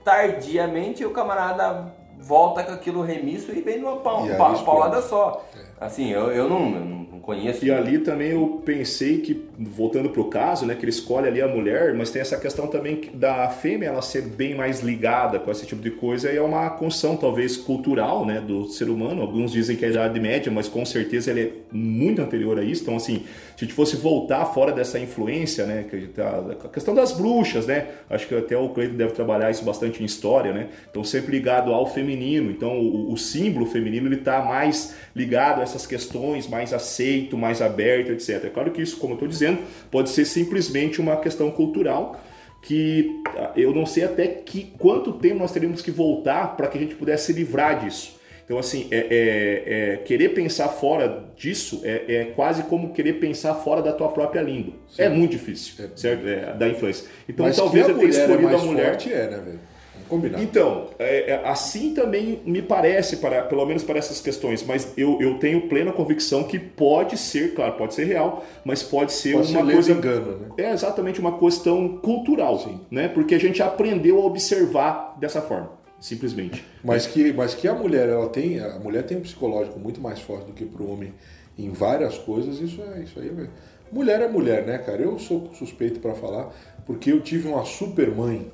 tardiamente, 0.03 1.03
o 1.05 1.09
camarada 1.11 1.86
volta 2.20 2.63
com 2.63 2.72
aquilo 2.74 3.01
remisso 3.01 3.51
e 3.51 3.61
vem 3.61 3.80
numa 3.80 3.93
E 3.95 3.99
pa- 3.99 4.22
explode. 4.24 4.63
paulada 4.63 5.01
só. 5.01 5.45
Assim, 5.80 6.11
eu, 6.11 6.32
eu 6.32 6.47
não, 6.49 6.74
eu 6.76 6.80
não 7.11 7.20
conheço. 7.22 7.66
E 7.66 7.72
ali 7.72 7.99
também 7.99 8.32
eu 8.32 8.61
pensei 8.66 9.20
que, 9.22 9.47
voltando 9.58 10.10
pro 10.10 10.26
caso, 10.26 10.66
né, 10.66 10.76
que 10.76 10.84
ele 10.84 10.89
escolhe 10.91 11.28
ali 11.28 11.41
a 11.41 11.47
mulher, 11.47 11.93
mas 11.93 12.10
tem 12.12 12.22
essa 12.22 12.38
questão 12.38 12.68
também 12.68 13.01
da 13.14 13.49
fêmea 13.49 13.88
ela 13.88 14.01
ser 14.01 14.24
bem 14.24 14.53
mais 14.56 14.82
ligada 14.82 15.39
com 15.39 15.49
esse 15.49 15.66
tipo 15.66 15.82
de 15.82 15.91
coisa 15.91 16.32
e 16.32 16.38
é 16.38 16.41
uma 16.41 16.70
construção 16.72 17.16
talvez 17.16 17.56
cultural, 17.56 18.26
né, 18.26 18.41
do 18.41 18.66
ser 18.66 18.89
humano. 18.89 19.22
Alguns 19.22 19.51
dizem 19.51 19.76
que 19.78 19.86
é 19.86 19.88
a 19.88 19.91
idade 19.91 20.20
média, 20.20 20.51
mas 20.51 20.68
com 20.68 20.84
certeza 20.86 21.32
ele 21.32 21.41
é 21.41 21.51
muito 21.72 22.22
anterior 22.22 22.60
a 22.60 22.64
isso. 22.64 22.82
Então, 22.82 22.97
assim, 22.97 23.24
se 23.56 23.64
a 23.64 23.66
gente 23.66 23.74
fosse 23.74 23.95
voltar 23.95 24.45
fora 24.47 24.72
dessa 24.72 24.99
influência, 24.99 25.66
né, 25.66 25.86
que 25.89 26.08
tá- 26.08 26.43
a 26.66 26.68
questão 26.68 26.93
das 26.93 27.14
bruxas, 27.14 27.66
né, 27.66 27.88
acho 28.10 28.28
que 28.28 28.36
até 28.36 28.58
o 28.58 28.70
Cleiton 28.70 28.95
deve 28.95 29.14
trabalhar 29.14 29.49
isso 29.51 29.64
bastante 29.64 30.01
em 30.01 30.06
história, 30.06 30.51
né, 30.51 30.68
então 30.89 31.03
sempre 31.03 31.32
ligado 31.32 31.72
ao 31.72 31.86
feminino. 31.86 32.51
Então, 32.51 32.78
o, 32.78 33.14
o 33.14 33.18
símbolo 33.18 33.66
feminino 33.66 34.08
ele 34.08 34.16
está 34.16 34.41
mais 34.43 34.95
ligado 35.16 35.60
a 35.62 35.64
essas 35.64 35.88
questões, 35.88 36.47
mais 36.47 36.74
aceito, 36.74 37.38
mais 37.38 37.62
aberto, 37.62 38.12
etc. 38.12 38.45
É 38.45 38.49
claro 38.49 38.72
que 38.72 38.82
isso, 38.82 38.97
como 38.97 39.14
eu 39.14 39.16
estou 39.16 39.28
dizendo, 39.30 39.45
pode 39.91 40.10
ser 40.10 40.26
simplesmente 40.26 41.00
uma 41.02 41.18
questão 41.18 41.50
cultural 41.52 42.20
que 42.62 43.22
ah, 43.38 43.52
eu 43.56 43.74
não 43.74 43.86
sei 43.86 44.04
até 44.06 44.26
que 44.28 44.74
quanto 44.78 45.14
tempo 45.14 45.38
nós 45.39 45.52
teríamos 45.52 45.82
que 45.82 45.91
voltar 45.91 46.56
para 46.58 46.68
que 46.68 46.78
a 46.78 46.82
gente 46.82 46.96
pudesse 46.96 47.28
se 47.28 47.34
livrar 47.34 47.84
disso. 47.84 48.16
Então, 48.43 48.60
assim, 48.60 48.88
é, 48.91 48.98
é- 49.10 49.93
é 49.93 49.98
querer 49.98 50.30
pensar 50.30 50.68
fora 50.70 51.26
disso 51.36 51.82
é, 51.84 52.04
é 52.08 52.24
quase 52.36 52.62
como 52.64 52.93
querer 52.93 53.14
pensar 53.14 53.56
fora 53.56 53.82
da 53.82 53.91
tua 53.91 54.10
própria 54.10 54.41
língua. 54.41 54.74
É 55.00 55.10
muito 55.10 55.32
difícil, 55.32 55.74
certo? 55.96 56.28
É, 56.28 56.54
da 56.54 56.68
influência. 56.68 57.08
Então, 57.28 57.46
Mas 57.46 57.56
talvez 57.56 57.88
eu 57.88 57.96
tenha 57.96 58.08
mulher 58.08 58.20
é 58.20 58.26
escolhido 58.32 58.56
a 58.56 58.60
mulher. 58.60 58.86
forte 58.89 59.12
é, 59.14 59.28
né, 59.30 59.38
velho? 59.43 59.60
Combinar. 60.08 60.41
Então, 60.41 60.89
é, 60.99 61.32
é, 61.32 61.41
assim 61.47 61.93
também 61.93 62.41
me 62.45 62.62
parece, 62.62 63.18
para, 63.18 63.41
pelo 63.43 63.66
menos 63.66 63.84
para 63.84 63.97
essas 63.97 64.22
questões, 64.22 64.64
mas 64.64 64.93
eu, 64.97 65.20
eu 65.22 65.39
tenho 65.39 65.68
plena 65.68 65.91
convicção 65.91 66.43
que 66.43 66.60
pode 66.60 67.18
ser, 67.18 67.53
claro, 67.56 67.74
pode 67.74 67.93
ser 67.93 68.06
real, 68.06 68.45
mas 68.64 68.84
pode 68.84 69.12
ser 69.12 69.34
Pode 69.34 69.47
ser 69.47 69.53
uma 69.53 69.62
lenda 69.62 69.74
coisa. 69.74 69.91
engano, 69.91 70.38
né? 70.38 70.47
É 70.58 70.72
exatamente 70.72 71.20
uma 71.20 71.38
questão 71.39 71.97
cultural, 71.97 72.60
Sim. 72.60 72.82
né? 72.91 73.08
Porque 73.08 73.34
a 73.36 73.39
gente 73.39 73.62
aprendeu 73.64 74.22
a 74.22 74.26
observar 74.26 75.16
dessa 75.20 75.41
forma, 75.41 75.72
simplesmente. 75.99 76.64
Mas 76.84 77.08
que, 77.08 77.34
mas 77.34 77.56
que 77.56 77.68
a 77.68 77.74
mulher, 77.74 78.08
ela 78.10 78.30
tem, 78.30 78.60
a 78.60 78.78
mulher 78.80 79.03
tem 79.03 79.18
um 79.18 79.22
psicológico 79.22 79.80
muito 79.80 79.99
mais 79.99 80.20
forte 80.20 80.45
do 80.45 80.53
que 80.53 80.66
pro 80.66 80.89
homem 80.91 81.14
em 81.58 81.70
várias 81.72 82.18
coisas, 82.18 82.60
isso 82.60 82.82
é 82.95 82.99
isso 83.01 83.20
aí. 83.20 83.30
é- 83.30 83.47
Mulher 83.91 84.20
é 84.22 84.28
mulher, 84.28 84.66
né, 84.66 84.78
cara? 84.80 85.01
Eu 85.01 85.18
sou 85.20 85.49
suspeito 85.53 85.99
pra 85.99 86.14
falar, 86.16 86.51
porque 86.86 87.12
eu 87.12 87.22
tive 87.22 87.47
uma 87.47 87.64
super 87.66 88.10
mãe. 88.12 88.51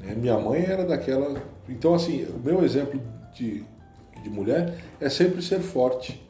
Né? 0.00 0.14
Minha 0.14 0.38
mãe 0.38 0.64
era 0.64 0.84
daquela. 0.84 1.40
Então, 1.68 1.94
assim, 1.94 2.24
o 2.24 2.38
meu 2.38 2.64
exemplo 2.64 3.00
de, 3.34 3.64
de 4.22 4.30
mulher 4.30 4.74
é 5.00 5.08
sempre 5.08 5.42
ser 5.42 5.60
forte. 5.60 6.24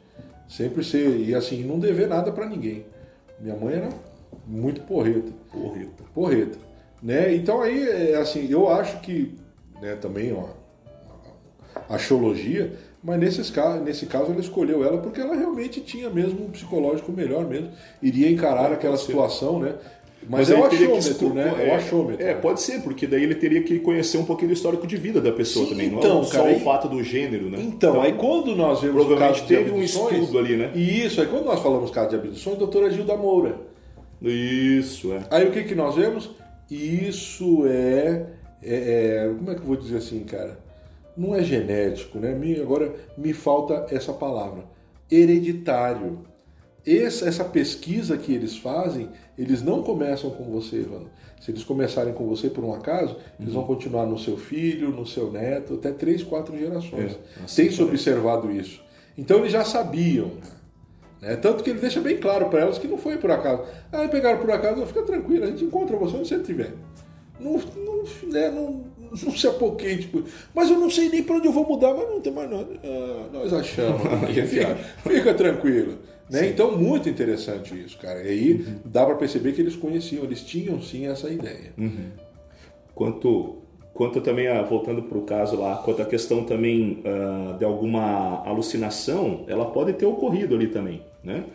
Sempre 0.47 0.83
ser. 0.83 1.19
E 1.19 1.35
assim, 1.35 1.63
não 1.63 1.79
dever 1.79 2.07
nada 2.07 2.31
pra 2.31 2.47
ninguém. 2.47 2.85
Minha 3.39 3.55
mãe 3.55 3.75
era 3.75 3.89
muito 4.45 4.81
porreta 4.81 5.31
Porreta. 5.51 6.03
porreta, 6.13 6.57
né? 7.01 7.35
Então 7.35 7.61
aí, 7.61 7.87
é, 7.87 8.15
assim, 8.15 8.49
eu 8.49 8.69
acho 8.69 8.99
que, 9.01 9.35
né, 9.81 9.95
também 9.95 10.33
ó, 10.33 10.45
a 11.89 11.95
axiologia, 11.95 12.73
mas 13.03 13.19
nesses 13.19 13.53
nesse 13.83 14.05
caso 14.05 14.31
ela 14.31 14.39
escolheu 14.39 14.83
ela 14.83 14.97
porque 14.97 15.21
ela 15.21 15.35
realmente 15.35 15.81
tinha 15.81 16.09
mesmo 16.09 16.45
um 16.45 16.49
psicológico 16.49 17.11
melhor 17.11 17.45
mesmo, 17.45 17.71
iria 18.01 18.29
encarar 18.29 18.71
aquela 18.71 18.97
situação, 18.97 19.59
né? 19.59 19.75
Mas, 20.29 20.49
é 20.49 20.55
aí 20.55 20.61
o 20.61 20.69
teria 20.69 20.87
que 20.87 20.97
achômetro, 20.97 21.33
né? 21.33 21.55
É, 21.57 21.71
o 21.71 21.75
achômetro. 21.75 22.25
É, 22.25 22.33
pode 22.33 22.61
ser, 22.61 22.81
porque 22.81 23.07
daí 23.07 23.23
ele 23.23 23.35
teria 23.35 23.63
que 23.63 23.79
conhecer 23.79 24.17
um 24.17 24.25
pouquinho 24.25 24.49
do 24.49 24.53
histórico 24.53 24.85
de 24.85 24.97
vida 24.97 25.21
da 25.21 25.31
pessoa 25.31 25.65
Sim, 25.65 25.71
também, 25.71 25.89
não 25.89 25.99
então, 25.99 26.21
é 26.21 26.23
só 26.25 26.43
cara, 26.43 26.51
o 26.55 26.59
fato 26.59 26.89
do 26.89 27.01
gênero, 27.03 27.49
né? 27.49 27.57
Então, 27.61 28.01
aí 28.01 28.13
quando 28.13 28.55
nós 28.55 28.81
vemos 28.81 29.03
o 29.03 29.05
provavelmente 29.05 29.43
teve 29.47 29.71
um 29.71 29.81
estudo 29.81 30.37
ali, 30.37 30.57
né? 30.57 30.71
E 30.75 31.05
isso, 31.05 31.21
aí 31.21 31.27
quando 31.27 31.45
nós 31.45 31.61
falamos 31.61 31.89
caso 31.91 32.09
de 32.09 32.15
abduções, 32.15 32.57
doutora 32.57 32.89
Gilda 32.89 33.15
Moura. 33.15 33.57
Isso, 34.21 35.13
é. 35.13 35.21
Aí 35.29 35.47
o 35.47 35.51
que, 35.51 35.63
que 35.63 35.75
nós 35.75 35.95
vemos? 35.95 36.31
Isso 36.69 37.65
é, 37.65 38.25
é- 38.63 39.25
é- 39.25 39.33
Como 39.37 39.51
é 39.51 39.55
que 39.55 39.61
eu 39.61 39.65
vou 39.65 39.75
dizer 39.75 39.97
assim, 39.97 40.19
cara? 40.23 40.59
Não 41.15 41.35
é 41.35 41.41
genético, 41.43 42.19
né? 42.19 42.37
Agora 42.61 42.93
me 43.17 43.33
falta 43.33 43.87
essa 43.89 44.13
palavra. 44.13 44.65
Hereditário. 45.09 46.19
Essa, 46.87 47.43
pesquisa 47.43 48.15
que 48.17 48.33
eles 48.33 48.55
fazem, 48.55 49.09
eles 49.37 49.61
não 49.61 49.83
começam 49.83 50.29
com 50.29 50.45
você, 50.45 50.77
Evandro. 50.77 51.09
Se 51.41 51.51
eles 51.51 51.63
começarem 51.63 52.13
com 52.13 52.25
você 52.25 52.49
por 52.49 52.63
um 52.63 52.73
acaso, 52.73 53.17
eles 53.37 53.53
vão 53.53 53.65
continuar 53.65 54.05
no 54.05 54.17
seu 54.17 54.37
filho, 54.37 54.89
no 54.89 55.05
seu 55.05 55.29
neto, 55.29 55.73
até 55.73 55.91
três, 55.91 56.23
quatro 56.23 56.57
gerações. 56.57 57.11
É, 57.11 57.43
assim 57.43 57.63
Tem 57.63 57.71
se 57.71 57.83
observado 57.83 58.49
isso. 58.49 58.81
Então 59.17 59.39
eles 59.39 59.51
já 59.51 59.65
sabiam. 59.65 60.31
né? 61.21 61.35
Tanto 61.35 61.61
que 61.61 61.71
ele 61.71 61.79
deixa 61.79 61.99
bem 61.99 62.17
claro 62.17 62.49
para 62.49 62.61
elas 62.61 62.77
que 62.77 62.87
não 62.87 62.97
foi 62.97 63.17
por 63.17 63.31
acaso. 63.31 63.63
Ah, 63.91 64.07
pegaram 64.07 64.39
por 64.39 64.49
acaso, 64.49 64.85
fica 64.85 65.03
tranquilo, 65.03 65.43
a 65.43 65.47
gente 65.47 65.65
encontra 65.65 65.97
você 65.97 66.15
onde 66.15 66.27
você 66.29 66.35
estiver. 66.35 66.73
Não, 67.37 67.59
não, 67.75 68.03
né, 68.31 68.49
não, 68.49 68.85
não 69.11 69.35
se 69.35 69.45
apoquei, 69.45 69.97
tipo, 69.97 70.23
mas 70.55 70.69
eu 70.69 70.79
não 70.79 70.89
sei 70.89 71.09
nem 71.09 71.21
para 71.21 71.35
onde 71.35 71.47
eu 71.47 71.51
vou 71.51 71.67
mudar, 71.67 71.93
mas 71.93 72.09
não 72.09 72.21
tem 72.21 72.33
mais 72.33 72.49
nada. 72.49 72.67
Ah, 72.83 73.29
nós 73.33 73.53
achamos. 73.53 74.01
fica, 74.49 74.75
fica 75.03 75.33
tranquilo. 75.33 75.97
Né? 76.29 76.47
Então, 76.49 76.77
muito 76.77 77.07
interessante 77.07 77.73
isso, 77.79 77.97
cara. 77.97 78.21
E 78.23 78.27
aí 78.27 78.65
dá 78.83 79.05
para 79.05 79.15
perceber 79.15 79.53
que 79.53 79.61
eles 79.61 79.75
conheciam, 79.75 80.23
eles 80.23 80.41
tinham 80.41 80.81
sim 80.81 81.07
essa 81.07 81.29
ideia. 81.29 81.73
Quanto, 82.93 83.57
quanto 83.93 84.19
também, 84.21 84.47
a, 84.47 84.61
voltando 84.63 85.03
para 85.03 85.17
o 85.17 85.21
caso 85.21 85.55
lá, 85.55 85.77
quanto 85.77 86.01
a 86.01 86.05
questão 86.05 86.43
também 86.43 87.01
ah, 87.05 87.55
de 87.57 87.63
alguma 87.63 88.43
alucinação, 88.45 89.45
ela 89.47 89.65
pode 89.65 89.93
ter 89.93 90.05
ocorrido 90.05 90.55
ali 90.55 90.67
também, 90.67 91.01
né? 91.23 91.45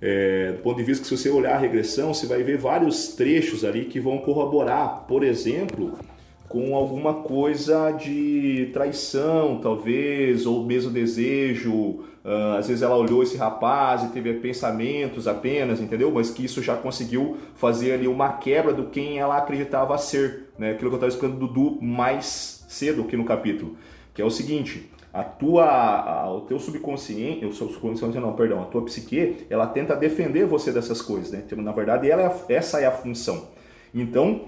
É, 0.00 0.52
do 0.52 0.58
ponto 0.58 0.76
de 0.76 0.84
vista 0.84 1.02
que 1.02 1.08
se 1.08 1.16
você 1.16 1.28
olhar 1.28 1.56
a 1.56 1.58
regressão, 1.58 2.14
você 2.14 2.24
vai 2.24 2.42
ver 2.44 2.56
vários 2.56 3.08
trechos 3.16 3.64
ali 3.64 3.86
que 3.86 3.98
vão 3.98 4.18
corroborar, 4.18 5.06
por 5.08 5.24
exemplo, 5.24 5.98
com 6.48 6.74
alguma 6.74 7.14
coisa 7.14 7.90
de 7.90 8.70
traição, 8.72 9.60
talvez, 9.60 10.46
ou 10.46 10.64
mesmo 10.64 10.90
desejo. 10.90 12.04
Ah, 12.30 12.58
às 12.58 12.68
vezes 12.68 12.82
ela 12.82 12.94
olhou 12.94 13.22
esse 13.22 13.38
rapaz 13.38 14.02
e 14.04 14.08
teve 14.08 14.34
pensamentos 14.34 15.26
apenas, 15.26 15.80
entendeu? 15.80 16.10
Mas 16.10 16.28
que 16.30 16.44
isso 16.44 16.62
já 16.62 16.76
conseguiu 16.76 17.38
fazer 17.54 17.92
ali 17.92 18.06
uma 18.06 18.34
quebra 18.34 18.70
do 18.74 18.84
quem 18.90 19.18
ela 19.18 19.38
acreditava 19.38 19.96
ser, 19.96 20.50
né? 20.58 20.72
Aquilo 20.72 20.90
que 20.90 20.94
eu 20.96 20.98
estava 20.98 21.08
explicando 21.08 21.38
do 21.40 21.46
Dudu 21.48 21.82
mais 21.82 22.66
cedo 22.68 23.00
aqui 23.02 23.16
no 23.16 23.24
capítulo, 23.24 23.76
que 24.12 24.20
é 24.20 24.24
o 24.26 24.30
seguinte: 24.30 24.90
a 25.10 25.24
tua, 25.24 25.64
a- 25.64 26.30
o 26.30 26.42
teu 26.42 26.58
subconsciente, 26.58 27.46
o 27.46 27.52
subconsciente 27.52 28.18
não, 28.18 28.34
perdão, 28.34 28.60
a 28.60 28.66
tua 28.66 28.82
psique, 28.84 29.46
ela 29.48 29.66
tenta 29.66 29.96
defender 29.96 30.44
você 30.44 30.70
dessas 30.70 31.00
coisas, 31.00 31.30
né? 31.30 31.42
Então, 31.46 31.62
na 31.62 31.72
verdade, 31.72 32.10
ela 32.10 32.22
é 32.22 32.54
essa 32.54 32.78
é 32.78 32.84
a 32.84 32.92
função. 32.92 33.48
Então, 33.94 34.42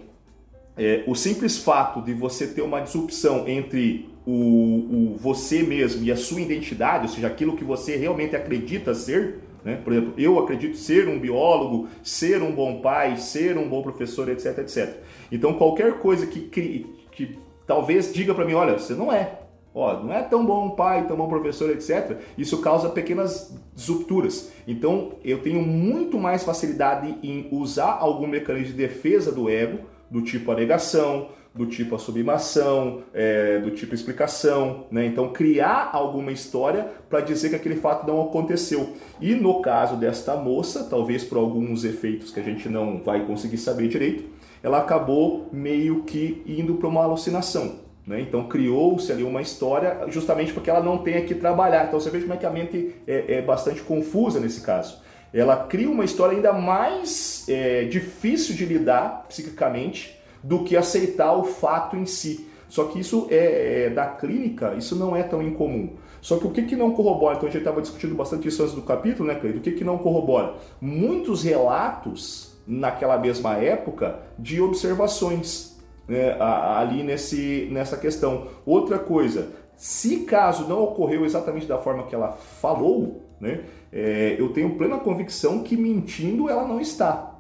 é, 0.76 1.02
o 1.06 1.14
simples 1.14 1.56
fato 1.58 2.02
de 2.02 2.12
você 2.12 2.46
ter 2.46 2.60
uma 2.62 2.80
disrupção 2.80 3.48
entre 3.48 4.10
o, 4.30 5.12
o 5.14 5.16
você 5.18 5.62
mesmo 5.62 6.04
e 6.04 6.12
a 6.12 6.16
sua 6.16 6.40
identidade, 6.40 7.06
ou 7.06 7.12
seja, 7.12 7.26
aquilo 7.26 7.56
que 7.56 7.64
você 7.64 7.96
realmente 7.96 8.36
acredita 8.36 8.94
ser, 8.94 9.40
né? 9.64 9.80
por 9.82 9.92
exemplo, 9.92 10.14
eu 10.16 10.38
acredito 10.38 10.76
ser 10.76 11.08
um 11.08 11.18
biólogo, 11.18 11.88
ser 12.02 12.40
um 12.42 12.52
bom 12.52 12.80
pai, 12.80 13.16
ser 13.16 13.58
um 13.58 13.68
bom 13.68 13.82
professor, 13.82 14.28
etc, 14.28 14.58
etc. 14.58 14.96
Então, 15.32 15.54
qualquer 15.54 15.98
coisa 15.98 16.26
que, 16.26 16.40
crie- 16.42 16.86
que 17.12 17.38
talvez 17.66 18.12
diga 18.12 18.34
para 18.34 18.44
mim, 18.44 18.54
olha, 18.54 18.78
você 18.78 18.94
não 18.94 19.12
é, 19.12 19.40
ó, 19.74 20.00
não 20.02 20.12
é 20.12 20.22
tão 20.22 20.46
bom 20.46 20.70
pai, 20.70 21.06
tão 21.06 21.16
bom 21.16 21.28
professor, 21.28 21.70
etc. 21.70 22.18
Isso 22.38 22.60
causa 22.60 22.88
pequenas 22.88 23.54
disrupturas. 23.74 24.52
Então, 24.66 25.14
eu 25.24 25.38
tenho 25.42 25.60
muito 25.60 26.18
mais 26.18 26.44
facilidade 26.44 27.16
em 27.22 27.48
usar 27.50 27.98
algum 28.00 28.26
mecanismo 28.28 28.68
de 28.68 28.78
defesa 28.78 29.32
do 29.32 29.50
ego, 29.50 29.80
do 30.10 30.22
tipo 30.22 30.50
a 30.50 30.54
negação, 30.54 31.28
do 31.54 31.66
tipo 31.66 31.94
a 31.96 31.98
sublimação, 31.98 33.02
é, 33.12 33.58
do 33.58 33.72
tipo 33.72 33.94
explicação, 33.94 34.86
né? 34.90 35.04
Então 35.06 35.32
criar 35.32 35.90
alguma 35.92 36.30
história 36.30 36.86
para 37.08 37.20
dizer 37.20 37.50
que 37.50 37.56
aquele 37.56 37.76
fato 37.76 38.06
não 38.06 38.22
aconteceu. 38.22 38.94
E 39.20 39.34
no 39.34 39.60
caso 39.60 39.96
desta 39.96 40.36
moça, 40.36 40.84
talvez 40.84 41.24
por 41.24 41.38
alguns 41.38 41.84
efeitos 41.84 42.30
que 42.30 42.38
a 42.38 42.42
gente 42.42 42.68
não 42.68 43.02
vai 43.02 43.26
conseguir 43.26 43.58
saber 43.58 43.88
direito, 43.88 44.24
ela 44.62 44.78
acabou 44.78 45.48
meio 45.52 46.02
que 46.04 46.42
indo 46.46 46.74
para 46.74 46.88
uma 46.88 47.02
alucinação. 47.02 47.80
Né? 48.06 48.20
Então 48.20 48.44
criou-se 48.46 49.10
ali 49.10 49.22
uma 49.24 49.42
história 49.42 50.04
justamente 50.08 50.52
porque 50.52 50.70
ela 50.70 50.80
não 50.80 50.98
tem 50.98 51.24
que 51.26 51.34
trabalhar. 51.34 51.86
Então 51.86 51.98
você 51.98 52.10
vê 52.10 52.20
como 52.20 52.34
é 52.34 52.36
que 52.36 52.46
a 52.46 52.50
mente 52.50 52.94
é, 53.06 53.34
é 53.34 53.42
bastante 53.42 53.80
confusa 53.82 54.38
nesse 54.38 54.60
caso. 54.60 55.00
Ela 55.32 55.56
cria 55.56 55.88
uma 55.88 56.04
história 56.04 56.34
ainda 56.34 56.52
mais 56.52 57.44
é, 57.48 57.84
difícil 57.84 58.54
de 58.54 58.64
lidar 58.64 59.26
psiquicamente 59.28 60.19
do 60.42 60.64
que 60.64 60.76
aceitar 60.76 61.32
o 61.32 61.44
fato 61.44 61.96
em 61.96 62.06
si. 62.06 62.48
Só 62.68 62.84
que 62.84 63.00
isso 63.00 63.26
é, 63.30 63.86
é 63.86 63.90
da 63.90 64.06
clínica, 64.06 64.74
isso 64.74 64.94
não 64.94 65.16
é 65.16 65.22
tão 65.22 65.42
incomum. 65.42 65.90
Só 66.20 66.36
que 66.38 66.46
o 66.46 66.50
que, 66.50 66.62
que 66.62 66.76
não 66.76 66.92
corrobora? 66.92 67.36
Então 67.36 67.48
a 67.48 67.52
gente 67.52 67.62
estava 67.62 67.80
discutindo 67.80 68.14
bastante 68.14 68.46
isso 68.46 68.62
antes 68.62 68.74
do 68.74 68.82
capítulo, 68.82 69.28
né, 69.28 69.34
Cleide? 69.34 69.58
O 69.58 69.60
que, 69.62 69.72
que 69.72 69.84
não 69.84 69.98
corrobora? 69.98 70.54
Muitos 70.80 71.42
relatos 71.42 72.56
naquela 72.66 73.18
mesma 73.18 73.56
época 73.56 74.20
de 74.38 74.60
observações 74.60 75.78
né, 76.06 76.36
ali 76.40 77.02
nesse, 77.02 77.68
nessa 77.70 77.96
questão. 77.96 78.48
Outra 78.66 78.98
coisa, 78.98 79.48
se 79.76 80.20
caso 80.20 80.68
não 80.68 80.82
ocorreu 80.82 81.24
exatamente 81.24 81.66
da 81.66 81.78
forma 81.78 82.04
que 82.04 82.14
ela 82.14 82.32
falou, 82.32 83.22
né, 83.40 83.64
é, 83.92 84.36
eu 84.38 84.52
tenho 84.52 84.76
plena 84.76 84.98
convicção 84.98 85.62
que 85.62 85.76
mentindo 85.76 86.48
ela 86.48 86.66
não 86.66 86.80
está. 86.80 87.34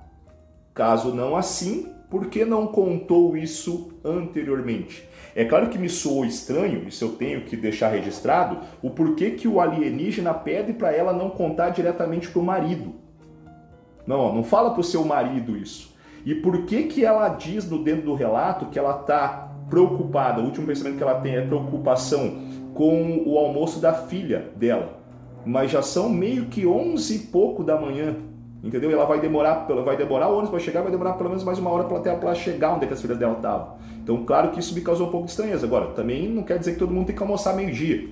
Caso 0.72 1.14
não 1.14 1.36
assim, 1.36 1.86
por 2.10 2.26
que 2.26 2.44
não 2.44 2.66
contou 2.66 3.36
isso 3.36 3.92
anteriormente? 4.04 5.08
É 5.34 5.44
claro 5.44 5.68
que 5.68 5.78
me 5.78 5.88
soou 5.88 6.24
estranho, 6.24 6.88
isso 6.88 7.04
eu 7.04 7.12
tenho 7.12 7.42
que 7.42 7.56
deixar 7.56 7.88
registrado, 7.88 8.58
o 8.82 8.90
porquê 8.90 9.30
que 9.30 9.46
o 9.46 9.60
alienígena 9.60 10.34
pede 10.34 10.72
para 10.72 10.92
ela 10.92 11.12
não 11.12 11.30
contar 11.30 11.70
diretamente 11.70 12.28
para 12.28 12.40
o 12.40 12.44
marido. 12.44 12.94
Não, 14.04 14.34
não 14.34 14.42
fala 14.42 14.72
para 14.72 14.80
o 14.80 14.84
seu 14.84 15.04
marido 15.04 15.56
isso. 15.56 15.94
E 16.26 16.34
por 16.34 16.64
que 16.64 16.84
que 16.84 17.04
ela 17.04 17.28
diz 17.28 17.70
no 17.70 17.82
dentro 17.82 18.06
do 18.06 18.14
relato 18.14 18.66
que 18.66 18.78
ela 18.78 19.00
está 19.00 19.52
preocupada? 19.70 20.40
O 20.40 20.46
último 20.46 20.66
pensamento 20.66 20.96
que 20.96 21.02
ela 21.02 21.20
tem 21.20 21.36
é 21.36 21.46
preocupação 21.46 22.42
com 22.74 23.22
o 23.24 23.38
almoço 23.38 23.80
da 23.80 23.94
filha 23.94 24.50
dela. 24.56 24.98
Mas 25.46 25.70
já 25.70 25.80
são 25.80 26.08
meio 26.08 26.46
que 26.46 26.66
11 26.66 27.14
e 27.14 27.18
pouco 27.28 27.62
da 27.62 27.80
manhã. 27.80 28.16
Entendeu? 28.62 28.90
E 28.90 28.94
ela 28.94 29.06
vai 29.06 29.20
demorar, 29.20 29.66
vai 29.84 29.96
demorar 29.96 30.28
o 30.28 30.32
ônibus 30.32 30.50
para 30.50 30.58
chegar, 30.58 30.82
vai 30.82 30.90
demorar 30.90 31.14
pelo 31.14 31.30
menos 31.30 31.42
mais 31.42 31.58
uma 31.58 31.70
hora 31.70 31.84
para 31.84 31.96
até 31.96 32.10
ela 32.10 32.34
chegar 32.34 32.74
onde 32.74 32.84
é 32.84 32.88
as 32.88 33.00
filhas 33.00 33.16
dela 33.16 33.34
estavam. 33.34 33.76
Então, 34.02 34.24
claro 34.24 34.50
que 34.50 34.60
isso 34.60 34.74
me 34.74 34.82
causou 34.82 35.08
um 35.08 35.10
pouco 35.10 35.26
de 35.26 35.32
estranheza. 35.32 35.66
Agora, 35.66 35.86
também 35.88 36.28
não 36.28 36.42
quer 36.42 36.58
dizer 36.58 36.72
que 36.72 36.78
todo 36.78 36.92
mundo 36.92 37.06
tem 37.06 37.16
que 37.16 37.22
almoçar 37.22 37.54
meio-dia. 37.56 38.08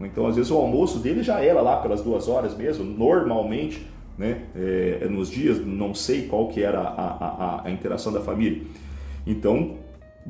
Então, 0.00 0.26
às 0.26 0.36
vezes 0.36 0.50
o 0.50 0.56
almoço 0.56 0.98
dele 0.98 1.22
já 1.22 1.40
era 1.40 1.60
lá 1.60 1.76
pelas 1.78 2.02
duas 2.02 2.28
horas 2.28 2.56
mesmo, 2.56 2.84
normalmente, 2.84 3.86
né? 4.16 4.42
É, 4.54 5.06
nos 5.10 5.28
dias, 5.28 5.64
não 5.64 5.94
sei 5.94 6.26
qual 6.26 6.48
que 6.48 6.62
era 6.62 6.80
a, 6.80 7.60
a, 7.62 7.62
a 7.64 7.70
interação 7.70 8.12
da 8.12 8.20
família. 8.20 8.62
Então, 9.26 9.76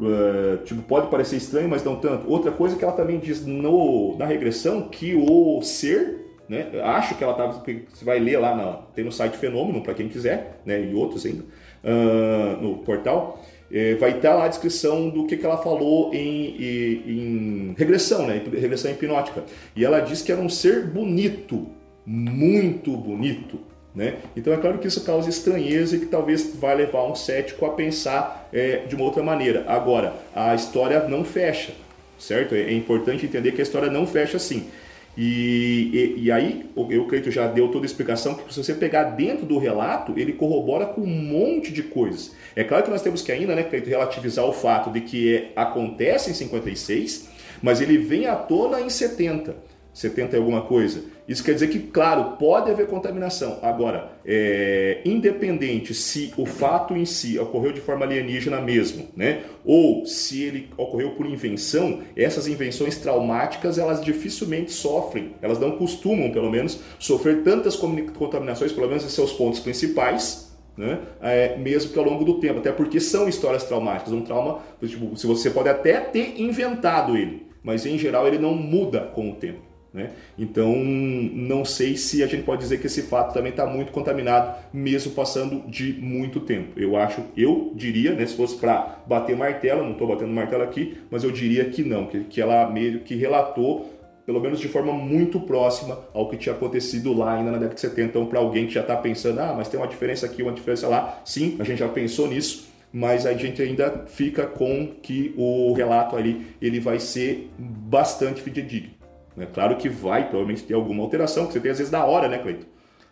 é, 0.00 0.58
tipo, 0.64 0.82
pode 0.82 1.08
parecer 1.08 1.36
estranho, 1.36 1.68
mas 1.68 1.84
não 1.84 1.96
tanto. 1.96 2.30
Outra 2.30 2.50
coisa 2.50 2.76
que 2.76 2.84
ela 2.84 2.92
também 2.92 3.18
diz 3.18 3.44
no, 3.44 4.16
na 4.16 4.24
regressão 4.24 4.88
que 4.88 5.14
o 5.14 5.60
ser 5.62 6.29
né? 6.50 6.66
Acho 6.82 7.14
que 7.14 7.22
ela 7.22 7.32
estava. 7.32 7.62
Você 7.62 8.04
vai 8.04 8.18
ler 8.18 8.36
lá, 8.40 8.56
na, 8.56 8.72
tem 8.92 9.04
no 9.04 9.12
site 9.12 9.36
Fenômeno, 9.36 9.82
para 9.82 9.94
quem 9.94 10.08
quiser, 10.08 10.60
né? 10.66 10.82
e 10.82 10.92
outros 10.92 11.24
ainda, 11.24 11.44
uh, 11.84 12.60
no 12.60 12.78
portal. 12.78 13.40
É, 13.72 13.94
vai 13.94 14.16
estar 14.16 14.34
lá 14.34 14.46
a 14.46 14.48
descrição 14.48 15.08
do 15.08 15.28
que, 15.28 15.36
que 15.36 15.46
ela 15.46 15.58
falou 15.58 16.12
em, 16.12 16.56
em, 16.60 17.02
em 17.06 17.74
regressão, 17.78 18.26
né? 18.26 18.42
regressão 18.52 18.90
hipnótica. 18.90 19.44
E 19.76 19.84
ela 19.84 20.00
diz 20.00 20.22
que 20.22 20.32
era 20.32 20.40
um 20.40 20.48
ser 20.48 20.86
bonito, 20.86 21.68
muito 22.04 22.96
bonito. 22.96 23.60
Né? 23.94 24.16
Então 24.36 24.52
é 24.52 24.56
claro 24.56 24.78
que 24.78 24.88
isso 24.88 25.04
causa 25.04 25.30
estranheza 25.30 25.94
e 25.94 26.00
que 26.00 26.06
talvez 26.06 26.56
vai 26.56 26.74
levar 26.74 27.04
um 27.04 27.14
cético 27.14 27.64
a 27.64 27.70
pensar 27.70 28.48
é, 28.52 28.78
de 28.88 28.96
uma 28.96 29.04
outra 29.04 29.22
maneira. 29.22 29.64
Agora, 29.68 30.14
a 30.34 30.52
história 30.52 31.08
não 31.08 31.24
fecha, 31.24 31.72
certo? 32.18 32.56
É 32.56 32.72
importante 32.72 33.24
entender 33.24 33.52
que 33.52 33.60
a 33.60 33.62
história 33.62 33.88
não 33.88 34.04
fecha 34.04 34.36
assim. 34.36 34.66
E, 35.16 36.14
e, 36.16 36.24
e, 36.24 36.32
aí, 36.32 36.70
eu 36.88 37.06
creio 37.06 37.22
que 37.22 37.30
já 37.30 37.46
deu 37.46 37.68
toda 37.68 37.84
a 37.84 37.86
explicação 37.86 38.34
que 38.34 38.54
se 38.54 38.62
você 38.62 38.72
pegar 38.72 39.04
dentro 39.04 39.44
do 39.44 39.58
relato, 39.58 40.14
ele 40.16 40.32
corrobora 40.32 40.86
com 40.86 41.00
um 41.00 41.06
monte 41.06 41.72
de 41.72 41.82
coisas. 41.82 42.34
É 42.54 42.62
claro 42.62 42.84
que 42.84 42.90
nós 42.90 43.02
temos 43.02 43.20
que 43.20 43.32
ainda, 43.32 43.54
né, 43.54 43.64
Cleito, 43.64 43.88
relativizar 43.88 44.44
o 44.44 44.52
fato 44.52 44.90
de 44.90 45.00
que 45.00 45.34
é, 45.34 45.52
acontece 45.56 46.30
em 46.30 46.34
56, 46.34 47.28
mas 47.60 47.80
ele 47.80 47.98
vem 47.98 48.26
à 48.26 48.36
tona 48.36 48.80
em 48.80 48.88
70. 48.88 49.69
70 49.92 50.36
e 50.36 50.38
alguma 50.38 50.62
coisa. 50.62 51.02
Isso 51.30 51.44
quer 51.44 51.54
dizer 51.54 51.68
que, 51.68 51.78
claro, 51.78 52.36
pode 52.38 52.70
haver 52.70 52.88
contaminação. 52.88 53.58
Agora, 53.62 54.12
é, 54.26 55.00
independente 55.04 55.94
se 55.94 56.32
o 56.36 56.44
fato 56.44 56.96
em 56.96 57.04
si 57.04 57.38
ocorreu 57.38 57.72
de 57.72 57.80
forma 57.80 58.04
alienígena 58.04 58.60
mesmo, 58.60 59.06
né? 59.16 59.42
ou 59.64 60.04
se 60.06 60.42
ele 60.42 60.70
ocorreu 60.76 61.10
por 61.10 61.26
invenção, 61.26 62.00
essas 62.16 62.48
invenções 62.48 62.98
traumáticas 62.98 63.78
elas 63.78 64.00
dificilmente 64.00 64.72
sofrem, 64.72 65.34
elas 65.40 65.60
não 65.60 65.72
costumam, 65.72 66.32
pelo 66.32 66.50
menos, 66.50 66.80
sofrer 66.98 67.42
tantas 67.44 67.76
contaminações, 67.76 68.72
pelo 68.72 68.88
menos 68.88 69.04
em 69.04 69.08
seus 69.08 69.32
pontos 69.32 69.60
principais, 69.60 70.50
né? 70.76 70.98
É, 71.20 71.56
mesmo 71.58 71.92
que 71.92 71.98
ao 71.98 72.04
longo 72.04 72.24
do 72.24 72.40
tempo, 72.40 72.58
até 72.58 72.72
porque 72.72 72.98
são 72.98 73.28
histórias 73.28 73.64
traumáticas. 73.64 74.12
Um 74.12 74.22
trauma, 74.22 74.60
tipo, 74.84 75.16
se 75.16 75.26
você 75.26 75.50
pode 75.50 75.68
até 75.68 76.00
ter 76.00 76.40
inventado 76.40 77.16
ele, 77.16 77.46
mas 77.62 77.84
em 77.84 77.98
geral 77.98 78.26
ele 78.26 78.38
não 78.38 78.54
muda 78.54 79.00
com 79.14 79.30
o 79.30 79.34
tempo. 79.34 79.69
Né? 79.92 80.10
Então, 80.38 80.76
não 80.76 81.64
sei 81.64 81.96
se 81.96 82.22
a 82.22 82.26
gente 82.26 82.44
pode 82.44 82.62
dizer 82.62 82.78
que 82.78 82.86
esse 82.86 83.02
fato 83.02 83.34
também 83.34 83.50
está 83.50 83.66
muito 83.66 83.90
contaminado, 83.90 84.56
mesmo 84.72 85.12
passando 85.12 85.68
de 85.68 85.94
muito 85.94 86.40
tempo. 86.40 86.78
Eu 86.78 86.96
acho, 86.96 87.22
eu 87.36 87.72
diria, 87.74 88.12
né, 88.12 88.24
se 88.24 88.36
fosse 88.36 88.56
para 88.56 89.00
bater 89.06 89.36
martelo, 89.36 89.82
não 89.82 89.92
estou 89.92 90.06
batendo 90.06 90.32
martelo 90.32 90.62
aqui, 90.62 90.96
mas 91.10 91.24
eu 91.24 91.32
diria 91.32 91.64
que 91.64 91.82
não, 91.82 92.06
que, 92.06 92.20
que 92.20 92.40
ela 92.40 92.70
meio 92.70 93.00
que 93.00 93.16
relatou, 93.16 93.92
pelo 94.24 94.38
menos 94.38 94.60
de 94.60 94.68
forma 94.68 94.92
muito 94.92 95.40
próxima 95.40 95.98
ao 96.14 96.28
que 96.28 96.36
tinha 96.36 96.54
acontecido 96.54 97.12
lá 97.12 97.34
ainda 97.34 97.50
na 97.50 97.58
década 97.58 97.74
de 97.74 97.80
70. 97.80 98.02
Então, 98.02 98.26
para 98.26 98.38
alguém 98.38 98.68
que 98.68 98.74
já 98.74 98.82
está 98.82 98.96
pensando, 98.96 99.40
ah, 99.40 99.54
mas 99.56 99.68
tem 99.68 99.80
uma 99.80 99.88
diferença 99.88 100.24
aqui, 100.24 100.40
uma 100.40 100.52
diferença 100.52 100.86
lá, 100.86 101.20
sim, 101.24 101.56
a 101.58 101.64
gente 101.64 101.78
já 101.78 101.88
pensou 101.88 102.28
nisso, 102.28 102.70
mas 102.92 103.26
a 103.26 103.32
gente 103.32 103.60
ainda 103.60 104.04
fica 104.06 104.46
com 104.46 104.86
que 105.02 105.34
o 105.36 105.72
relato 105.72 106.16
ali 106.16 106.46
ele 106.62 106.78
vai 106.78 107.00
ser 107.00 107.50
bastante 107.58 108.40
fidedigno. 108.40 108.99
É 109.40 109.46
claro 109.46 109.76
que 109.76 109.88
vai 109.88 110.28
provavelmente 110.28 110.62
ter 110.62 110.74
alguma 110.74 111.02
alteração, 111.02 111.46
que 111.46 111.52
você 111.52 111.60
tem 111.60 111.70
às 111.70 111.78
vezes 111.78 111.90
da 111.90 112.04
hora, 112.04 112.28
né, 112.28 112.38
Cleiton? 112.38 112.66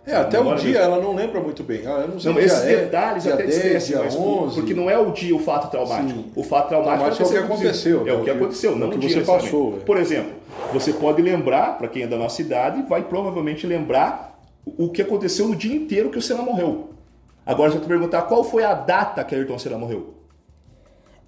É, 0.07 0.17
até 0.17 0.41
o 0.41 0.55
dia 0.55 0.71
mesmo. 0.71 0.77
ela 0.79 1.03
não 1.03 1.15
lembra 1.15 1.39
muito 1.41 1.63
bem. 1.63 1.87
Ah, 1.87 2.07
não 2.09 2.33
não, 2.33 2.41
esses 2.41 2.65
é, 2.65 2.77
detalhes 2.77 3.27
até 3.27 3.43
10, 3.43 3.57
esquece, 3.57 3.97
mas 3.97 4.17
11. 4.17 4.55
porque 4.55 4.73
não 4.73 4.89
é 4.89 4.99
o 4.99 5.11
dia 5.11 5.37
o 5.37 5.39
fato 5.39 5.71
traumático. 5.71 6.21
Sim. 6.21 6.33
O 6.35 6.43
fato 6.43 6.69
traumático, 6.69 7.23
é 7.23 7.27
o 7.27 7.29
que 7.29 7.37
aconteceu. 7.37 8.09
É 8.09 8.13
o 8.15 8.25
que 8.25 8.31
aconteceu, 8.31 8.77
não 8.77 8.89
o 8.89 8.99
que 8.99 9.07
você 9.07 9.21
passou. 9.21 9.77
É. 9.77 9.85
Por 9.85 9.99
exemplo, 9.99 10.33
você 10.73 10.95
pode 10.95 11.21
lembrar, 11.21 11.77
para 11.77 11.89
quem 11.89 12.05
é 12.05 12.07
da 12.07 12.17
nossa 12.17 12.41
idade, 12.41 12.83
vai 12.89 13.03
provavelmente 13.03 13.67
lembrar 13.67 14.41
o 14.65 14.89
que 14.89 15.03
aconteceu 15.03 15.47
no 15.47 15.55
dia 15.55 15.75
inteiro 15.75 16.09
que 16.09 16.19
o 16.19 16.23
Senna 16.23 16.43
morreu. 16.43 16.91
Agora, 17.45 17.71
se 17.71 17.77
eu 17.77 17.83
te 17.83 17.89
perguntar 17.89 18.23
qual 18.23 18.43
foi 18.43 18.65
a 18.65 18.73
data 18.73 19.23
que 19.25 19.35
Ayrton 19.35 19.59
Senna 19.59 19.77
morreu, 19.77 20.15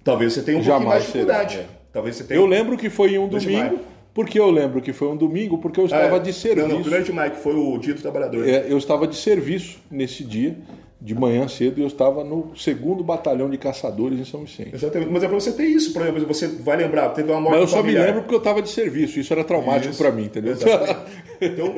talvez 0.03 0.33
você 0.33 0.41
tenha 0.41 0.57
um 0.57 0.63
pouquinho 0.63 0.87
mais 0.87 1.01
de 1.01 1.07
dificuldade. 1.07 1.53
Será, 1.53 1.63
é. 1.65 1.67
Talvez 1.93 2.15
você 2.15 2.23
tenha... 2.23 2.39
Eu 2.39 2.47
lembro 2.47 2.77
que 2.77 2.89
foi 2.89 3.13
em 3.13 3.19
um 3.19 3.27
domingo. 3.27 3.79
Porque 4.13 4.37
eu 4.37 4.51
lembro 4.51 4.81
que 4.81 4.91
foi 4.91 5.07
um 5.07 5.15
domingo, 5.15 5.57
porque 5.57 5.79
eu 5.79 5.85
estava 5.85 6.17
é, 6.17 6.19
de 6.19 6.33
serviço. 6.33 6.67
Não, 6.67 6.75
não, 6.75 6.81
durante 6.81 7.11
o 7.11 7.15
Mike 7.15 7.37
foi 7.37 7.55
o 7.55 7.77
dia 7.77 7.93
do 7.93 8.01
trabalhador. 8.01 8.47
É, 8.47 8.65
eu 8.67 8.77
estava 8.77 9.07
de 9.07 9.15
serviço 9.15 9.79
nesse 9.89 10.21
dia, 10.25 10.57
de 10.99 11.15
manhã 11.15 11.47
cedo, 11.47 11.79
e 11.79 11.81
eu 11.81 11.87
estava 11.87 12.21
no 12.21 12.51
segundo 12.53 13.05
batalhão 13.05 13.49
de 13.49 13.57
caçadores 13.57 14.19
em 14.19 14.25
São 14.25 14.41
Vicente. 14.41 14.75
Exatamente. 14.75 15.09
Mas 15.09 15.23
é 15.23 15.27
para 15.27 15.39
você 15.39 15.53
ter 15.53 15.63
isso, 15.63 15.93
por 15.93 16.01
exemplo, 16.01 16.27
você 16.27 16.45
vai 16.45 16.75
lembrar, 16.75 17.09
teve 17.09 17.31
uma 17.31 17.39
morte 17.39 17.53
Mas 17.53 17.61
eu 17.61 17.67
só 17.69 17.77
familiar. 17.77 18.01
me 18.01 18.07
lembro 18.07 18.21
porque 18.23 18.35
eu 18.35 18.39
estava 18.39 18.61
de 18.61 18.69
serviço, 18.69 19.17
isso 19.17 19.31
era 19.31 19.45
traumático 19.45 19.95
para 19.95 20.11
mim, 20.11 20.25
entendeu? 20.25 20.55
então, 21.39 21.73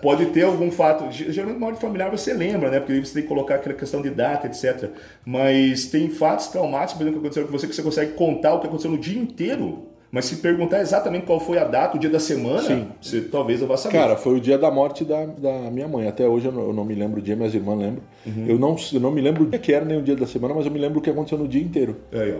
pode 0.00 0.24
ter 0.26 0.42
algum 0.42 0.70
fato. 0.70 1.04
Geralmente, 1.12 1.60
morte 1.60 1.78
familiar 1.78 2.10
você 2.10 2.32
lembra, 2.32 2.70
né? 2.70 2.80
Porque 2.80 2.98
você 3.04 3.12
tem 3.12 3.22
que 3.24 3.28
colocar 3.28 3.56
aquela 3.56 3.74
questão 3.74 4.00
de 4.00 4.08
data, 4.08 4.46
etc. 4.46 4.88
Mas 5.22 5.84
tem 5.84 6.08
fatos 6.08 6.46
traumáticos, 6.46 6.94
por 6.94 7.02
exemplo, 7.02 7.20
que 7.20 7.26
aconteceram 7.26 7.46
com 7.46 7.58
você, 7.58 7.66
que 7.66 7.74
você 7.74 7.82
consegue 7.82 8.12
contar 8.14 8.54
o 8.54 8.60
que 8.60 8.66
aconteceu 8.68 8.90
no 8.90 8.98
dia 8.98 9.20
inteiro 9.20 9.93
mas 10.14 10.26
se 10.26 10.36
perguntar 10.36 10.80
exatamente 10.80 11.26
qual 11.26 11.40
foi 11.40 11.58
a 11.58 11.64
data, 11.64 11.96
o 11.96 11.98
dia 11.98 12.08
da 12.08 12.20
semana, 12.20 12.62
Sim. 12.62 12.86
você 13.02 13.20
talvez 13.20 13.60
eu 13.60 13.66
vá 13.66 13.76
saber. 13.76 13.98
Cara, 13.98 14.16
foi 14.16 14.36
o 14.36 14.40
dia 14.40 14.56
da 14.56 14.70
morte 14.70 15.04
da, 15.04 15.26
da 15.26 15.68
minha 15.72 15.88
mãe. 15.88 16.06
Até 16.06 16.28
hoje 16.28 16.46
eu 16.46 16.52
não, 16.52 16.62
eu 16.62 16.72
não 16.72 16.84
me 16.84 16.94
lembro 16.94 17.18
o 17.18 17.22
dia, 17.22 17.34
minhas 17.34 17.52
irmãs 17.52 17.76
lembram. 17.76 18.02
Uhum. 18.24 18.46
Eu, 18.46 18.56
não, 18.56 18.76
eu 18.92 19.00
não 19.00 19.10
me 19.10 19.20
lembro 19.20 19.42
o 19.42 19.46
dia 19.48 19.58
que 19.58 19.72
era 19.72 19.84
nem 19.84 19.98
o 19.98 20.02
dia 20.02 20.14
da 20.14 20.24
semana, 20.24 20.54
mas 20.54 20.66
eu 20.66 20.70
me 20.70 20.78
lembro 20.78 21.00
o 21.00 21.02
que 21.02 21.10
aconteceu 21.10 21.36
no 21.36 21.48
dia 21.48 21.60
inteiro. 21.60 21.96
É, 22.12 22.38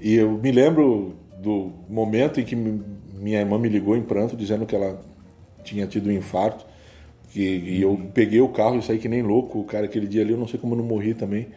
e 0.00 0.14
eu 0.14 0.30
me 0.30 0.52
lembro 0.52 1.16
do 1.42 1.72
momento 1.88 2.38
em 2.38 2.44
que 2.44 2.54
minha 2.54 3.40
irmã 3.40 3.58
me 3.58 3.68
ligou 3.68 3.96
em 3.96 4.02
pranto, 4.02 4.36
dizendo 4.36 4.64
que 4.64 4.76
ela 4.76 5.00
tinha 5.64 5.88
tido 5.88 6.10
um 6.10 6.12
infarto. 6.12 6.64
E, 7.34 7.42
e 7.42 7.82
eu 7.82 8.00
peguei 8.14 8.40
o 8.40 8.50
carro 8.50 8.78
e 8.78 8.82
saí 8.82 8.98
que 8.98 9.08
nem 9.08 9.20
louco, 9.20 9.64
cara, 9.64 9.86
aquele 9.86 10.06
dia 10.06 10.22
ali, 10.22 10.30
eu 10.30 10.38
não 10.38 10.46
sei 10.46 10.60
como 10.60 10.74
eu 10.74 10.78
não 10.78 10.84
morri 10.84 11.12
também. 11.12 11.48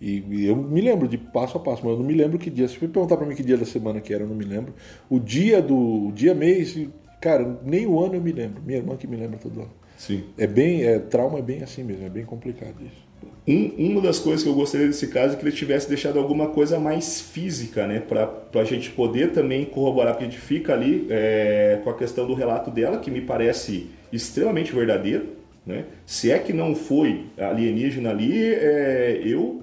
E, 0.00 0.24
e 0.30 0.46
eu 0.46 0.56
me 0.56 0.80
lembro 0.80 1.06
de 1.06 1.18
passo 1.18 1.58
a 1.58 1.60
passo, 1.60 1.82
mas 1.84 1.92
eu 1.92 1.98
não 1.98 2.06
me 2.06 2.14
lembro 2.14 2.38
que 2.38 2.48
dia. 2.48 2.66
Se 2.66 2.74
você 2.74 2.88
perguntar 2.88 3.16
para 3.16 3.26
mim 3.26 3.34
que 3.34 3.42
dia 3.42 3.56
da 3.56 3.66
semana 3.66 4.00
que 4.00 4.14
era, 4.14 4.24
eu 4.24 4.28
não 4.28 4.34
me 4.34 4.44
lembro. 4.44 4.74
O 5.08 5.18
dia 5.20 5.60
do 5.60 6.08
o 6.08 6.12
dia 6.12 6.34
mês, 6.34 6.78
cara, 7.20 7.58
nem 7.64 7.86
o 7.86 8.02
ano 8.02 8.14
eu 8.14 8.20
me 8.20 8.32
lembro. 8.32 8.62
Minha 8.64 8.78
irmã 8.78 8.96
que 8.96 9.06
me 9.06 9.16
lembra 9.16 9.38
todo 9.38 9.60
ano. 9.60 9.70
Sim. 9.98 10.24
É 10.38 10.46
bem, 10.46 10.84
é, 10.84 10.98
trauma 10.98 11.38
é 11.38 11.42
bem 11.42 11.62
assim 11.62 11.84
mesmo, 11.84 12.06
é 12.06 12.08
bem 12.08 12.24
complicado 12.24 12.76
isso. 12.80 13.10
Um, 13.46 13.90
uma 13.90 14.00
das 14.00 14.18
coisas 14.18 14.42
que 14.42 14.48
eu 14.48 14.54
gostaria 14.54 14.86
desse 14.86 15.08
caso 15.08 15.34
é 15.34 15.36
que 15.36 15.44
ele 15.44 15.54
tivesse 15.54 15.88
deixado 15.88 16.18
alguma 16.18 16.48
coisa 16.48 16.78
mais 16.78 17.20
física, 17.20 17.86
né? 17.86 18.00
Para 18.00 18.30
a 18.54 18.64
gente 18.64 18.90
poder 18.90 19.32
também 19.32 19.64
corroborar, 19.64 20.14
porque 20.14 20.24
a 20.24 20.28
gente 20.30 20.40
fica 20.40 20.72
ali 20.72 21.06
é, 21.10 21.80
com 21.82 21.90
a 21.90 21.94
questão 21.94 22.26
do 22.26 22.32
relato 22.32 22.70
dela, 22.70 22.98
que 22.98 23.10
me 23.10 23.20
parece 23.20 23.90
extremamente 24.12 24.72
verdadeiro. 24.72 25.40
Né? 25.66 25.84
Se 26.06 26.30
é 26.30 26.38
que 26.38 26.52
não 26.52 26.74
foi 26.74 27.26
alienígena 27.38 28.10
ali, 28.10 28.54
é, 28.54 29.20
eu 29.24 29.62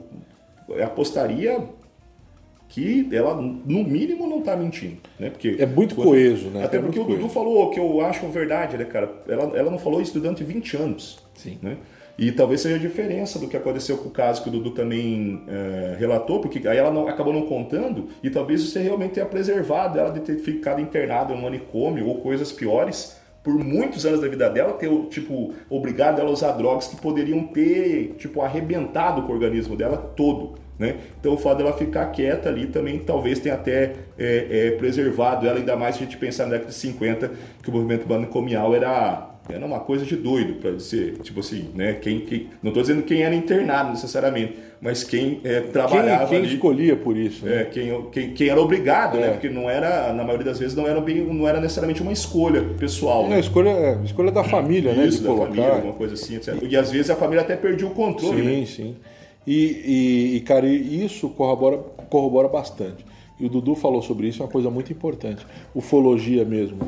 apostaria 0.84 1.60
que 2.70 3.08
ela, 3.14 3.34
no 3.36 3.84
mínimo, 3.84 4.28
não 4.28 4.40
está 4.40 4.56
mentindo. 4.56 4.98
Né? 5.18 5.30
Porque, 5.30 5.56
É 5.58 5.66
muito 5.66 5.96
coeso, 5.96 6.50
né? 6.50 6.66
Até 6.66 6.78
É 6.78 6.82
porque 6.82 7.00
o 7.00 7.04
Dudu 7.04 7.16
coeso. 7.20 7.34
falou 7.34 7.70
que 7.70 7.80
eu 7.80 8.02
acho 8.02 8.28
verdade, 8.28 8.78
né, 8.78 8.84
cara? 8.86 9.10
Ela, 9.28 9.58
ela 9.58 9.72
não 9.72 9.78
falou 9.80 10.02
isso 10.02 10.20
durante 10.20 10.44
20 10.44 10.76
anos. 10.76 11.18
Sim. 11.34 11.58
Né? 11.62 11.78
E 12.20 12.32
talvez 12.32 12.62
seja 12.62 12.76
a 12.76 12.80
diferença 12.80 13.40
do 13.40 13.48
que 13.48 13.56
aconteceu 13.56 13.96
com 13.98 14.10
o 14.10 14.12
caso 14.12 14.42
que 14.44 14.50
o 14.50 14.52
Dudu 14.52 14.72
também 14.72 15.44
eh, 15.48 15.96
relatou, 16.00 16.40
porque 16.42 16.68
aí 16.68 16.78
ela 16.78 16.92
não- 16.92 17.08
acabou 17.08 17.32
não 17.32 17.44
contando 17.44 18.10
e 18.24 18.30
talvez 18.30 18.62
você 18.64 18.82
realmente 18.82 19.12
tenha 19.14 19.26
preservado 19.28 19.98
ela 20.00 20.10
de 20.10 20.20
ter 20.22 20.38
ficado 20.40 20.82
internada 20.82 21.32
em 21.34 21.38
um 21.38 21.42
manicômio 21.44 22.08
ou 22.08 22.16
coisas 22.16 22.52
piores 22.52 23.16
por 23.48 23.64
muitos 23.64 24.06
anos 24.06 24.20
da 24.20 24.28
vida 24.28 24.50
dela, 24.50 24.74
ter, 24.74 24.90
tipo, 25.06 25.54
obrigado 25.70 26.20
ela 26.20 26.30
a 26.30 26.34
usar 26.34 26.52
drogas 26.52 26.90
que 26.90 27.00
poderiam 27.00 27.48
ter, 27.48 28.14
tipo, 28.18 28.42
arrebentado 28.42 29.22
com 29.22 29.32
o 29.32 29.36
organismo 29.36 29.74
dela 29.74 29.96
todo, 29.96 30.56
né? 30.78 30.98
Então 31.18 31.34
o 31.34 31.38
fato 31.38 31.60
dela 31.60 31.72
ficar 31.72 32.08
quieta 32.08 32.50
ali 32.50 32.68
também 32.68 33.00
talvez 33.00 33.40
tenha 33.40 33.56
até 33.56 33.94
eh, 34.20 34.48
eh, 34.50 34.72
preservado 34.72 35.48
ela, 35.48 35.60
ainda 35.60 35.78
mais 35.78 35.96
se 35.96 36.04
a 36.04 36.06
gente 36.06 36.18
pensar 36.18 36.44
na 36.44 36.52
década 36.52 36.72
de 36.72 36.76
50, 36.76 37.32
que 37.64 37.70
o 37.70 37.72
movimento 37.72 38.06
manicomial 38.06 38.76
era 38.76 39.27
era 39.50 39.66
uma 39.66 39.80
coisa 39.80 40.06
de 40.06 40.16
doido 40.16 40.56
para 40.56 40.72
dizer, 40.72 41.18
tipo 41.20 41.40
assim, 41.40 41.70
né? 41.74 41.94
Quem, 41.94 42.20
quem, 42.22 42.48
não 42.62 42.70
estou 42.70 42.82
dizendo 42.84 43.04
quem 43.04 43.22
era 43.24 43.34
internado 43.34 43.92
necessariamente, 43.92 44.54
mas 44.82 45.04
quem 45.04 45.40
é, 45.44 45.62
trabalhava 45.62 46.28
Quem, 46.28 46.40
quem 46.40 46.46
ali, 46.46 46.54
escolhia 46.56 46.96
por 46.96 47.18
isso? 47.18 47.46
Né? 47.46 47.62
é, 47.62 47.66
quem, 47.66 48.06
quem, 48.12 48.34
quem 48.34 48.50
era 48.50 48.62
obrigado, 48.62 49.18
É. 49.18 49.22
né? 49.22 49.30
Porque 49.32 49.50
não 49.50 49.70
era, 49.70 50.14
na 50.14 50.24
maioria 50.24 50.46
das 50.46 50.60
vezes, 50.60 50.76
não 50.76 50.88
era 50.88 51.00
bem, 51.02 51.24
não 51.26 51.48
era 51.48 51.60
necessariamente 51.60 52.02
uma 52.02 52.12
escolha 52.12 52.62
pessoal. 52.78 53.26
A 53.26 53.30
né? 53.30 53.40
escolha, 53.40 54.00
escolha 54.04 54.32
da 54.32 54.44
família, 54.44 54.94
né? 54.94 55.06
Isso 55.08 55.24
da 55.24 55.30
colocar. 55.30 55.48
família, 55.48 55.74
alguma 55.74 55.94
coisa 55.94 56.14
assim, 56.14 56.36
etc. 56.36 56.56
E 56.62 56.76
às 56.76 56.92
vezes 56.92 57.10
a 57.10 57.16
família 57.16 57.42
até 57.42 57.56
perdia 57.56 57.88
o 57.88 57.92
controle, 57.92 58.42
Sim, 58.42 58.60
né? 58.60 58.66
sim. 58.66 58.96
E, 59.48 59.56
e, 59.56 60.36
e, 60.38 60.42
cara, 60.42 60.68
e 60.68 61.06
isso 61.06 61.30
corrobora, 61.30 61.78
corrobora 62.10 62.48
bastante. 62.50 63.06
E 63.40 63.46
o 63.46 63.50
Dudu 63.50 63.76
falou 63.76 64.02
sobre 64.02 64.28
isso, 64.28 64.42
é 64.42 64.46
uma 64.46 64.52
coisa 64.52 64.70
muito 64.70 64.92
importante. 64.92 65.46
Ufologia 65.74 66.44
mesmo. 66.44 66.80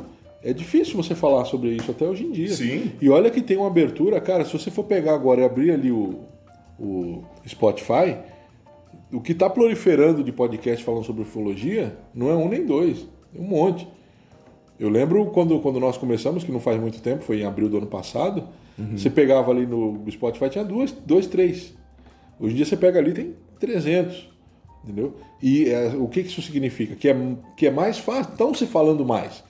É 0.42 0.54
difícil 0.54 0.96
você 0.96 1.14
falar 1.14 1.46
sobre 1.46 1.70
isso 1.72 1.92
até 1.92 2.06
hoje 2.06 2.24
em 2.24 2.32
dia. 2.32 2.56
Sim. 2.56 2.94
E 3.02 3.10
olha 3.10 3.30
que 3.30 3.42
tem 3.42 3.58
uma 3.58 3.68
abertura, 3.68 4.22
cara, 4.22 4.46
se 4.46 4.54
você 4.54 4.72
for 4.72 4.86
pegar 4.86 5.14
agora 5.14 5.42
e 5.42 5.44
abrir 5.44 5.72
ali 5.72 5.92
o, 5.92 6.22
o 6.80 7.24
Spotify, 7.48 8.18
o 9.12 9.20
que 9.20 9.34
está 9.34 9.50
proliferando 9.50 10.24
de 10.24 10.32
podcast 10.32 10.84
falando 10.84 11.04
sobre 11.04 11.24
ufologia 11.24 11.98
não 12.14 12.30
é 12.30 12.36
um 12.36 12.48
nem 12.48 12.66
dois, 12.66 13.06
é 13.36 13.40
um 13.40 13.44
monte. 13.44 13.88
Eu 14.80 14.88
lembro 14.88 15.26
quando, 15.28 15.60
quando 15.60 15.80
nós 15.80 15.98
começamos, 15.98 16.44
que 16.44 16.52
não 16.52 16.60
faz 16.62 16.80
muito 16.80 17.02
tempo, 17.02 17.24
foi 17.24 17.42
em 17.42 17.46
abril 17.46 17.68
do 17.68 17.78
ano 17.78 17.88
passado, 17.88 18.48
você 18.94 19.10
pegava 19.10 19.52
ali 19.52 19.66
no 19.66 20.02
Spotify, 20.10 20.50
tinha 20.50 20.64
duas, 20.64 20.92
dois, 20.92 21.28
três. 21.28 21.74
Hoje 22.40 22.54
em 22.54 22.56
dia 22.56 22.66
você 22.66 22.78
pega 22.78 22.98
ali, 22.98 23.12
tem 23.12 23.36
300. 23.60 24.30
Entendeu? 24.84 25.16
E 25.42 25.70
é, 25.70 25.88
o 25.98 26.08
que 26.08 26.24
que 26.24 26.30
isso 26.30 26.42
significa? 26.42 26.96
Que 26.96 27.10
é, 27.10 27.16
que 27.58 27.68
é 27.68 27.72
mais 27.72 27.98
fácil, 27.98 28.32
estão 28.32 28.54
se 28.54 28.66
falando 28.66 29.06
mais. 29.06 29.44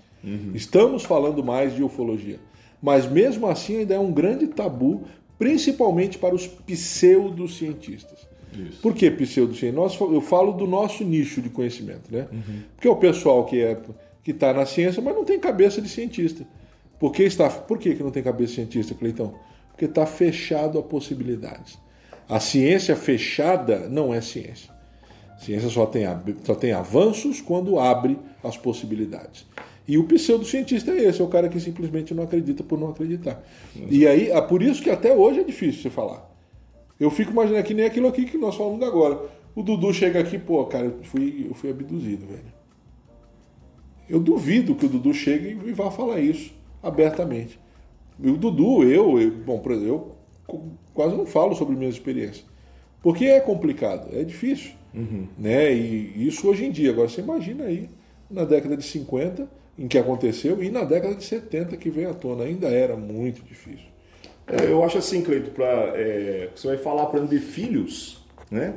Estamos 0.54 1.04
falando 1.04 1.44
mais 1.44 1.76
de 1.76 1.84
ufologia. 1.84 2.40
Mas 2.82 3.10
mesmo 3.10 3.48
assim 3.48 3.80
ainda 3.80 3.96
é 3.96 4.00
um 4.00 4.12
grande 4.12 4.48
tabu, 4.48 5.04
principalmente 5.38 6.18
para 6.18 6.34
os 6.36 6.48
pseudocientistas. 6.48 8.28
Isso. 8.54 8.82
Por 8.82 8.94
que 8.94 9.10
pseudocientistas? 9.12 10.00
Eu 10.00 10.22
falo 10.22 10.54
do 10.54 10.66
nosso 10.66 11.04
nicho 11.04 11.42
de 11.42 11.50
conhecimento, 11.50 12.12
né? 12.12 12.28
Porque 12.76 12.88
é 12.88 12.92
o 12.92 12.96
pessoal 12.96 13.46
que 13.46 13.62
é 13.62 13.80
que 14.24 14.32
está 14.32 14.54
na 14.54 14.66
ciência, 14.66 15.02
mas 15.02 15.16
não 15.16 15.24
tem 15.24 15.40
cabeça 15.40 15.82
de 15.82 15.90
cientista. 15.90 16.46
Por 17.00 17.14
que, 17.14 17.24
está, 17.24 17.50
por 17.50 17.78
que, 17.78 17.96
que 17.96 18.04
não 18.04 18.12
tem 18.12 18.22
cabeça 18.22 18.50
de 18.50 18.56
cientista, 18.56 18.94
Cleitão? 18.94 19.34
Porque 19.70 19.86
está 19.86 20.06
fechado 20.06 20.78
a 20.78 20.84
possibilidades. 20.84 21.80
A 22.28 22.40
ciência 22.40 22.96
fechada 22.96 23.88
não 23.90 24.14
é 24.14 24.20
ciência. 24.22 24.70
Ciência 25.40 25.70
só 25.70 25.86
tem, 25.86 26.04
só 26.44 26.54
tem 26.54 26.74
avanços 26.74 27.40
quando 27.40 27.80
abre 27.80 28.20
as 28.44 28.58
possibilidades. 28.58 29.48
E 29.90 29.98
o 29.98 30.04
pseudocientista 30.04 30.92
é 30.92 31.06
esse, 31.06 31.20
é 31.20 31.24
o 31.24 31.28
cara 31.28 31.50
que 31.50 31.60
simplesmente 31.60 32.14
não 32.14 32.24
acredita 32.24 32.64
por 32.64 32.80
não 32.80 32.92
acreditar. 32.92 33.44
E 33.90 34.06
aí, 34.06 34.30
é 34.30 34.40
por 34.40 34.62
isso 34.62 34.84
que 34.84 34.90
até 34.92 35.12
hoje 35.12 35.40
é 35.40 35.44
difícil 35.44 35.82
você 35.82 35.90
falar. 35.90 36.30
Eu 37.00 37.10
fico 37.10 37.32
imaginando 37.32 37.64
que 37.64 37.74
nem 37.74 37.86
aquilo 37.86 38.08
aqui 38.08 38.26
que 38.26 38.38
nós 38.38 38.56
falamos 38.56 38.88
agora. 38.88 39.20
O 39.56 39.64
Dudu 39.64 39.92
chega 39.92 40.20
aqui, 40.20 40.38
pô, 40.38 40.64
cara, 40.66 40.86
eu 40.86 41.00
fui, 41.02 41.48
eu 41.50 41.56
fui 41.56 41.72
abduzido, 41.72 42.28
velho. 42.28 42.54
Eu 44.08 44.20
duvido 44.20 44.76
que 44.76 44.86
o 44.86 44.90
Dudu 44.90 45.12
chegue 45.12 45.58
e 45.66 45.72
vá 45.72 45.90
falar 45.90 46.20
isso 46.20 46.54
abertamente. 46.84 47.60
E 48.20 48.30
o 48.30 48.38
Dudu, 48.38 48.84
eu, 48.84 49.20
eu 49.20 49.32
bom, 49.32 49.58
por 49.58 49.72
exemplo, 49.72 50.16
eu 50.48 50.70
quase 50.94 51.16
não 51.16 51.26
falo 51.26 51.56
sobre 51.56 51.76
minhas 51.76 51.96
experiências. 51.96 52.46
Porque 53.02 53.26
é 53.26 53.40
complicado, 53.40 54.16
é 54.16 54.24
difícil. 54.24 54.74
Né? 55.36 55.74
E 55.74 56.28
isso 56.28 56.48
hoje 56.48 56.66
em 56.66 56.72
dia. 56.72 56.92
Agora 56.92 57.10
você 57.10 57.22
imagina 57.22 57.64
aí, 57.64 57.90
na 58.30 58.44
década 58.44 58.78
de 58.78 58.84
50, 58.84 59.58
em 59.80 59.88
que 59.88 59.98
aconteceu, 59.98 60.62
e 60.62 60.70
na 60.70 60.84
década 60.84 61.16
de 61.16 61.24
70 61.24 61.78
que 61.78 61.90
veio 61.90 62.10
à 62.10 62.14
tona. 62.14 62.44
Ainda 62.44 62.68
era 62.68 62.98
muito 62.98 63.42
difícil. 63.42 63.88
É, 64.46 64.66
eu 64.70 64.84
acho 64.84 64.98
assim, 64.98 65.22
Cleito, 65.22 65.52
pra, 65.52 65.66
é, 65.96 66.50
você 66.54 66.68
vai 66.68 66.78
falar, 66.78 67.06
por 67.06 67.16
exemplo, 67.18 67.38
de 67.38 67.42
filhos, 67.42 68.26
né? 68.52 68.74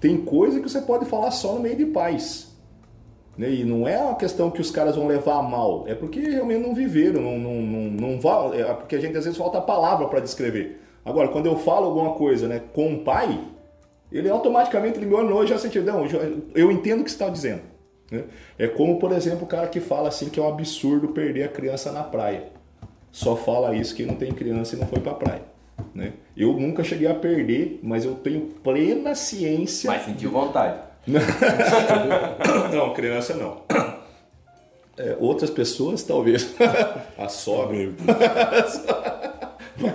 Tem 0.00 0.16
coisa 0.18 0.60
que 0.60 0.68
você 0.68 0.80
pode 0.80 1.06
falar 1.06 1.32
só 1.32 1.54
no 1.54 1.60
meio 1.60 1.76
de 1.76 1.86
pais. 1.86 2.54
Né? 3.36 3.50
E 3.50 3.64
não 3.64 3.88
é 3.88 3.98
uma 3.98 4.14
questão 4.14 4.50
que 4.50 4.60
os 4.60 4.70
caras 4.70 4.94
vão 4.94 5.06
levar 5.06 5.38
a 5.38 5.42
mal, 5.42 5.84
é 5.88 5.94
porque 5.94 6.20
realmente 6.20 6.62
não 6.66 6.74
viveram, 6.74 7.20
não, 7.20 7.38
não, 7.38 7.54
não, 7.62 7.90
não 7.90 8.20
va- 8.20 8.54
é 8.54 8.64
porque 8.72 8.94
a 8.96 9.00
gente 9.00 9.16
às 9.16 9.24
vezes 9.24 9.38
falta 9.38 9.58
a 9.58 9.62
palavra 9.62 10.06
para 10.06 10.20
descrever. 10.20 10.80
Agora, 11.04 11.28
quando 11.28 11.46
eu 11.46 11.56
falo 11.58 11.86
alguma 11.86 12.14
coisa 12.14 12.46
né, 12.48 12.62
com 12.72 12.94
o 12.94 13.04
pai, 13.04 13.38
ele 14.12 14.28
automaticamente 14.28 14.98
ele 14.98 15.06
me 15.06 15.14
olha 15.14 15.44
e 15.44 15.46
já 15.48 15.58
sente, 15.58 15.78
não, 15.80 16.04
eu 16.54 16.70
entendo 16.70 17.00
o 17.00 17.04
que 17.04 17.10
você 17.10 17.16
está 17.16 17.28
dizendo. 17.28 17.62
Né? 18.10 18.24
É 18.58 18.66
como, 18.66 18.98
por 18.98 19.12
exemplo, 19.12 19.44
o 19.44 19.46
cara 19.46 19.68
que 19.68 19.80
fala 19.80 20.08
assim 20.08 20.28
que 20.28 20.38
é 20.38 20.42
um 20.42 20.48
absurdo 20.48 21.08
perder 21.08 21.44
a 21.44 21.48
criança 21.48 21.92
na 21.92 22.02
praia. 22.02 22.44
Só 23.10 23.34
fala 23.34 23.74
isso 23.74 23.94
que 23.94 24.04
não 24.04 24.14
tem 24.14 24.32
criança 24.32 24.76
e 24.76 24.78
não 24.78 24.86
foi 24.86 25.00
pra 25.00 25.14
praia. 25.14 25.42
Né? 25.94 26.12
Eu 26.36 26.52
nunca 26.54 26.84
cheguei 26.84 27.08
a 27.08 27.14
perder, 27.14 27.80
mas 27.82 28.04
eu 28.04 28.14
tenho 28.14 28.42
plena 28.62 29.14
ciência. 29.14 29.90
Mas 29.90 30.04
sentiu 30.04 30.30
vontade. 30.30 30.78
Não, 32.72 32.92
criança 32.92 33.34
não. 33.34 33.62
É, 34.98 35.16
outras 35.20 35.50
pessoas, 35.50 36.02
talvez. 36.02 36.52
a 37.16 37.28
sogra. 37.28 37.92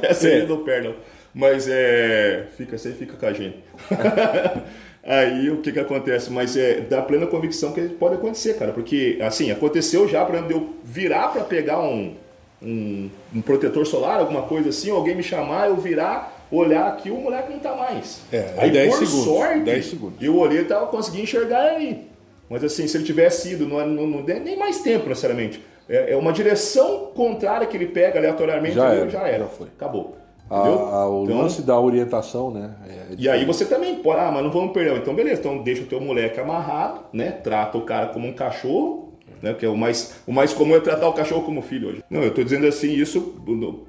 Essa 0.03 0.27
aí 0.27 0.47
não 0.47 0.63
perde, 0.63 0.87
não. 0.87 0.95
Mas 1.33 1.67
é. 1.67 2.47
Fica, 2.55 2.77
você 2.77 2.93
fica 2.93 3.17
com 3.17 3.25
a 3.25 3.33
gente. 3.33 3.57
Aí 5.03 5.49
o 5.49 5.57
que 5.57 5.71
que 5.71 5.79
acontece? 5.79 6.31
Mas 6.31 6.55
é 6.55 6.81
da 6.81 7.01
plena 7.01 7.25
convicção 7.25 7.71
que 7.71 7.81
pode 7.89 8.15
acontecer, 8.15 8.53
cara. 8.57 8.71
Porque, 8.71 9.17
assim, 9.21 9.51
aconteceu 9.51 10.07
já, 10.07 10.23
de 10.23 10.53
eu 10.53 10.75
virar 10.83 11.29
pra 11.29 11.43
pegar 11.43 11.81
um, 11.81 12.13
um, 12.61 13.09
um 13.35 13.41
protetor 13.41 13.85
solar, 13.85 14.19
alguma 14.19 14.43
coisa 14.43 14.69
assim, 14.69 14.91
alguém 14.91 15.15
me 15.15 15.23
chamar, 15.23 15.69
eu 15.69 15.77
virar, 15.77 16.47
olhar 16.51 16.87
aqui, 16.87 17.09
o 17.09 17.15
moleque 17.15 17.51
não 17.51 17.59
tá 17.59 17.75
mais. 17.75 18.21
É, 18.31 18.53
Aí, 18.57 18.69
10 18.69 18.93
por 18.95 19.05
segundos, 19.07 19.25
sorte, 19.25 19.59
10 19.61 19.85
segundos. 19.85 20.21
eu 20.21 20.37
olhei 20.37 20.61
e 20.61 20.65
tava 20.65 20.85
conseguindo 20.87 21.23
enxergar 21.23 21.81
ele. 21.81 22.07
Mas 22.49 22.63
assim, 22.63 22.85
se 22.87 22.97
ele 22.97 23.05
tivesse 23.05 23.53
ido, 23.53 23.65
não, 23.65 23.85
não, 23.87 24.05
não 24.05 24.23
nem 24.23 24.57
mais 24.57 24.81
tempo 24.81 25.07
necessariamente. 25.07 25.63
É, 25.89 26.13
é 26.13 26.17
uma 26.17 26.31
direção 26.31 27.11
contrária 27.15 27.65
que 27.65 27.75
ele 27.75 27.87
pega 27.87 28.19
aleatoriamente, 28.19 28.75
Já 28.75 28.93
era, 28.93 29.09
já 29.09 29.27
era. 29.27 29.39
já 29.39 29.47
foi. 29.47 29.67
Acabou. 29.67 30.17
O 30.51 31.23
Então, 31.23 31.37
lance 31.41 31.61
da 31.61 31.79
orientação, 31.79 32.51
né? 32.51 32.71
é 32.87 33.15
e 33.17 33.29
aí 33.29 33.45
você 33.45 33.65
também 33.65 33.95
pode, 33.95 34.19
ah, 34.19 34.31
mas 34.31 34.43
não 34.43 34.51
vamos 34.51 34.73
perder. 34.73 34.97
Então 34.97 35.13
beleza, 35.15 35.39
então 35.39 35.57
deixa 35.63 35.83
o 35.83 35.85
teu 35.85 36.01
moleque 36.01 36.39
amarrado, 36.39 37.01
né? 37.13 37.31
Trata 37.31 37.77
o 37.77 37.81
cara 37.81 38.07
como 38.07 38.27
um 38.27 38.33
cachorro, 38.33 39.13
né? 39.41 39.53
Que 39.53 39.65
é 39.65 39.69
o 39.69 39.77
mais, 39.77 40.15
o 40.27 40.31
mais 40.33 40.53
comum 40.53 40.75
é 40.75 40.79
tratar 40.79 41.07
o 41.07 41.13
cachorro 41.13 41.43
como 41.43 41.61
filho 41.61 41.89
hoje. 41.89 42.03
Não, 42.09 42.21
eu 42.21 42.33
tô 42.33 42.43
dizendo 42.43 42.67
assim, 42.67 42.91
isso 42.93 43.35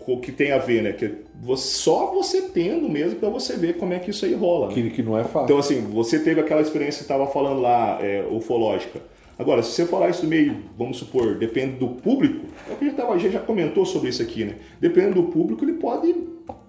o 0.07 0.17
que 0.19 0.31
tem 0.33 0.53
a 0.53 0.59
ver, 0.59 0.83
né? 0.83 0.93
Que 0.93 1.13
você- 1.43 1.75
só 1.79 2.07
você 2.15 2.43
tendo 2.43 2.89
mesmo 2.89 3.19
pra 3.19 3.29
você 3.29 3.57
ver 3.57 3.77
como 3.77 3.93
é 3.93 3.99
que 3.99 4.11
isso 4.11 4.25
aí 4.25 4.35
rola. 4.35 4.69
né? 4.69 4.75
que, 4.75 4.91
que 4.91 5.03
não 5.03 5.19
é 5.19 5.25
fácil. 5.25 5.45
Então, 5.45 5.59
assim, 5.59 5.81
você 5.93 6.19
teve 6.21 6.41
aquela 6.41 6.61
experiência 6.61 6.99
que 6.99 7.05
estava 7.05 7.27
falando 7.27 7.61
lá, 7.61 7.99
é, 8.01 8.25
ufológica. 8.31 9.01
Agora, 9.39 9.63
se 9.63 9.73
você 9.73 9.87
falar 9.87 10.11
isso 10.11 10.27
meio, 10.27 10.57
vamos 10.79 10.99
supor, 10.99 11.35
depende 11.37 11.77
do 11.77 11.89
público, 11.89 12.47
é 12.71 12.75
o 12.75 12.77
que 12.77 13.01
a 13.01 13.19
gente 13.19 13.33
já 13.33 13.41
comentou 13.41 13.85
sobre 13.85 14.11
isso 14.11 14.23
aqui, 14.23 14.45
né? 14.45 14.57
Dependendo 14.81 15.15
do 15.23 15.25
público, 15.25 15.65
ele 15.65 15.73
pode 15.73 16.15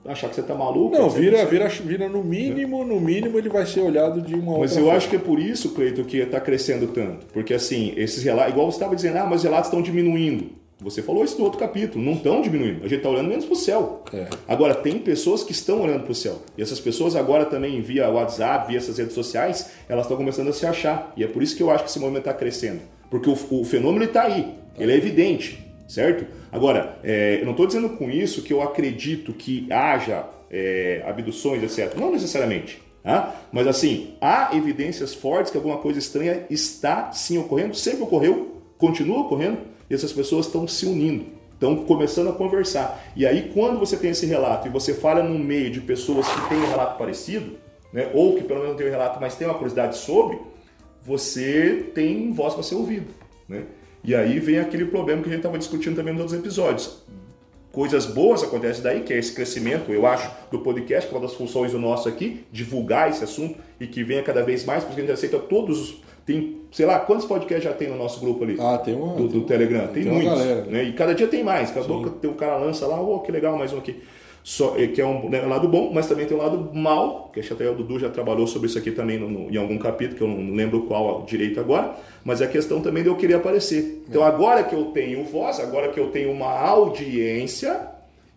achar 0.06 0.30
que 0.30 0.36
você 0.36 0.44
tá 0.44 0.54
maluco. 0.54 0.96
Não, 0.96 1.10
vira, 1.10 1.46
vira, 1.46 1.68
vira 1.68 2.10
no 2.10 2.24
mínimo, 2.24 2.84
no 2.84 3.00
mínimo 3.00 3.38
ele 3.38 3.50
vai 3.50 3.66
ser 3.66 3.82
olhado 3.82 4.22
de 4.22 4.36
uma 4.36 4.60
Mas 4.60 4.76
eu 4.76 4.84
forma. 4.84 4.98
acho 4.98 5.10
que 5.10 5.16
é 5.16 5.20
por 5.20 5.40
isso, 5.40 5.70
Cleiton, 5.74 6.04
que 6.04 6.18
está 6.18 6.40
crescendo 6.40 6.88
tanto. 6.88 7.26
Porque 7.28 7.54
assim, 7.54 7.94
esses 7.96 8.24
relatos, 8.24 8.52
igual 8.52 8.72
você 8.72 8.78
estava 8.78 8.96
dizendo, 8.96 9.18
ah, 9.18 9.26
mas 9.26 9.38
os 9.38 9.44
relatos 9.44 9.68
estão 9.68 9.82
diminuindo. 9.82 10.64
Você 10.82 11.02
falou 11.02 11.24
isso 11.24 11.38
no 11.38 11.46
outro 11.46 11.60
capítulo, 11.60 12.04
não 12.04 12.14
estão 12.14 12.42
diminuindo. 12.42 12.80
A 12.80 12.88
gente 12.88 12.98
está 12.98 13.10
olhando 13.10 13.30
menos 13.30 13.46
para 13.46 13.54
o 13.54 13.58
céu. 13.58 14.04
É. 14.14 14.28
Agora, 14.48 14.76
tem 14.76 15.00
pessoas 15.00 15.42
que 15.42 15.54
estão 15.54 15.82
olhando 15.82 16.04
para 16.04 16.12
o 16.12 16.16
céu. 16.16 16.42
E 16.58 16.62
essas 16.62 16.80
pessoas 16.80 17.16
agora 17.16 17.46
também, 17.46 17.80
via 17.82 18.10
WhatsApp, 18.10 18.68
via 18.68 18.78
essas 18.78 18.98
redes 18.98 19.14
sociais, 19.14 19.72
elas 19.88 20.06
estão 20.06 20.18
começando 20.18 20.50
a 20.50 20.54
se 20.54 20.66
achar. 20.66 21.14
E 21.16 21.24
é 21.24 21.28
por 21.28 21.42
isso 21.42 21.56
que 21.56 21.64
eu 21.64 21.72
acho 21.72 21.86
que 21.86 21.90
esse 21.90 22.00
movimento 22.00 22.28
está 22.28 22.34
crescendo. 22.34 22.82
Porque 23.10 23.30
o, 23.30 23.38
o 23.52 23.64
fenômeno 23.64 24.04
está 24.04 24.24
aí, 24.24 24.56
ele 24.78 24.92
é 24.92 24.96
evidente, 24.96 25.64
certo? 25.88 26.26
Agora, 26.52 27.00
é, 27.04 27.40
eu 27.40 27.46
não 27.46 27.52
estou 27.52 27.68
dizendo 27.68 27.90
com 27.90 28.10
isso 28.10 28.42
que 28.42 28.54
eu 28.54 28.62
acredito 28.62 29.34
que 29.34 29.68
haja 29.72 30.26
é, 30.50 31.04
abduções, 31.06 31.64
etc. 31.64 31.98
Não 31.98 32.12
necessariamente. 32.12 32.82
Tá? 33.04 33.36
Mas 33.52 33.68
assim, 33.68 34.16
há 34.22 34.56
evidências 34.56 35.14
fortes 35.14 35.52
que 35.52 35.58
alguma 35.58 35.78
coisa 35.78 36.00
estranha 36.00 36.46
está 36.50 37.12
sim 37.12 37.38
ocorrendo, 37.38 37.76
sempre 37.76 38.04
ocorreu, 38.04 38.62
continua 38.78 39.20
ocorrendo, 39.20 39.58
e 39.90 39.94
essas 39.94 40.14
pessoas 40.14 40.46
estão 40.46 40.66
se 40.68 40.86
unindo, 40.86 41.26
estão 41.54 41.84
começando 41.84 42.30
a 42.30 42.34
conversar. 42.34 43.04
E 43.16 43.26
aí, 43.26 43.52
quando 43.54 43.78
você 43.78 43.98
tem 43.98 44.12
esse 44.12 44.26
relato 44.26 44.68
e 44.68 44.72
você 44.72 44.94
fala 44.94 45.22
num 45.22 45.38
meio 45.38 45.70
de 45.70 45.82
pessoas 45.82 46.28
que 46.28 46.50
têm 46.50 46.60
um 46.60 46.70
relato 46.70 46.98
parecido, 46.98 47.58
né, 47.92 48.10
ou 48.14 48.36
que 48.36 48.44
pelo 48.44 48.60
menos 48.60 48.72
não 48.72 48.78
tem 48.78 48.88
um 48.88 48.92
relato, 48.92 49.20
mas 49.20 49.36
tem 49.36 49.46
uma 49.46 49.54
curiosidade 49.54 49.98
sobre, 49.98 50.40
você 51.02 51.92
tem 51.94 52.32
voz 52.32 52.54
para 52.54 52.64
ser 52.64 52.76
ouvido. 52.76 53.14
Né? 53.48 53.64
E 54.04 54.14
aí 54.14 54.40
vem 54.40 54.60
aquele 54.60 54.86
problema 54.86 55.22
que 55.22 55.30
a 55.30 55.32
gente 55.32 55.40
estava 55.40 55.58
discutindo 55.58 55.96
também 55.96 56.14
nos 56.14 56.24
outros 56.24 56.40
episódios. 56.40 57.04
Coisas 57.72 58.06
boas 58.06 58.44
acontecem 58.44 58.84
daí, 58.84 59.02
que 59.02 59.12
é 59.12 59.18
esse 59.18 59.34
crescimento, 59.34 59.92
eu 59.92 60.06
acho, 60.06 60.30
do 60.52 60.60
podcast, 60.60 61.10
que 61.10 61.16
é 61.16 61.18
uma 61.18 61.26
das 61.26 61.36
funções 61.36 61.72
do 61.72 61.80
nosso 61.80 62.08
aqui, 62.08 62.44
divulgar 62.52 63.10
esse 63.10 63.24
assunto 63.24 63.58
e 63.80 63.88
que 63.88 64.04
venha 64.04 64.22
cada 64.22 64.44
vez 64.44 64.64
mais, 64.64 64.84
porque 64.84 65.02
a 65.02 65.04
gente 65.04 65.14
aceita 65.14 65.40
todos 65.40 65.80
os. 65.82 66.04
Tem, 66.24 66.62
sei 66.72 66.86
lá, 66.86 67.00
quantos 67.00 67.26
podcasts 67.26 67.64
já 67.64 67.74
tem 67.74 67.90
no 67.90 67.98
nosso 67.98 68.20
grupo 68.20 68.44
ali? 68.44 68.58
Ah, 68.60 68.78
tem 68.78 68.94
uma. 68.94 69.16
do, 69.16 69.28
do 69.28 69.42
Telegram. 69.42 69.88
Tem, 69.88 70.04
tem 70.04 70.12
muitos. 70.12 70.38
galera. 70.38 70.62
né? 70.66 70.84
E 70.84 70.94
cada 70.94 71.16
dia 71.16 71.28
tem 71.28 71.44
mais. 71.44 71.72
Cada 71.72 71.86
pouco 71.86 72.12
tem 72.12 72.30
um 72.30 72.36
cara 72.36 72.58
lança 72.58 72.86
lá, 72.86 73.02
oh, 73.02 73.20
que 73.22 73.32
legal, 73.32 73.58
mais 73.58 73.74
um 73.74 73.80
aqui. 73.80 74.02
Só, 74.44 74.76
eh, 74.78 74.88
que 74.88 74.99
é 74.99 75.06
um, 75.06 75.30
né, 75.30 75.40
lado 75.41 75.70
bom, 75.70 75.90
mas 75.94 76.06
também 76.07 76.26
tem 76.26 76.36
um 76.36 76.41
lado 76.41 76.70
mal, 76.74 77.32
que 77.34 77.40
até 77.40 77.70
o 77.70 77.74
Dudu 77.74 77.98
já 77.98 78.10
trabalhou 78.10 78.45
sobre 78.45 78.68
isso 78.68 78.78
aqui 78.78 78.91
também 78.91 79.18
no- 79.18 79.30
no- 79.30 79.49
em 79.49 79.56
algum 79.56 79.78
capítulo, 79.78 80.18
que 80.18 80.22
eu 80.24 80.28
não 80.28 80.53
lembro 80.53 80.82
qual 80.82 81.24
direito 81.26 81.61
agora, 81.61 81.95
mas 82.26 82.41
é 82.41 82.45
a 82.45 82.48
questão 82.49 82.82
também 82.82 83.03
de 83.03 83.10
eu 83.10 83.15
querer 83.15 83.36
aparecer. 83.36 84.03
Então 84.07 84.22
agora 84.22 84.61
que 84.64 84.76
eu 84.76 84.86
tenho 84.88 85.24
voz, 85.24 85.61
agora 85.61 85.88
que 85.88 85.99
eu 85.99 86.07
tenho 86.07 86.30
uma 86.30 86.52
audiência, 87.07 87.88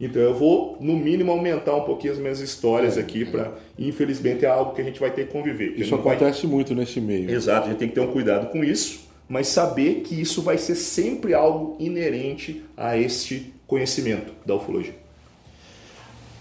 então 0.00 0.20
eu 0.22 0.32
vou, 0.34 0.76
no 0.80 0.94
mínimo, 0.96 1.32
aumentar 1.32 1.74
um 1.74 1.80
pouquinho 1.82 2.12
as 2.12 2.18
minhas 2.20 2.38
histórias 2.40 2.96
aqui, 2.96 3.24
para 3.24 3.52
infelizmente 3.78 4.44
é 4.44 4.48
algo 4.48 4.74
que 4.74 4.80
a 4.80 4.84
gente 4.84 5.00
vai 5.00 5.10
ter 5.10 5.26
que 5.26 5.32
conviver. 5.32 5.74
Isso 5.76 5.90
não 5.96 6.02
vai- 6.02 6.14
acontece 6.16 6.46
muito 6.46 6.74
nesse 6.74 7.00
meio. 7.00 7.30
Exato, 7.30 7.66
a 7.66 7.70
gente 7.70 7.78
tem 7.78 7.88
que 7.88 7.94
ter 7.94 8.00
um 8.00 8.12
cuidado 8.12 8.48
com 8.50 8.62
isso, 8.62 9.00
mas 9.28 9.48
saber 9.48 10.02
que 10.04 10.20
isso 10.20 10.40
vai 10.42 10.56
ser 10.58 10.74
sempre 10.76 11.34
algo 11.34 11.76
inerente 11.80 12.62
a 12.76 12.96
este 12.96 13.52
conhecimento 13.66 14.32
da 14.44 14.54
ufologia. 14.54 14.94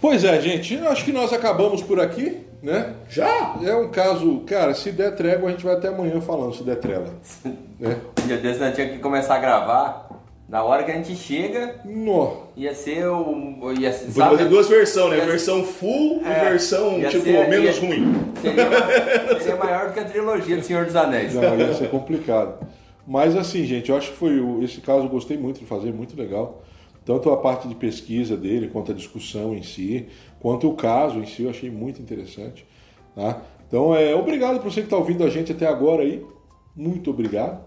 Pois 0.08 0.22
é, 0.22 0.40
gente, 0.40 0.72
eu 0.72 0.88
acho 0.88 1.04
que 1.04 1.10
nós 1.10 1.32
acabamos 1.32 1.82
por 1.82 1.98
aqui, 1.98 2.38
né? 2.62 2.94
Já? 3.08 3.56
É 3.60 3.74
um 3.74 3.88
caso, 3.90 4.38
cara, 4.46 4.72
se 4.72 4.92
der 4.92 5.16
trégua, 5.16 5.48
a 5.48 5.50
gente 5.52 5.64
vai 5.64 5.74
até 5.74 5.88
amanhã 5.88 6.20
falando, 6.20 6.54
se 6.54 6.62
der 6.62 6.76
trela. 6.76 7.12
né? 7.44 7.96
Um 8.22 8.26
dia 8.28 8.36
desse 8.36 8.60
nós 8.60 8.72
tínhamos 8.72 8.94
que 8.96 9.02
começar 9.02 9.34
a 9.34 9.38
gravar. 9.38 10.06
Na 10.48 10.62
hora 10.62 10.84
que 10.84 10.92
a 10.92 10.94
gente 10.94 11.16
chega, 11.16 11.80
Nó. 11.84 12.34
ia 12.56 12.72
ser 12.72 13.04
o. 13.08 13.72
Ia 13.80 13.92
ser, 13.92 14.10
Vou 14.12 14.24
fazer 14.26 14.44
duas 14.44 14.68
versões, 14.68 15.10
né? 15.10 15.18
Ia- 15.18 15.26
Versão 15.26 15.64
full 15.64 16.22
É, 16.24 16.30
e 16.46 16.48
versão, 16.50 16.98
ia 17.00 17.08
tipo, 17.08 17.24
ser- 17.24 17.48
menos 17.48 17.76
ia- 17.76 17.80
ruim. 17.80 18.14
Seria, 18.40 19.40
seria 19.42 19.56
maior 19.56 19.88
do 19.88 19.92
que 19.92 19.98
a 19.98 20.04
trilogia 20.04 20.56
do 20.56 20.62
Senhor 20.62 20.84
dos 20.84 20.94
Anéis. 20.94 21.34
Não, 21.34 21.58
ia 21.58 21.74
ser 21.74 21.90
complicado. 21.90 22.64
Mas 23.04 23.34
assim, 23.36 23.64
gente, 23.64 23.90
eu 23.90 23.96
acho 23.96 24.12
que 24.12 24.16
foi 24.16 24.40
esse 24.62 24.80
caso 24.80 25.00
eu 25.00 25.08
gostei 25.08 25.36
muito 25.36 25.58
de 25.58 25.66
fazer, 25.66 25.92
muito 25.92 26.16
legal. 26.16 26.62
Tanto 27.06 27.30
a 27.30 27.36
parte 27.36 27.68
de 27.68 27.74
pesquisa 27.76 28.36
dele, 28.36 28.68
quanto 28.68 28.90
a 28.90 28.94
discussão 28.94 29.54
em 29.54 29.62
si, 29.62 30.08
quanto 30.40 30.68
o 30.68 30.74
caso 30.74 31.20
em 31.20 31.24
si, 31.24 31.44
eu 31.44 31.50
achei 31.50 31.70
muito 31.70 32.02
interessante. 32.02 32.66
Tá? 33.14 33.42
Então, 33.68 33.94
é, 33.94 34.12
obrigado 34.12 34.60
por 34.60 34.72
você 34.72 34.80
que 34.80 34.88
está 34.88 34.96
ouvindo 34.96 35.22
a 35.22 35.30
gente 35.30 35.52
até 35.52 35.68
agora 35.68 36.02
aí. 36.02 36.26
Muito 36.74 37.10
obrigado. 37.10 37.64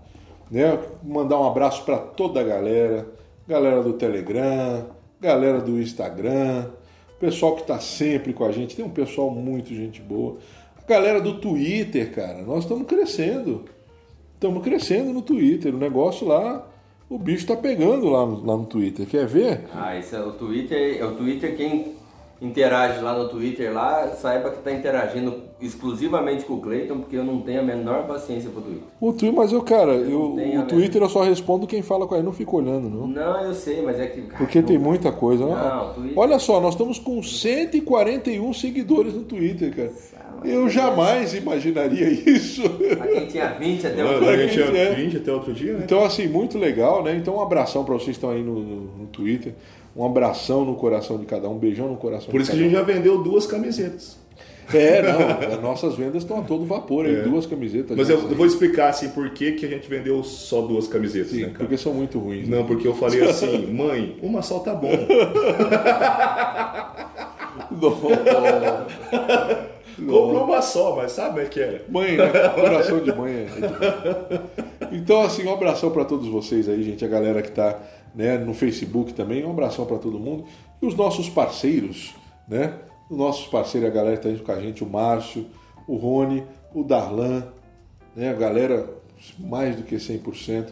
Né? 0.51 0.77
Mandar 1.01 1.39
um 1.39 1.47
abraço 1.47 1.85
para 1.85 1.97
toda 1.97 2.41
a 2.41 2.43
galera, 2.43 3.07
galera 3.47 3.81
do 3.81 3.93
Telegram, 3.93 4.87
galera 5.21 5.61
do 5.61 5.79
Instagram, 5.79 6.71
pessoal 7.17 7.55
que 7.55 7.61
está 7.61 7.79
sempre 7.79 8.33
com 8.33 8.43
a 8.43 8.51
gente. 8.51 8.75
Tem 8.75 8.83
um 8.83 8.89
pessoal 8.89 9.31
muito 9.31 9.73
gente 9.73 10.01
boa. 10.01 10.37
A 10.77 10.85
galera 10.85 11.21
do 11.21 11.39
Twitter, 11.39 12.13
cara, 12.13 12.41
nós 12.41 12.65
estamos 12.65 12.85
crescendo. 12.85 13.63
Estamos 14.33 14.61
crescendo 14.63 15.13
no 15.13 15.21
Twitter. 15.21 15.73
O 15.73 15.77
negócio 15.77 16.27
lá, 16.27 16.67
o 17.09 17.17
bicho 17.17 17.47
tá 17.47 17.55
pegando 17.55 18.07
lá 18.09 18.25
no, 18.25 18.45
lá 18.45 18.55
no 18.57 18.65
Twitter. 18.65 19.05
Quer 19.07 19.25
ver? 19.25 19.65
Ah, 19.73 19.97
isso 19.97 20.15
é 20.15 20.21
o 20.23 20.31
Twitter. 20.33 20.97
É 20.99 21.05
o 21.05 21.11
Twitter 21.15 21.55
quem 21.57 21.97
interage 22.41 23.01
lá 23.01 23.17
no 23.17 23.27
Twitter 23.27 23.73
lá, 23.73 24.07
saiba 24.15 24.49
que 24.49 24.59
está 24.59 24.71
interagindo 24.71 25.43
exclusivamente 25.59 26.45
com 26.45 26.53
o 26.53 26.61
Clayton, 26.61 26.99
porque 26.99 27.17
eu 27.17 27.23
não 27.25 27.41
tenho 27.41 27.59
a 27.59 27.63
menor 27.63 28.07
paciência 28.07 28.49
pro 28.49 28.61
Twitter. 28.61 28.83
O 29.01 29.11
Twitter, 29.11 29.33
mas 29.33 29.51
eu, 29.51 29.61
cara, 29.61 29.91
eu, 29.91 30.33
tenho, 30.37 30.61
o 30.61 30.65
Twitter 30.65 31.01
eu 31.01 31.09
só 31.09 31.23
respondo 31.23 31.67
quem 31.67 31.81
fala 31.81 32.07
com 32.07 32.15
ele, 32.15 32.23
não 32.23 32.31
fico 32.31 32.55
olhando, 32.55 32.89
não. 32.89 33.07
Não, 33.07 33.41
eu 33.43 33.53
sei, 33.53 33.81
mas 33.81 33.99
é 33.99 34.07
que. 34.07 34.21
Porque 34.21 34.61
tem 34.61 34.77
muita 34.77 35.11
coisa. 35.11 35.45
Não, 35.45 35.93
Twitter- 35.93 36.17
Olha 36.17 36.39
só, 36.39 36.61
nós 36.61 36.75
estamos 36.75 36.97
com 36.97 37.21
141 37.21 38.53
seguidores 38.53 39.13
no 39.13 39.23
Twitter, 39.23 39.75
cara. 39.75 39.91
Eu 40.43 40.69
jamais 40.69 41.33
imaginaria 41.33 42.07
isso. 42.09 42.61
Pra 42.69 43.07
quem 43.07 43.25
tinha 43.27 43.47
20 43.59 43.87
até 43.87 44.03
Mano, 44.03 44.25
o 44.25 44.29
a 44.29 44.37
gente 44.37 44.61
É. 44.61 44.65
tinha 44.71 44.93
20 44.95 45.17
até 45.17 45.31
outro 45.33 45.53
dia, 45.53 45.73
né? 45.73 45.81
Então, 45.83 46.03
assim, 46.03 46.27
muito 46.27 46.57
legal, 46.57 47.03
né? 47.03 47.15
Então, 47.15 47.35
um 47.37 47.41
abração 47.41 47.83
para 47.83 47.93
vocês 47.93 48.05
que 48.05 48.11
estão 48.13 48.29
aí 48.29 48.41
no, 48.43 48.59
no, 48.59 48.81
no 48.99 49.07
Twitter. 49.07 49.53
Um 49.95 50.05
abração 50.05 50.63
no 50.63 50.75
coração 50.75 51.17
de 51.17 51.25
cada 51.25 51.49
um, 51.49 51.53
um 51.55 51.57
beijão 51.57 51.87
no 51.89 51.97
coração 51.97 52.29
Por 52.29 52.37
de 52.37 52.43
isso 52.43 52.51
que 52.51 52.57
a 52.57 52.61
gente 52.61 52.71
já 52.73 52.81
vendeu 52.83 53.21
duas 53.23 53.45
camisetas. 53.47 54.17
um. 54.71 54.77
É, 54.77 55.01
não, 55.01 55.53
as 55.55 55.61
nossas 55.61 55.95
vendas 55.95 56.21
estão 56.21 56.39
a 56.39 56.43
todo 56.43 56.63
vapor 56.63 57.05
aí, 57.07 57.15
É. 57.15 57.21
duas 57.23 57.47
camisetas. 57.47 57.97
Mas 57.97 58.07
já 58.07 58.13
eu 58.13 58.19
saíram. 58.19 58.37
vou 58.37 58.45
explicar 58.45 58.89
assim 58.89 59.09
por 59.09 59.27
que, 59.31 59.53
que 59.53 59.65
a 59.65 59.69
gente 59.69 59.89
vendeu 59.89 60.23
só 60.23 60.61
duas 60.61 60.87
camisetas, 60.87 61.31
Sim, 61.31 61.37
né, 61.41 61.45
cara? 61.47 61.57
porque 61.59 61.75
são 61.75 61.91
muito 61.91 62.19
ruins. 62.19 62.47
né? 62.47 62.57
Não, 62.57 62.65
porque 62.67 62.87
eu 62.87 62.93
falei 62.93 63.21
assim, 63.27 63.65
mãe, 63.73 64.15
uma 64.21 64.43
só 64.43 64.59
tá 64.59 64.75
bom. 64.75 64.91
Comprou 69.99 70.43
uma 70.43 70.61
só, 70.61 70.95
mas 70.95 71.11
sabe 71.11 71.41
é 71.41 71.45
que 71.45 71.59
é? 71.59 71.81
Mãe, 71.89 72.17
né? 72.17 72.27
Coração 72.55 72.99
de 72.99 73.13
mãe 73.13 73.33
é. 73.33 73.41
é 73.41 73.45
demais. 73.45 74.41
Então, 74.91 75.21
assim, 75.21 75.45
um 75.45 75.53
abração 75.53 75.91
para 75.91 76.03
todos 76.05 76.27
vocês 76.27 76.67
aí, 76.67 76.81
gente. 76.83 77.05
A 77.05 77.07
galera 77.07 77.41
que 77.41 77.51
tá 77.51 77.79
né, 78.13 78.37
no 78.37 78.53
Facebook 78.53 79.13
também. 79.13 79.45
Um 79.45 79.51
abração 79.51 79.85
para 79.85 79.97
todo 79.97 80.19
mundo. 80.19 80.45
E 80.81 80.85
os 80.85 80.95
nossos 80.95 81.29
parceiros, 81.29 82.15
né? 82.47 82.73
Os 83.09 83.17
nossos 83.17 83.47
parceiros, 83.47 83.89
a 83.89 83.93
galera 83.93 84.17
que 84.17 84.23
tá 84.23 84.29
junto 84.29 84.43
com 84.43 84.51
a 84.51 84.59
gente, 84.59 84.83
o 84.83 84.89
Márcio, 84.89 85.45
o 85.87 85.95
Rony, 85.95 86.43
o 86.73 86.83
Darlan, 86.83 87.43
né? 88.15 88.29
A 88.29 88.33
galera, 88.33 88.89
mais 89.37 89.75
do 89.75 89.83
que 89.83 89.95
100%. 89.95 90.67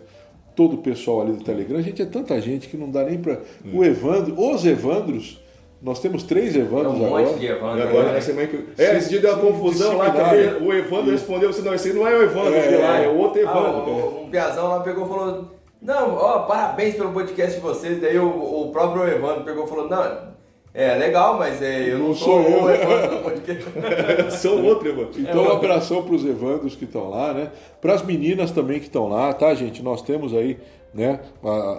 Todo 0.55 0.75
o 0.75 0.77
pessoal 0.79 1.21
ali 1.21 1.33
do 1.33 1.43
Telegram. 1.43 1.81
Gente, 1.81 2.01
é 2.01 2.05
tanta 2.05 2.39
gente 2.41 2.67
que 2.67 2.75
não 2.75 2.89
dá 2.89 3.03
nem 3.03 3.19
para. 3.19 3.41
O 3.71 3.83
Evandro, 3.83 4.35
os 4.39 4.65
Evandros. 4.65 5.39
Nós 5.81 5.99
temos 5.99 6.23
três 6.23 6.55
É 6.55 6.59
Evandros 6.59 6.93
um 6.99 7.05
agora. 7.05 7.25
monte 7.25 7.39
de 7.39 7.45
Evandro. 7.47 7.83
Agora 7.87 8.11
né? 8.13 8.21
semana 8.21 8.47
que. 8.47 8.65
É, 8.81 8.97
esse 8.97 9.09
dia 9.09 9.19
deu 9.19 9.33
uma 9.33 9.39
confusão 9.41 9.97
lá, 9.97 10.09
que 10.11 10.63
o 10.63 10.73
Evandro 10.73 11.11
respondeu 11.11 11.49
assim, 11.49 11.61
não, 11.61 11.73
esse 11.73 11.93
não 11.93 12.07
é 12.07 12.15
o 12.17 12.23
Evandro, 12.23 12.55
É, 12.55 12.73
é, 12.73 12.77
lá, 12.77 12.99
é 12.99 13.07
o 13.07 13.17
outro 13.17 13.39
Ah, 13.39 13.43
Evandro. 13.43 13.91
o- 13.91 14.23
um 14.25 14.29
piazão 14.29 14.67
lá 14.69 14.79
pegou 14.79 15.05
e 15.05 15.09
falou: 15.09 15.45
Não, 15.81 16.15
ó, 16.15 16.39
parabéns 16.39 16.95
pelo 16.95 17.11
podcast 17.11 17.55
de 17.55 17.61
vocês. 17.61 18.01
Daí 18.01 18.17
o, 18.17 18.27
o 18.27 18.71
próprio 18.71 19.07
Evandro 19.07 19.43
pegou 19.43 19.65
e 19.65 19.67
falou: 19.69 19.87
Não, 19.87 20.27
é 20.73 20.95
legal, 20.95 21.37
mas 21.37 21.61
é, 21.61 21.91
eu 21.93 21.99
não, 21.99 22.07
Não 22.07 22.15
sou, 22.15 22.41
sou 22.43 22.51
eu." 22.51 22.63
o 22.63 22.69
Evandro 22.71 23.17
do 23.17 23.23
podcast. 23.23 23.65
São 24.37 24.65
outro 24.65 24.89
Evandro. 24.89 25.11
Então, 25.19 25.43
um 25.43 25.51
abração 25.51 26.01
para 26.01 26.15
os 26.15 26.25
Evandros 26.25 26.75
que 26.75 26.85
estão 26.85 27.09
lá, 27.11 27.33
né? 27.33 27.49
Para 27.79 27.93
as 27.93 28.01
meninas 28.03 28.49
também 28.51 28.79
que 28.79 28.85
estão 28.87 29.07
lá, 29.07 29.31
tá, 29.33 29.53
gente? 29.53 29.83
Nós 29.83 30.01
temos 30.01 30.33
aí, 30.33 30.57
né? 30.97 31.19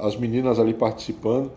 As 0.02 0.16
meninas 0.16 0.60
ali 0.60 0.72
participando. 0.72 1.50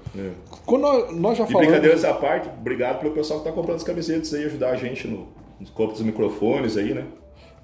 Quando 0.65 0.81
nós, 0.81 1.15
nós 1.15 1.37
já 1.37 1.43
E 1.43 1.47
falamos. 1.47 1.67
brincadeiras 1.67 2.03
à 2.03 2.13
parte, 2.13 2.49
obrigado 2.49 2.99
pelo 2.99 3.13
pessoal 3.13 3.39
que 3.39 3.45
tá 3.45 3.51
comprando 3.51 3.77
as 3.77 3.83
camisetas 3.83 4.33
aí, 4.33 4.45
ajudar 4.45 4.71
a 4.71 4.75
gente 4.75 5.07
no, 5.07 5.27
nos 5.59 5.69
compras 5.69 5.99
dos 5.99 6.07
microfones 6.07 6.75
aí, 6.75 6.93
né? 6.93 7.05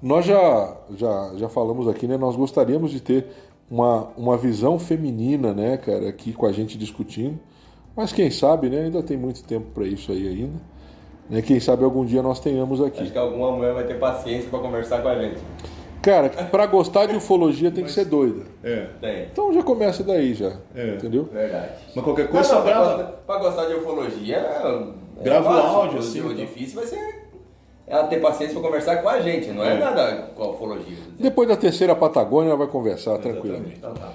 Nós 0.00 0.24
já, 0.24 0.76
já, 0.96 1.32
já 1.34 1.48
falamos 1.48 1.88
aqui, 1.88 2.06
né? 2.06 2.16
Nós 2.16 2.36
gostaríamos 2.36 2.92
de 2.92 3.00
ter 3.00 3.26
uma, 3.68 4.08
uma 4.16 4.36
visão 4.36 4.78
feminina, 4.78 5.52
né, 5.52 5.76
cara, 5.76 6.08
aqui 6.08 6.32
com 6.32 6.46
a 6.46 6.52
gente 6.52 6.78
discutindo. 6.78 7.38
Mas 7.96 8.12
quem 8.12 8.30
sabe, 8.30 8.70
né? 8.70 8.84
Ainda 8.84 9.02
tem 9.02 9.16
muito 9.16 9.42
tempo 9.42 9.66
para 9.74 9.84
isso 9.84 10.12
aí 10.12 10.28
ainda. 10.28 10.60
Né? 11.28 11.42
Quem 11.42 11.58
sabe 11.58 11.82
algum 11.82 12.04
dia 12.04 12.22
nós 12.22 12.38
tenhamos 12.38 12.80
aqui. 12.80 13.02
Acho 13.02 13.10
que 13.12 13.18
alguma 13.18 13.50
mulher 13.50 13.74
vai 13.74 13.84
ter 13.84 13.98
paciência 13.98 14.48
pra 14.48 14.60
conversar 14.60 15.02
com 15.02 15.08
a 15.08 15.20
gente. 15.20 15.40
Cara, 16.02 16.28
para 16.28 16.66
gostar 16.66 17.06
de 17.06 17.16
ufologia 17.16 17.70
tem 17.70 17.84
que 17.84 17.90
ser 17.90 18.04
doida. 18.04 18.42
É. 18.62 18.86
Tem, 19.00 19.22
Então 19.32 19.52
já 19.52 19.62
começa 19.62 20.02
daí 20.04 20.32
já. 20.34 20.52
É. 20.74 20.94
Entendeu? 20.94 21.24
verdade. 21.24 21.72
Mas 21.94 22.04
qualquer 22.04 22.24
Não, 22.26 22.30
coisa 22.32 22.48
não, 22.48 22.56
só 22.56 22.62
pra, 22.64 22.78
gostar, 22.78 23.04
pra 23.26 23.38
gostar 23.38 23.64
de 23.66 23.74
ufologia, 23.74 24.46
Grava 25.22 25.50
o 25.50 25.52
áudio, 25.58 25.96
o- 25.96 25.98
assim, 26.00 26.20
O 26.20 26.24
então. 26.32 26.36
difícil 26.36 26.76
vai 26.76 26.86
ser 26.86 27.28
ela 27.86 28.06
ter 28.06 28.20
paciência 28.20 28.54
pra 28.54 28.62
conversar 28.68 28.96
com 29.02 29.08
a 29.08 29.20
gente, 29.20 29.48
não 29.48 29.64
é, 29.64 29.74
É. 29.74 29.78
nada 29.78 30.30
com 30.36 30.42
a 30.44 30.50
ufologia. 30.50 30.96
Depois 31.18 31.48
da 31.48 31.56
terceira 31.56 31.94
Patagônia, 31.96 32.50
ela 32.50 32.58
vai 32.58 32.68
conversar 32.68 33.18
tranquilamente. 33.18 33.76
Então 33.78 33.94
tá. 33.94 34.12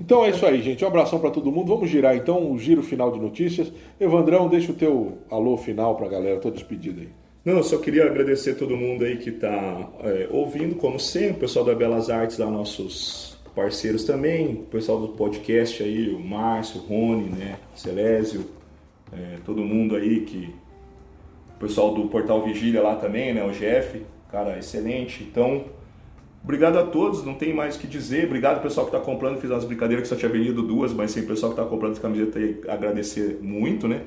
Então 0.00 0.24
é 0.24 0.30
isso 0.30 0.44
aí, 0.46 0.62
gente. 0.62 0.84
Um 0.84 0.88
abração 0.88 1.18
para 1.18 1.30
todo 1.30 1.50
mundo. 1.50 1.68
Vamos 1.74 1.88
girar 1.90 2.14
então 2.16 2.50
o 2.52 2.58
giro 2.58 2.82
final 2.82 3.10
de 3.10 3.18
notícias. 3.18 3.72
Evandrão, 3.98 4.46
deixa 4.46 4.70
o 4.70 4.74
teu 4.74 5.18
alô 5.30 5.56
final 5.56 5.94
pra 5.96 6.06
galera. 6.08 6.38
Tô 6.38 6.50
despedido 6.50 7.00
aí. 7.00 7.08
Não, 7.46 7.58
eu 7.58 7.62
só 7.62 7.78
queria 7.78 8.04
agradecer 8.04 8.56
todo 8.56 8.76
mundo 8.76 9.04
aí 9.04 9.18
que 9.18 9.30
está 9.30 9.88
ouvindo, 10.30 10.74
como 10.74 10.98
sempre, 10.98 11.36
o 11.36 11.38
pessoal 11.38 11.64
da 11.64 11.76
Belas 11.76 12.10
Artes, 12.10 12.38
lá, 12.38 12.50
nossos 12.50 13.38
parceiros 13.54 14.02
também, 14.02 14.54
o 14.54 14.62
pessoal 14.64 15.00
do 15.00 15.10
podcast 15.10 15.80
aí, 15.80 16.08
o 16.08 16.18
Márcio, 16.18 16.80
o 16.80 16.84
Rony, 16.84 17.28
né, 17.28 17.56
Celésio, 17.76 18.46
é, 19.12 19.36
todo 19.44 19.62
mundo 19.62 19.94
aí 19.94 20.22
que. 20.22 20.52
O 21.54 21.58
pessoal 21.60 21.94
do 21.94 22.08
Portal 22.08 22.42
Vigília 22.42 22.82
lá 22.82 22.96
também, 22.96 23.32
né, 23.32 23.44
o 23.44 23.52
Jeff, 23.52 24.04
cara, 24.28 24.58
excelente. 24.58 25.22
Então, 25.22 25.66
obrigado 26.42 26.80
a 26.80 26.82
todos, 26.84 27.24
não 27.24 27.34
tem 27.34 27.54
mais 27.54 27.76
o 27.76 27.78
que 27.78 27.86
dizer. 27.86 28.26
Obrigado 28.26 28.60
pessoal 28.60 28.86
que 28.86 28.94
está 28.94 29.06
comprando, 29.06 29.40
fiz 29.40 29.50
umas 29.50 29.64
brincadeiras 29.64 30.02
que 30.02 30.08
só 30.08 30.16
tinha 30.16 30.32
vendido 30.32 30.62
duas, 30.62 30.92
mas 30.92 31.12
sim, 31.12 31.20
o 31.20 31.26
pessoal 31.28 31.52
que 31.52 31.60
está 31.60 31.70
comprando 31.70 31.92
essa 31.92 32.02
camiseta 32.02 32.40
aí, 32.40 32.60
agradecer 32.66 33.38
muito, 33.40 33.86
né? 33.86 34.02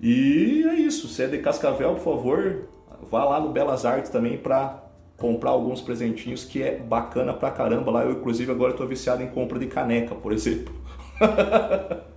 E 0.00 0.64
é 0.68 0.74
isso. 0.74 1.08
Se 1.08 1.22
é 1.22 1.26
de 1.26 1.38
Cascavel, 1.38 1.94
por 1.94 2.02
favor, 2.04 2.68
vá 3.10 3.24
lá 3.24 3.40
no 3.40 3.50
Belas 3.50 3.84
Artes 3.84 4.10
também 4.10 4.36
para 4.38 4.82
comprar 5.16 5.50
alguns 5.50 5.80
presentinhos 5.80 6.44
que 6.44 6.62
é 6.62 6.76
bacana 6.76 7.32
pra 7.34 7.50
caramba 7.50 7.90
lá. 7.90 8.04
Eu, 8.04 8.12
inclusive, 8.12 8.50
agora 8.52 8.70
estou 8.72 8.86
viciado 8.86 9.22
em 9.22 9.26
compra 9.28 9.58
de 9.58 9.66
caneca, 9.66 10.14
por 10.14 10.32
exemplo. 10.32 10.72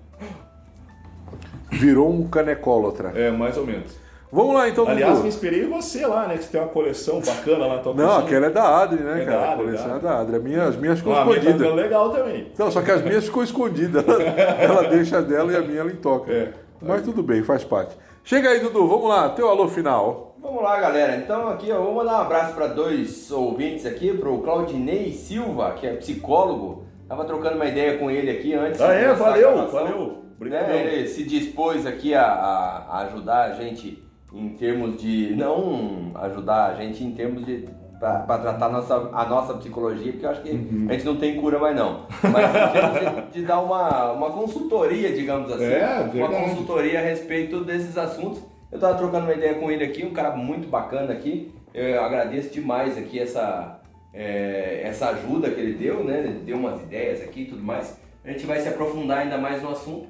Virou 1.71 2.11
um 2.11 2.27
canecólatra. 2.27 3.11
É, 3.15 3.31
mais 3.31 3.57
ou 3.57 3.65
menos. 3.65 3.99
Vamos 4.33 4.53
lá 4.55 4.69
então, 4.69 4.87
Aliás, 4.87 5.11
Dudu. 5.13 5.23
me 5.23 5.29
inspirei 5.29 5.63
em 5.63 5.69
você 5.69 6.05
lá, 6.05 6.25
né? 6.25 6.37
Que 6.37 6.43
você 6.45 6.51
tem 6.51 6.61
uma 6.61 6.69
coleção 6.69 7.19
bacana 7.19 7.65
lá 7.65 7.75
na 7.75 7.81
tua 7.81 7.93
Não, 7.93 8.05
cozinha. 8.07 8.23
aquela 8.25 8.45
é 8.45 8.49
da 8.49 8.81
Adri, 8.81 9.03
né, 9.03 9.23
É 9.23 9.25
cara? 9.25 9.37
da 9.37 9.43
a 9.45 9.51
Adri, 9.51 9.65
coleção 9.65 9.87
da 9.89 9.95
é 9.95 9.99
da 9.99 10.19
Adri. 10.19 10.35
A 10.35 10.39
minha- 10.39 10.63
as 10.63 10.75
minhas 10.77 10.99
ficam 10.99 11.13
Ah, 11.13 11.21
a 11.21 11.25
minha 11.25 11.35
tá 11.41 11.45
escondidas. 11.49 11.75
legal 11.75 12.09
também. 12.11 12.47
Não, 12.57 12.71
só 12.71 12.81
que 12.81 12.91
as 12.91 13.01
minhas 13.03 13.25
ficam 13.25 13.43
escondidas. 13.43 14.05
Ela, 14.07 14.23
ela 14.23 14.83
deixa 14.89 15.21
dela 15.21 15.51
e 15.51 15.55
a 15.57 15.61
minha 15.61 15.81
ela 15.81 15.91
intoca. 15.91 16.31
É. 16.31 16.53
Mas 16.81 17.03
tudo 17.03 17.21
bem, 17.21 17.43
faz 17.43 17.63
parte. 17.63 17.95
Chega 18.23 18.49
aí, 18.49 18.59
Dudu. 18.59 18.87
Vamos 18.87 19.07
lá. 19.09 19.29
Teu 19.29 19.49
alô 19.49 19.67
final. 19.67 20.35
Vamos 20.41 20.63
lá, 20.63 20.79
galera. 20.79 21.15
Então 21.17 21.47
aqui 21.49 21.69
eu 21.69 21.83
vou 21.83 21.93
mandar 21.95 22.19
um 22.19 22.21
abraço 22.21 22.53
para 22.55 22.67
dois 22.67 23.31
ouvintes 23.31 23.85
aqui, 23.85 24.15
pro 24.17 24.39
Claudinei 24.39 25.11
Silva, 25.13 25.71
que 25.73 25.85
é 25.85 25.93
psicólogo. 25.95 26.85
Tava 27.07 27.25
trocando 27.25 27.55
uma 27.57 27.65
ideia 27.65 27.97
com 27.97 28.09
ele 28.09 28.31
aqui 28.31 28.53
antes. 28.53 28.79
Ah, 28.81 28.93
é? 28.93 29.13
Valeu, 29.13 29.67
valeu. 29.69 30.17
Obrigadão. 30.35 30.69
Né, 30.69 30.93
Ele 30.95 31.07
se 31.07 31.23
dispôs 31.23 31.85
aqui 31.85 32.15
a- 32.15 32.23
a 32.25 32.99
ajudar 33.01 33.51
a 33.51 33.53
gente 33.53 34.01
em 34.33 34.49
termos 34.49 34.99
de. 34.99 35.35
Não 35.35 36.11
ajudar 36.15 36.67
a 36.71 36.73
gente 36.75 37.03
em 37.03 37.11
termos 37.11 37.45
de. 37.45 37.67
Para 38.01 38.37
tratar 38.39 38.65
a 38.65 38.69
nossa, 38.69 39.09
a 39.13 39.25
nossa 39.25 39.53
psicologia, 39.53 40.11
porque 40.11 40.25
eu 40.25 40.29
acho 40.31 40.41
que 40.41 40.49
Uhum. 40.49 40.87
a 40.89 40.93
gente 40.93 41.05
não 41.05 41.17
tem 41.17 41.39
cura 41.39 41.59
mais 41.59 41.75
não. 41.75 42.07
Mas 42.23 43.31
de, 43.31 43.39
de 43.41 43.45
dar 43.45 43.59
uma, 43.61 44.11
uma 44.11 44.31
consultoria, 44.31 45.13
digamos 45.13 45.51
assim. 45.51 45.65
É, 45.65 46.09
uma 46.15 46.29
consultoria 46.29 46.99
a 46.99 47.03
respeito 47.03 47.63
desses 47.63 47.95
assuntos. 47.97 48.41
Eu 48.71 48.79
tava 48.79 48.97
trocando 48.97 49.25
uma 49.25 49.33
ideia 49.33 49.53
com 49.53 49.69
ele 49.69 49.83
aqui, 49.83 50.03
um 50.03 50.13
cara 50.13 50.31
muito 50.31 50.67
bacana 50.67 51.13
aqui. 51.13 51.53
Eu 51.73 52.03
agradeço 52.03 52.51
demais 52.51 52.97
aqui 52.97 53.19
essa, 53.19 53.79
é, 54.13 54.81
essa 54.83 55.09
ajuda 55.09 55.51
que 55.51 55.59
ele 55.59 55.73
deu, 55.73 56.03
né? 56.03 56.19
Ele 56.19 56.39
deu 56.39 56.57
umas 56.57 56.81
ideias 56.81 57.21
aqui 57.21 57.41
e 57.43 57.45
tudo 57.45 57.61
mais. 57.63 57.99
A 58.25 58.31
gente 58.31 58.45
vai 58.47 58.59
se 58.59 58.67
aprofundar 58.67 59.19
ainda 59.19 59.37
mais 59.37 59.61
no 59.61 59.69
assunto 59.69 60.07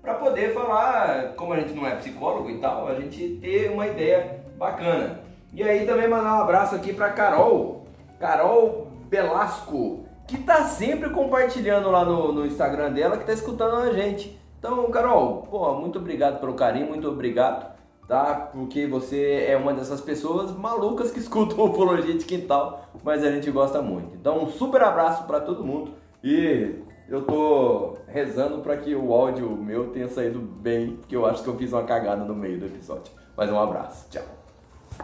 para 0.00 0.14
poder 0.14 0.52
falar, 0.54 1.32
como 1.36 1.52
a 1.52 1.60
gente 1.60 1.74
não 1.74 1.86
é 1.86 1.96
psicólogo 1.96 2.50
e 2.50 2.58
tal, 2.58 2.86
a 2.88 2.94
gente 2.94 3.38
ter 3.40 3.70
uma 3.70 3.86
ideia 3.86 4.42
bacana. 4.58 5.20
E 5.54 5.62
aí 5.62 5.86
também 5.86 6.08
mandar 6.08 6.38
um 6.38 6.42
abraço 6.42 6.74
aqui 6.74 6.94
para 6.94 7.10
Carol, 7.10 7.84
Carol 8.18 8.88
Belasco, 9.08 10.06
que 10.26 10.38
tá 10.38 10.64
sempre 10.64 11.10
compartilhando 11.10 11.90
lá 11.90 12.06
no, 12.06 12.32
no 12.32 12.46
Instagram 12.46 12.92
dela, 12.92 13.18
que 13.18 13.26
tá 13.26 13.34
escutando 13.34 13.76
a 13.76 13.92
gente. 13.92 14.40
Então, 14.58 14.90
Carol, 14.90 15.46
pô, 15.50 15.74
muito 15.74 15.98
obrigado 15.98 16.40
pelo 16.40 16.54
carinho, 16.54 16.88
muito 16.88 17.06
obrigado, 17.06 17.76
tá? 18.08 18.48
Porque 18.52 18.86
você 18.86 19.44
é 19.46 19.56
uma 19.56 19.74
dessas 19.74 20.00
pessoas 20.00 20.52
malucas 20.52 21.10
que 21.10 21.18
escutam 21.20 21.62
Ufologia 21.66 22.16
de 22.16 22.24
Quintal, 22.24 22.88
mas 23.04 23.22
a 23.22 23.30
gente 23.30 23.50
gosta 23.50 23.82
muito. 23.82 24.14
Então, 24.14 24.42
um 24.42 24.46
super 24.46 24.82
abraço 24.82 25.24
para 25.24 25.40
todo 25.40 25.62
mundo 25.62 25.92
e 26.24 26.76
eu 27.08 27.26
tô 27.26 27.98
rezando 28.06 28.60
para 28.62 28.78
que 28.78 28.94
o 28.94 29.12
áudio 29.12 29.50
meu 29.50 29.90
tenha 29.90 30.08
saído 30.08 30.38
bem, 30.38 30.96
porque 30.96 31.14
eu 31.14 31.26
acho 31.26 31.42
que 31.42 31.48
eu 31.48 31.58
fiz 31.58 31.72
uma 31.74 31.82
cagada 31.82 32.24
no 32.24 32.34
meio 32.34 32.58
do 32.58 32.64
episódio. 32.64 33.12
Mas 33.36 33.50
um 33.50 33.58
abraço, 33.58 34.08
tchau. 34.08 34.41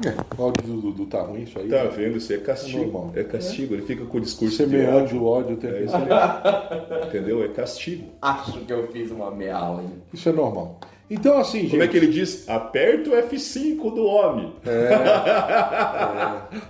É, 0.05 0.15
o 0.41 0.43
áudio 0.45 0.63
do 0.65 0.81
Dudu 0.81 1.07
tá 1.07 1.23
ruim, 1.23 1.43
isso 1.43 1.59
aí. 1.59 1.69
Tá 1.69 1.85
vendo? 1.85 2.19
Isso 2.19 2.33
é 2.33 2.39
castigo. 2.39 2.79
É 2.79 2.83
normal. 2.85 3.13
É 3.17 3.25
castigo. 3.25 3.75
Ele 3.75 3.83
fica 3.83 4.05
com 4.05 4.19
o 4.19 4.21
discurso 4.21 4.57
de 4.57 4.71
Semeando 4.71 4.99
ódio. 5.05 5.21
o 5.23 5.27
ódio 5.27 5.55
o 5.55 5.59
tempo 5.59 5.75
É. 5.75 7.07
Entendeu? 7.07 7.45
É 7.45 7.49
castigo. 7.49 8.05
Acho 8.23 8.61
que 8.61 8.73
eu 8.73 8.87
fiz 8.89 9.11
uma 9.11 9.31
meia 9.31 9.59
hein? 9.81 9.91
Isso 10.13 10.29
é 10.29 10.33
normal. 10.33 10.79
Então, 11.11 11.39
assim, 11.39 11.61
gente. 11.61 11.71
Como 11.71 11.83
é 11.83 11.89
que 11.89 11.97
ele 11.97 12.09
diz? 12.09 12.47
Aperta 12.49 13.09
o 13.11 13.13
F5 13.15 13.95
do 13.95 14.05
homem. 14.05 14.53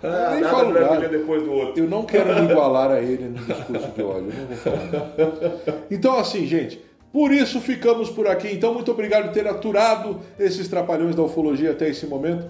Eu 0.02 0.30
nem 0.30 0.40
Nada 0.40 0.48
falo 0.48 0.72
nada. 0.72 1.08
depois 1.08 1.42
do 1.42 1.52
outro. 1.52 1.82
Eu 1.82 1.88
não 1.88 2.04
quero 2.04 2.34
me 2.34 2.50
igualar 2.50 2.90
a 2.92 3.00
ele 3.00 3.24
no 3.24 3.38
discurso 3.44 3.88
de 3.88 4.02
ódio. 4.02 4.30
eu 4.30 4.38
Não 4.38 4.46
vou 4.46 4.56
falar. 4.56 5.78
Então, 5.90 6.16
assim, 6.18 6.46
gente, 6.46 6.80
por 7.12 7.32
isso 7.32 7.60
ficamos 7.60 8.10
por 8.10 8.26
aqui. 8.28 8.48
Então, 8.52 8.72
muito 8.74 8.90
obrigado 8.92 9.24
por 9.24 9.32
ter 9.32 9.46
aturado 9.48 10.20
esses 10.38 10.68
trapalhões 10.68 11.14
da 11.16 11.22
ufologia 11.22 11.72
até 11.72 11.88
esse 11.88 12.06
momento. 12.06 12.46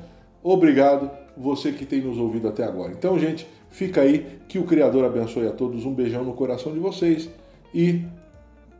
Obrigado, 0.50 1.10
você 1.36 1.72
que 1.72 1.84
tem 1.84 2.00
nos 2.00 2.16
ouvido 2.16 2.48
até 2.48 2.64
agora. 2.64 2.90
Então, 2.92 3.18
gente, 3.18 3.46
fica 3.70 4.00
aí. 4.00 4.38
Que 4.48 4.58
o 4.58 4.64
Criador 4.64 5.04
abençoe 5.04 5.46
a 5.46 5.52
todos. 5.52 5.84
Um 5.84 5.92
beijão 5.92 6.24
no 6.24 6.32
coração 6.32 6.72
de 6.72 6.78
vocês. 6.78 7.28
E 7.74 8.02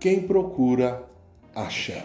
quem 0.01 0.23
procura, 0.23 1.03
acha. 1.55 2.03